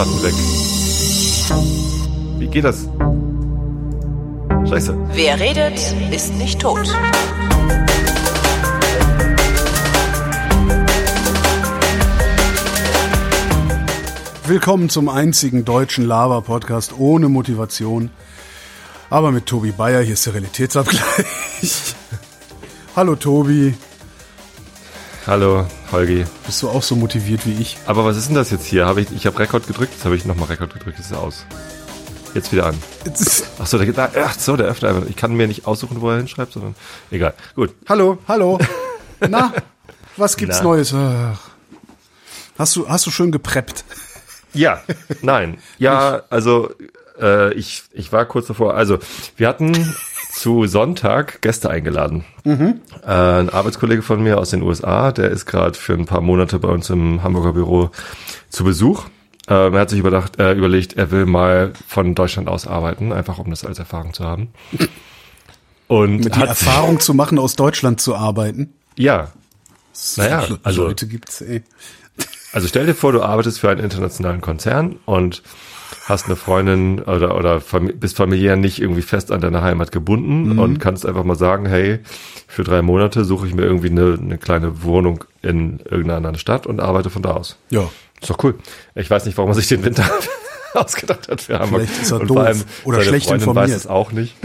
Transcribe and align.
Festplatten 0.00 0.22
weg. 0.22 0.34
Wie 2.40 2.46
geht 2.46 2.64
das? 2.64 2.88
Scheiße. 4.68 4.96
Wer 5.12 5.38
redet, 5.38 5.78
ist 6.10 6.34
nicht 6.34 6.60
tot. 6.60 6.88
Willkommen 14.46 14.88
zum 14.88 15.08
einzigen 15.08 15.64
deutschen 15.64 16.06
Lava-Podcast 16.06 16.94
ohne 16.98 17.28
Motivation. 17.28 18.10
Aber 19.10 19.32
mit 19.32 19.46
Tobi 19.46 19.72
Bayer, 19.72 20.02
hier 20.02 20.14
ist 20.14 20.24
der 20.26 20.34
Realitätsabgleich. 20.34 21.02
Hallo 22.96 23.16
Tobi, 23.16 23.74
Hallo, 25.30 25.64
Holgi. 25.92 26.24
bist 26.44 26.60
du 26.60 26.68
auch 26.68 26.82
so 26.82 26.96
motiviert 26.96 27.46
wie 27.46 27.52
ich? 27.62 27.78
Aber 27.86 28.04
was 28.04 28.16
ist 28.16 28.26
denn 28.26 28.34
das 28.34 28.50
jetzt 28.50 28.66
hier? 28.66 28.86
Hab 28.86 28.96
ich 28.96 29.12
ich 29.12 29.26
habe 29.26 29.38
Rekord 29.38 29.64
gedrückt, 29.64 29.92
jetzt 29.92 30.04
habe 30.04 30.16
ich 30.16 30.24
nochmal 30.24 30.48
Rekord 30.48 30.74
gedrückt, 30.74 30.98
jetzt 30.98 31.06
ist 31.06 31.12
er 31.12 31.20
aus. 31.20 31.46
Jetzt 32.34 32.50
wieder 32.50 32.66
an. 32.66 32.74
Jetzt 33.04 33.20
ist- 33.20 33.46
Ach 33.60 33.66
so, 33.68 33.78
der, 33.78 33.86
geht- 33.86 33.96
ach 33.96 34.36
so, 34.36 34.56
der 34.56 34.66
öffnet 34.66 34.92
einfach. 34.92 35.08
Ich 35.08 35.14
kann 35.14 35.32
mir 35.34 35.46
nicht 35.46 35.68
aussuchen, 35.68 36.00
wo 36.00 36.10
er 36.10 36.16
hinschreibt, 36.16 36.52
sondern 36.52 36.74
egal. 37.12 37.34
Gut. 37.54 37.72
Hallo, 37.88 38.18
hallo. 38.26 38.58
Na, 39.20 39.52
was 40.16 40.36
gibt's 40.36 40.58
Na. 40.58 40.64
Neues? 40.64 40.92
Ach. 40.92 41.38
Hast 42.58 42.74
du, 42.74 42.88
hast 42.88 43.06
du 43.06 43.12
schön 43.12 43.30
gepreppt? 43.30 43.84
Ja, 44.52 44.82
nein. 45.22 45.58
Ja, 45.78 46.22
also 46.30 46.70
äh, 47.20 47.52
ich, 47.54 47.84
ich 47.92 48.10
war 48.12 48.24
kurz 48.24 48.48
davor. 48.48 48.74
Also 48.74 48.98
wir 49.36 49.46
hatten 49.46 49.94
zu 50.30 50.66
Sonntag 50.66 51.42
Gäste 51.42 51.68
eingeladen. 51.70 52.24
Äh, 52.44 52.70
ein 53.04 53.50
Arbeitskollege 53.50 54.02
von 54.02 54.22
mir 54.22 54.38
aus 54.38 54.50
den 54.50 54.62
USA, 54.62 55.12
der 55.12 55.30
ist 55.30 55.46
gerade 55.46 55.76
für 55.78 55.92
ein 55.94 56.06
paar 56.06 56.20
Monate 56.20 56.58
bei 56.58 56.68
uns 56.68 56.88
im 56.90 57.22
Hamburger 57.22 57.52
Büro 57.52 57.90
zu 58.48 58.64
Besuch. 58.64 59.04
Ähm, 59.48 59.74
er 59.74 59.80
hat 59.80 59.90
sich 59.90 59.98
überdacht, 59.98 60.38
äh, 60.38 60.52
überlegt, 60.52 60.92
er 60.94 61.10
will 61.10 61.26
mal 61.26 61.72
von 61.88 62.14
Deutschland 62.14 62.48
aus 62.48 62.66
arbeiten, 62.66 63.12
einfach 63.12 63.38
um 63.38 63.50
das 63.50 63.64
als 63.64 63.78
Erfahrung 63.78 64.12
zu 64.14 64.24
haben. 64.24 64.48
Und 65.88 66.18
Mit 66.24 66.36
die 66.36 66.40
Erfahrung 66.40 67.00
zu 67.00 67.14
machen, 67.14 67.38
aus 67.38 67.56
Deutschland 67.56 68.00
zu 68.00 68.14
arbeiten? 68.14 68.72
ja, 68.96 69.32
Naja, 70.16 70.42
So 70.46 70.58
also- 70.62 70.82
Leute 70.84 71.06
gibt's, 71.08 71.40
ey. 71.40 71.62
Also 72.52 72.66
stell 72.68 72.86
dir 72.86 72.94
vor, 72.94 73.12
du 73.12 73.22
arbeitest 73.22 73.60
für 73.60 73.70
einen 73.70 73.80
internationalen 73.80 74.40
Konzern 74.40 74.96
und 75.06 75.42
hast 76.10 76.26
eine 76.26 76.36
Freundin 76.36 77.00
oder, 77.00 77.36
oder 77.36 77.60
fami 77.60 77.92
bist 77.92 78.16
familiär 78.16 78.56
nicht 78.56 78.80
irgendwie 78.80 79.02
fest 79.02 79.32
an 79.32 79.40
deine 79.40 79.62
Heimat 79.62 79.92
gebunden 79.92 80.58
und 80.58 80.78
kannst 80.78 81.06
einfach 81.06 81.24
mal 81.24 81.36
sagen, 81.36 81.66
hey, 81.66 82.00
für 82.46 82.64
drei 82.64 82.82
Monate 82.82 83.24
suche 83.24 83.46
ich 83.46 83.54
mir 83.54 83.62
irgendwie 83.62 83.90
eine, 83.90 84.18
eine 84.20 84.36
kleine 84.36 84.82
Wohnung 84.82 85.24
in 85.40 85.78
irgendeiner 85.78 86.16
anderen 86.16 86.38
Stadt 86.38 86.66
und 86.66 86.80
arbeite 86.80 87.08
von 87.08 87.22
da 87.22 87.30
aus. 87.30 87.56
Ja. 87.70 87.88
Ist 88.20 88.28
doch 88.28 88.42
cool. 88.44 88.56
Ich 88.94 89.08
weiß 89.08 89.24
nicht, 89.24 89.38
warum 89.38 89.50
er 89.52 89.54
sich 89.54 89.68
den 89.68 89.82
Winter 89.82 90.04
ausgedacht 90.74 91.28
hat 91.28 91.40
für 91.40 91.58
Hamburg. 91.58 91.82
Vielleicht 91.82 92.02
ist 92.02 92.10
er 92.10 92.20
und 92.20 92.28
doof 92.28 92.36
vor 92.36 92.46
allem 92.46 92.62
oder 92.84 93.02
schlecht 93.02 93.26
Freundin 93.26 93.48
informiert. 93.48 93.70
weiß 93.70 93.76
es 93.76 93.86
auch 93.86 94.12
nicht. 94.12 94.36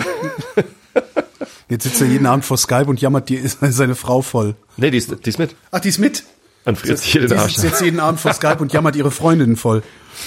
Jetzt 1.68 1.84
sitzt 1.84 2.00
er 2.00 2.08
jeden 2.08 2.28
Abend 2.28 2.46
vor 2.46 2.58
Skype 2.58 2.86
und 2.86 3.02
jammert 3.02 3.28
die, 3.30 3.42
seine 3.48 3.96
Frau 3.96 4.22
voll. 4.22 4.56
Nee, 4.78 4.92
die 4.92 4.98
ist, 4.98 5.26
die 5.26 5.30
ist 5.30 5.40
mit. 5.40 5.56
Ach, 5.72 5.80
die 5.80 5.90
ist 5.90 5.98
mit? 5.98 6.24
Und 6.66 6.78
friert 6.78 6.98
sich 6.98 7.12
hier 7.12 7.22
Die 7.22 7.28
den 7.28 7.38
Arsch. 7.40 7.54
sitzt 7.56 7.64
jetzt 7.64 7.82
jeden 7.82 8.00
Abend 8.00 8.20
vor 8.20 8.34
Skype 8.34 8.58
und 8.60 8.74
jammert 8.74 8.96
ihre 8.96 9.12
Freundinnen 9.12 9.56
voll. 9.56 9.84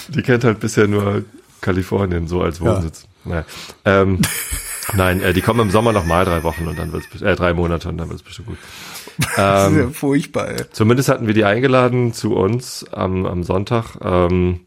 Die 0.08 0.22
kennt 0.22 0.44
halt 0.44 0.60
bisher 0.60 0.86
nur 0.86 1.24
Kalifornien 1.60 2.28
so 2.28 2.40
als 2.42 2.60
Wohnsitz. 2.60 3.06
Naja. 3.24 3.44
Ähm, 3.84 4.20
nein, 4.94 5.20
äh, 5.20 5.32
die 5.32 5.40
kommen 5.42 5.60
im 5.60 5.70
Sommer 5.70 5.92
noch 5.92 6.04
mal 6.06 6.24
drei 6.24 6.42
Wochen 6.44 6.66
und 6.68 6.78
dann 6.78 6.92
wird's 6.92 7.06
äh, 7.20 7.34
drei 7.34 7.52
Monate 7.54 7.88
und 7.88 7.98
dann 7.98 8.08
wird's 8.08 8.22
bestimmt 8.22 8.48
gut. 8.48 8.58
Das 9.36 9.66
ist 9.66 9.72
Ähm, 9.76 9.78
ja 9.80 9.88
furchtbar, 9.90 10.48
ey. 10.48 10.56
zumindest 10.70 11.08
hatten 11.08 11.26
wir 11.26 11.34
die 11.34 11.44
eingeladen 11.44 12.12
zu 12.12 12.36
uns 12.36 12.86
am, 12.92 13.26
am 13.26 13.42
Sonntag. 13.42 13.96
Ähm, 14.00 14.60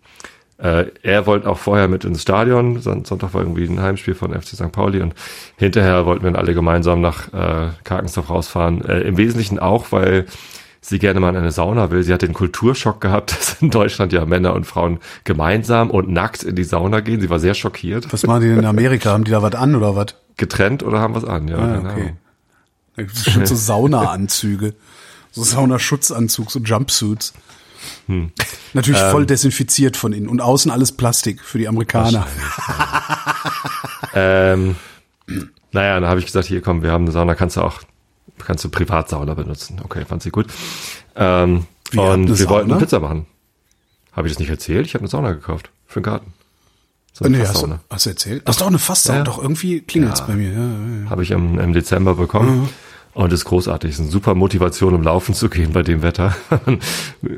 äh, 0.58 0.88
er 1.04 1.26
wollte 1.26 1.50
auch 1.50 1.58
vorher 1.58 1.88
mit 1.88 2.04
ins 2.04 2.22
Stadion. 2.24 2.82
Son 2.82 3.06
Sonntag 3.06 3.34
war 3.34 3.42
irgendwie 3.42 3.64
ein 3.64 3.82
Heimspiel 3.82 4.14
von 4.14 4.34
FC 4.34 4.50
St. 4.56 4.72
Pauli 4.74 5.02
und 5.02 5.16
hinterher 5.56 6.06
wollten 6.06 6.24
wir 6.26 6.32
dann 6.32 6.40
alle 6.42 6.54
gemeinsam 6.54 7.00
nach 7.00 7.32
äh, 7.34 7.70
Karkensdorf 7.86 8.30
rausfahren. 8.30 8.84
Äh, 8.84 9.00
Im 9.04 9.16
Wesentlichen 9.16 9.58
auch, 9.58 9.94
weil 9.94 10.26
sie 10.82 11.00
gerne 11.00 11.20
mal 11.20 11.30
in 11.30 11.36
eine 11.38 11.52
Sauna 11.52 11.92
will. 11.92 12.04
Sie 12.04 12.12
hat 12.14 12.22
den 12.24 12.34
Kulturschock 12.34 13.00
gehabt, 13.02 13.32
dass 13.38 13.62
in 13.62 13.70
Deutschland 13.70 14.12
ja 14.14 14.26
Männer 14.26 14.54
und 14.54 14.66
Frauen 14.66 15.00
gemeinsam 15.24 15.90
und 15.92 16.10
nackt 16.10 16.44
in 16.44 16.56
die 16.56 16.64
Sauna 16.64 17.00
gehen. 17.02 17.22
Sie 17.22 17.30
war 17.30 17.40
sehr 17.40 17.54
schockiert. 17.54 18.12
Was 18.12 18.24
machen 18.26 18.42
die 18.42 18.48
denn 18.48 18.60
in 18.60 18.66
Amerika? 18.66 19.12
Haben 19.12 19.24
die 19.24 19.32
da 19.32 19.42
was 19.42 19.54
an 19.56 19.76
oder 19.76 19.96
was? 19.96 20.16
Getrennt 20.38 20.82
oder 20.84 21.00
haben 21.00 21.14
was 21.16 21.26
an? 21.26 21.48
Ja, 21.48 21.58
Ah, 21.58 21.68
keine 21.78 21.92
okay. 21.92 22.14
Da 22.96 23.04
gibt 23.04 23.16
es 23.16 23.32
schon 23.32 23.46
so 23.46 23.56
Saunaanzüge. 23.56 24.74
So 25.32 25.44
Saunaschutzanzug, 25.44 26.52
so 26.52 26.60
Jumpsuits. 26.60 27.34
Hm. 28.08 28.32
Natürlich 28.74 29.02
Ähm. 29.02 29.12
voll 29.12 29.26
desinfiziert 29.26 29.96
von 29.98 30.12
innen. 30.14 30.28
Und 30.28 30.42
außen 30.42 30.70
alles 30.72 30.92
Plastik 30.92 31.42
für 31.42 31.58
die 31.58 31.68
Amerikaner. 31.70 32.28
Ähm, 34.14 34.76
naja, 35.72 36.00
dann 36.00 36.10
habe 36.10 36.20
ich 36.20 36.26
gesagt, 36.26 36.48
hier 36.48 36.62
komm, 36.62 36.84
wir 36.84 36.92
haben 36.92 37.06
eine 37.06 37.12
Sauna, 37.12 37.34
kannst 37.36 37.56
du 37.58 37.62
auch, 37.62 37.82
kannst 38.46 38.64
du 38.64 38.70
Privatsauna 38.70 39.34
benutzen. 39.34 39.80
Okay, 39.84 40.06
fand 40.06 40.24
sie 40.24 40.32
gut. 40.32 40.48
Ähm, 41.16 41.66
und 41.96 42.40
wir 42.40 42.50
wollten 42.50 42.70
Sauna? 42.70 42.80
Pizza 42.80 43.00
machen. 43.00 43.26
Habe 44.12 44.28
ich 44.28 44.34
das 44.34 44.40
nicht 44.40 44.50
erzählt? 44.50 44.86
Ich 44.86 44.94
habe 44.94 45.02
eine 45.02 45.10
Sauna 45.10 45.32
gekauft 45.32 45.70
für 45.88 46.00
den 46.00 46.04
Garten. 46.04 46.34
So 47.14 47.28
Nee, 47.28 47.46
hast, 47.46 47.62
du, 47.62 47.80
hast 47.90 48.06
du 48.06 48.10
erzählt? 48.10 48.44
Ach 48.46 48.56
doch, 48.56 48.68
eine 48.68 48.80
Fasssauna. 48.80 49.20
Ja. 49.20 49.24
Doch, 49.26 49.42
irgendwie 49.42 49.82
klingelt's 49.82 50.26
bei 50.26 50.34
mir. 50.34 50.52
Ja, 50.52 50.60
ja, 50.60 51.04
ja. 51.04 51.10
Habe 51.10 51.24
ich 51.24 51.32
im, 51.32 51.60
im 51.60 51.74
Dezember 51.74 52.16
bekommen. 52.16 52.70
Und 53.14 53.34
ist 53.34 53.44
großartig. 53.44 53.92
Ist 53.92 54.00
eine 54.00 54.10
super 54.10 54.36
Motivation, 54.36 54.94
um 54.94 55.04
laufen 55.04 55.36
zu 55.36 55.50
gehen 55.50 55.74
bei 55.74 55.84
dem 55.84 56.02
Wetter. 56.02 56.36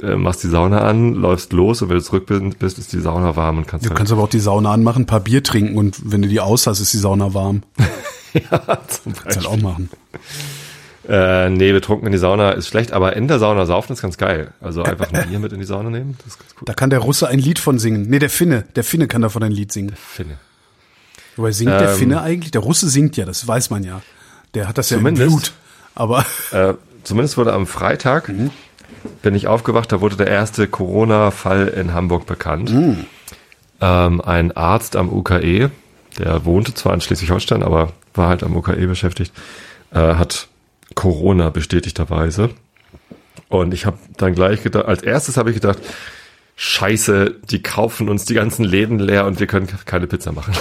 Äh, 0.02 0.16
Machst 0.16 0.44
die 0.44 0.48
Sauna 0.48 0.82
an, 0.82 1.14
läufst 1.14 1.52
los 1.52 1.82
und 1.82 1.90
wenn 1.90 1.98
du 1.98 2.04
zurück 2.04 2.26
bist, 2.26 2.80
ist 2.80 2.94
die 2.94 3.02
Sauna 3.02 3.36
warm 3.36 3.58
und 3.58 3.68
kannst 3.68 3.86
Du 3.86 3.90
halt 3.90 3.98
kannst 3.98 4.14
aber 4.14 4.24
auch 4.24 4.30
die 4.30 4.40
Sauna 4.40 4.72
anmachen, 4.72 5.04
ein 5.04 5.06
paar 5.06 5.20
Bier 5.20 5.44
trinken 5.44 5.78
und 5.78 6.00
wenn 6.06 6.22
du 6.22 6.30
die 6.30 6.40
aus 6.40 6.68
hast, 6.68 6.80
ist 6.80 6.94
die 6.94 6.98
Sauna 6.98 7.34
warm. 7.34 7.64
ja, 8.34 8.80
zum 8.88 9.14
Kannst 9.14 9.38
halt 9.38 9.46
auch 9.46 9.58
machen. 9.58 9.90
Äh, 11.08 11.50
nee, 11.50 11.74
betrunken 11.74 12.06
in 12.08 12.12
die 12.14 12.18
Sauna 12.18 12.52
ist 12.52 12.68
schlecht, 12.68 12.94
aber 12.94 13.16
in 13.16 13.28
der 13.28 13.40
Sauna 13.40 13.66
saufen 13.66 13.94
ist 13.94 14.02
ganz 14.02 14.18
geil. 14.18 14.54
Also 14.62 14.84
einfach 14.84 15.12
ein 15.12 15.28
Bier 15.28 15.40
mit 15.40 15.52
in 15.52 15.60
die 15.60 15.66
Sauna 15.66 15.90
nehmen, 15.90 16.16
das 16.20 16.34
ist 16.34 16.40
ganz 16.40 16.52
cool. 16.56 16.66
Da 16.66 16.74
kann 16.74 16.90
der 16.90 17.00
Russe 17.00 17.28
ein 17.28 17.40
Lied 17.40 17.60
von 17.60 17.78
singen. 17.80 18.10
Nee, 18.10 18.20
der 18.20 18.30
Finne. 18.30 18.64
Der 18.76 18.84
Finne 18.84 19.08
kann 19.08 19.22
davon 19.22 19.44
ein 19.44 19.52
Lied 19.52 19.72
singen. 19.72 19.94
Finde. 19.98 20.38
Wobei 21.36 21.52
singt 21.52 21.72
der 21.72 21.92
Ähm. 21.92 21.98
Finne 21.98 22.22
eigentlich? 22.22 22.52
Der 22.52 22.62
Russe 22.62 22.88
singt 22.90 23.18
ja, 23.18 23.26
das 23.26 23.48
weiß 23.48 23.70
man 23.70 23.84
ja. 23.84 24.02
Der 24.54 24.68
hat 24.68 24.78
das 24.78 24.90
ja 24.92 24.98
im. 24.98 25.14
Blut. 25.14 25.52
Aber 25.96 26.26
Äh, 26.52 26.76
zumindest 27.04 27.38
wurde 27.38 27.54
am 27.54 27.68
Freitag, 27.68 28.32
bin 29.22 29.36
ich 29.36 29.48
aufgewacht, 29.48 29.92
da 29.92 30.00
wurde 30.02 30.16
der 30.16 30.28
erste 30.28 30.68
Corona-Fall 30.68 31.68
in 31.68 31.94
Hamburg 31.94 32.26
bekannt. 32.26 32.72
Ähm, 33.82 34.22
ein 34.22 34.52
Arzt 34.56 34.96
am 34.96 35.12
UKE, 35.12 35.70
der 36.18 36.46
wohnte 36.46 36.74
zwar 36.74 36.94
in 36.94 37.02
Schleswig-Holstein, 37.02 37.64
aber 37.64 37.92
war 38.14 38.30
halt 38.30 38.44
am 38.44 38.56
UKE 38.56 38.88
beschäftigt, 38.88 39.34
äh, 39.92 40.16
hat 40.16 40.48
Corona 40.96 41.50
bestätigterweise. 41.50 42.50
Und 43.50 43.74
ich 43.74 43.86
habe 43.86 43.98
dann 44.18 44.34
gleich 44.36 44.64
gedacht, 44.64 44.86
als 44.86 45.04
erstes 45.04 45.38
habe 45.38 45.50
ich 45.52 45.56
gedacht, 45.56 45.80
Scheiße, 46.56 47.36
die 47.50 47.62
kaufen 47.64 48.10
uns 48.10 48.26
die 48.26 48.34
ganzen 48.36 48.64
Läden 48.64 49.00
leer 49.00 49.26
und 49.26 49.40
wir 49.40 49.48
können 49.48 49.68
keine 49.86 50.08
Pizza 50.08 50.32
machen. 50.32 50.54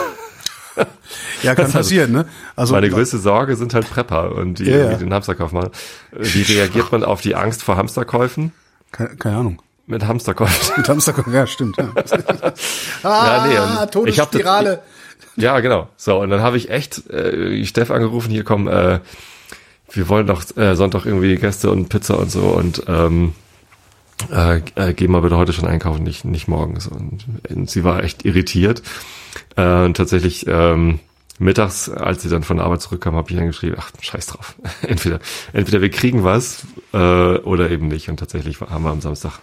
ja, 1.42 1.54
kann 1.54 1.66
Also, 1.66 1.78
passieren, 1.78 2.12
ne? 2.12 2.26
Also 2.56 2.72
Meine 2.74 2.88
größte 2.88 3.18
Sorge 3.18 3.56
sind 3.56 3.74
halt 3.74 3.88
Prepper 3.90 4.32
und 4.34 4.58
die 4.58 4.64
Ja, 4.70 4.90
ja. 4.92 4.94
den 4.94 5.12
Hamsterkauf 5.12 5.52
machen. 5.52 5.70
Wie 6.12 6.42
reagiert 6.42 6.90
man 6.92 7.04
auf 7.04 7.20
die 7.20 7.34
Angst 7.34 7.62
vor 7.62 7.76
Hamsterkäufen? 7.76 8.52
keine, 8.90 9.16
keine 9.16 9.36
Ahnung. 9.36 9.62
Mit 9.86 10.06
Hamsterkäufen. 10.06 10.74
Mit 10.78 10.88
Hamster, 10.88 11.14
ja, 11.30 11.46
stimmt. 11.46 11.76
Ja, 11.76 11.88
Ja, 13.02 13.46
nee, 13.46 13.56
ah, 13.58 13.82
und 13.94 14.08
ich 14.08 14.18
hab 14.20 14.30
das- 14.30 14.40
Todesspirale. 14.40 14.82
ja, 15.36 15.60
genau. 15.60 15.88
So, 15.96 16.18
und 16.20 16.30
dann 16.30 16.40
habe 16.40 16.56
ich 16.56 16.70
echt 16.70 17.10
äh, 17.10 17.64
Steff 17.66 17.90
angerufen, 17.90 18.30
hier 18.30 18.44
komm, 18.44 18.68
äh, 18.68 19.00
wir 19.92 20.08
wollen 20.08 20.26
doch 20.26 20.44
äh, 20.56 20.74
Sonntag 20.74 21.06
irgendwie 21.06 21.36
Gäste 21.36 21.70
und 21.70 21.88
Pizza 21.88 22.18
und 22.18 22.30
so 22.30 22.40
und 22.40 22.82
ähm, 22.88 23.34
äh, 24.30 24.60
äh, 24.76 24.94
geh 24.94 25.08
mal 25.08 25.22
bitte 25.22 25.36
heute 25.36 25.52
schon 25.52 25.68
einkaufen, 25.68 26.02
nicht, 26.02 26.24
nicht 26.24 26.48
morgens. 26.48 26.86
Und, 26.86 27.24
und 27.48 27.70
sie 27.70 27.84
war 27.84 28.02
echt 28.04 28.24
irritiert. 28.24 28.82
Äh, 29.56 29.84
und 29.84 29.96
tatsächlich 29.96 30.46
ähm, 30.46 31.00
mittags, 31.38 31.88
als 31.88 32.22
sie 32.22 32.28
dann 32.28 32.44
von 32.44 32.58
der 32.58 32.66
Arbeit 32.66 32.82
zurückkam, 32.82 33.16
habe 33.16 33.30
ich 33.30 33.36
dann 33.36 33.46
geschrieben, 33.46 33.76
ach, 33.78 33.90
scheiß 34.00 34.26
drauf. 34.26 34.54
entweder, 34.82 35.20
entweder 35.52 35.80
wir 35.80 35.90
kriegen 35.90 36.24
was 36.24 36.66
äh, 36.92 36.96
oder 36.96 37.70
eben 37.70 37.88
nicht. 37.88 38.08
Und 38.08 38.18
tatsächlich 38.18 38.60
haben 38.60 38.84
wir 38.84 38.90
am 38.90 39.00
Samstag 39.00 39.40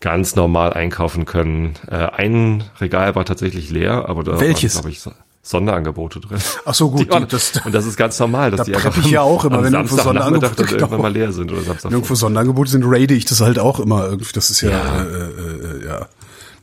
ganz 0.00 0.34
normal 0.34 0.72
einkaufen 0.72 1.26
können. 1.26 1.74
Äh, 1.86 1.96
ein 1.96 2.64
Regal 2.80 3.14
war 3.14 3.24
tatsächlich 3.24 3.70
leer, 3.70 4.08
aber 4.08 4.24
da 4.24 4.40
Welches? 4.40 4.74
glaube 4.74 4.90
ich, 4.90 5.00
Sonderangebote 5.42 6.20
drin. 6.20 6.38
Ach 6.64 6.74
so, 6.74 6.90
gut, 6.90 7.00
Die 7.12 7.18
die- 7.18 7.26
das- 7.26 7.52
und 7.64 7.74
das 7.74 7.86
ist 7.86 7.96
ganz 7.96 8.18
normal, 8.18 8.50
dass 8.50 8.58
da 8.58 8.64
die 8.64 8.76
einfach 8.76 8.96
ich 8.98 9.10
ja 9.10 9.22
auch 9.22 9.44
immer, 9.44 9.58
am 9.58 9.64
wenn 9.64 9.72
irgendwo 9.72 9.96
Sonderangebote- 9.96 10.40
dann 10.54 10.66
irgendwann 10.68 10.90
genau. 10.90 11.02
mal 11.02 11.12
leer 11.12 11.32
sind 11.32 11.50
oder 11.50 11.62
Samstag. 11.62 11.90
Irgendwo 11.92 12.14
Sonderangebote 12.14 12.70
sind, 12.70 12.84
raide 12.86 13.14
ich 13.14 13.24
das 13.24 13.40
halt 13.40 13.58
auch 13.58 13.80
immer 13.80 14.04
irgendwie. 14.08 14.32
Das 14.34 14.50
ist 14.50 14.60
ja, 14.60 14.70
Ja. 14.70 15.02
Äh, 15.02 15.06
äh, 15.06 15.86
ja. 15.86 16.08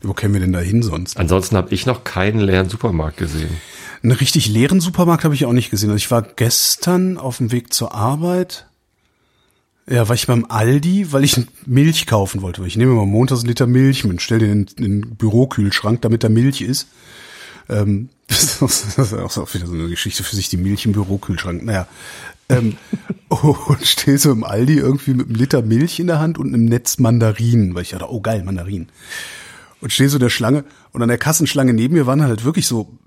Wo 0.03 0.13
kämen 0.13 0.35
wir 0.35 0.41
denn 0.41 0.53
da 0.53 0.59
hin 0.59 0.83
sonst? 0.83 1.17
Ansonsten 1.17 1.57
habe 1.57 1.73
ich 1.73 1.87
noch 1.87 2.03
keinen 2.03 2.39
leeren 2.39 2.69
Supermarkt 2.69 3.17
gesehen. 3.17 3.49
Einen 4.03 4.11
richtig 4.11 4.47
leeren 4.47 4.79
Supermarkt 4.79 5.23
habe 5.23 5.33
ich 5.33 5.45
auch 5.45 5.53
nicht 5.53 5.71
gesehen. 5.71 5.89
Also 5.89 5.97
ich 5.97 6.11
war 6.11 6.21
gestern 6.21 7.17
auf 7.17 7.37
dem 7.37 7.51
Weg 7.51 7.73
zur 7.73 7.95
Arbeit 7.95 8.67
Ja, 9.89 10.07
war 10.07 10.13
ich 10.15 10.27
beim 10.27 10.45
Aldi, 10.49 11.11
weil 11.13 11.23
ich 11.23 11.41
Milch 11.65 12.05
kaufen 12.05 12.43
wollte. 12.43 12.63
Ich 12.67 12.75
nehme 12.77 12.93
mal 12.93 13.07
montags 13.07 13.41
einen 13.41 13.47
Liter 13.49 13.65
Milch 13.65 14.03
mit, 14.03 14.21
stell 14.21 14.37
den 14.39 14.67
in 14.77 15.01
den 15.01 15.15
Bürokühlschrank, 15.15 16.01
damit 16.01 16.23
da 16.23 16.29
Milch 16.29 16.61
ist. 16.61 16.87
Ähm, 17.69 18.09
das 18.27 18.97
ist 18.97 19.13
auch 19.13 19.53
wieder 19.53 19.67
so 19.67 19.73
eine 19.73 19.87
Geschichte 19.87 20.23
für 20.23 20.35
sich, 20.35 20.49
die 20.49 20.57
Milch 20.57 20.85
im 20.85 20.91
Bürokühlschrank. 20.91 21.63
Naja. 21.63 21.87
Ähm, 22.49 22.77
und 23.29 23.85
stehe 23.85 24.17
so 24.17 24.31
im 24.31 24.43
Aldi 24.43 24.75
irgendwie 24.75 25.13
mit 25.13 25.27
einem 25.27 25.35
Liter 25.35 25.61
Milch 25.61 25.99
in 25.99 26.07
der 26.07 26.19
Hand 26.19 26.37
und 26.37 26.53
einem 26.53 26.65
Netz 26.65 26.97
Mandarinen, 26.97 27.75
weil 27.75 27.83
ich 27.83 27.89
dachte, 27.89 28.11
oh 28.11 28.21
geil, 28.21 28.43
Mandarinen. 28.43 28.89
Und 29.79 29.93
stehe 29.93 30.09
so 30.09 30.17
der 30.17 30.29
Schlange 30.29 30.63
und 30.91 31.01
an 31.01 31.09
der 31.09 31.17
Kassenschlange 31.17 31.73
neben 31.73 31.93
mir 31.93 32.07
waren 32.07 32.23
halt 32.23 32.43
wirklich 32.43 32.67
so 32.67 32.97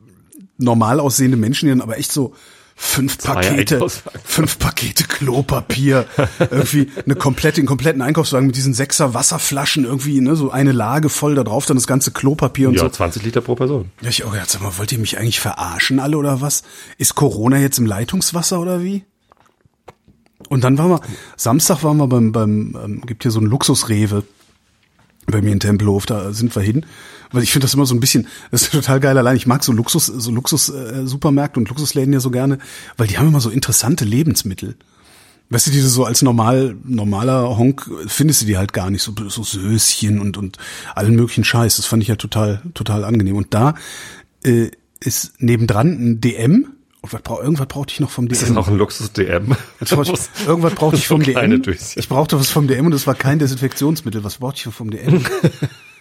normal 0.57 1.01
aussehende 1.01 1.37
Menschen, 1.37 1.67
die 1.67 1.73
dann 1.73 1.81
aber 1.81 1.99
echt 1.99 2.13
so 2.13 2.35
fünf 2.83 3.19
Pakete, 3.19 3.87
fünf 4.25 4.59
Pakete 4.59 5.05
Klopapier, 5.05 6.07
irgendwie 6.39 6.91
eine 7.05 7.15
komplette, 7.15 7.61
den 7.61 7.67
kompletten 7.67 8.01
Einkaufswagen 8.01 8.47
mit 8.47 8.57
diesen 8.57 8.73
sechser 8.73 9.13
Wasserflaschen 9.13 9.85
irgendwie, 9.85 10.21
ne, 10.23 10.35
so 10.35 10.51
eine 10.51 10.73
Lage 10.73 11.11
voll 11.11 11.35
da 11.35 11.45
drauf, 11.45 11.67
dann 11.67 11.77
das 11.77 11.87
ganze 11.87 12.11
Klopapier 12.11 12.69
und 12.69 12.77
ja, 12.77 12.81
so. 12.81 12.89
20 12.89 13.23
Liter 13.23 13.43
pro 13.43 13.55
Person. 13.55 13.91
Ja, 14.01 14.09
ich 14.09 14.25
auch 14.25 14.33
gedacht, 14.33 14.51
sag 14.51 14.63
mal, 14.63 14.73
wollt 14.79 14.91
ihr 14.93 14.99
mich 14.99 15.19
eigentlich 15.19 15.41
verarschen 15.41 16.01
alle 16.01 16.17
oder 16.17 16.41
was? 16.41 16.63
Ist 16.97 17.15
Corona 17.15 17.59
jetzt 17.59 17.79
im 17.79 17.85
Leitungswasser 17.85 18.59
oder 18.59 18.83
wie? 18.83 19.05
Und 20.49 20.65
dann 20.65 20.79
waren 20.79 20.89
wir, 20.89 21.01
Samstag 21.37 21.85
waren 21.85 21.99
wir 21.99 22.09
beim, 22.09 22.33
beim 22.33 22.79
ähm, 22.83 23.03
gibt 23.05 23.23
hier 23.23 23.31
so 23.31 23.41
ein 23.41 23.47
Luxusrewe 23.47 24.25
bei 25.27 25.43
mir 25.43 25.53
in 25.53 25.61
Tempelhof, 25.61 26.07
da 26.07 26.33
sind 26.33 26.57
wir 26.57 26.63
hin. 26.63 26.87
Weil 27.33 27.43
ich 27.43 27.53
finde 27.53 27.65
das 27.65 27.75
immer 27.75 27.87
so 27.87 27.95
ein 27.95 28.01
bisschen, 28.01 28.27
das 28.51 28.63
ist 28.63 28.73
total 28.73 29.01
geil 29.01 29.17
allein. 29.17 29.37
Ich 29.37 29.47
mag 29.47 29.63
so 29.63 29.73
Luxus, 29.73 30.07
so 30.07 30.31
Luxus-Supermärkte 30.31 31.61
und 31.61 31.69
Luxusläden 31.69 32.13
ja 32.13 32.21
so 32.21 32.31
gerne, 32.31 32.59
weil 32.97 33.07
die 33.07 33.19
haben 33.19 33.29
immer 33.29 33.41
so 33.41 33.51
interessante 33.51 34.05
Lebensmittel. 34.05 34.77
Weißt 35.51 35.67
du, 35.67 35.73
diese 35.73 35.89
so 35.89 36.05
als 36.05 36.23
normal, 36.23 36.77
normaler 36.85 37.57
Honk 37.57 37.91
findest 38.07 38.43
du 38.43 38.47
die 38.47 38.57
halt 38.57 38.73
gar 38.73 38.89
nicht, 38.89 39.03
so, 39.03 39.13
so 39.29 39.43
Söschen 39.43 40.21
und, 40.21 40.37
und 40.37 40.59
allen 40.95 41.17
möglichen 41.17 41.43
Scheiß. 41.43 41.77
Das 41.77 41.87
fand 41.87 42.03
ich 42.03 42.09
ja 42.09 42.17
total, 42.17 42.63
total 42.75 43.05
angenehm. 43.05 43.37
Und 43.37 43.53
da 43.53 43.75
äh, 44.45 44.71
ist 45.01 45.43
nebendran 45.43 45.89
ein 45.89 46.21
DM, 46.21 46.69
und 47.03 47.13
was 47.13 47.23
brauch, 47.23 47.41
irgendwas 47.41 47.67
brauchte 47.67 47.93
ich 47.95 48.01
noch 48.01 48.11
vom 48.11 48.29
DM. 48.29 48.39
Das 48.39 48.51
ist 48.51 48.57
auch 48.57 48.69
ein 48.69 48.77
Luxus-DM. 48.77 49.57
Irgendwas 50.47 50.75
brauchte 50.75 50.99
ich 50.99 51.07
vom 51.07 51.23
DM. 51.23 51.63
Ich 51.97 52.09
brauchte 52.09 52.39
was 52.39 52.51
vom 52.51 52.67
DM 52.67 52.87
und 52.87 52.93
es 52.93 53.07
war 53.07 53.15
kein 53.15 53.39
Desinfektionsmittel. 53.39 54.23
Was 54.23 54.39
brauchte 54.39 54.69
ich 54.69 54.75
vom 54.75 54.91
DM? 54.91 55.25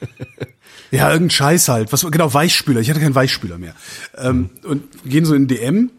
ja, 0.91 1.09
irgendein 1.09 1.29
Scheiß 1.29 1.69
halt. 1.69 1.93
Was, 1.93 2.05
genau, 2.11 2.33
Weichspüler. 2.33 2.81
Ich 2.81 2.89
hatte 2.89 2.99
keinen 2.99 3.15
Weichspüler 3.15 3.57
mehr. 3.57 3.75
Ähm, 4.17 4.49
und 4.63 4.83
gehen 5.05 5.23
so 5.23 5.35
in 5.35 5.47
DM 5.47 5.89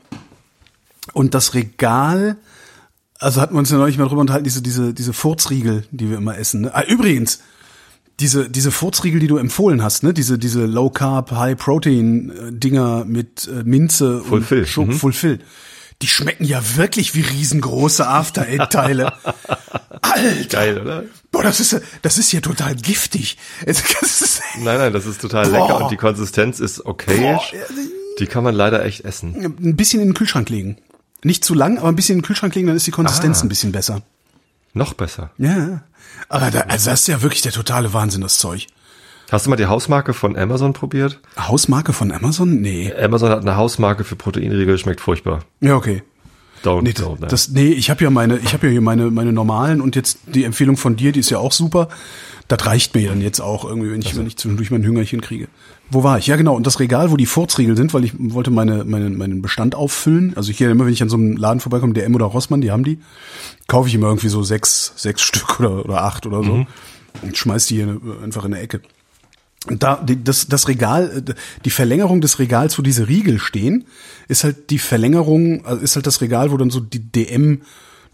und 1.14 1.34
das 1.34 1.54
Regal, 1.54 2.36
also 3.18 3.40
hatten 3.40 3.54
wir 3.54 3.58
uns 3.58 3.70
ja 3.70 3.78
neulich 3.78 3.96
mal 3.96 4.06
drüber 4.06 4.20
unterhalten, 4.20 4.44
diese, 4.44 4.60
diese, 4.60 4.92
diese 4.92 5.14
Furzriegel, 5.14 5.84
die 5.90 6.10
wir 6.10 6.18
immer 6.18 6.36
essen. 6.36 6.62
Ne? 6.62 6.74
Ah, 6.74 6.82
übrigens, 6.82 7.40
diese, 8.20 8.48
diese 8.50 8.70
Furzriegel, 8.70 9.18
die 9.20 9.26
du 9.26 9.36
empfohlen 9.38 9.82
hast, 9.82 10.02
ne, 10.02 10.12
diese, 10.14 10.38
diese 10.38 10.66
Low 10.66 10.90
Carb, 10.90 11.32
High 11.32 11.56
Protein 11.56 12.30
äh, 12.30 12.52
Dinger 12.52 13.04
mit 13.06 13.48
äh, 13.48 13.62
Minze 13.64 14.20
Fulfill. 14.22 14.60
und 14.60 14.68
Schok 14.68 14.86
Mhm. 14.88 14.92
Fulfill. 14.92 15.38
Die 16.02 16.06
schmecken 16.06 16.44
ja 16.44 16.62
wirklich 16.76 17.14
wie 17.14 17.20
riesengroße 17.20 18.06
After 18.06 18.42
Eight 18.42 18.70
Teile. 18.70 19.12
Alter. 20.02 20.44
Geil, 20.48 20.78
oder? 20.80 21.04
Boah, 21.30 21.42
das 21.42 21.60
ist, 21.60 21.78
das 22.02 22.16
ist 22.18 22.32
ja 22.32 22.40
total 22.40 22.74
giftig. 22.74 23.36
Ist, 23.66 23.84
Nein, 24.62 24.78
nein, 24.78 24.92
das 24.92 25.06
ist 25.06 25.20
total 25.20 25.48
Boah. 25.48 25.60
lecker 25.68 25.82
und 25.84 25.90
die 25.92 25.96
Konsistenz 25.96 26.58
ist 26.58 26.84
okay. 26.86 27.38
Die 28.18 28.26
kann 28.26 28.42
man 28.42 28.54
leider 28.54 28.84
echt 28.84 29.04
essen. 29.04 29.36
ein 29.60 29.76
bisschen 29.76 30.00
in 30.00 30.08
den 30.08 30.14
Kühlschrank 30.14 30.48
legen. 30.50 30.76
Nicht 31.22 31.44
zu 31.44 31.54
lang, 31.54 31.78
aber 31.78 31.88
ein 31.88 31.96
bisschen 31.96 32.14
in 32.14 32.18
den 32.20 32.26
Kühlschrank 32.26 32.54
legen, 32.54 32.66
dann 32.66 32.76
ist 32.76 32.86
die 32.86 32.90
Konsistenz 32.90 33.40
Ah. 33.40 33.44
ein 33.44 33.48
bisschen 33.48 33.70
besser. 33.72 34.02
Noch 34.72 34.94
besser. 34.94 35.30
Ja. 35.38 35.82
Aber 36.28 36.50
da, 36.50 36.60
also 36.60 36.90
das 36.90 37.00
ist 37.00 37.08
ja 37.08 37.22
wirklich 37.22 37.42
der 37.42 37.52
totale 37.52 37.92
Wahnsinn, 37.92 38.20
das 38.20 38.38
Zeug. 38.38 38.66
Hast 39.30 39.46
du 39.46 39.50
mal 39.50 39.56
die 39.56 39.66
Hausmarke 39.66 40.12
von 40.12 40.36
Amazon 40.36 40.72
probiert? 40.72 41.20
Hausmarke 41.38 41.92
von 41.92 42.10
Amazon? 42.10 42.60
Nee. 42.60 42.92
Amazon 42.92 43.30
hat 43.30 43.42
eine 43.42 43.56
Hausmarke 43.56 44.02
für 44.02 44.16
Proteinriegel, 44.16 44.76
schmeckt 44.76 45.00
furchtbar. 45.00 45.40
Ja, 45.60 45.76
okay. 45.76 46.02
Don't, 46.64 46.82
Nee, 46.82 46.90
don't, 46.90 47.24
das, 47.26 47.48
nee 47.48 47.68
ich 47.68 47.88
habe 47.88 48.04
ja 48.04 48.10
meine, 48.10 48.36
ich 48.38 48.52
habe 48.52 48.66
ja 48.66 48.72
hier 48.72 48.82
meine, 48.82 49.10
meine 49.10 49.32
normalen 49.32 49.80
und 49.80 49.96
jetzt 49.96 50.18
die 50.26 50.44
Empfehlung 50.44 50.76
von 50.76 50.94
dir, 50.96 51.12
die 51.12 51.20
ist 51.20 51.30
ja 51.30 51.38
auch 51.38 51.52
super. 51.52 51.88
Das 52.48 52.66
reicht 52.66 52.94
mir 52.94 53.08
dann 53.08 53.20
jetzt 53.20 53.40
auch 53.40 53.64
irgendwie, 53.64 53.92
wenn 53.92 54.02
ich, 54.02 54.16
wenn 54.16 54.26
ich 54.26 54.36
zwischendurch 54.36 54.70
mein 54.70 54.82
Hüngerchen 54.82 55.20
kriege. 55.20 55.48
Wo 55.90 56.04
war 56.04 56.18
ich? 56.18 56.26
Ja, 56.28 56.36
genau. 56.36 56.54
Und 56.54 56.66
das 56.66 56.78
Regal, 56.78 57.10
wo 57.10 57.16
die 57.16 57.26
Furzriegel 57.26 57.76
sind, 57.76 57.92
weil 57.94 58.04
ich 58.04 58.12
wollte 58.16 58.50
meine, 58.50 58.84
meine, 58.84 59.10
meinen 59.10 59.42
Bestand 59.42 59.74
auffüllen. 59.74 60.32
Also 60.36 60.52
hier 60.52 60.70
immer, 60.70 60.86
wenn 60.86 60.92
ich 60.92 61.02
an 61.02 61.08
so 61.08 61.16
einem 61.16 61.36
Laden 61.36 61.60
vorbeikomme, 61.60 61.94
der 61.94 62.04
M 62.04 62.14
oder 62.14 62.26
Rossmann, 62.26 62.60
die 62.60 62.70
haben 62.70 62.84
die, 62.84 62.98
kaufe 63.66 63.88
ich 63.88 63.94
immer 63.94 64.06
irgendwie 64.06 64.28
so 64.28 64.42
sechs, 64.42 64.92
sechs 64.96 65.22
Stück 65.22 65.58
oder, 65.58 65.84
oder 65.84 66.02
acht 66.02 66.26
oder 66.26 66.44
so. 66.44 66.66
Und 67.22 67.36
schmeiß 67.36 67.66
die 67.66 67.76
hier 67.76 68.00
einfach 68.22 68.44
in 68.44 68.54
eine 68.54 68.62
Ecke. 68.62 68.82
Und 69.66 69.82
da, 69.82 70.02
das, 70.24 70.46
das 70.46 70.68
Regal, 70.68 71.22
die 71.64 71.70
Verlängerung 71.70 72.20
des 72.20 72.38
Regals, 72.38 72.78
wo 72.78 72.82
diese 72.82 73.08
Riegel 73.08 73.38
stehen, 73.38 73.84
ist 74.26 74.44
halt 74.44 74.70
die 74.70 74.78
Verlängerung, 74.78 75.66
also 75.66 75.82
ist 75.82 75.96
halt 75.96 76.06
das 76.06 76.22
Regal, 76.22 76.50
wo 76.50 76.56
dann 76.56 76.70
so 76.70 76.80
die 76.80 77.00
DM 77.00 77.60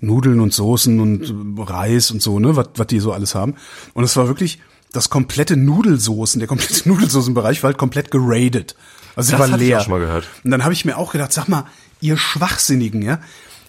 Nudeln 0.01 0.41
und 0.41 0.53
Soßen 0.53 0.99
und 0.99 1.69
Reis 1.71 2.11
und 2.11 2.21
so, 2.21 2.39
ne, 2.39 2.57
was 2.57 2.87
die 2.89 3.01
so 3.01 3.13
alles 3.13 3.35
haben. 3.35 3.55
Und 3.95 4.05
es 4.05 4.17
war 4.17 4.29
wirklich 4.29 4.59
das 4.97 5.11
komplette 5.11 5.57
Nudelsoßen, 5.57 6.39
der 6.39 6.49
komplette 6.49 6.89
Nudelsoßenbereich 6.89 7.63
war 7.63 7.69
halt 7.69 7.79
komplett 7.79 8.11
geradet. 8.11 8.75
Also 9.15 9.29
sie 9.29 9.33
Das 9.33 9.41
war 9.41 9.51
hatte 9.53 9.63
ich 9.63 9.69
leer. 9.69 9.79
auch 9.81 9.85
schon 9.85 9.93
mal 9.93 10.01
gehört. 10.01 10.27
Und 10.45 10.51
dann 10.51 10.65
habe 10.65 10.73
ich 10.75 10.85
mir 10.85 10.97
auch 10.99 11.13
gedacht, 11.13 11.33
sag 11.33 11.49
mal, 11.49 11.65
ihr 12.01 12.17
Schwachsinnigen, 12.17 13.03
ja, 13.03 13.21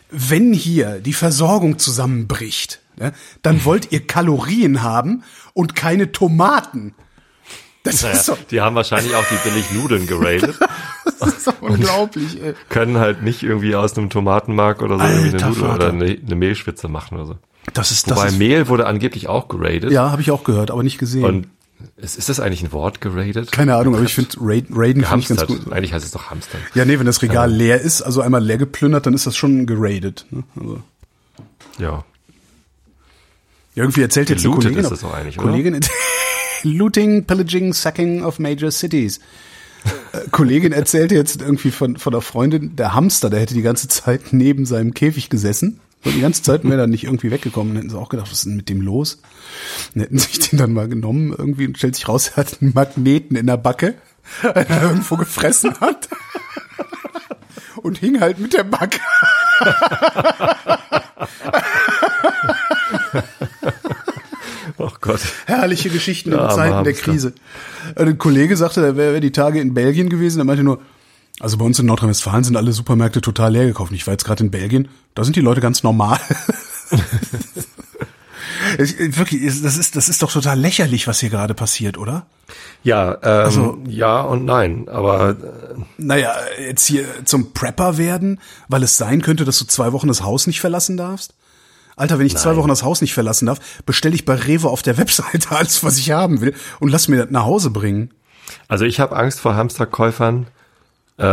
wenn 0.10 0.54
hier 0.54 1.00
die 1.00 1.14
Versorgung 1.14 1.80
zusammenbricht, 1.80 2.82
ja, 3.00 3.12
dann 3.42 3.64
wollt 3.66 3.92
ihr 3.92 4.06
Kalorien 4.08 4.82
haben 4.82 5.24
und 5.54 5.76
keine 5.76 6.12
Tomaten. 6.12 6.94
Das 7.84 8.02
Naja, 8.02 8.16
ist 8.16 8.28
doch, 8.28 8.38
die 8.52 8.60
haben 8.60 8.76
wahrscheinlich 8.76 9.16
auch 9.16 9.24
die 9.30 9.50
billig 9.50 9.72
Nudeln 9.72 10.08
geradet. 10.08 10.56
das 11.20 11.30
ist 11.38 11.48
doch 11.48 11.62
unglaublich, 11.62 12.42
ey. 12.42 12.54
Können 12.70 12.98
halt 12.98 13.22
nicht 13.24 13.44
irgendwie 13.44 13.76
aus 13.76 13.98
einem 13.98 14.10
Tomatenmark 14.10 14.82
oder 14.82 14.98
so 14.98 15.04
Alter 15.04 15.20
irgendwie 15.20 15.38
eine 15.38 15.48
Nudel 15.48 15.62
Vater. 15.64 15.76
oder 15.76 15.90
eine, 15.90 16.06
eine 16.26 16.36
Mehlschwitze 16.36 16.88
machen 16.90 17.16
oder 17.18 17.26
so. 17.28 17.38
Das 17.74 17.92
ist, 17.92 18.10
das 18.10 18.18
Wobei 18.18 18.28
ist, 18.30 18.38
Mehl 18.38 18.68
wurde 18.68 18.86
angeblich 18.88 19.28
auch 19.28 19.48
geradet. 19.48 19.92
ja, 19.92 20.10
habe 20.12 20.22
ich 20.22 20.32
auch 20.32 20.44
gehört, 20.44 20.72
aber 20.72 20.84
nicht 20.84 20.98
gesehen. 20.98 21.24
Und 21.24 21.48
ist, 21.98 22.18
ist 22.18 22.30
das 22.30 22.40
eigentlich 22.40 22.64
ein 22.64 22.72
Wort, 22.72 23.02
geradet? 23.02 23.52
Keine 23.52 23.76
Ahnung, 23.76 23.96
aber 23.96 24.04
ich 24.04 24.16
finde 24.16 24.36
Raiden, 24.40 24.76
Raiden 24.76 25.04
finde 25.04 25.20
ich 25.20 25.28
ganz 25.28 25.46
gut. 25.46 25.72
Eigentlich 25.72 25.94
heißt 25.94 26.06
es 26.06 26.12
doch 26.12 26.30
Hamstern. 26.32 26.62
Ja, 26.74 26.86
nee, 26.86 26.98
wenn 26.98 27.06
das 27.06 27.22
Regal 27.22 27.52
leer 27.52 27.80
ist, 27.82 28.02
also 28.02 28.22
einmal 28.22 28.44
leer 28.44 28.58
geplündert, 28.58 29.06
dann 29.06 29.14
ist 29.14 29.28
das 29.28 29.36
schon 29.36 29.66
geradet. 29.68 30.26
Ne? 30.32 30.44
Also, 30.56 30.82
Ja. 31.78 32.04
ja, 33.76 33.84
irgendwie 33.84 34.02
erzählt 34.02 34.30
jetzt 34.30 34.40
eine 34.40 34.50
Gelootet 34.56 34.64
Kollegin, 34.72 34.84
ist 34.84 34.92
das 34.92 35.02
doch 35.02 35.14
eigentlich, 35.14 35.38
oder? 35.38 35.50
Kollegin 35.50 35.80
Looting, 36.64 37.26
Pillaging, 37.26 37.74
Sacking 37.74 38.24
of 38.24 38.40
Major 38.40 38.72
Cities. 38.72 39.20
Äh, 40.14 40.28
Kollegin 40.32 40.72
erzählte 40.72 41.14
jetzt 41.14 41.42
irgendwie 41.42 41.70
von, 41.70 41.98
von 41.98 42.14
einer 42.14 42.22
Freundin, 42.22 42.76
der 42.76 42.96
Hamster, 42.96 43.30
der 43.30 43.40
hätte 43.42 43.54
die 43.54 43.62
ganze 43.62 43.88
Zeit 43.88 44.34
neben 44.34 44.66
seinem 44.66 44.96
Käfig 44.96 45.30
gesessen. 45.30 45.80
Und 46.06 46.16
die 46.16 46.22
ganze 46.22 46.42
Zeit 46.44 46.64
wäre 46.64 46.82
er 46.82 46.88
nicht 46.88 47.04
irgendwie 47.06 47.32
weggekommen. 47.32 47.74
Dann 47.74 47.82
hätten 47.84 47.90
sie 47.90 47.98
auch 48.00 48.10
gedacht, 48.10 48.28
was 48.32 48.40
ist 48.40 48.46
denn 48.46 48.56
mit 48.56 48.70
dem 48.70 48.82
los? 48.82 49.20
Dann 49.94 50.04
hätten 50.04 50.18
sich 50.20 50.40
den 50.40 50.58
dann 50.60 50.74
mal 50.74 50.88
genommen 50.88 51.34
irgendwie 51.38 51.68
und 51.68 51.78
stellt 51.78 51.96
sich 51.96 52.08
raus, 52.08 52.30
er 52.30 52.38
hat 52.38 52.62
einen 52.62 52.74
Magneten 52.74 53.36
in 53.36 53.48
der 53.48 53.58
Backe, 53.58 53.96
den 54.44 54.54
er 54.54 54.82
irgendwo 54.84 55.18
gefressen 55.18 55.80
hat. 55.80 56.08
Und 57.78 58.00
hing 58.00 58.20
halt 58.20 58.40
mit 58.40 58.54
der 58.54 58.64
Backe. 58.64 59.00
Oh 64.78 64.92
Gott. 65.02 65.22
Herrliche 65.46 65.90
Geschichten 65.90 66.32
in 66.32 66.38
Ja, 66.38 66.50
Zeiten 66.50 66.74
armer 66.74 66.84
der. 66.84 66.94
Krise. 66.94 67.34
Ein 67.96 68.18
Kollege 68.18 68.56
sagte, 68.56 68.86
er 68.86 68.98
wäre 68.98 69.14
wär 69.14 69.22
die 69.22 69.32
Tage 69.32 69.60
in 69.60 69.74
Belgien 69.74 70.10
gewesen. 70.10 70.40
Er 70.40 70.46
meinte 70.46 70.64
nur, 70.64 70.82
also 71.40 71.58
bei 71.58 71.66
uns 71.66 71.78
in 71.80 71.86
Nordrhein-Westfalen 71.86 72.44
sind 72.44 72.56
alle 72.58 72.72
Supermärkte 72.72 73.22
total 73.22 73.52
leer 73.54 73.66
gekauft. 73.66 73.92
Ich 73.92 74.06
war 74.08 74.14
jetzt 74.14 74.26
gerade 74.26 74.44
in 74.44 74.52
Belgien. 74.52 74.88
Da 75.16 75.24
sind 75.24 75.36
die 75.36 75.42
Leute 75.42 75.62
ganz 75.62 75.84
normal. 75.84 76.20
Ich- 78.80 78.98
Wirklich, 79.18 79.44
das 79.62 79.78
ist, 79.78 79.96
das 79.96 80.10
ist 80.10 80.22
doch 80.24 80.32
total 80.32 80.60
lächerlich, 80.60 81.08
was 81.08 81.20
hier 81.20 81.30
gerade 81.30 81.54
passiert, 81.54 81.98
oder? 81.98 82.26
Ja, 82.84 83.14
ähm, 83.16 83.20
Also- 83.46 83.78
ja 83.88 84.22
und 84.22 84.46
nein. 84.46 84.88
Aber 84.90 85.30
äh, 85.32 85.36
Naja, 85.98 86.34
jetzt 86.60 86.86
hier 86.86 87.06
zum 87.26 87.54
Prepper 87.54 87.98
werden, 87.98 88.40
weil 88.68 88.84
es 88.84 88.98
sein 88.98 89.22
könnte, 89.22 89.46
dass 89.46 89.60
du 89.60 89.66
zwei 89.66 89.94
Wochen 89.94 90.08
das 90.08 90.24
Haus 90.24 90.48
nicht 90.48 90.60
verlassen 90.60 90.98
darfst? 90.98 91.34
Alter, 91.96 92.20
wenn 92.20 92.26
ich 92.28 92.36
zwei 92.38 92.50
Nein. 92.50 92.58
Wochen 92.60 92.70
das 92.70 92.84
Haus 92.84 93.02
nicht 93.02 93.14
verlassen 93.14 93.46
darf, 93.48 93.60
bestelle 93.86 94.16
ich 94.16 94.26
bei 94.26 94.36
Rewe 94.36 94.70
auf 94.70 94.82
der 94.82 94.98
Webseite 94.98 95.52
alles, 95.56 95.84
was 95.84 95.98
ich 95.98 96.12
haben 96.12 96.42
will 96.42 96.54
und 96.80 96.90
lass 96.90 97.08
mir 97.08 97.18
das 97.24 97.32
nach 97.32 97.44
Hause 97.46 97.70
bringen. 97.70 98.12
also 98.68 98.86
ich 98.86 99.00
habe 99.00 99.16
Angst 99.16 99.40
vor 99.40 99.56
Hamsterkäufern, 99.56 100.48
äh, 101.18 101.24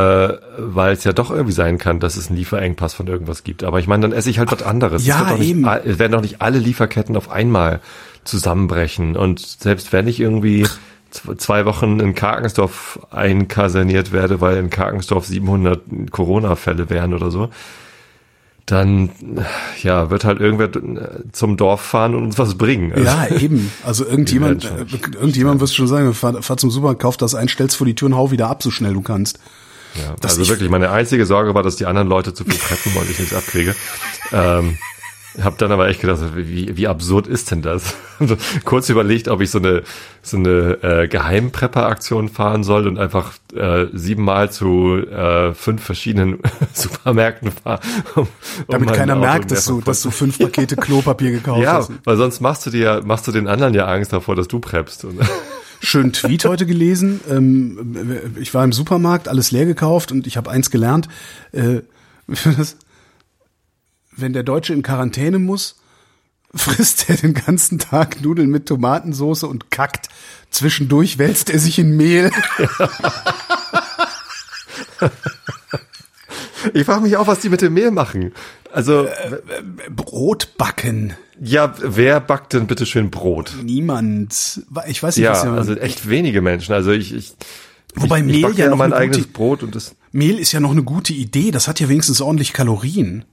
weil 0.58 0.92
es 0.94 1.04
ja 1.04 1.12
doch 1.12 1.30
irgendwie 1.30 1.52
sein 1.52 1.78
kann, 1.78 2.00
dass 2.00 2.16
es 2.16 2.28
einen 2.28 2.38
Lieferengpass 2.38 2.94
von 2.94 3.06
irgendwas 3.06 3.44
gibt. 3.44 3.64
Aber 3.64 3.78
ich 3.80 3.86
meine, 3.86 4.02
dann 4.02 4.12
esse 4.12 4.30
ich 4.30 4.38
halt 4.38 4.50
was 4.50 4.62
anderes. 4.62 5.02
Es 5.02 5.08
ja, 5.08 5.32
nicht, 5.36 5.48
eben. 5.50 5.66
all- 5.66 5.82
Es 5.84 5.98
werden 5.98 6.12
doch 6.12 6.22
nicht 6.22 6.40
alle 6.40 6.58
Lieferketten 6.58 7.16
auf 7.16 7.30
einmal 7.30 7.80
zusammenbrechen. 8.24 9.16
Und 9.16 9.40
selbst 9.40 9.92
wenn 9.92 10.08
ich 10.08 10.20
irgendwie 10.20 10.66
zwei 11.36 11.64
Wochen 11.66 12.00
in 12.00 12.14
Karkensdorf 12.14 12.98
einkaserniert 13.10 14.10
werde, 14.12 14.40
weil 14.40 14.56
in 14.56 14.70
Karkensdorf 14.70 15.26
700 15.26 16.10
Corona-Fälle 16.10 16.88
wären 16.90 17.12
oder 17.14 17.30
so, 17.30 17.50
dann 18.66 19.10
ja, 19.82 20.08
wird 20.08 20.24
halt 20.24 20.40
irgendwer 20.40 20.70
zum 21.32 21.58
Dorf 21.58 21.82
fahren 21.82 22.14
und 22.14 22.24
uns 22.24 22.38
was 22.38 22.54
bringen. 22.56 22.92
Also, 22.92 23.04
ja, 23.04 23.26
eben. 23.38 23.70
Also 23.84 24.06
irgendjemand, 24.06 24.64
äh, 24.64 24.86
irgendjemand 25.16 25.60
wirst 25.60 25.76
schon 25.76 25.86
sagen, 25.86 26.14
fahr, 26.14 26.42
fahr 26.42 26.56
zum 26.56 26.70
Supermarkt, 26.70 27.02
kauf 27.02 27.18
das 27.18 27.34
ein, 27.34 27.48
stell's 27.48 27.74
vor 27.74 27.86
die 27.86 27.94
Tür 27.94 28.06
und 28.06 28.16
hau 28.16 28.30
wieder 28.30 28.48
ab, 28.48 28.62
so 28.62 28.70
schnell 28.70 28.94
du 28.94 29.02
kannst. 29.02 29.38
Ja, 29.96 30.16
also 30.22 30.48
wirklich, 30.48 30.70
meine 30.70 30.90
einzige 30.90 31.26
Sorge 31.26 31.54
war, 31.54 31.62
dass 31.62 31.76
die 31.76 31.86
anderen 31.86 32.08
Leute 32.08 32.34
zu 32.34 32.44
viel 32.44 32.58
preppen 32.58 32.94
wollen, 32.94 33.08
ich 33.10 33.18
nichts 33.18 33.34
abkriege. 33.34 33.74
ähm, 34.32 34.78
hab 35.42 35.58
dann 35.58 35.72
aber 35.72 35.88
echt 35.88 36.00
gedacht, 36.00 36.20
wie, 36.36 36.76
wie 36.76 36.86
absurd 36.86 37.26
ist 37.26 37.50
denn 37.50 37.60
das? 37.60 37.96
Kurz 38.64 38.88
überlegt, 38.88 39.26
ob 39.28 39.40
ich 39.40 39.50
so 39.50 39.58
eine 39.58 39.82
so 40.22 40.36
eine 40.36 40.82
äh, 40.82 41.08
Geheimprepper-Aktion 41.08 42.28
fahren 42.28 42.62
soll 42.62 42.86
und 42.86 42.98
einfach 42.98 43.32
äh, 43.54 43.86
siebenmal 43.92 44.50
zu 44.50 44.96
äh, 44.96 45.52
fünf 45.52 45.82
verschiedenen 45.82 46.38
Supermärkten 46.72 47.50
fahre. 47.50 47.80
Um, 48.14 48.28
Damit 48.68 48.90
um 48.90 48.94
keiner 48.94 49.16
merkt, 49.16 49.50
dass 49.50 49.66
du, 49.66 49.80
dass 49.80 50.02
du 50.02 50.10
fünf 50.10 50.38
Pakete 50.38 50.76
Klopapier 50.76 51.32
gekauft 51.32 51.62
ja, 51.62 51.74
hast. 51.74 51.90
Ja, 51.90 51.96
weil 52.04 52.16
sonst 52.16 52.40
machst 52.40 52.64
du 52.66 52.70
dir 52.70 53.02
machst 53.04 53.26
du 53.26 53.32
den 53.32 53.48
anderen 53.48 53.74
ja 53.74 53.86
Angst 53.86 54.12
davor, 54.12 54.36
dass 54.36 54.48
du 54.48 54.60
preppst. 54.60 55.04
Schönen 55.84 56.12
Tweet 56.14 56.44
heute 56.46 56.64
gelesen. 56.64 57.20
Ähm, 57.28 58.34
ich 58.40 58.54
war 58.54 58.64
im 58.64 58.72
Supermarkt, 58.72 59.28
alles 59.28 59.50
leer 59.50 59.66
gekauft 59.66 60.12
und 60.12 60.26
ich 60.26 60.36
habe 60.36 60.50
eins 60.50 60.70
gelernt. 60.70 61.08
Äh, 61.52 61.82
wenn 64.16 64.32
der 64.32 64.44
Deutsche 64.44 64.72
in 64.72 64.82
Quarantäne 64.82 65.38
muss, 65.38 65.76
frisst 66.54 67.10
er 67.10 67.16
den 67.16 67.34
ganzen 67.34 67.78
Tag 67.78 68.22
Nudeln 68.22 68.48
mit 68.50 68.66
Tomatensauce 68.66 69.42
und 69.42 69.70
kackt. 69.70 70.08
Zwischendurch 70.50 71.18
wälzt 71.18 71.50
er 71.50 71.58
sich 71.58 71.78
in 71.78 71.96
Mehl. 71.96 72.30
Ich 76.72 76.86
frage 76.86 77.02
mich 77.02 77.16
auch, 77.16 77.26
was 77.26 77.40
die 77.40 77.50
mit 77.50 77.60
dem 77.60 77.74
Mehl 77.74 77.90
machen. 77.90 78.32
Also 78.72 79.04
äh, 79.04 79.42
Brot 79.90 80.56
backen. 80.56 81.14
Ja, 81.40 81.74
wer 81.80 82.20
backt 82.20 82.52
denn 82.52 82.66
bitte 82.66 82.86
schön 82.86 83.10
Brot? 83.10 83.54
Niemand. 83.62 84.62
Ich 84.86 85.02
weiß 85.02 85.16
nicht, 85.16 85.24
ja, 85.24 85.32
was 85.32 85.44
ja 85.44 85.54
also 85.54 85.74
echt 85.74 86.08
wenige 86.08 86.40
Menschen. 86.40 86.74
Also 86.74 86.92
ich, 86.92 87.12
ich 87.14 87.34
Wobei 87.94 88.18
ich, 88.18 88.24
Mehl 88.24 88.50
ich 88.50 88.56
ja 88.56 88.68
noch 88.68 88.76
mein 88.76 88.92
eigenes 88.92 89.18
gute, 89.18 89.28
Brot 89.30 89.62
und 89.62 89.74
das 89.74 89.94
Mehl 90.12 90.38
ist 90.38 90.52
ja 90.52 90.60
noch 90.60 90.70
eine 90.70 90.82
gute 90.82 91.12
Idee. 91.12 91.50
Das 91.50 91.68
hat 91.68 91.80
ja 91.80 91.88
wenigstens 91.88 92.20
ordentlich 92.20 92.52
Kalorien. 92.52 93.24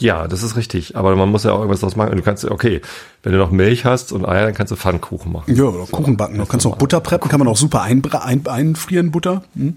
Ja, 0.00 0.28
das 0.28 0.42
ist 0.42 0.56
richtig. 0.56 0.96
Aber 0.96 1.16
man 1.16 1.28
muss 1.28 1.44
ja 1.44 1.52
auch 1.52 1.58
irgendwas 1.58 1.80
draus 1.80 1.96
machen. 1.96 2.16
Du 2.16 2.22
kannst, 2.22 2.44
okay, 2.44 2.80
wenn 3.22 3.32
du 3.32 3.38
noch 3.38 3.50
Milch 3.50 3.84
hast 3.84 4.12
und 4.12 4.24
Eier, 4.24 4.44
dann 4.44 4.54
kannst 4.54 4.70
du 4.70 4.76
Pfannkuchen 4.76 5.32
machen. 5.32 5.54
Ja, 5.54 5.64
oder 5.64 5.86
Kuchen 5.86 6.16
backen. 6.16 6.38
Du 6.38 6.46
kannst 6.46 6.66
auch 6.66 6.76
Butter 6.76 7.00
preppen, 7.00 7.28
kann 7.28 7.40
man 7.40 7.48
auch 7.48 7.56
super 7.56 7.82
ein, 7.82 8.02
ein, 8.12 8.46
einfrieren, 8.46 9.10
Butter. 9.10 9.42
Hm? 9.54 9.76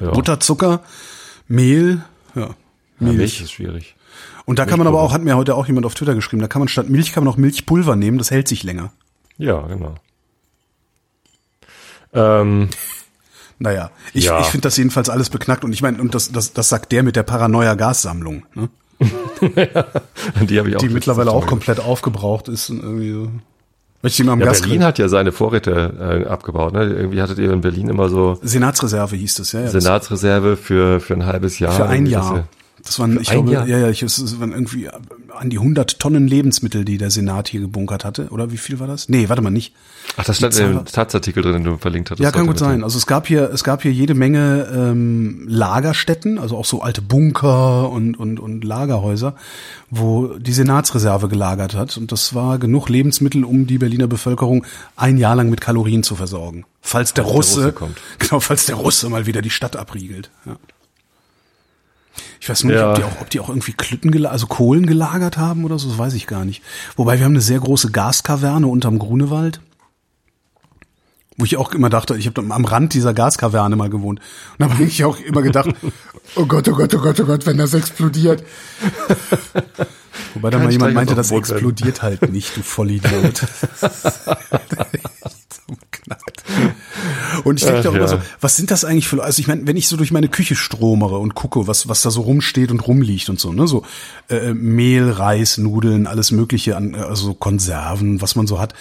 Ja. 0.00 0.10
Butter, 0.10 0.40
Zucker, 0.40 0.82
Mehl. 1.48 2.04
Ja, 2.34 2.50
Milch. 2.98 3.12
Ja, 3.12 3.18
Milch 3.18 3.40
ist 3.40 3.52
schwierig. 3.52 3.95
Und 4.46 4.60
da 4.60 4.64
kann 4.64 4.78
man 4.78 4.86
aber 4.86 5.02
auch, 5.02 5.12
hat 5.12 5.22
mir 5.22 5.36
heute 5.36 5.56
auch 5.56 5.66
jemand 5.66 5.86
auf 5.86 5.94
Twitter 5.94 6.14
geschrieben, 6.14 6.40
da 6.40 6.48
kann 6.48 6.60
man 6.60 6.68
statt 6.68 6.88
Milch 6.88 7.12
kann 7.12 7.24
man 7.24 7.32
auch 7.32 7.36
Milchpulver 7.36 7.96
nehmen, 7.96 8.16
das 8.16 8.30
hält 8.30 8.46
sich 8.48 8.62
länger. 8.62 8.92
Ja, 9.38 9.60
genau. 9.66 9.96
Ähm, 12.14 12.68
naja, 13.58 13.90
ich, 14.14 14.24
ja. 14.24 14.40
ich 14.40 14.46
finde 14.46 14.62
das 14.62 14.76
jedenfalls 14.76 15.10
alles 15.10 15.30
beknackt 15.30 15.64
und 15.64 15.72
ich 15.72 15.82
meine, 15.82 16.00
und 16.00 16.14
das, 16.14 16.30
das, 16.30 16.52
das 16.52 16.68
sagt 16.68 16.92
der 16.92 17.02
mit 17.02 17.16
der 17.16 17.24
Paranoia-Gassammlung. 17.24 18.44
Ne? 18.54 18.68
die 20.48 20.58
habe 20.58 20.70
ich 20.70 20.76
auch. 20.76 20.80
Die 20.80 20.88
mittlerweile 20.88 21.32
auch 21.32 21.46
komplett 21.46 21.80
aufgebraucht 21.80 22.48
ist 22.48 22.70
und 22.70 22.82
irgendwie 22.82 23.12
so. 23.12 23.30
Ich 24.02 24.18
ja, 24.18 24.34
Berlin 24.36 24.84
hat 24.84 24.98
ja 24.98 25.08
seine 25.08 25.32
Vorräte 25.32 26.22
äh, 26.24 26.28
abgebaut. 26.28 26.72
Ne? 26.74 26.84
Irgendwie 26.84 27.20
hattet 27.20 27.38
ihr 27.38 27.50
in 27.50 27.60
Berlin 27.60 27.88
immer 27.88 28.08
so 28.08 28.38
Senatsreserve 28.40 29.16
hieß 29.16 29.34
das, 29.34 29.52
ja. 29.52 29.62
ja 29.62 29.68
Senatsreserve 29.68 30.56
für 30.56 31.00
für 31.00 31.14
ein 31.14 31.26
halbes 31.26 31.58
Jahr. 31.58 31.72
Für 31.72 31.86
ein 31.86 32.06
Jahr. 32.06 32.46
Das 32.86 33.00
waren, 33.00 33.20
ich 33.20 33.28
glaube, 33.28 33.52
Jahr? 33.52 33.66
ja, 33.66 33.78
ja, 33.78 33.90
ich, 33.90 34.02
es 34.02 34.40
waren 34.40 34.52
irgendwie 34.52 34.88
an 34.88 35.50
die 35.50 35.58
100 35.58 35.98
Tonnen 35.98 36.28
Lebensmittel, 36.28 36.84
die 36.84 36.98
der 36.98 37.10
Senat 37.10 37.48
hier 37.48 37.60
gebunkert 37.60 38.04
hatte. 38.04 38.28
Oder 38.30 38.52
wie 38.52 38.56
viel 38.56 38.78
war 38.78 38.86
das? 38.86 39.08
Nee, 39.08 39.28
warte 39.28 39.42
mal 39.42 39.50
nicht. 39.50 39.74
Ach, 40.16 40.24
das 40.24 40.36
stand 40.36 40.56
im 40.58 40.84
Tatsartikel 40.84 41.42
drin, 41.42 41.54
den 41.54 41.64
du 41.64 41.76
verlinkt 41.78 42.10
hattest. 42.10 42.22
Ja, 42.22 42.30
kann 42.30 42.46
gut 42.46 42.58
sein. 42.58 42.84
Also 42.84 42.96
es 42.96 43.06
gab 43.06 43.26
hier, 43.26 43.50
es 43.52 43.64
gab 43.64 43.82
hier 43.82 43.92
jede 43.92 44.14
Menge 44.14 44.68
ähm, 44.72 45.46
Lagerstätten, 45.48 46.38
also 46.38 46.56
auch 46.56 46.64
so 46.64 46.80
alte 46.80 47.02
Bunker 47.02 47.90
und, 47.90 48.16
und, 48.16 48.38
und 48.38 48.62
Lagerhäuser, 48.62 49.34
wo 49.90 50.28
die 50.38 50.52
Senatsreserve 50.52 51.28
gelagert 51.28 51.74
hat. 51.74 51.96
Und 51.96 52.12
das 52.12 52.34
war 52.34 52.58
genug 52.58 52.88
Lebensmittel, 52.88 53.44
um 53.44 53.66
die 53.66 53.78
Berliner 53.78 54.06
Bevölkerung 54.06 54.64
ein 54.94 55.18
Jahr 55.18 55.34
lang 55.34 55.50
mit 55.50 55.60
Kalorien 55.60 56.04
zu 56.04 56.14
versorgen. 56.14 56.64
Falls 56.82 57.14
der, 57.14 57.24
Russe, 57.24 57.56
der 57.56 57.64
Russe 57.64 57.72
kommt. 57.72 58.00
Genau, 58.20 58.38
falls 58.38 58.66
der 58.66 58.76
Russe 58.76 59.08
mal 59.08 59.26
wieder 59.26 59.42
die 59.42 59.50
Stadt 59.50 59.74
abriegelt. 59.74 60.30
Ja. 60.44 60.56
Ich 62.40 62.48
weiß 62.48 62.64
nicht, 62.64 62.76
ja. 62.76 62.90
ob, 62.90 62.96
die 62.96 63.04
auch, 63.04 63.20
ob 63.20 63.30
die 63.30 63.40
auch 63.40 63.48
irgendwie 63.48 63.72
Klütten, 63.72 64.26
also 64.26 64.46
Kohlen 64.46 64.86
gelagert 64.86 65.36
haben 65.36 65.64
oder 65.64 65.78
so, 65.78 65.88
das 65.88 65.98
weiß 65.98 66.14
ich 66.14 66.26
gar 66.26 66.44
nicht. 66.44 66.62
Wobei 66.96 67.18
wir 67.18 67.24
haben 67.24 67.32
eine 67.32 67.40
sehr 67.40 67.60
große 67.60 67.90
Gaskaverne 67.90 68.66
unterm 68.66 68.98
Grunewald. 68.98 69.60
Wo 71.38 71.44
ich 71.44 71.58
auch 71.58 71.72
immer 71.72 71.90
dachte, 71.90 72.16
ich 72.16 72.26
habe 72.26 72.40
am 72.40 72.64
Rand 72.64 72.94
dieser 72.94 73.12
Gaskaverne 73.12 73.76
mal 73.76 73.90
gewohnt. 73.90 74.20
Und 74.58 74.60
da 74.66 74.72
habe 74.72 74.84
ich 74.84 75.04
auch 75.04 75.18
immer 75.20 75.42
gedacht, 75.42 75.68
oh 76.36 76.46
Gott, 76.46 76.66
oh 76.68 76.72
Gott, 76.72 76.94
oh 76.94 76.98
Gott, 76.98 77.20
oh 77.20 77.24
Gott, 77.24 77.44
wenn 77.46 77.58
das 77.58 77.74
explodiert. 77.74 78.42
Wobei 80.32 80.50
dann 80.50 80.62
mal 80.62 80.72
jemand 80.72 80.94
meinte, 80.94 81.14
das 81.14 81.30
explodiert 81.30 82.02
halt 82.02 82.30
nicht, 82.32 82.56
du 82.56 82.62
Vollidiot. 82.62 83.42
Und 87.44 87.60
ich 87.60 87.66
denke 87.66 87.88
immer 87.88 87.98
ja. 87.98 88.08
so, 88.08 88.20
was 88.40 88.56
sind 88.56 88.70
das 88.70 88.84
eigentlich 88.84 89.08
für, 89.08 89.22
also 89.22 89.40
ich 89.40 89.48
meine, 89.48 89.66
wenn 89.66 89.76
ich 89.76 89.88
so 89.88 89.96
durch 89.96 90.12
meine 90.12 90.28
Küche 90.28 90.54
stromere 90.54 91.18
und 91.18 91.34
gucke, 91.34 91.66
was, 91.66 91.88
was 91.88 92.02
da 92.02 92.10
so 92.10 92.22
rumsteht 92.22 92.70
und 92.70 92.86
rumliegt 92.86 93.28
und 93.28 93.40
so, 93.40 93.52
ne, 93.52 93.66
so 93.66 93.84
äh, 94.28 94.54
Mehl, 94.54 95.10
Reis, 95.10 95.58
Nudeln, 95.58 96.06
alles 96.06 96.30
mögliche 96.30 96.76
an, 96.76 96.94
also 96.94 97.34
Konserven, 97.34 98.20
was 98.22 98.36
man 98.36 98.46
so 98.46 98.58
hat. 98.58 98.74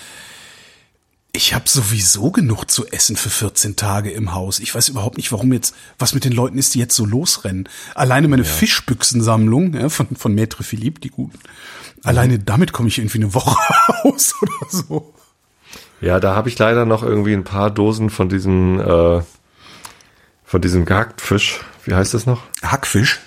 Ich 1.34 1.53
habe 1.53 1.67
sowieso 1.67 2.32
genug 2.32 2.72
zu 2.72 2.88
essen 2.88 3.17
für 3.17 3.29
14 3.29 3.75
Tage 3.75 4.10
im 4.10 4.34
Haus. 4.34 4.60
Ich 4.60 4.74
weiß 4.74 4.88
überhaupt 4.88 5.17
nicht, 5.17 5.34
warum 5.34 5.51
jetzt, 5.51 5.75
was 6.00 6.13
mit 6.13 6.24
den 6.24 6.32
Leuten 6.32 6.58
ist, 6.58 6.75
die 6.75 6.79
jetzt 6.79 6.96
so 6.96 7.05
losrennen. 7.05 7.67
Alleine 7.94 8.29
meine 8.29 8.44
ja. 8.44 8.50
Fischbüchsensammlung 8.50 9.74
ja, 9.74 9.89
von, 9.89 10.15
von 10.15 10.34
Maître 10.34 10.63
Philippe, 10.63 11.01
die 11.01 11.10
guten. 11.10 11.38
Alleine 12.03 12.39
damit 12.39 12.72
komme 12.72 12.88
ich 12.88 13.00
irgendwie 13.00 13.17
eine 13.17 13.34
Woche 13.34 13.58
aus 14.03 14.34
oder 14.41 14.70
so. 14.70 15.13
Ja, 16.05 16.19
da 16.19 16.35
habe 16.35 16.50
ich 16.50 16.59
leider 16.59 16.85
noch 16.85 17.01
irgendwie 17.01 17.33
ein 17.33 17.43
paar 17.43 17.71
Dosen 17.71 18.12
von 18.12 18.29
diesem, 18.29 18.79
äh, 18.79 19.21
von 20.43 20.62
diesem 20.62 20.85
Gehacktfisch. 20.85 21.62
Wie 21.83 21.95
heißt 21.95 22.13
das 22.13 22.27
noch? 22.27 22.43
Hackfisch? 22.62 23.19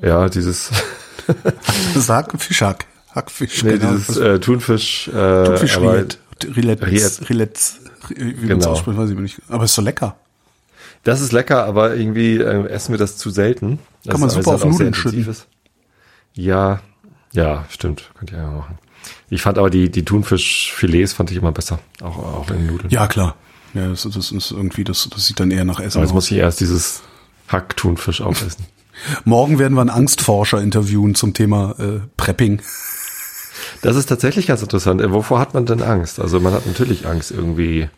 Ja, 0.00 0.28
dieses. 0.28 0.70
Sag 1.96 2.40
Fischhack. 2.40 2.86
Hackfisch. 3.12 3.64
Nee, 3.64 3.78
genau. 3.78 3.94
dieses 3.94 4.16
äh, 4.16 4.38
Thunfisch. 4.38 5.08
Äh, 5.08 5.44
Thunfisch 5.44 5.76
Rillette. 5.78 6.18
Rillette. 6.44 7.28
Rillette. 7.28 7.60
Wie 8.10 8.32
genau. 8.32 8.58
man 8.58 8.68
ausspricht, 8.68 8.96
weiß 8.96 9.10
ich 9.10 9.18
nicht. 9.18 9.42
Aber 9.48 9.64
ist 9.64 9.74
so 9.74 9.82
lecker. 9.82 10.14
Das 11.02 11.20
ist 11.20 11.32
lecker, 11.32 11.64
aber 11.64 11.96
irgendwie 11.96 12.36
äh, 12.36 12.68
essen 12.68 12.92
wir 12.92 12.98
das 12.98 13.16
zu 13.16 13.30
selten. 13.30 13.80
Das 14.04 14.12
Kann 14.12 14.20
man 14.20 14.30
super 14.30 14.52
auf 14.52 14.64
Nudeln 14.64 14.94
schütten. 14.94 15.34
Ja, 16.34 16.80
ja, 17.32 17.64
stimmt. 17.70 18.12
Könnt 18.16 18.30
ihr 18.30 18.38
ja 18.38 18.50
machen. 18.50 18.78
Ich 19.30 19.42
fand 19.42 19.58
aber 19.58 19.70
die, 19.70 19.90
die 19.90 20.04
Thunfischfilets 20.04 21.12
fand 21.12 21.30
ich 21.30 21.36
immer 21.36 21.52
besser. 21.52 21.78
Auch, 22.02 22.18
auch 22.18 22.50
in 22.50 22.66
Nudeln. 22.66 22.90
Ja, 22.90 23.06
klar. 23.06 23.36
Ja, 23.74 23.88
das, 23.88 24.02
das 24.02 24.32
ist 24.32 24.50
irgendwie, 24.50 24.84
das, 24.84 25.08
das 25.08 25.26
sieht 25.26 25.38
dann 25.38 25.50
eher 25.50 25.64
nach 25.64 25.78
Essen 25.78 25.98
aber 25.98 26.04
jetzt 26.04 26.10
aus. 26.10 26.14
muss 26.14 26.30
ich 26.30 26.38
erst 26.38 26.60
dieses 26.60 27.02
Hack-Thunfisch 27.48 28.20
aufessen. 28.20 28.66
Morgen 29.24 29.58
werden 29.58 29.74
wir 29.74 29.80
einen 29.80 29.90
Angstforscher 29.90 30.60
interviewen 30.60 31.14
zum 31.14 31.34
Thema 31.34 31.74
äh, 31.78 32.00
Prepping. 32.16 32.60
Das 33.82 33.96
ist 33.96 34.06
tatsächlich 34.06 34.46
ganz 34.46 34.62
interessant. 34.62 35.00
Äh, 35.00 35.12
wovor 35.12 35.38
hat 35.38 35.54
man 35.54 35.66
denn 35.66 35.82
Angst? 35.82 36.20
Also 36.20 36.40
man 36.40 36.52
hat 36.52 36.66
natürlich 36.66 37.06
Angst 37.06 37.30
irgendwie. 37.30 37.88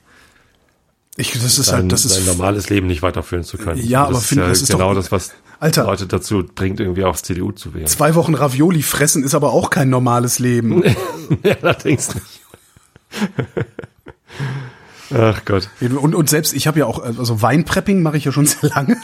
Ich, 1.17 1.33
das 1.33 1.59
ist 1.59 1.67
sein, 1.67 1.83
halt, 1.83 1.93
das 1.93 2.05
ist 2.05 2.15
sein 2.15 2.25
normales 2.25 2.71
Leben 2.71 2.87
nicht 2.87 3.03
weiterführen 3.03 3.45
zu 3.45 3.59
können. 3.59 3.85
Ja, 3.85 4.05
aber 4.07 4.21
finde 4.21 4.45
ja 4.45 4.49
das 4.49 4.63
ist 4.63 4.71
genau 4.71 4.91
doch, 4.91 4.95
das, 4.95 5.13
was 5.13 5.33
Alter, 5.63 5.85
Leute 5.85 6.09
dazu 6.09 6.43
bringt, 6.43 6.81
irgendwie 6.81 7.05
aufs 7.05 7.23
CDU 7.23 7.53
zu 7.53 7.73
wählen. 7.73 7.87
Zwei 7.87 8.17
Wochen 8.17 8.35
Ravioli 8.35 8.83
fressen 8.83 9.23
ist 9.23 9.33
aber 9.33 9.53
auch 9.53 9.71
kein 9.71 9.91
normales 9.91 10.41
Leben. 10.41 10.83
ja, 11.45 11.55
allerdings 11.63 12.13
nicht. 12.17 12.41
Ach 15.15 15.45
Gott. 15.45 15.69
Und, 15.81 16.17
und 16.17 16.29
selbst, 16.29 16.53
ich 16.53 16.67
habe 16.67 16.81
ja 16.81 16.87
auch, 16.87 16.99
also 16.99 17.43
Weinprepping 17.43 18.03
mache 18.03 18.17
ich 18.17 18.25
ja 18.25 18.33
schon 18.33 18.47
sehr 18.47 18.71
lange. 18.71 18.97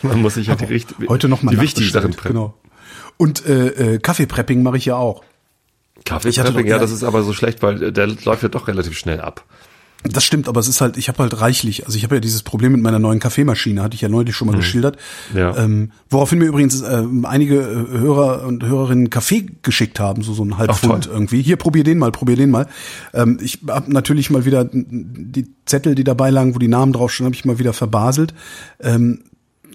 Man 0.00 0.22
muss 0.22 0.34
sich 0.34 0.46
ja 0.46 0.54
die, 0.54 0.64
richt 0.64 0.94
heute 1.10 1.28
noch 1.28 1.42
mal 1.42 1.50
die 1.54 1.60
wichtigen 1.60 1.90
Sachen 1.90 2.12
preppen. 2.12 2.36
Genau. 2.36 2.54
Und 3.18 3.44
äh, 3.44 3.96
äh, 3.96 3.98
Kaffeeprepping 3.98 4.62
mache 4.62 4.78
ich 4.78 4.86
ja 4.86 4.96
auch. 4.96 5.22
Kaffeeprepping, 6.06 6.66
ja, 6.66 6.78
das 6.78 6.90
ist 6.90 7.04
aber 7.04 7.22
so 7.22 7.34
schlecht, 7.34 7.62
weil 7.62 7.92
der 7.92 8.06
läuft 8.06 8.42
ja 8.42 8.48
doch 8.48 8.66
relativ 8.66 8.96
schnell 8.96 9.20
ab. 9.20 9.44
Das 10.04 10.24
stimmt, 10.24 10.48
aber 10.48 10.58
es 10.58 10.68
ist 10.68 10.80
halt, 10.80 10.96
ich 10.96 11.08
habe 11.08 11.18
halt 11.20 11.40
reichlich, 11.40 11.86
also 11.86 11.96
ich 11.96 12.02
habe 12.02 12.16
ja 12.16 12.20
dieses 12.20 12.42
Problem 12.42 12.72
mit 12.72 12.82
meiner 12.82 12.98
neuen 12.98 13.20
Kaffeemaschine, 13.20 13.82
hatte 13.82 13.94
ich 13.94 14.00
ja 14.00 14.08
neulich 14.08 14.34
schon 14.34 14.46
mal 14.46 14.54
mhm. 14.54 14.58
geschildert. 14.58 14.96
Ja. 15.34 15.56
Ähm, 15.56 15.92
woraufhin 16.10 16.38
mir 16.40 16.46
übrigens 16.46 16.80
äh, 16.82 17.04
einige 17.22 17.60
äh, 17.60 17.98
Hörer 17.98 18.44
und 18.44 18.64
Hörerinnen 18.64 19.10
Kaffee 19.10 19.46
geschickt 19.62 20.00
haben, 20.00 20.22
so 20.22 20.34
so 20.34 20.44
ein 20.44 20.58
halb 20.58 20.74
Pfund 20.74 21.06
irgendwie. 21.06 21.42
Hier, 21.42 21.56
probier 21.56 21.84
den 21.84 21.98
mal, 21.98 22.10
probier 22.10 22.36
den 22.36 22.50
mal. 22.50 22.66
Ähm, 23.14 23.38
ich 23.40 23.60
habe 23.68 23.92
natürlich 23.92 24.30
mal 24.30 24.44
wieder 24.44 24.68
die 24.72 25.46
Zettel, 25.66 25.94
die 25.94 26.04
dabei 26.04 26.30
lagen, 26.30 26.54
wo 26.54 26.58
die 26.58 26.68
Namen 26.68 26.92
draufstehen, 26.92 27.26
habe 27.26 27.36
ich 27.36 27.44
mal 27.44 27.58
wieder 27.60 27.72
verbaselt. 27.72 28.34
Ähm, 28.80 29.20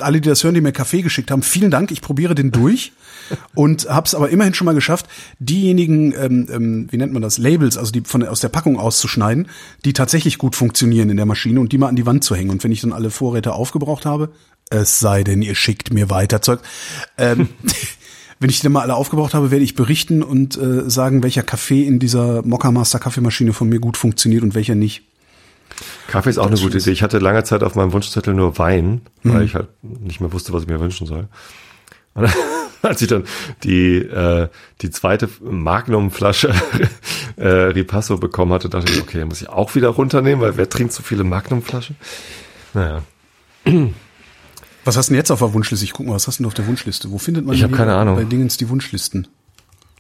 alle, 0.02 0.22
die 0.22 0.30
das 0.30 0.44
hören, 0.44 0.56
die 0.56 0.62
mir 0.62 0.72
Kaffee 0.72 1.02
geschickt 1.02 1.32
haben, 1.32 1.42
vielen 1.42 1.72
Dank. 1.72 1.92
Ich 1.92 2.02
probiere 2.02 2.36
den 2.36 2.52
durch 2.52 2.94
und 3.56 3.90
habe 3.90 4.06
es 4.06 4.16
aber 4.16 4.30
immerhin 4.30 4.54
schon 4.54 4.66
mal 4.66 4.76
geschafft, 4.76 5.08
diejenigen, 5.40 6.14
ähm, 6.14 6.48
ähm, 6.52 6.88
wie 6.92 6.98
nennt 6.98 7.14
man 7.14 7.22
das, 7.22 7.38
Labels, 7.38 7.78
also 7.78 7.92
die 7.92 8.02
von 8.02 8.26
aus 8.26 8.40
der 8.40 8.50
Packung 8.50 8.78
auszuschneiden, 8.78 9.48
die 9.86 9.94
tatsächlich 9.94 10.38
gut 10.38 10.56
funktionieren 10.56 11.10
in 11.10 11.18
der 11.18 11.26
Maschine 11.26 11.60
und 11.60 11.72
die 11.72 11.78
mal 11.78 11.88
an 11.88 11.96
die 11.96 12.06
Wand 12.06 12.24
zu 12.24 12.36
hängen. 12.36 12.50
Und 12.50 12.64
wenn 12.64 12.72
ich 12.72 12.82
dann 12.82 12.94
alle 12.94 13.10
Vorräte 13.10 13.54
aufgebraucht 13.54 14.06
habe, 14.06 14.30
es 14.70 15.00
sei 15.00 15.24
denn, 15.24 15.42
ihr 15.42 15.56
schickt 15.56 15.94
mir 15.94 16.10
weiter 16.10 16.42
Zeug. 16.42 16.60
Ähm, 17.18 17.50
wenn 18.40 18.50
ich 18.50 18.58
die 18.58 18.64
dann 18.64 18.74
mal 18.74 18.82
alle 18.82 18.96
aufgebraucht 18.96 19.34
habe, 19.34 19.52
werde 19.52 19.64
ich 19.64 19.76
berichten 19.76 20.22
und 20.24 20.58
äh, 20.58 20.90
sagen, 20.90 21.24
welcher 21.24 21.44
Kaffee 21.44 21.84
in 21.84 22.00
dieser 22.00 22.46
Mokka 22.46 22.72
Master 22.72 23.00
Kaffeemaschine 23.00 23.54
von 23.54 23.70
mir 23.70 23.80
gut 23.80 23.98
funktioniert 23.98 24.44
und 24.44 24.56
welcher 24.56 24.76
nicht. 24.76 25.04
Kaffee 26.08 26.30
ist 26.30 26.38
auch 26.38 26.48
eine 26.48 26.58
gute 26.58 26.78
Idee. 26.78 26.92
Ich 26.92 27.04
hatte 27.04 27.20
lange 27.20 27.44
Zeit 27.44 27.64
auf 27.64 27.76
meinem 27.76 27.94
Wunschzettel 27.94 28.34
nur 28.34 28.58
Wein, 28.58 29.02
weil 29.24 29.44
ich 29.44 29.56
halt 29.56 29.68
nicht 29.84 30.22
mehr 30.22 30.32
wusste, 30.34 30.54
was 30.54 30.64
ich 30.64 30.70
mir 30.70 30.80
wünschen 30.80 31.06
soll. 31.08 31.28
Und 32.14 32.30
als 32.82 33.02
ich 33.02 33.08
dann 33.08 33.26
die, 33.64 33.98
äh, 33.98 34.48
die 34.82 34.90
zweite 34.90 35.30
Magnum-Flasche 35.42 36.54
äh, 37.38 37.48
Ripasso 37.48 38.18
bekommen 38.18 38.54
hatte, 38.54 38.70
dachte 38.70 38.92
ich, 38.92 39.02
okay, 39.02 39.26
muss 39.26 39.42
ich 39.42 39.50
auch 39.50 39.76
wieder 39.76 39.90
runternehmen, 39.90 40.42
weil 40.42 40.58
wer 40.58 40.70
trinkt 40.70 40.94
so 40.94 41.04
viele 41.04 41.24
Magnum-Flaschen? 41.24 41.96
Naja. 42.74 43.04
Was 44.86 44.98
hast 44.98 45.10
du 45.10 45.12
denn 45.12 45.20
jetzt 45.20 45.32
auf 45.32 45.40
der 45.40 45.54
Wunschliste? 45.54 45.84
Ich 45.86 45.94
guck 45.94 46.08
mal, 46.08 46.16
was 46.16 46.28
hast 46.28 46.40
du 46.40 46.44
denn 46.44 46.48
auf 46.48 46.54
der 46.54 46.66
Wunschliste? 46.68 47.12
Wo 47.12 47.18
findet 47.18 47.46
man 47.46 47.56
Ich 47.56 47.64
hab 47.64 47.74
keine 47.74 47.94
Ahnung. 47.96 48.16
bei 48.16 48.24
Dingens 48.24 48.58
die 48.58 48.70
Wunschlisten? 48.70 49.28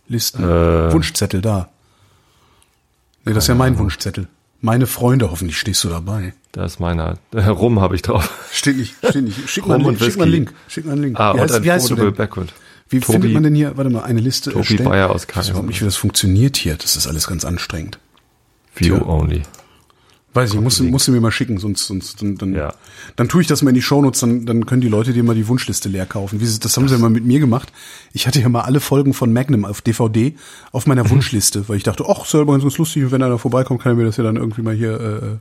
Listen. 0.08 0.44
Äh. 0.44 0.92
Wunschzettel 0.94 1.42
da. 1.42 1.70
Nee, 3.26 3.34
das 3.34 3.44
ist 3.44 3.48
ja 3.50 3.56
mein 3.56 3.78
Wunschzettel. 3.78 4.30
Meine 4.62 4.88
Freunde, 4.88 5.30
hoffentlich 5.32 5.58
stehst 5.60 5.84
du 5.84 5.90
dabei. 5.90 6.34
Da 6.52 6.66
ist 6.66 6.80
meiner. 6.80 7.18
Rum 7.34 7.80
habe 7.80 7.96
ich 7.96 8.02
drauf. 8.02 8.30
Steht 8.52 8.78
nicht, 8.78 8.96
steht 9.08 9.24
nicht. 9.24 9.50
Schick 9.50 9.68
mal, 9.68 9.76
Link, 9.78 9.88
und 9.88 10.00
schick 10.00 10.18
mal 10.18 10.24
einen. 10.24 10.32
Link. 10.32 10.54
Schick 10.68 10.86
mal 10.86 10.94
einen 10.94 11.04
Link. 11.04 11.20
Ah, 11.20 11.34
wie 11.34 11.38
und 11.38 11.44
heißt, 11.44 11.54
ein 11.56 11.64
wie 11.64 11.72
heißt 11.72 11.90
du 11.90 11.96
denn? 11.96 12.14
Backward. 12.14 12.54
Wie 12.90 13.00
Tobi- 13.00 13.12
findet 13.14 13.34
man 13.34 13.44
denn 13.44 13.54
hier, 13.56 13.76
warte 13.78 13.90
mal, 13.92 14.04
eine 14.04 14.20
Liste 14.22 14.50
Tobi 14.52 14.60
erstellen? 14.62 14.86
Bayer 14.90 15.10
aus 15.12 15.26
Ich 15.30 15.36
weiß 15.36 15.50
überhaupt 15.50 15.68
nicht, 15.68 15.82
wie 15.82 15.86
das 15.86 15.98
funktioniert 15.98 16.58
hier. 16.58 16.76
Das 16.76 16.96
ist 16.96 17.06
alles 17.08 17.28
ganz 17.28 17.46
anstrengend. 17.46 18.00
View 18.76 18.96
Tja. 18.98 19.06
only. 19.06 19.44
Weiß 20.38 20.54
ich, 20.54 20.60
musst, 20.62 20.80
du- 20.80 20.84
musst 20.84 21.08
du 21.08 21.12
mir 21.12 21.20
mal 21.20 21.32
schicken, 21.32 21.58
sonst, 21.58 21.88
sonst 21.88 22.22
dann, 22.22 22.36
dann, 22.36 22.54
Ja. 22.54 22.74
dann 23.16 23.28
tue 23.28 23.42
ich 23.42 23.48
das 23.48 23.62
mal 23.64 23.70
in 23.70 23.76
die 23.76 23.82
Shownotes, 23.82 24.20
dann, 24.22 24.46
dann 24.46 24.66
können 24.66 24.82
die 24.82 24.88
Leute 24.88 25.12
dir 25.14 25.24
mal 25.24 25.36
die 25.36 25.48
Wunschliste 25.48 25.90
leer 25.90 26.06
kaufen. 26.06 26.40
Wie 26.40 26.46
das 26.46 26.78
haben 26.78 26.88
sie 26.88 26.94
ja 26.96 27.00
mal 27.02 27.10
mit 27.10 27.26
mir 27.26 27.40
gemacht. 27.40 27.72
Ich 28.14 28.28
hatte 28.28 28.40
ja 28.40 28.48
mal 28.50 28.62
alle 28.62 28.80
Folgen 28.80 29.14
von 29.14 29.34
Magnum 29.34 29.66
auf 29.66 29.82
DVD 29.82 30.36
auf 30.72 30.86
Mhm. 30.86 30.90
meiner 30.92 31.10
Wunschliste, 31.10 31.68
weil 31.68 31.78
ich 31.78 31.84
dachte, 31.84 32.06
ach, 32.08 32.24
ist 32.26 32.34
ja 32.34 32.42
übrigens 32.42 32.64
ganz 32.64 32.78
lustig, 32.78 33.12
wenn 33.12 33.24
einer 33.24 33.40
vorbeikommt, 33.40 33.82
kann 33.82 33.94
er 33.94 33.96
mir 33.96 34.06
das 34.06 34.18
ja 34.18 34.24
dann 34.24 34.36
irgendwie 34.38 34.62
mal 34.62 34.76
hier 34.76 35.00
äh, 35.00 35.38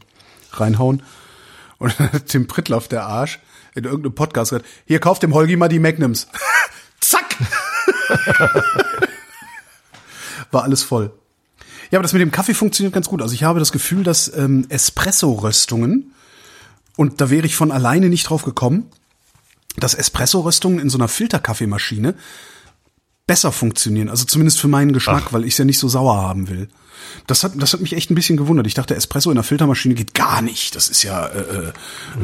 reinhauen. 0.57 1.03
Und 1.79 1.95
dann 2.01 2.13
hat 2.13 2.27
Tim 2.27 2.47
Prittlaff, 2.47 2.89
der 2.89 3.05
Arsch, 3.05 3.39
in 3.75 3.85
irgendeinem 3.85 4.15
Podcast 4.15 4.51
gesagt, 4.51 4.67
hier, 4.87 4.99
kauft 4.99 5.23
dem 5.23 5.35
Holgi 5.35 5.57
mal 5.57 5.69
die 5.69 5.79
Magnums. 5.79 6.27
Zack! 7.01 7.37
War 10.51 10.63
alles 10.63 10.83
voll. 10.83 11.13
Ja, 11.91 11.99
aber 11.99 12.03
das 12.03 12.13
mit 12.13 12.23
dem 12.23 12.31
Kaffee 12.31 12.55
funktioniert 12.55 12.95
ganz 12.95 13.09
gut. 13.09 13.23
Also 13.23 13.35
ich 13.35 13.45
habe 13.45 13.59
das 13.59 13.73
Gefühl, 13.73 14.03
dass 14.03 14.33
ähm, 14.37 14.67
Espresso-Röstungen, 14.69 16.13
und 16.97 17.21
da 17.21 17.31
wäre 17.31 17.47
ich 17.47 17.57
von 17.57 17.71
alleine 17.71 18.09
nicht 18.09 18.29
drauf 18.29 18.43
gekommen, 18.43 18.91
dass 19.77 19.95
Espresso-Röstungen 19.95 20.79
in 20.79 20.89
so 20.89 20.99
einer 20.99 21.09
Filterkaffeemaschine 21.09 22.15
besser 23.27 23.53
funktionieren. 23.53 24.09
Also 24.09 24.25
zumindest 24.25 24.61
für 24.61 24.69
meinen 24.69 24.93
Geschmack, 24.93 25.33
weil 25.33 25.45
ich 25.45 25.55
es 25.55 25.59
ja 25.59 25.65
nicht 25.65 25.79
so 25.79 25.89
sauer 25.89 26.17
haben 26.17 26.49
will. 26.49 26.69
Das 27.27 27.45
hat, 27.45 27.53
das 27.57 27.73
hat 27.73 27.81
mich 27.81 27.95
echt 27.95 28.11
ein 28.11 28.15
bisschen 28.15 28.37
gewundert. 28.37 28.67
Ich 28.67 28.75
dachte, 28.75 28.95
Espresso 28.95 29.31
in 29.31 29.37
der 29.37 29.45
Filtermaschine 29.45 29.95
geht 29.95 30.15
gar 30.15 30.43
nicht. 30.43 30.75
Das 30.75 30.89
ist 30.89 31.03
ja 31.03 31.27
äh, 31.27 31.41
äh, 31.41 31.73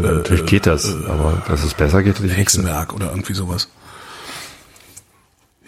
Ja, 0.02 0.12
natürlich 0.12 0.46
geht 0.46 0.66
das, 0.66 0.86
aber 1.06 1.42
dass 1.46 1.64
es 1.64 1.74
besser 1.74 2.02
geht. 2.02 2.20
Hexenwerk 2.20 2.92
oder 2.92 3.10
irgendwie 3.10 3.34
sowas. 3.34 3.68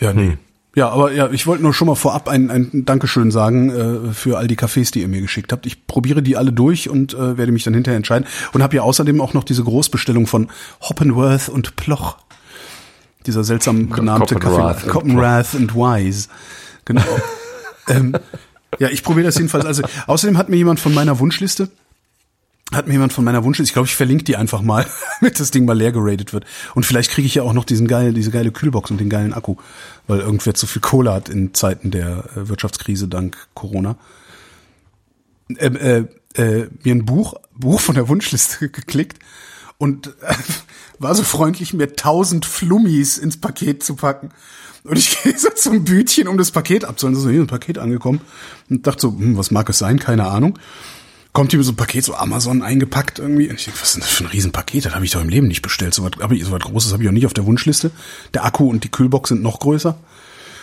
Ja, 0.01 0.13
nee. 0.13 0.39
Ja, 0.75 0.89
aber 0.89 1.13
ja, 1.13 1.31
ich 1.31 1.47
wollte 1.47 1.63
nur 1.63 1.73
schon 1.73 1.87
mal 1.87 1.95
vorab 1.95 2.29
ein, 2.29 2.51
ein 2.51 2.85
Dankeschön 2.85 3.31
sagen 3.31 3.71
äh, 3.71 4.13
für 4.13 4.39
all 4.39 4.49
die 4.49 4.57
Cafés, 4.57 4.93
die 4.93 5.03
ihr 5.03 5.09
mir 5.09 5.21
geschickt 5.21 5.53
habt. 5.53 5.67
Ich 5.67 5.87
probiere 5.87 6.23
die 6.23 6.37
alle 6.37 6.53
durch 6.53 6.89
und 6.89 7.15
äh, 7.15 7.39
werde 7.39 7.53
mich 7.53 7.63
dann 7.63 7.75
hinterher 7.75 7.97
entscheiden. 7.97 8.27
Und 8.53 8.63
habe 8.63 8.75
ja 8.77 8.83
außerdem 8.83 9.21
auch 9.21 9.35
noch 9.35 9.45
diese 9.45 9.63
Großbestellung 9.63 10.27
von 10.27 10.49
Hoppenworth 10.81 11.49
und 11.49 11.77
Ploch. 11.77 12.19
Dieser 13.27 13.45
seltsam 13.45 13.89
benannte 13.89 14.35
Coppenrath 14.35 14.77
Kaffee. 14.77 14.87
und 14.87 14.93
Coppenrath 14.93 15.55
and 15.55 15.75
Wise. 15.75 16.29
Genau. 16.85 17.03
ähm, 17.89 18.17
ja, 18.79 18.89
ich 18.89 19.05
probiere 19.05 19.27
das 19.27 19.37
jedenfalls. 19.37 19.65
Also 19.65 19.85
außerdem 20.09 20.37
hat 20.37 20.49
mir 20.49 20.57
jemand 20.57 20.81
von 20.81 20.93
meiner 20.93 21.21
Wunschliste 21.21 21.69
hat 22.73 22.87
mir 22.87 22.95
jemand 22.95 23.13
von 23.13 23.25
meiner 23.25 23.45
Wunschliste, 23.45 23.71
ich 23.71 23.73
glaube, 23.75 23.87
ich 23.87 23.95
verlinke 23.95 24.25
die 24.25 24.37
einfach 24.37 24.63
mal, 24.63 24.87
damit 25.21 25.39
das 25.39 25.51
Ding 25.51 25.65
mal 25.65 25.77
leer 25.77 25.93
geradet 25.93 26.33
wird. 26.33 26.45
Und 26.75 26.87
vielleicht 26.87 27.11
kriege 27.11 27.27
ich 27.27 27.35
ja 27.35 27.43
auch 27.43 27.53
noch 27.53 27.65
diesen 27.65 27.87
geil, 27.87 28.13
diese 28.15 28.31
geile 28.31 28.53
Kühlbox 28.53 28.91
und 28.91 28.99
den 28.99 29.11
geilen 29.11 29.35
Akku, 29.35 29.57
weil 30.07 30.21
irgendwer 30.21 30.55
zu 30.55 30.67
viel 30.67 30.81
Kohle 30.81 31.13
hat 31.13 31.29
in 31.29 31.55
Zeiten 31.55 31.91
der 31.91 32.25
äh, 32.37 32.49
Wirtschaftskrise 32.49 33.09
dank 33.09 33.37
Corona. 33.55 33.97
Ähm, 35.59 35.77
äh, 35.77 36.05
äh, 36.41 36.69
mir 36.83 36.95
ein 36.95 37.05
Buch, 37.05 37.35
Buch 37.55 37.81
von 37.81 37.95
der 37.95 38.09
Wunschliste 38.09 38.69
geklickt 38.71 39.19
und 39.79 40.09
äh, 40.23 40.35
war 40.99 41.15
so 41.15 41.23
freundlich, 41.23 41.75
mir 41.75 41.95
tausend 41.95 42.47
Flummis 42.47 43.19
ins 43.19 43.37
Paket 43.37 43.83
zu 43.83 43.95
packen. 43.95 44.31
Und 44.85 44.99
ich 44.99 45.19
gehe 45.23 45.39
so 45.39 45.51
zum 45.51 45.85
Bütchen, 45.85 46.29
um 46.29 46.39
das 46.39 46.51
Paket 46.51 46.85
abzuholen. 46.87 47.19
So, 47.19 47.29
hier 47.29 47.41
ist 47.41 47.45
ein 47.45 47.49
Paket 47.49 47.79
angekommen. 47.79 48.21
Und 48.71 48.87
dachte 48.87 49.03
so, 49.03 49.11
hm, 49.11 49.37
was 49.37 49.51
mag 49.51 49.69
es 49.69 49.79
sein? 49.79 49.99
Keine 49.99 50.27
Ahnung 50.27 50.59
kommt 51.35 51.51
hier 51.51 51.63
so 51.63 51.73
ein 51.73 51.77
Paket, 51.77 52.05
so 52.05 52.15
Amazon 52.15 52.63
eingepackt 52.63 53.19
irgendwie. 53.19 53.51
Und 53.51 53.57
ich 53.57 53.65
denke, 53.65 53.81
was 53.81 53.89
ist 53.89 53.97
denn 53.97 54.03
das 54.03 54.11
für 54.11 54.25
ein 54.25 54.29
Riesenpaket? 54.29 54.87
Das 54.87 54.95
habe 54.95 55.05
ich 55.05 55.11
doch 55.11 55.21
im 55.21 55.29
Leben 55.29 55.49
nicht 55.49 55.61
bestellt. 55.61 55.93
So 55.93 56.05
was, 56.05 56.13
hab 56.21 56.33
ich, 56.33 56.43
so 56.45 56.53
was 56.53 56.63
Großes 56.63 56.93
habe 56.93 57.03
ich 57.03 57.09
auch 57.09 57.13
nicht 57.13 57.27
auf 57.27 57.35
der 57.35 57.45
Wunschliste. 57.45 57.91
Der 58.33 58.47
Akku 58.47 58.71
und 58.71 58.85
die 58.85 58.91
Kühlbox 58.91 59.29
sind 59.29 59.43
noch 59.43 59.59
größer. 59.59 59.99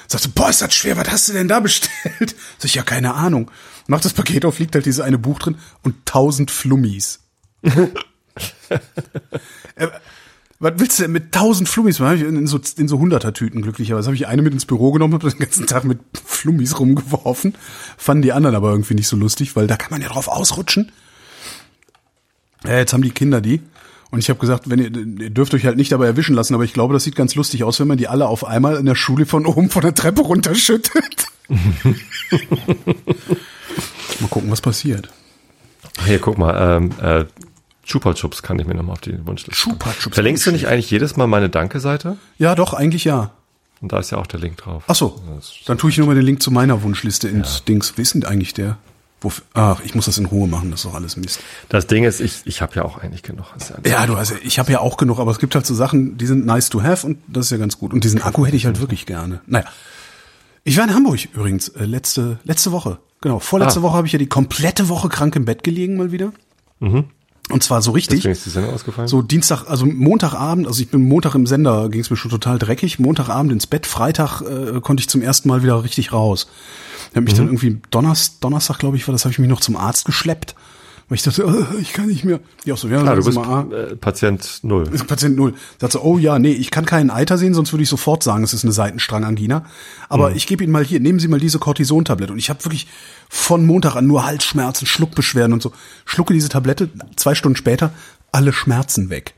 Sagte, 0.08 0.30
boah, 0.30 0.50
ist 0.50 0.62
das 0.62 0.74
schwer, 0.74 0.98
was 0.98 1.12
hast 1.12 1.30
du 1.30 1.34
denn 1.34 1.48
da 1.48 1.60
bestellt? 1.60 1.92
Sag 2.58 2.66
ich, 2.66 2.76
ja, 2.76 2.84
keine 2.84 3.14
Ahnung. 3.14 3.52
Mach 3.88 4.02
das 4.02 4.14
Paket 4.14 4.46
auf, 4.46 4.60
liegt 4.60 4.74
halt 4.76 4.86
diese 4.86 5.04
eine 5.04 5.18
Buch 5.18 5.40
drin 5.40 5.58
und 5.84 6.06
tausend 6.06 6.52
Flummis. 6.52 7.20
was 10.62 10.74
willst 10.78 11.00
du 11.00 11.04
denn 11.04 11.12
mit 11.12 11.32
tausend 11.32 11.68
Flummis? 11.68 12.00
Hab 12.00 12.16
ich 12.16 12.22
In 12.22 12.46
so, 12.46 12.60
in 12.78 12.88
so 12.88 13.00
Hunderter-Tüten 13.00 13.64
glücklicherweise. 13.64 14.06
Habe 14.06 14.16
ich 14.16 14.28
eine 14.28 14.44
mit 14.44 14.54
ins 14.54 14.66
Büro 14.66 14.92
genommen, 14.92 15.16
habe 15.16 15.28
den 15.28 15.40
ganzen 15.40 15.66
Tag 15.66 15.86
mit 15.86 16.00
Flummis 16.24 16.80
rumgeworfen. 16.80 17.56
Fanden 17.98 18.22
die 18.22 18.32
anderen 18.32 18.56
aber 18.56 18.70
irgendwie 18.70 18.94
nicht 18.94 19.08
so 19.08 19.18
lustig, 19.18 19.56
weil 19.56 19.66
da 19.66 19.76
kann 19.76 19.90
man 19.90 20.02
ja 20.02 20.10
drauf 20.10 20.28
ausrutschen. 20.28 20.92
Ja, 22.64 22.78
jetzt 22.78 22.94
haben 22.94 23.02
die 23.02 23.10
Kinder 23.10 23.42
die. 23.42 23.62
Und 24.12 24.20
ich 24.20 24.30
habe 24.30 24.40
gesagt, 24.40 24.70
wenn 24.70 24.78
ihr, 24.78 24.96
ihr 25.22 25.30
dürft 25.32 25.56
euch 25.56 25.66
halt 25.66 25.78
nicht 25.78 25.92
dabei 25.92 26.06
erwischen 26.06 26.36
lassen, 26.36 26.54
aber 26.54 26.64
ich 26.64 26.74
glaube, 26.74 26.94
das 26.94 27.06
sieht 27.06 27.16
ganz 27.16 27.34
lustig 27.34 27.64
aus, 27.64 27.80
wenn 27.80 27.88
man 27.88 27.98
die 27.98 28.08
alle 28.08 28.28
auf 28.28 28.46
einmal 28.46 28.76
in 28.76 28.86
der 28.86 28.96
Schule 28.96 29.26
von 29.26 29.48
oben 29.48 29.72
von 29.72 29.82
der 29.82 29.96
Treppe 29.96 30.22
runterschüttet. 30.22 31.26
mal 34.20 34.28
gucken, 34.30 34.52
was 34.52 34.62
passiert. 34.62 35.10
Hier, 36.06 36.20
guck 36.20 36.38
mal, 36.38 36.78
ähm, 36.78 36.92
äh, 37.02 37.26
Chupa 37.84 38.14
Chups 38.14 38.44
kann 38.44 38.60
ich 38.60 38.68
mir 38.68 38.76
nochmal 38.76 38.94
auf 38.94 39.02
die 39.02 39.26
Wunschliste. 39.26 39.56
Chupa 39.56 39.92
Chups. 40.00 40.14
Verlinkst 40.16 40.46
du 40.46 40.52
nicht 40.52 40.68
eigentlich 40.68 40.90
jedes 40.92 41.18
Mal 41.18 41.28
meine 41.28 41.50
Danke-Seite? 41.50 42.18
Ja, 42.38 42.56
doch, 42.56 42.74
eigentlich 42.74 43.04
ja. 43.06 43.32
Und 43.82 43.92
da 43.92 44.00
ist 44.00 44.12
ja 44.12 44.20
auch 44.20 44.28
der 44.28 44.40
Link 44.40 44.58
drauf. 44.58 44.84
Ach 44.88 44.94
so, 44.96 45.20
dann 45.66 45.78
tue 45.80 45.90
ich 45.90 45.98
nur 45.98 46.06
mal 46.08 46.16
den 46.16 46.24
Link 46.26 46.44
zu 46.44 46.52
meiner 46.52 46.84
Wunschliste 46.84 47.28
ins 47.28 47.64
Dings. 47.64 47.98
Wie 47.98 48.02
ist 48.04 48.14
denn 48.14 48.24
eigentlich 48.26 48.54
der? 48.54 48.78
Ach, 49.54 49.80
ich 49.84 49.94
muss 49.94 50.06
das 50.06 50.18
in 50.18 50.26
Ruhe 50.26 50.48
machen, 50.48 50.72
das 50.72 50.80
ist 50.80 50.86
doch 50.86 50.96
alles 50.96 51.16
Mist. 51.16 51.40
Das 51.70 51.86
Ding 51.86 52.04
ist, 52.06 52.22
ich, 52.22 52.42
ich 52.46 52.62
habe 52.64 52.76
ja 52.76 52.84
auch 52.86 52.98
eigentlich 52.98 53.22
genug. 53.22 53.46
Ja 53.84 53.92
Ja, 54.02 54.06
du 54.08 54.18
hast 54.18 54.34
ich 54.44 54.58
habe 54.58 54.72
ja 54.72 54.80
auch 54.80 54.98
genug, 54.98 55.20
aber 55.20 55.30
es 55.32 55.38
gibt 55.38 55.54
halt 55.54 55.66
so 55.66 55.76
Sachen, 55.76 56.18
die 56.18 56.26
sind 56.26 56.46
nice 56.46 56.70
to 56.70 56.82
have 56.82 57.06
und 57.06 57.20
das 57.28 57.46
ist 57.46 57.52
ja 57.52 57.58
ganz 57.58 57.78
gut. 57.78 57.94
Und 57.94 58.04
diesen 58.04 58.22
Akku 58.24 58.46
hätte 58.48 58.56
ich 58.58 58.66
halt 58.66 58.80
wirklich 58.80 59.06
gerne. 59.06 59.42
Naja. 59.46 59.66
Ich 60.64 60.78
war 60.78 60.84
in 60.86 60.94
Hamburg 60.96 61.20
übrigens, 61.34 61.70
äh, 61.70 61.86
letzte, 61.86 62.40
letzte 62.44 62.72
Woche. 62.72 62.98
Genau, 63.22 63.38
vorletzte 63.40 63.80
Ah. 63.82 63.84
Woche 63.84 63.98
habe 63.98 64.08
ich 64.08 64.14
ja 64.14 64.20
die 64.20 64.28
komplette 64.28 64.90
Woche 64.90 65.08
krank 65.10 65.36
im 65.36 65.46
Bett 65.46 65.64
gelegen 65.64 65.98
mal 65.98 66.12
wieder. 66.12 66.32
Und 67.50 67.64
zwar 67.64 67.82
so 67.82 67.92
richtig. 67.92 68.20
Deswegen 68.20 68.32
ist 68.34 68.46
die 68.46 68.50
Sendung 68.50 68.74
ausgefallen. 68.74 69.08
So 69.10 69.22
Dienstag, 69.22 69.66
also 69.68 69.86
Montagabend, 69.86 70.68
also 70.68 70.82
ich 70.82 70.90
bin 70.90 71.04
Montag 71.08 71.36
im 71.36 71.46
Sender, 71.48 71.90
ging 71.90 72.00
es 72.02 72.10
mir 72.10 72.16
schon 72.16 72.32
total 72.32 72.58
dreckig. 72.60 73.00
Montagabend 73.00 73.52
ins 73.52 73.68
Bett, 73.68 73.86
Freitag 73.86 74.42
äh, 74.42 74.80
konnte 74.80 75.02
ich 75.02 75.10
zum 75.10 75.22
ersten 75.22 75.50
Mal 75.50 75.62
wieder 75.64 75.84
richtig 75.84 76.14
raus. 76.14 76.48
Ich 77.10 77.16
habe 77.16 77.22
mich 77.26 77.34
Mhm. 77.34 77.38
dann 77.38 77.48
irgendwie 77.48 77.82
Donnerstag, 77.90 78.40
Donnerstag 78.42 78.80
glaube 78.80 78.96
ich 78.96 79.08
war, 79.08 79.12
das 79.12 79.26
habe 79.26 79.34
ich 79.34 79.40
mich 79.40 79.50
noch 79.50 79.60
zum 79.60 79.76
Arzt 79.76 80.06
geschleppt, 80.06 80.56
weil 81.12 81.16
ich 81.16 81.24
dachte, 81.24 81.44
äh, 81.44 81.82
ich 81.82 81.92
kann 81.92 82.08
nicht 82.08 82.24
mehr. 82.24 82.40
Ja, 82.64 82.74
auch 82.74 82.78
so, 82.78 82.88
ja, 82.88 83.02
Klar, 83.02 83.18
du 83.18 83.26
bist 83.26 83.38
mal, 83.38 83.66
ah. 83.70 83.76
äh, 83.76 83.98
Patient 83.98 84.62
Null. 84.64 84.86
Patient 85.08 85.36
null. 85.36 85.56
Sagt 85.78 85.92
so, 85.92 86.02
oh 86.02 86.18
ja, 86.18 86.40
nee, 86.40 86.54
ich 86.54 86.72
kann 86.72 86.86
keinen 86.86 87.10
Eiter 87.10 87.38
sehen, 87.38 87.54
sonst 87.54 87.74
würde 87.74 87.84
ich 87.84 87.90
sofort 87.90 88.24
sagen, 88.24 88.46
es 88.46 88.54
ist 88.54 88.64
eine 88.64 88.72
Seitenstrangangina. 88.72 89.66
Aber 90.08 90.30
Mhm. 90.30 90.38
ich 90.38 90.48
gebe 90.48 90.64
Ihnen 90.64 90.72
mal 90.72 90.86
hier, 90.86 91.02
nehmen 91.02 91.20
Sie 91.20 91.28
mal 91.28 91.38
diese 91.38 91.60
Cortison-Tablette. 91.60 92.32
Und 92.32 92.40
ich 92.40 92.50
habe 92.50 92.64
wirklich 92.64 92.88
von 93.28 93.66
Montag 93.66 93.98
an 93.98 94.08
nur 94.08 94.26
Halsschmerzen, 94.26 94.86
Schluckbeschwerden 94.88 95.52
und 95.52 95.62
so. 95.62 95.74
Schlucke 96.06 96.34
diese 96.34 96.48
Tablette, 96.48 96.90
zwei 97.18 97.36
Stunden 97.36 97.58
später, 97.58 97.92
alle 98.32 98.54
Schmerzen 98.54 99.10
weg. 99.10 99.34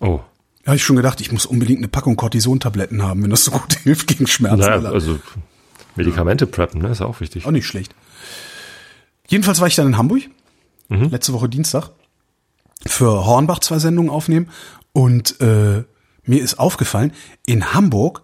Oh. 0.00 0.20
Da 0.62 0.68
habe 0.68 0.76
ich 0.76 0.82
schon 0.82 0.96
gedacht, 0.96 1.20
ich 1.20 1.30
muss 1.30 1.44
unbedingt 1.44 1.80
eine 1.80 1.88
Packung 1.88 2.16
Cortison-Tabletten 2.16 3.02
haben, 3.02 3.22
wenn 3.22 3.28
das 3.28 3.44
so 3.44 3.50
gut 3.50 3.74
hilft 3.82 4.06
gegen 4.06 4.26
Schmerzen. 4.26 4.60
Naja, 4.60 4.90
also 4.90 5.18
Medikamente 5.94 6.46
preppen, 6.46 6.80
ne, 6.80 6.88
ist 6.88 7.02
auch 7.02 7.20
wichtig. 7.20 7.44
Auch 7.44 7.50
nicht 7.50 7.66
schlecht. 7.66 7.94
Jedenfalls 9.28 9.60
war 9.60 9.66
ich 9.66 9.74
dann 9.74 9.88
in 9.88 9.98
Hamburg, 9.98 10.22
Mhm. 10.92 11.08
letzte 11.10 11.32
Woche 11.32 11.48
Dienstag, 11.48 11.90
für 12.86 13.24
Hornbach 13.24 13.60
zwei 13.60 13.78
Sendungen 13.78 14.10
aufnehmen. 14.10 14.50
Und 14.92 15.40
äh, 15.40 15.84
mir 16.24 16.42
ist 16.42 16.58
aufgefallen, 16.58 17.12
in 17.46 17.72
Hamburg 17.72 18.22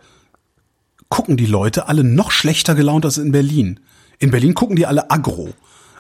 gucken 1.08 1.36
die 1.36 1.46
Leute 1.46 1.88
alle 1.88 2.04
noch 2.04 2.30
schlechter 2.30 2.74
gelaunt 2.74 3.04
als 3.04 3.18
in 3.18 3.32
Berlin. 3.32 3.80
In 4.18 4.30
Berlin 4.30 4.54
gucken 4.54 4.76
die 4.76 4.86
alle 4.86 5.10
aggro. 5.10 5.54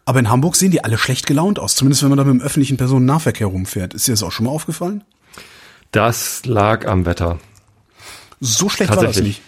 Aber 0.04 0.20
in 0.20 0.30
Hamburg 0.30 0.56
sehen 0.56 0.70
die 0.70 0.84
alle 0.84 0.98
schlecht 0.98 1.26
gelaunt 1.26 1.58
aus, 1.58 1.76
zumindest 1.76 2.02
wenn 2.02 2.08
man 2.08 2.18
da 2.18 2.24
mit 2.24 2.34
dem 2.34 2.40
öffentlichen 2.40 2.76
Personennahverkehr 2.76 3.46
rumfährt. 3.46 3.94
Ist 3.94 4.08
dir 4.08 4.12
das 4.12 4.22
auch 4.22 4.32
schon 4.32 4.46
mal 4.46 4.52
aufgefallen? 4.52 5.04
Das 5.92 6.44
lag 6.44 6.86
am 6.86 7.06
Wetter. 7.06 7.38
So 8.40 8.68
schlecht 8.68 8.90
war 8.90 9.02
das 9.02 9.20
nicht. 9.20 9.42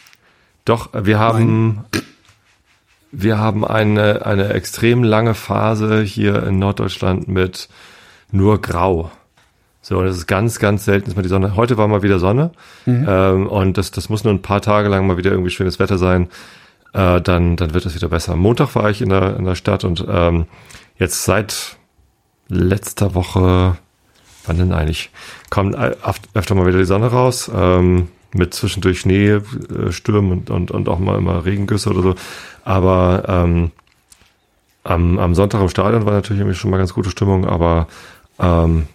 Doch, 0.64 0.90
wir 0.92 1.18
haben, 1.18 1.84
wir 3.12 3.38
haben 3.38 3.64
eine, 3.64 4.24
eine 4.24 4.50
extrem 4.50 5.02
lange 5.02 5.34
Phase 5.34 6.02
hier 6.02 6.42
in 6.44 6.58
Norddeutschland 6.58 7.28
mit 7.28 7.68
nur 8.30 8.60
Grau. 8.60 9.10
So, 9.82 10.02
das 10.02 10.16
ist 10.16 10.26
ganz, 10.26 10.58
ganz 10.58 10.84
selten, 10.84 11.06
dass 11.06 11.16
man 11.16 11.22
die 11.22 11.28
Sonne. 11.28 11.56
Heute 11.56 11.76
war 11.78 11.88
mal 11.88 12.02
wieder 12.02 12.18
Sonne 12.18 12.52
mhm. 12.86 13.06
ähm, 13.08 13.46
und 13.46 13.78
das, 13.78 13.90
das 13.90 14.08
muss 14.08 14.24
nur 14.24 14.32
ein 14.32 14.42
paar 14.42 14.60
Tage 14.60 14.88
lang 14.88 15.06
mal 15.06 15.16
wieder 15.16 15.30
irgendwie 15.30 15.50
schönes 15.50 15.78
Wetter 15.78 15.98
sein. 15.98 16.28
Äh, 16.92 17.20
dann, 17.20 17.56
dann 17.56 17.74
wird 17.74 17.86
es 17.86 17.94
wieder 17.94 18.08
besser. 18.08 18.36
Montag 18.36 18.74
war 18.74 18.90
ich 18.90 19.00
in 19.00 19.08
der, 19.08 19.36
in 19.36 19.44
der 19.44 19.54
Stadt 19.54 19.84
und 19.84 20.04
ähm, 20.08 20.46
jetzt 20.96 21.24
seit 21.24 21.76
letzter 22.48 23.14
Woche, 23.14 23.76
wann 24.44 24.58
denn 24.58 24.72
eigentlich, 24.72 25.10
kommt 25.50 25.76
öfter 26.34 26.54
mal 26.54 26.66
wieder 26.66 26.78
die 26.78 26.84
Sonne 26.84 27.06
raus. 27.06 27.50
Ähm, 27.54 28.08
mit 28.34 28.54
zwischendurch 28.54 29.00
Schneestürmen 29.00 30.32
und, 30.32 30.50
und, 30.50 30.70
und 30.70 30.88
auch 30.88 30.98
mal 30.98 31.18
immer 31.18 31.44
Regengüsse 31.44 31.90
oder 31.90 32.02
so. 32.02 32.14
Aber 32.64 33.24
ähm, 33.28 33.70
am, 34.84 35.18
am 35.18 35.34
Sonntag 35.34 35.60
im 35.60 35.68
Stadion 35.68 36.06
war 36.06 36.12
natürlich 36.12 36.40
irgendwie 36.40 36.56
schon 36.56 36.70
mal 36.70 36.78
ganz 36.78 36.94
gute 36.94 37.10
Stimmung, 37.10 37.46
aber 37.46 37.88
ähm, 38.38 38.86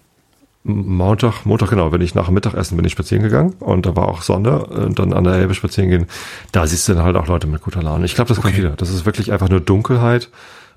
Montag, 0.64 1.46
Montag 1.46 1.70
genau, 1.70 1.92
wenn 1.92 2.02
ich 2.02 2.16
nach 2.16 2.26
dem 2.26 2.34
Mittagessen 2.34 2.76
bin 2.76 2.86
ich 2.86 2.94
spazieren 2.94 3.24
gegangen 3.24 3.54
und 3.60 3.86
da 3.86 3.96
war 3.96 4.08
auch 4.08 4.24
Sonne 4.24 4.66
und 4.66 4.98
dann 4.98 5.14
an 5.14 5.24
der 5.24 5.34
Elbe 5.34 5.54
spazieren 5.54 5.92
gehen, 5.92 6.08
da 6.52 6.66
siehst 6.66 6.88
du 6.88 6.94
dann 6.94 7.04
halt 7.04 7.16
auch 7.16 7.28
Leute 7.28 7.46
mit 7.46 7.62
guter 7.62 7.84
Laune. 7.84 8.06
Ich 8.06 8.16
glaube, 8.16 8.30
das 8.30 8.42
kommt 8.42 8.54
okay. 8.54 8.64
wieder. 8.64 8.76
Das 8.76 8.90
ist 8.90 9.06
wirklich 9.06 9.32
einfach 9.32 9.50
nur 9.50 9.60
Dunkelheit 9.60 10.30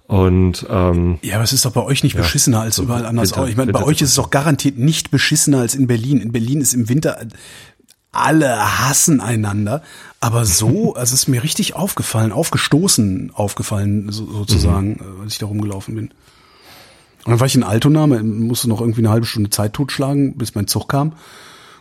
und 0.08 0.66
ähm, 0.70 1.18
ja, 1.22 1.34
aber 1.34 1.44
es 1.44 1.52
ist 1.52 1.64
doch 1.64 1.72
bei 1.72 1.82
euch 1.82 2.02
nicht 2.02 2.14
ja, 2.14 2.20
beschissener 2.20 2.60
als 2.60 2.76
so 2.76 2.82
überall 2.82 3.04
anders 3.04 3.30
Winter, 3.30 3.42
auch. 3.42 3.48
Ich 3.48 3.56
meine, 3.56 3.72
bei 3.72 3.82
euch 3.82 4.00
ist 4.00 4.10
es 4.10 4.14
doch 4.14 4.30
garantiert 4.30 4.78
nicht 4.78 5.10
beschissener 5.10 5.58
als 5.58 5.74
in 5.74 5.86
Berlin. 5.86 6.20
In 6.20 6.32
Berlin 6.32 6.62
ist 6.62 6.72
im 6.72 6.88
Winter 6.88 7.18
alle 8.12 8.80
hassen 8.80 9.20
einander, 9.20 9.82
aber 10.20 10.44
so, 10.44 10.94
also 10.96 11.14
es 11.14 11.22
ist 11.22 11.28
mir 11.28 11.42
richtig 11.42 11.74
aufgefallen, 11.74 12.32
aufgestoßen, 12.32 13.32
aufgefallen 13.34 14.10
so, 14.10 14.26
sozusagen, 14.26 15.00
mhm. 15.00 15.22
als 15.22 15.32
ich 15.34 15.38
da 15.38 15.46
rumgelaufen 15.46 15.94
bin. 15.94 16.08
Und 17.24 17.32
dann 17.32 17.40
war 17.40 17.46
ich 17.46 17.54
in 17.54 17.62
Altona, 17.62 18.06
musste 18.06 18.68
noch 18.68 18.80
irgendwie 18.80 19.00
eine 19.00 19.10
halbe 19.10 19.26
Stunde 19.26 19.50
Zeit 19.50 19.74
totschlagen, 19.74 20.36
bis 20.36 20.54
mein 20.54 20.66
Zug 20.66 20.88
kam. 20.88 21.12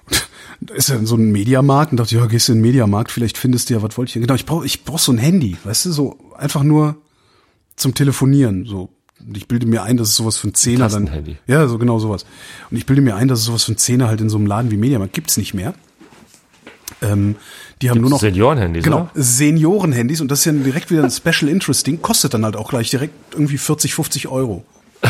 da 0.61 0.73
ist 0.73 0.89
ja 0.89 1.03
so 1.05 1.15
ein 1.15 1.31
Mediamarkt 1.31 1.91
und 1.91 1.97
dachte, 1.97 2.15
ja, 2.15 2.25
gehst 2.25 2.47
du 2.47 2.53
in 2.53 2.59
den 2.59 2.63
Mediamarkt, 2.63 3.11
vielleicht 3.11 3.37
findest 3.37 3.69
du 3.69 3.75
ja, 3.75 3.81
was 3.81 3.97
wollte 3.97 4.09
ich 4.09 4.13
denn? 4.13 4.23
Genau, 4.23 4.35
ich 4.35 4.45
brauche 4.45 4.65
ich 4.65 4.83
brauch 4.83 4.99
so 4.99 5.11
ein 5.11 5.17
Handy, 5.17 5.57
weißt 5.63 5.85
du, 5.85 5.91
so 5.91 6.17
einfach 6.37 6.63
nur 6.63 6.97
zum 7.75 7.93
Telefonieren, 7.93 8.65
so. 8.65 8.89
Und 9.19 9.35
ich 9.35 9.47
bilde 9.47 9.65
mir 9.65 9.83
ein, 9.83 9.97
dass 9.97 10.09
es 10.09 10.15
sowas 10.15 10.37
für 10.37 10.47
ein 10.47 10.53
Zehner 10.53 10.89
dann. 10.89 11.07
Ja, 11.47 11.67
so 11.67 11.77
genau 11.77 11.97
sowas. 11.97 12.25
Und 12.69 12.77
ich 12.77 12.85
bilde 12.85 13.01
mir 13.01 13.15
ein, 13.15 13.27
dass 13.27 13.39
es 13.39 13.45
sowas 13.45 13.63
für 13.63 13.71
ein 13.71 13.77
Zehner 13.77 14.07
halt 14.07 14.21
in 14.21 14.29
so 14.29 14.37
einem 14.37 14.45
Laden 14.45 14.69
wie 14.69 14.77
Mediamarkt 14.77 15.13
gibt's 15.13 15.37
nicht 15.37 15.53
mehr. 15.53 15.73
Ähm, 17.01 17.35
die 17.81 17.89
haben 17.89 17.97
Gibt's 17.97 18.09
nur 18.09 18.17
noch 18.17 18.19
Seniorenhandys. 18.19 18.83
Genau, 18.83 19.09
Seniorenhandys 19.13 20.21
und 20.21 20.31
das 20.31 20.39
ist 20.39 20.45
ja 20.45 20.51
direkt 20.51 20.89
wieder 20.89 21.03
ein 21.03 21.11
Special 21.11 21.49
Interest 21.49 21.85
Ding, 21.85 22.01
kostet 22.01 22.33
dann 22.33 22.43
halt 22.43 22.55
auch 22.55 22.69
gleich 22.69 22.89
direkt 22.89 23.13
irgendwie 23.33 23.57
40, 23.57 23.93
50 23.93 24.27
Euro. 24.27 24.63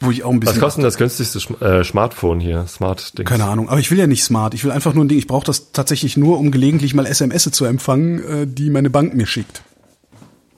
Wo 0.00 0.12
ich 0.12 0.22
auch 0.22 0.30
ein 0.30 0.38
bisschen. 0.38 0.56
Was 0.56 0.62
kostet 0.62 0.84
das 0.84 0.96
günstigste 0.96 1.38
äh, 1.64 1.82
Smartphone 1.82 2.38
hier? 2.38 2.66
Smart 2.68 3.18
Dings. 3.18 3.28
Keine 3.28 3.44
Ahnung, 3.44 3.68
aber 3.68 3.80
ich 3.80 3.90
will 3.90 3.98
ja 3.98 4.06
nicht 4.06 4.22
smart. 4.22 4.54
Ich 4.54 4.62
will 4.62 4.70
einfach 4.70 4.94
nur 4.94 5.04
ein 5.04 5.08
Ding. 5.08 5.18
Ich 5.18 5.26
brauche 5.26 5.44
das 5.44 5.72
tatsächlich 5.72 6.16
nur, 6.16 6.38
um 6.38 6.52
gelegentlich 6.52 6.94
mal 6.94 7.04
SMS 7.04 7.50
zu 7.50 7.64
empfangen, 7.64 8.22
äh, 8.24 8.46
die 8.46 8.70
meine 8.70 8.90
Bank 8.90 9.14
mir 9.14 9.26
schickt. 9.26 9.62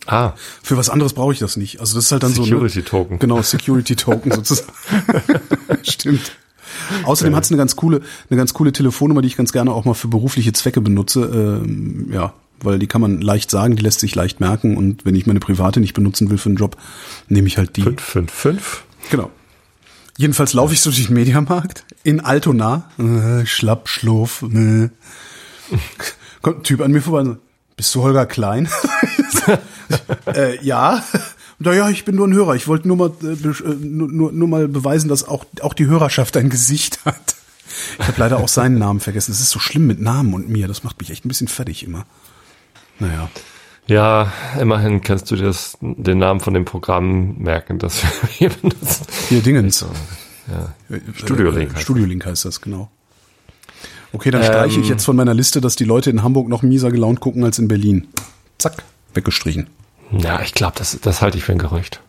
Ah. 0.07 0.33
Für 0.63 0.77
was 0.77 0.91
anderes 0.91 1.13
brauche 1.13 1.33
ich 1.33 1.39
das 1.39 1.57
nicht. 1.57 1.81
Also 1.81 1.95
das 1.95 2.07
ist 2.07 2.13
halt 2.13 2.23
dann 2.23 2.33
Security 2.33 2.51
so. 2.51 2.57
Security 2.57 2.83
Token. 2.83 3.19
Genau, 3.19 3.43
Security 3.43 3.97
Token 3.97 4.33
sozusagen. 4.35 4.73
Stimmt. 5.83 6.33
Außerdem 7.05 7.35
hat 7.37 7.45
es 7.45 7.51
eine 7.51 7.59
ganz 7.59 7.77
coole, 7.77 8.01
eine 8.29 8.37
ganz 8.37 8.55
coole 8.55 8.73
Telefonnummer, 8.73 9.23
die 9.23 9.29
ich 9.29 9.37
ganz 9.37 9.53
gerne 9.53 9.73
auch 9.73 9.85
mal 9.85 9.95
für 9.95 10.09
berufliche 10.09 10.53
Zwecke 10.53 10.81
benutze. 10.81 11.23
Ähm, 11.23 12.11
ja, 12.13 12.33
weil 12.63 12.79
die 12.79 12.87
kann 12.87 13.01
man 13.01 13.21
leicht 13.21 13.51
sagen, 13.51 13.77
die 13.77 13.83
lässt 13.83 14.01
sich 14.01 14.15
leicht 14.15 14.41
merken 14.41 14.77
und 14.77 15.05
wenn 15.05 15.15
ich 15.15 15.27
meine 15.27 15.41
private 15.41 15.81
nicht 15.81 15.95
benutzen 15.95 16.31
will 16.31 16.39
für 16.39 16.51
einen 16.51 16.57
Job, 16.57 16.77
nehme 17.29 17.47
ich 17.47 17.59
halt 17.59 17.77
die. 17.77 17.83
555? 17.83 18.85
Genau. 19.11 19.31
Jedenfalls 20.17 20.53
laufe 20.53 20.75
ich 20.75 20.81
so 20.83 20.91
durch 20.91 21.07
den 21.07 21.15
Mediamarkt 21.15 21.87
in 22.03 22.21
Altona, 22.21 22.91
äh, 22.99 23.47
Schlapp, 23.47 23.89
Schlurf, 23.89 24.43
äh. 24.43 24.91
kommt 26.43 26.59
ein 26.59 26.63
Typ 26.63 26.83
an 26.83 26.93
mir 26.93 27.01
vorbei 27.01 27.21
und 27.21 27.27
so, 27.27 27.37
bist 27.77 27.95
du 27.95 28.03
Holger 28.03 28.27
Klein? 28.27 28.69
äh, 30.27 30.63
ja. 30.63 31.03
Naja, 31.63 31.91
ich 31.91 32.07
bin 32.07 32.17
nur 32.17 32.27
ein 32.27 32.33
Hörer. 32.33 32.55
Ich 32.55 32.67
wollte 32.69 32.89
nur 32.89 32.97
mal, 32.97 33.13
äh, 33.23 33.27
äh, 33.27 33.75
nur, 33.81 34.33
nur, 34.33 34.49
mal 34.49 34.67
beweisen, 34.67 35.09
dass 35.09 35.29
auch, 35.29 35.45
auch 35.61 35.75
die 35.75 35.87
Hörerschaft 35.87 36.37
ein 36.39 36.49
Gesicht 36.49 37.01
hat. 37.05 37.37
Ich 37.99 38.09
habe 38.09 38.19
leider 38.19 38.39
auch 38.39 38.49
seinen 38.49 38.79
Namen 38.79 38.99
vergessen. 38.99 39.31
Es 39.31 39.41
ist 39.41 39.51
so 39.51 39.59
schlimm 39.59 39.87
mit 39.87 40.01
Namen 40.01 40.33
und 40.33 40.49
mir. 40.49 40.69
Das 40.69 40.85
macht 40.85 40.99
mich 41.01 41.11
echt 41.11 41.25
ein 41.25 41.29
bisschen 41.29 41.49
fertig 41.49 41.85
immer. 41.85 42.07
Naja. 42.99 43.31
Ja, 43.87 44.33
immerhin 44.59 45.03
kannst 45.03 45.31
du 45.31 45.37
dir 45.37 45.45
das, 45.45 45.77
den 45.81 46.19
Namen 46.19 46.41
von 46.41 46.55
dem 46.55 46.65
Programm 46.65 47.37
merken, 47.39 47.79
das 47.79 48.03
wir 48.03 48.29
hier 48.31 48.49
benutzen. 48.49 49.07
Hier 49.29 49.43
Dingens. 49.43 49.85
Ja. 50.51 50.75
Studio 51.13 51.51
Link. 51.51 51.75
Heißt 51.75 51.83
Studio 51.83 52.07
Link 52.07 52.25
heißt 52.25 52.47
das, 52.47 52.63
genau. 52.63 52.91
Okay, 54.13 54.31
dann 54.31 54.43
streiche 54.43 54.77
ähm, 54.77 54.83
ich 54.83 54.89
jetzt 54.89 55.05
von 55.05 55.15
meiner 55.15 55.35
Liste, 55.35 55.61
dass 55.61 55.77
die 55.77 55.85
Leute 55.85 56.09
in 56.09 56.23
Hamburg 56.23 56.49
noch 56.49 56.63
mieser 56.63 56.91
gelaunt 56.91 57.21
gucken 57.21 57.45
als 57.45 57.59
in 57.59 57.69
Berlin. 57.69 58.09
Zack, 58.59 58.83
weggestrichen. 59.13 59.69
Ja, 60.13 60.41
ich 60.43 60.55
glaube, 60.55 60.75
das, 60.77 60.99
das 61.01 61.23
halte 61.23 61.39
ich 61.39 61.45
für 61.45 61.53
ein 61.53 61.59
Gerücht. 61.59 62.01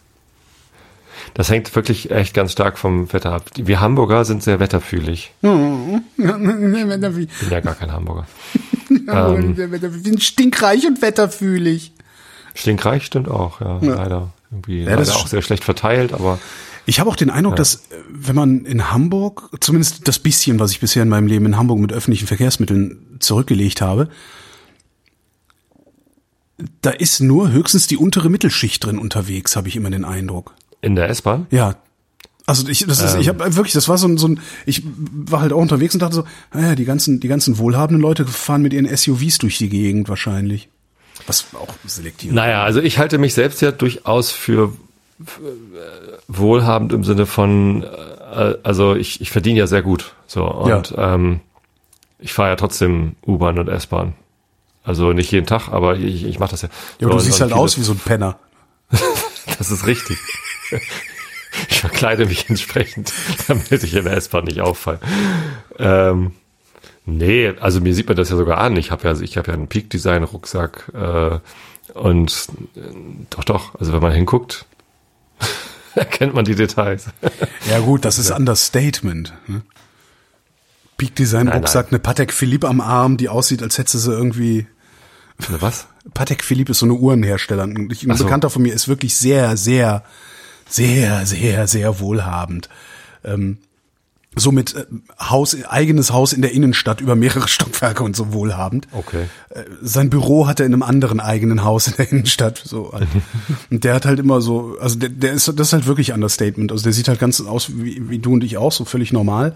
Das 1.33 1.49
hängt 1.49 1.73
wirklich 1.75 2.11
echt 2.11 2.33
ganz 2.33 2.51
stark 2.51 2.77
vom 2.77 3.11
Wetter 3.13 3.31
ab. 3.31 3.45
Wir 3.55 3.79
Hamburger 3.79 4.25
sind 4.25 4.43
sehr 4.43 4.59
wetterfühlig. 4.59 5.31
Oh, 5.43 5.99
ich 6.17 6.25
bin 6.25 7.27
ja 7.49 7.59
gar 7.61 7.75
kein 7.75 7.91
Hamburger. 7.91 8.27
ähm, 8.89 9.55
wir 9.55 9.91
sind 9.91 10.23
stinkreich 10.23 10.85
und 10.87 11.01
wetterfühlig. 11.01 11.93
Stinkreich 12.53 13.05
stimmt 13.05 13.29
auch, 13.29 13.61
ja, 13.61 13.79
ja. 13.81 13.95
leider. 13.95 14.33
Irgendwie 14.51 14.83
ja, 14.83 14.95
leider 14.95 15.15
auch 15.15 15.27
sehr 15.27 15.41
schlecht 15.41 15.63
verteilt, 15.63 16.13
aber. 16.13 16.39
Ich 16.85 16.99
habe 16.99 17.09
auch 17.09 17.15
den 17.15 17.29
Eindruck, 17.29 17.53
ja. 17.53 17.57
dass 17.57 17.75
äh, 17.75 17.79
wenn 18.09 18.35
man 18.35 18.65
in 18.65 18.91
Hamburg, 18.91 19.49
zumindest 19.61 20.07
das 20.07 20.19
bisschen, 20.19 20.59
was 20.59 20.71
ich 20.71 20.81
bisher 20.81 21.03
in 21.03 21.09
meinem 21.09 21.27
Leben 21.27 21.45
in 21.45 21.57
Hamburg 21.57 21.79
mit 21.79 21.93
öffentlichen 21.93 22.27
Verkehrsmitteln 22.27 23.17
zurückgelegt 23.19 23.81
habe, 23.81 24.09
da 26.81 26.91
ist 26.91 27.19
nur 27.19 27.51
höchstens 27.51 27.87
die 27.87 27.97
untere 27.97 28.29
Mittelschicht 28.29 28.85
drin 28.85 28.99
unterwegs, 28.99 29.55
habe 29.55 29.67
ich 29.67 29.75
immer 29.75 29.89
den 29.89 30.05
Eindruck. 30.05 30.53
In 30.81 30.95
der 30.95 31.09
S-Bahn? 31.09 31.47
Ja. 31.51 31.75
Also 32.47 32.67
ich, 32.67 32.85
das 32.87 33.01
ist, 33.01 33.15
ähm. 33.15 33.21
ich 33.21 33.29
habe 33.29 33.55
wirklich, 33.55 33.73
das 33.73 33.87
war 33.87 33.97
so 33.97 34.07
ein, 34.07 34.17
so 34.17 34.27
ein, 34.27 34.39
ich 34.65 34.83
war 35.11 35.41
halt 35.41 35.53
auch 35.53 35.61
unterwegs 35.61 35.93
und 35.93 36.01
dachte 36.01 36.15
so, 36.15 36.23
naja, 36.53 36.75
die 36.75 36.85
ganzen, 36.85 37.19
die 37.19 37.27
ganzen 37.27 37.57
wohlhabenden 37.57 38.01
Leute 38.01 38.25
fahren 38.25 38.61
mit 38.61 38.73
ihren 38.73 38.93
SUVs 38.95 39.37
durch 39.37 39.57
die 39.57 39.69
Gegend 39.69 40.09
wahrscheinlich. 40.09 40.67
Was 41.27 41.45
auch 41.53 41.73
selektiv. 41.85 42.31
Naja, 42.31 42.63
also 42.63 42.81
ich 42.81 42.97
halte 42.97 43.19
mich 43.19 43.35
selbst 43.35 43.61
ja 43.61 43.71
durchaus 43.71 44.31
für, 44.31 44.73
für 45.23 45.47
äh, 45.49 46.17
wohlhabend 46.27 46.93
im 46.93 47.03
Sinne 47.03 47.27
von, 47.27 47.83
äh, 47.83 48.55
also 48.63 48.95
ich, 48.95 49.21
ich 49.21 49.29
verdiene 49.29 49.59
ja 49.59 49.67
sehr 49.67 49.83
gut. 49.83 50.15
So 50.25 50.43
und 50.45 50.91
ja. 50.91 51.13
ähm, 51.13 51.41
ich 52.17 52.33
fahre 52.33 52.49
ja 52.49 52.55
trotzdem 52.55 53.15
U-Bahn 53.25 53.59
und 53.59 53.67
S-Bahn. 53.67 54.13
Also 54.83 55.13
nicht 55.13 55.31
jeden 55.31 55.45
Tag, 55.45 55.69
aber 55.69 55.95
ich, 55.95 56.25
ich 56.25 56.39
mache 56.39 56.51
das 56.51 56.63
ja. 56.63 56.69
Ja, 56.99 57.07
aber 57.07 57.17
du 57.17 57.23
siehst 57.23 57.41
halt 57.41 57.53
aus 57.53 57.77
wie 57.77 57.83
so 57.83 57.93
ein 57.93 57.99
Penner. 57.99 58.39
das 59.57 59.71
ist 59.71 59.85
richtig. 59.85 60.17
ich 61.69 61.79
verkleide 61.79 62.25
mich 62.25 62.49
entsprechend, 62.49 63.13
damit 63.47 63.83
ich 63.83 63.93
in 63.93 64.05
der 64.05 64.13
S-Bahn 64.17 64.45
nicht 64.45 64.61
auffalle. 64.61 64.99
Ähm, 65.77 66.31
nee, 67.05 67.53
also 67.59 67.79
mir 67.79 67.93
sieht 67.93 68.07
man 68.07 68.17
das 68.17 68.29
ja 68.29 68.37
sogar 68.37 68.57
an. 68.57 68.75
Ich 68.75 68.89
habe 68.91 69.07
ja, 69.07 69.19
ich 69.19 69.37
habe 69.37 69.49
ja 69.49 69.53
einen 69.53 69.67
Peak 69.67 69.89
Design 69.89 70.23
Rucksack 70.23 70.91
äh, 70.93 71.39
und 71.93 72.47
äh, 72.75 72.79
doch, 73.29 73.43
doch. 73.43 73.75
Also 73.79 73.93
wenn 73.93 74.01
man 74.01 74.13
hinguckt, 74.13 74.65
erkennt 75.95 76.33
man 76.33 76.45
die 76.45 76.55
Details. 76.55 77.05
ja 77.69 77.79
gut, 77.79 78.03
das 78.03 78.17
ist 78.17 78.31
Understatement. 78.31 79.33
Ne? 79.45 79.61
Peak 81.01 81.15
Design 81.15 81.47
Rucksack, 81.47 81.87
eine 81.89 81.97
Patek 81.97 82.31
Philippe 82.31 82.67
am 82.67 82.79
Arm, 82.79 83.17
die 83.17 83.27
aussieht, 83.27 83.63
als 83.63 83.79
hätte 83.79 83.97
sie 83.97 84.11
irgendwie. 84.11 84.67
Was? 85.59 85.87
Patek 86.13 86.43
Philippe 86.43 86.73
ist 86.73 86.77
so 86.77 86.85
eine 86.85 86.93
Uhrenhersteller. 86.93 87.63
ein 87.63 87.89
so. 87.89 88.23
Bekannter 88.23 88.51
von 88.51 88.61
mir 88.61 88.71
ist 88.71 88.87
wirklich 88.87 89.17
sehr, 89.17 89.57
sehr, 89.57 90.03
sehr, 90.69 91.25
sehr, 91.25 91.67
sehr 91.67 91.99
wohlhabend. 91.99 92.69
Ähm, 93.23 93.57
so 94.35 94.51
mit 94.51 94.75
äh, 94.75 94.85
Haus, 95.19 95.57
eigenes 95.65 96.13
Haus 96.13 96.33
in 96.33 96.43
der 96.43 96.51
Innenstadt 96.51 97.01
über 97.01 97.15
mehrere 97.15 97.47
Stockwerke 97.47 98.03
und 98.03 98.15
so 98.15 98.31
wohlhabend. 98.31 98.87
Okay. 98.91 99.25
Äh, 99.49 99.63
sein 99.81 100.11
Büro 100.11 100.45
hat 100.45 100.59
er 100.59 100.67
in 100.67 100.73
einem 100.73 100.83
anderen 100.83 101.19
eigenen 101.19 101.63
Haus 101.63 101.87
in 101.87 101.95
der 101.97 102.11
Innenstadt. 102.11 102.61
So 102.63 102.93
halt. 102.93 103.07
und 103.71 103.83
der 103.83 103.95
hat 103.95 104.05
halt 104.05 104.19
immer 104.19 104.39
so, 104.39 104.77
also 104.79 104.99
der, 104.99 105.09
der 105.09 105.33
ist, 105.33 105.47
das 105.47 105.69
ist 105.69 105.73
halt 105.73 105.87
wirklich 105.87 106.13
Understatement. 106.13 106.71
Also 106.71 106.83
der 106.83 106.93
sieht 106.93 107.07
halt 107.07 107.19
ganz 107.19 107.41
aus 107.41 107.71
wie, 107.73 108.07
wie 108.07 108.19
du 108.19 108.33
und 108.33 108.43
ich 108.43 108.57
auch, 108.57 108.71
so 108.71 108.85
völlig 108.85 109.11
normal 109.11 109.55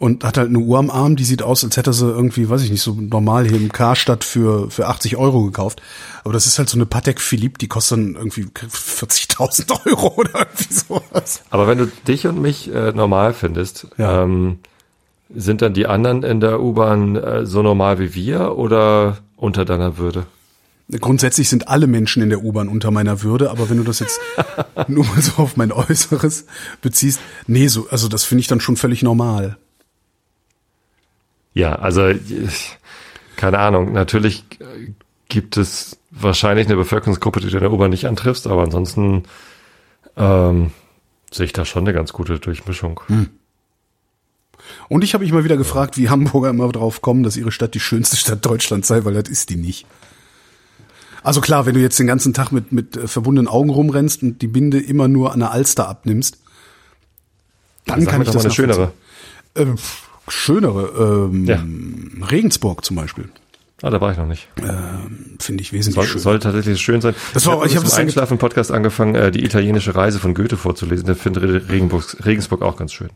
und 0.00 0.24
hat 0.24 0.38
halt 0.38 0.48
eine 0.48 0.58
Uhr 0.58 0.78
am 0.78 0.90
Arm, 0.90 1.14
die 1.14 1.24
sieht 1.24 1.42
aus, 1.42 1.62
als 1.62 1.76
hätte 1.76 1.92
sie 1.92 2.08
irgendwie, 2.10 2.48
weiß 2.48 2.62
ich 2.62 2.70
nicht, 2.70 2.80
so 2.82 2.94
normal 2.98 3.46
hier 3.46 3.58
im 3.58 3.70
Karstadt 3.70 4.24
für, 4.24 4.70
für 4.70 4.88
80 4.88 5.16
Euro 5.18 5.44
gekauft. 5.44 5.82
Aber 6.24 6.32
das 6.32 6.46
ist 6.46 6.58
halt 6.58 6.68
so 6.70 6.78
eine 6.78 6.86
Patek 6.86 7.20
Philippe, 7.20 7.58
die 7.58 7.68
kostet 7.68 7.98
dann 7.98 8.14
irgendwie 8.16 8.44
40.000 8.44 9.70
Euro 9.86 10.14
oder 10.16 10.30
irgendwie 10.40 10.72
sowas. 10.72 11.42
Aber 11.50 11.68
wenn 11.68 11.78
du 11.78 11.86
dich 12.08 12.26
und 12.26 12.40
mich 12.40 12.74
äh, 12.74 12.92
normal 12.92 13.34
findest, 13.34 13.86
Ja. 13.98 14.22
ähm, 14.24 14.58
sind 15.32 15.62
dann 15.62 15.74
die 15.74 15.86
anderen 15.86 16.22
in 16.24 16.40
der 16.40 16.60
U-Bahn 16.60 17.14
äh, 17.16 17.46
so 17.46 17.62
normal 17.62 17.98
wie 18.00 18.14
wir 18.14 18.56
oder 18.56 19.18
unter 19.36 19.64
deiner 19.64 19.96
Würde? 19.98 20.26
Grundsätzlich 20.98 21.48
sind 21.48 21.68
alle 21.68 21.86
Menschen 21.86 22.20
in 22.22 22.30
der 22.30 22.42
U-Bahn 22.42 22.68
unter 22.68 22.90
meiner 22.90 23.22
Würde, 23.22 23.50
aber 23.50 23.70
wenn 23.70 23.76
du 23.76 23.84
das 23.84 24.00
jetzt 24.00 24.18
nur 24.88 25.04
mal 25.04 25.20
so 25.22 25.42
auf 25.42 25.56
mein 25.56 25.70
Äußeres 25.72 26.46
beziehst, 26.82 27.20
nee, 27.46 27.68
so, 27.68 27.86
also 27.90 28.08
das 28.08 28.24
finde 28.24 28.40
ich 28.40 28.48
dann 28.48 28.60
schon 28.60 28.76
völlig 28.76 29.02
normal. 29.02 29.56
Ja, 31.54 31.74
also 31.76 32.08
ich- 32.08 32.78
keine 33.36 33.58
Ahnung. 33.58 33.92
Natürlich 33.92 34.44
äh, 34.60 34.92
gibt 35.28 35.56
es 35.56 35.98
wahrscheinlich 36.10 36.66
eine 36.66 36.76
Bevölkerungsgruppe, 36.76 37.40
die 37.40 37.48
du 37.48 37.56
in 37.56 37.62
der 37.62 37.72
U-Bahn 37.72 37.90
nicht 37.90 38.06
antriffst, 38.06 38.46
aber 38.46 38.62
ansonsten 38.62 39.22
ähm, 40.16 40.72
sehe 41.30 41.46
ich 41.46 41.52
da 41.52 41.64
schon 41.64 41.84
eine 41.84 41.92
ganz 41.92 42.12
gute 42.12 42.38
Durchmischung. 42.38 43.00
Und 44.88 45.04
ich 45.04 45.14
habe 45.14 45.24
mich 45.24 45.32
mal 45.32 45.44
wieder 45.44 45.56
gefragt, 45.56 45.96
wie 45.96 46.10
Hamburger 46.10 46.50
immer 46.50 46.68
drauf 46.70 47.00
kommen, 47.00 47.22
dass 47.22 47.36
ihre 47.36 47.52
Stadt 47.52 47.74
die 47.74 47.80
schönste 47.80 48.16
Stadt 48.16 48.44
Deutschlands 48.44 48.88
sei, 48.88 49.04
weil 49.04 49.14
das 49.14 49.28
ist 49.28 49.50
die 49.50 49.56
nicht. 49.56 49.86
Also 51.22 51.40
klar, 51.40 51.66
wenn 51.66 51.74
du 51.74 51.80
jetzt 51.80 51.98
den 51.98 52.06
ganzen 52.06 52.32
Tag 52.34 52.50
mit, 52.50 52.72
mit 52.72 52.96
äh, 52.96 53.06
verbundenen 53.06 53.48
Augen 53.48 53.70
rumrennst 53.70 54.22
und 54.22 54.40
die 54.42 54.46
Binde 54.48 54.80
immer 54.80 55.06
nur 55.06 55.32
an 55.32 55.40
der 55.40 55.50
Alster 55.50 55.88
abnimmst, 55.88 56.38
dann 57.86 58.00
Sag 58.02 58.10
kann 58.12 58.22
ich 58.22 58.30
das 58.30 58.44
eine 58.44 58.54
schönere. 58.54 58.92
Ähm, 59.54 59.76
schönere, 60.32 61.28
ähm, 61.32 61.44
Ja. 61.44 61.62
Regensburg 62.30 62.84
zum 62.84 62.96
Beispiel, 62.96 63.28
Ah, 63.82 63.88
da 63.88 63.98
war 64.00 64.12
ich 64.12 64.18
noch 64.18 64.26
nicht. 64.26 64.46
finde 65.38 65.62
ich 65.62 65.72
wesentlich 65.72 65.94
Soll, 65.94 66.04
schöner. 66.06 66.20
soll 66.22 66.38
tatsächlich 66.38 66.78
schön 66.82 67.00
sein. 67.00 67.14
Das 67.32 67.46
war- 67.46 67.64
ich 67.64 67.70
ich 67.70 67.76
habe 67.76 67.84
hab 67.86 67.90
das 67.90 67.94
Einschlafen 67.98 68.36
Podcast 68.36 68.70
angefangen, 68.72 69.14
äh, 69.14 69.30
die 69.30 69.42
italienische 69.42 69.94
Reise 69.94 70.18
von 70.18 70.34
Goethe 70.34 70.58
vorzulesen. 70.58 71.06
Der 71.06 71.16
finde 71.16 71.66
Regensburg, 71.70 72.16
Regensburg 72.26 72.60
auch 72.60 72.76
ganz 72.76 72.92
schön. 72.92 73.08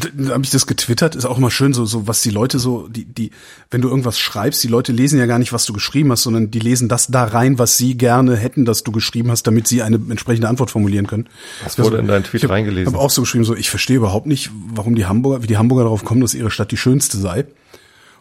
Da 0.00 0.34
habe 0.34 0.44
ich 0.44 0.50
das 0.50 0.66
getwittert, 0.66 1.14
ist 1.14 1.24
auch 1.24 1.38
immer 1.38 1.50
schön, 1.50 1.72
so, 1.72 1.86
so 1.86 2.06
was 2.06 2.20
die 2.20 2.30
Leute 2.30 2.58
so, 2.58 2.86
die, 2.88 3.04
die, 3.04 3.30
wenn 3.70 3.80
du 3.80 3.88
irgendwas 3.88 4.18
schreibst, 4.18 4.62
die 4.62 4.68
Leute 4.68 4.92
lesen 4.92 5.18
ja 5.18 5.26
gar 5.26 5.38
nicht, 5.38 5.52
was 5.52 5.64
du 5.64 5.72
geschrieben 5.72 6.12
hast, 6.12 6.22
sondern 6.22 6.50
die 6.50 6.58
lesen 6.58 6.88
das 6.88 7.06
da 7.06 7.24
rein, 7.24 7.58
was 7.58 7.78
sie 7.78 7.96
gerne 7.96 8.36
hätten, 8.36 8.64
dass 8.64 8.82
du 8.82 8.92
geschrieben 8.92 9.30
hast, 9.30 9.44
damit 9.46 9.68
sie 9.68 9.82
eine 9.82 9.96
entsprechende 9.96 10.48
Antwort 10.48 10.70
formulieren 10.70 11.06
können. 11.06 11.28
Was 11.64 11.78
wurde 11.78 11.98
in 11.98 12.06
deinen 12.06 12.24
Tweet 12.24 12.44
ich 12.44 12.50
reingelesen? 12.50 12.92
habe 12.92 13.02
auch 13.02 13.10
so 13.10 13.22
geschrieben, 13.22 13.44
so 13.44 13.54
ich 13.54 13.70
verstehe 13.70 13.96
überhaupt 13.96 14.26
nicht, 14.26 14.50
warum 14.74 14.94
die 14.94 15.06
Hamburger, 15.06 15.42
wie 15.42 15.46
die 15.46 15.56
Hamburger 15.56 15.84
darauf 15.84 16.04
kommen, 16.04 16.20
dass 16.20 16.34
ihre 16.34 16.50
Stadt 16.50 16.70
die 16.72 16.76
schönste 16.76 17.16
sei. 17.18 17.40
Und 17.40 17.46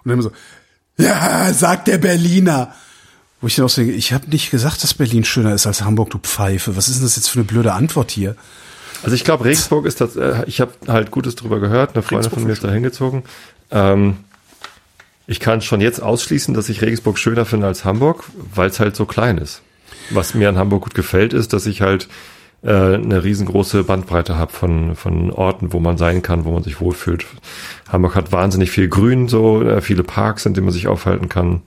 dann 0.06 0.14
immer 0.14 0.24
so, 0.24 0.32
ja, 0.98 1.52
sagt 1.54 1.88
der 1.88 1.98
Berliner. 1.98 2.74
Wo 3.42 3.48
ich 3.48 3.56
dann 3.56 3.66
auch 3.66 3.70
so 3.70 3.82
denke, 3.82 3.96
ich 3.96 4.14
habe 4.14 4.30
nicht 4.30 4.50
gesagt, 4.50 4.82
dass 4.84 4.94
Berlin 4.94 5.26
schöner 5.26 5.54
ist 5.54 5.68
als 5.68 5.82
Hamburg, 5.82 6.10
du 6.10 6.20
Pfeife. 6.20 6.78
Was 6.78 6.88
ist 6.88 6.98
denn 6.98 7.04
das 7.04 7.18
jetzt 7.18 7.28
für 7.28 7.40
eine 7.40 7.46
blöde 7.46 7.74
Antwort 7.74 8.12
hier? 8.12 8.36
Also 9.06 9.16
ich 9.16 9.24
glaube, 9.24 9.46
Regensburg 9.46 9.86
ist 9.86 10.02
das, 10.02 10.16
äh, 10.16 10.44
ich 10.48 10.60
habe 10.62 10.72
halt 10.88 11.12
Gutes 11.12 11.36
drüber 11.36 11.60
gehört, 11.60 11.94
eine 11.94 12.02
Freundin 12.02 12.32
von 12.32 12.44
mir 12.44 12.54
ist 12.54 12.64
da 12.64 12.72
hingezogen. 12.72 13.22
Ähm, 13.70 14.18
ich 15.28 15.40
kann 15.40 15.62
schon 15.62 15.80
jetzt 15.80 16.02
ausschließen, 16.02 16.56
dass 16.56 16.70
ich 16.70 16.82
Regensburg 16.82 17.20
schöner 17.20 17.46
finde 17.46 17.68
als 17.68 17.86
Hamburg, 17.86 18.24
weil 18.56 18.68
es 18.68 18.80
halt 18.80 18.96
so 18.96 19.06
klein 19.06 19.38
ist. 19.38 19.62
Was 20.10 20.34
mir 20.34 20.50
an 20.50 20.58
Hamburg 20.58 20.86
gut 20.86 20.96
gefällt, 20.96 21.34
ist, 21.34 21.54
dass 21.54 21.68
ich 21.68 21.82
halt 21.82 22.08
äh, 22.64 22.96
eine 22.96 23.24
riesengroße 23.24 23.84
Bandbreite 23.84 24.40
habe 24.40 24.52
von, 24.52 24.96
von 24.96 25.30
Orten, 25.30 25.72
wo 25.72 25.80
man 25.80 25.98
sein 26.00 26.24
kann, 26.24 26.44
wo 26.44 26.52
man 26.52 26.64
sich 26.64 26.82
wohlfühlt. 26.82 27.28
Hamburg 27.88 28.16
hat 28.16 28.32
wahnsinnig 28.32 28.72
viel 28.72 28.88
Grün, 28.88 29.28
so 29.28 29.62
äh, 29.62 29.82
viele 29.82 30.02
Parks, 30.02 30.48
in 30.48 30.56
denen 30.56 30.66
man 30.66 30.74
sich 30.74 30.88
aufhalten 30.88 31.30
kann. 31.30 31.62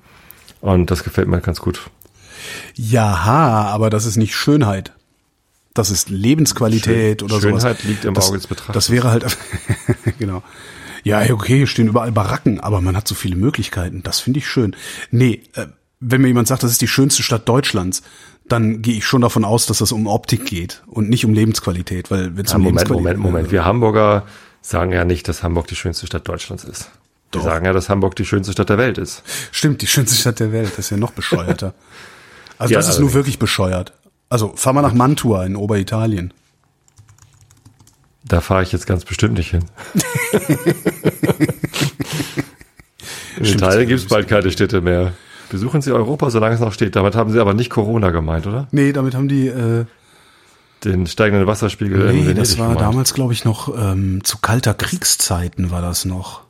Und 0.60 0.90
das 0.90 1.04
gefällt 1.04 1.28
mir 1.28 1.40
ganz 1.40 1.60
gut. 1.60 1.88
Jaha, 2.74 3.62
aber 3.66 3.90
das 3.90 4.06
ist 4.06 4.16
nicht 4.16 4.34
Schönheit. 4.34 4.92
Das 5.74 5.90
ist 5.90 6.08
Lebensqualität 6.10 7.20
Schön- 7.20 7.30
oder 7.30 7.40
Schönheit 7.40 7.78
sowas. 7.78 7.84
liegt 7.84 8.04
im 8.04 8.14
das, 8.14 8.28
Auge 8.28 8.38
des 8.38 8.46
Betrachters. 8.46 8.74
Das 8.74 8.90
wäre 8.90 9.10
halt, 9.10 9.36
genau. 10.18 10.42
Ja, 11.04 11.20
okay, 11.32 11.58
hier 11.58 11.66
stehen 11.66 11.88
überall 11.88 12.10
Baracken, 12.12 12.60
aber 12.60 12.80
man 12.80 12.96
hat 12.96 13.06
so 13.06 13.14
viele 13.14 13.36
Möglichkeiten. 13.36 14.02
Das 14.02 14.20
finde 14.20 14.38
ich 14.40 14.48
schön. 14.48 14.74
Nee, 15.10 15.42
äh, 15.54 15.66
wenn 16.00 16.20
mir 16.20 16.28
jemand 16.28 16.48
sagt, 16.48 16.62
das 16.62 16.72
ist 16.72 16.80
die 16.80 16.88
schönste 16.88 17.22
Stadt 17.22 17.48
Deutschlands, 17.48 18.02
dann 18.48 18.82
gehe 18.82 18.94
ich 18.96 19.04
schon 19.04 19.20
davon 19.20 19.44
aus, 19.44 19.66
dass 19.66 19.78
das 19.78 19.92
um 19.92 20.06
Optik 20.06 20.46
geht 20.46 20.82
und 20.86 21.08
nicht 21.10 21.24
um 21.24 21.32
Lebensqualität, 21.34 22.10
weil 22.10 22.36
wenn 22.36 22.44
es 22.46 22.50
Ja, 22.52 22.56
um 22.56 22.62
Moment, 22.62 22.88
Lebensqualität 22.88 23.18
Moment, 23.18 23.18
Moment. 23.20 23.50
Wir 23.52 23.64
Hamburger 23.64 24.26
sagen 24.62 24.92
ja 24.92 25.04
nicht, 25.04 25.28
dass 25.28 25.42
Hamburg 25.42 25.66
die 25.68 25.76
schönste 25.76 26.06
Stadt 26.06 26.26
Deutschlands 26.26 26.64
ist. 26.64 26.90
Wir 27.32 27.40
Doch. 27.40 27.44
sagen 27.44 27.66
ja, 27.66 27.72
dass 27.72 27.88
Hamburg 27.88 28.16
die 28.16 28.24
schönste 28.24 28.52
Stadt 28.52 28.70
der 28.70 28.78
Welt 28.78 28.96
ist. 28.98 29.22
Stimmt, 29.52 29.82
die 29.82 29.86
schönste 29.86 30.16
Stadt 30.16 30.40
der 30.40 30.50
Welt, 30.50 30.70
das 30.72 30.78
ist 30.86 30.90
ja 30.90 30.96
noch 30.96 31.12
bescheuerter. 31.12 31.74
Also 32.60 32.72
Ja, 32.74 32.80
das 32.80 32.86
ist 32.88 32.94
allerdings. 32.96 33.12
nur 33.14 33.20
wirklich 33.20 33.38
bescheuert. 33.38 33.92
Also 34.28 34.52
fahr 34.56 34.72
mal 34.72 34.82
nach 34.82 34.94
Mantua 34.94 35.44
in 35.44 35.56
Oberitalien. 35.56 36.32
Da 38.24 38.40
fahre 38.42 38.62
ich 38.62 38.72
jetzt 38.72 38.86
ganz 38.86 39.04
bestimmt 39.04 39.34
nicht 39.38 39.50
hin. 39.50 39.64
In 43.38 43.44
Stimmt, 43.44 43.62
Italien 43.62 43.88
gibt 43.88 44.00
es 44.00 44.08
bald 44.08 44.26
keine 44.28 44.50
Städte 44.50 44.80
mehr. 44.80 45.12
Besuchen 45.50 45.80
Sie 45.80 45.92
Europa, 45.92 46.28
solange 46.30 46.54
es 46.56 46.60
noch 46.60 46.72
steht. 46.72 46.96
Damit 46.96 47.14
haben 47.14 47.30
Sie 47.32 47.38
aber 47.40 47.54
nicht 47.54 47.70
Corona 47.70 48.10
gemeint, 48.10 48.46
oder? 48.46 48.66
Nee, 48.72 48.92
damit 48.92 49.14
haben 49.14 49.28
die 49.28 49.46
äh, 49.46 49.84
Den 50.84 51.06
steigenden 51.06 51.46
Wasserspiegel 51.46 52.00
in 52.00 52.06
Nee, 52.08 52.20
Venedig 52.22 52.36
das 52.36 52.58
war 52.58 52.70
gemeint. 52.70 52.80
damals, 52.86 53.14
glaube 53.14 53.32
ich, 53.32 53.44
noch 53.44 53.72
ähm, 53.80 54.22
zu 54.24 54.38
kalter 54.38 54.74
Kriegszeiten 54.74 55.70
war 55.70 55.80
das 55.80 56.04
noch. 56.04 56.42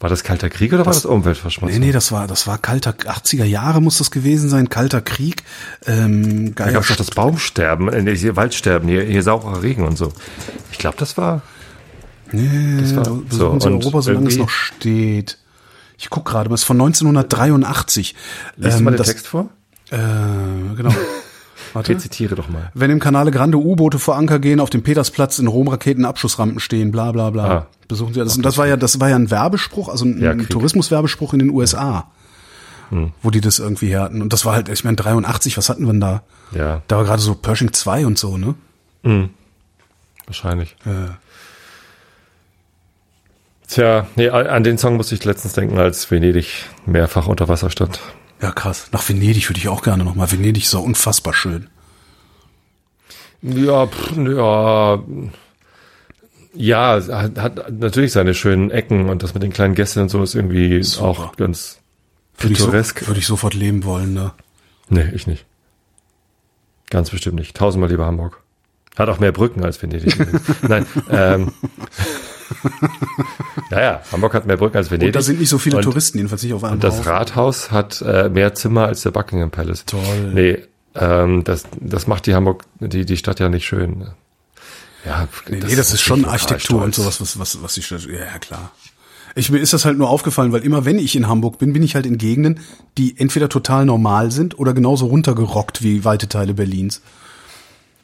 War 0.00 0.08
das 0.08 0.22
Kalter 0.22 0.48
Krieg 0.48 0.72
oder 0.72 0.86
war 0.86 0.92
das 0.92 1.04
Umweltverschmutzung? 1.04 1.76
Nee, 1.80 1.86
nee, 1.86 1.92
das 1.92 2.12
war 2.12 2.28
das 2.28 2.46
war 2.46 2.58
kalter 2.58 2.92
80er 2.92 3.44
Jahre 3.44 3.80
muss 3.82 3.98
das 3.98 4.12
gewesen 4.12 4.48
sein, 4.48 4.68
kalter 4.68 5.00
Krieg. 5.00 5.42
Ähm, 5.86 6.54
Da 6.54 6.70
gab 6.70 6.82
es 6.82 6.88
doch 6.88 6.96
das 6.96 7.10
Baumsterben, 7.10 7.88
äh, 8.06 8.14
hier 8.16 8.36
Waldsterben, 8.36 8.88
hier, 8.88 9.02
hier 9.02 9.22
saurer 9.24 9.60
Regen 9.62 9.84
und 9.84 9.98
so. 9.98 10.12
Ich 10.70 10.78
glaube, 10.78 10.96
das 10.98 11.16
war. 11.16 11.42
nee, 12.30 12.80
das 12.80 12.94
war- 12.94 13.04
so, 13.30 13.48
und 13.48 13.64
Europa, 13.64 14.02
solange 14.02 14.28
es 14.28 14.36
noch 14.36 14.50
steht. 14.50 15.38
Ich 15.98 16.10
guck 16.10 16.24
gerade, 16.26 16.48
was 16.48 16.62
von 16.62 16.76
1983. 16.76 18.14
Liest 18.56 18.74
du 18.74 18.78
Ähm, 18.78 18.84
mal 18.84 18.90
den 18.92 18.98
das, 18.98 19.08
Text 19.08 19.26
vor? 19.26 19.48
Äh, 19.90 19.96
genau. 20.76 20.94
Warte. 21.74 21.92
Rezitiere 21.92 22.34
doch 22.34 22.48
mal. 22.48 22.70
Wenn 22.74 22.90
im 22.90 22.98
Canale 23.00 23.30
Grande 23.30 23.58
U-Boote 23.58 23.98
vor 23.98 24.16
Anker 24.16 24.38
gehen, 24.38 24.60
auf 24.60 24.70
dem 24.70 24.82
Petersplatz 24.82 25.38
in 25.38 25.46
Rom 25.46 25.68
Raketenabschussrampen 25.68 26.60
stehen, 26.60 26.90
bla 26.90 27.12
bla 27.12 27.30
bla. 27.30 27.44
Ah. 27.50 27.66
Besuchen 27.88 28.14
Sie 28.14 28.20
das. 28.20 28.36
Und 28.36 28.44
das 28.44 28.58
war 28.58 28.66
ja, 28.66 28.76
das 28.76 29.00
war 29.00 29.08
ja 29.08 29.16
ein 29.16 29.30
Werbespruch, 29.30 29.88
also 29.88 30.04
ein, 30.04 30.20
Ja. 30.20 30.34
Tourismuswerbespruch 30.34 31.32
in 31.32 31.38
den 31.40 31.50
USA, 31.50 32.10
wo 33.22 33.30
die 33.30 33.40
das 33.40 33.58
irgendwie 33.58 33.88
her 33.88 34.02
hatten. 34.02 34.22
Und 34.22 34.32
das 34.32 34.44
war 34.44 34.54
halt, 34.54 34.68
ich 34.68 34.84
meine, 34.84 34.96
83, 34.96 35.56
was 35.56 35.68
hatten 35.68 35.84
wir 35.84 35.92
denn 35.92 36.00
da? 36.00 36.22
Ja, 36.52 36.82
Da 36.88 36.96
war 36.96 37.04
gerade 37.04 37.20
so 37.22 37.34
Pershing 37.34 37.72
2 37.72 38.06
und 38.06 38.18
so, 38.18 38.36
ne? 38.38 38.54
wahrscheinlich. 40.26 40.76
Äh, 40.84 41.12
Tja, 43.66 44.06
nee, 44.16 44.30
an 44.30 44.64
den 44.64 44.78
Song 44.78 44.96
musste 44.96 45.14
ich 45.14 45.24
letztens 45.24 45.52
denken, 45.52 45.76
als 45.78 46.10
Venedig 46.10 46.64
mehrfach 46.86 47.26
unter 47.26 47.48
Wasser 47.48 47.68
stand. 47.68 48.00
Ja, 48.40 48.50
krass. 48.52 48.88
Nach 48.92 49.06
Venedig 49.08 49.48
würde 49.48 49.58
ich 49.58 49.68
auch 49.68 49.82
gerne 49.82 50.04
nochmal. 50.04 50.30
Venedig 50.30 50.64
ist 50.64 50.70
so 50.70 50.80
unfassbar 50.80 51.34
schön. 51.34 51.68
Ja, 53.42 53.86
pff, 53.86 54.16
ja, 54.16 54.98
ja, 56.54 57.00
hat, 57.08 57.38
hat 57.38 57.72
natürlich 57.72 58.12
seine 58.12 58.34
schönen 58.34 58.70
Ecken 58.70 59.08
und 59.08 59.22
das 59.22 59.34
mit 59.34 59.42
den 59.42 59.52
kleinen 59.52 59.74
Gästen 59.74 60.00
und 60.00 60.08
so 60.08 60.22
ist 60.22 60.34
irgendwie 60.34 60.82
Super. 60.82 61.06
auch 61.06 61.36
ganz 61.36 61.78
Würde 62.38 62.52
ich, 62.52 62.58
so, 62.58 62.64
pittoresk. 62.66 63.06
würde 63.06 63.20
ich 63.20 63.26
sofort 63.26 63.54
leben 63.54 63.84
wollen, 63.84 64.14
ne? 64.14 64.32
Nee, 64.88 65.08
ich 65.14 65.26
nicht. 65.26 65.44
Ganz 66.90 67.10
bestimmt 67.10 67.36
nicht. 67.36 67.56
Tausendmal 67.56 67.90
lieber 67.90 68.06
Hamburg. 68.06 68.42
Hat 68.96 69.08
auch 69.08 69.20
mehr 69.20 69.30
Brücken 69.30 69.64
als 69.64 69.80
Venedig. 69.80 70.16
Nein, 70.68 70.86
ähm, 71.10 71.52
ja, 73.70 73.80
ja, 73.80 74.02
Hamburg 74.12 74.34
hat 74.34 74.46
mehr 74.46 74.56
Brücken 74.56 74.76
als 74.76 74.90
Venedig. 74.90 75.08
Und 75.08 75.16
da 75.16 75.22
sind 75.22 75.40
nicht 75.40 75.48
so 75.48 75.58
viele 75.58 75.76
Und- 75.76 75.82
Touristen, 75.82 76.18
jedenfalls 76.18 76.42
nicht 76.42 76.52
auf 76.54 76.64
einem 76.64 76.74
Und 76.74 76.84
das 76.84 76.98
Haufen. 76.98 77.08
Rathaus 77.12 77.70
hat 77.70 78.02
äh, 78.02 78.28
mehr 78.28 78.54
Zimmer 78.54 78.86
als 78.86 79.02
der 79.02 79.10
Buckingham 79.10 79.50
Palace. 79.50 79.84
Toll. 79.86 80.32
Nee, 80.34 80.58
ähm, 80.94 81.44
das, 81.44 81.64
das 81.80 82.06
macht 82.06 82.26
die 82.26 82.34
Hamburg, 82.34 82.64
die, 82.80 83.04
die 83.04 83.16
Stadt 83.16 83.40
ja 83.40 83.48
nicht 83.48 83.66
schön. 83.66 84.06
Ja, 85.04 85.28
Nee, 85.48 85.60
nee, 85.66 85.76
das 85.76 85.92
ist 85.92 86.00
schon 86.02 86.24
Architektur 86.24 86.82
und 86.82 86.94
sowas, 86.94 87.20
was, 87.20 87.38
was, 87.38 87.62
was 87.62 87.74
die 87.74 87.82
Stadt, 87.82 88.04
ja, 88.06 88.18
ja, 88.18 88.38
klar. 88.38 88.72
Ich, 89.34 89.50
mir 89.50 89.58
ist 89.58 89.72
das 89.72 89.84
halt 89.84 89.96
nur 89.96 90.08
aufgefallen, 90.10 90.50
weil 90.52 90.64
immer 90.64 90.84
wenn 90.84 90.98
ich 90.98 91.14
in 91.14 91.28
Hamburg 91.28 91.58
bin, 91.58 91.72
bin 91.72 91.82
ich 91.84 91.94
halt 91.94 92.06
in 92.06 92.18
Gegenden, 92.18 92.60
die 92.96 93.16
entweder 93.18 93.48
total 93.48 93.84
normal 93.84 94.32
sind 94.32 94.58
oder 94.58 94.72
genauso 94.72 95.06
runtergerockt 95.06 95.82
wie 95.82 96.04
weite 96.04 96.28
Teile 96.28 96.54
Berlins. 96.54 97.02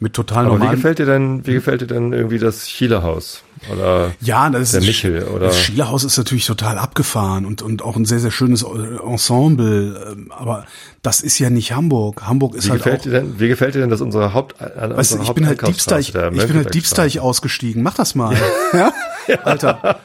Mit 0.05 0.13
total 0.13 0.45
Aber 0.45 0.57
wie 0.57 0.59
normalen. 0.59 0.77
gefällt 0.77 0.99
dir 0.99 1.07
denn, 1.07 1.47
wie 1.47 1.55
gefällt 1.55 1.81
dir 1.81 1.87
denn 1.87 2.13
irgendwie 2.13 2.39
das 2.39 2.67
Chile-Haus? 2.67 3.43
Oder 3.73 4.13
Ja, 4.21 4.51
das 4.51 4.73
der 4.73 4.81
ist 4.81 4.87
Michel, 4.87 5.23
oder? 5.25 5.47
Das 5.47 5.59
Schielerhaus 5.59 6.05
ist 6.05 6.19
natürlich 6.19 6.45
total 6.45 6.77
abgefahren 6.77 7.47
und 7.47 7.63
und 7.63 7.81
auch 7.83 7.97
ein 7.97 8.05
sehr 8.05 8.19
sehr 8.19 8.31
schönes 8.31 8.63
Ensemble, 8.63 10.13
ähm, 10.13 10.31
aber 10.31 10.67
das 11.03 11.23
ist 11.23 11.39
ja 11.39 11.49
nicht 11.49 11.73
Hamburg. 11.73 12.23
Hamburg 12.27 12.55
ist 12.55 12.67
wie 12.67 12.71
halt 12.73 12.83
gefällt 12.83 13.01
auch 13.01 13.05
dir 13.05 13.11
denn, 13.13 13.41
wie 13.41 13.49
gefällt 13.49 13.75
dir 13.75 13.81
denn 13.81 13.89
das 13.89 14.03
unsere 14.03 14.35
Haupt, 14.35 14.61
an 14.61 14.95
Weißt 14.95 15.15
du, 15.15 15.23
ich 15.23 15.33
bin 15.33 15.47
halt 15.47 15.67
Diebsteich, 15.67 16.09
ich 16.09 16.13
bin 16.47 16.57
halt? 16.57 16.75
Diebsteich 16.75 17.21
ausgestiegen. 17.21 17.83
Mach 17.83 17.95
das 17.95 18.15
mal. 18.15 18.37
ja? 18.75 18.93
Alter. 19.45 20.01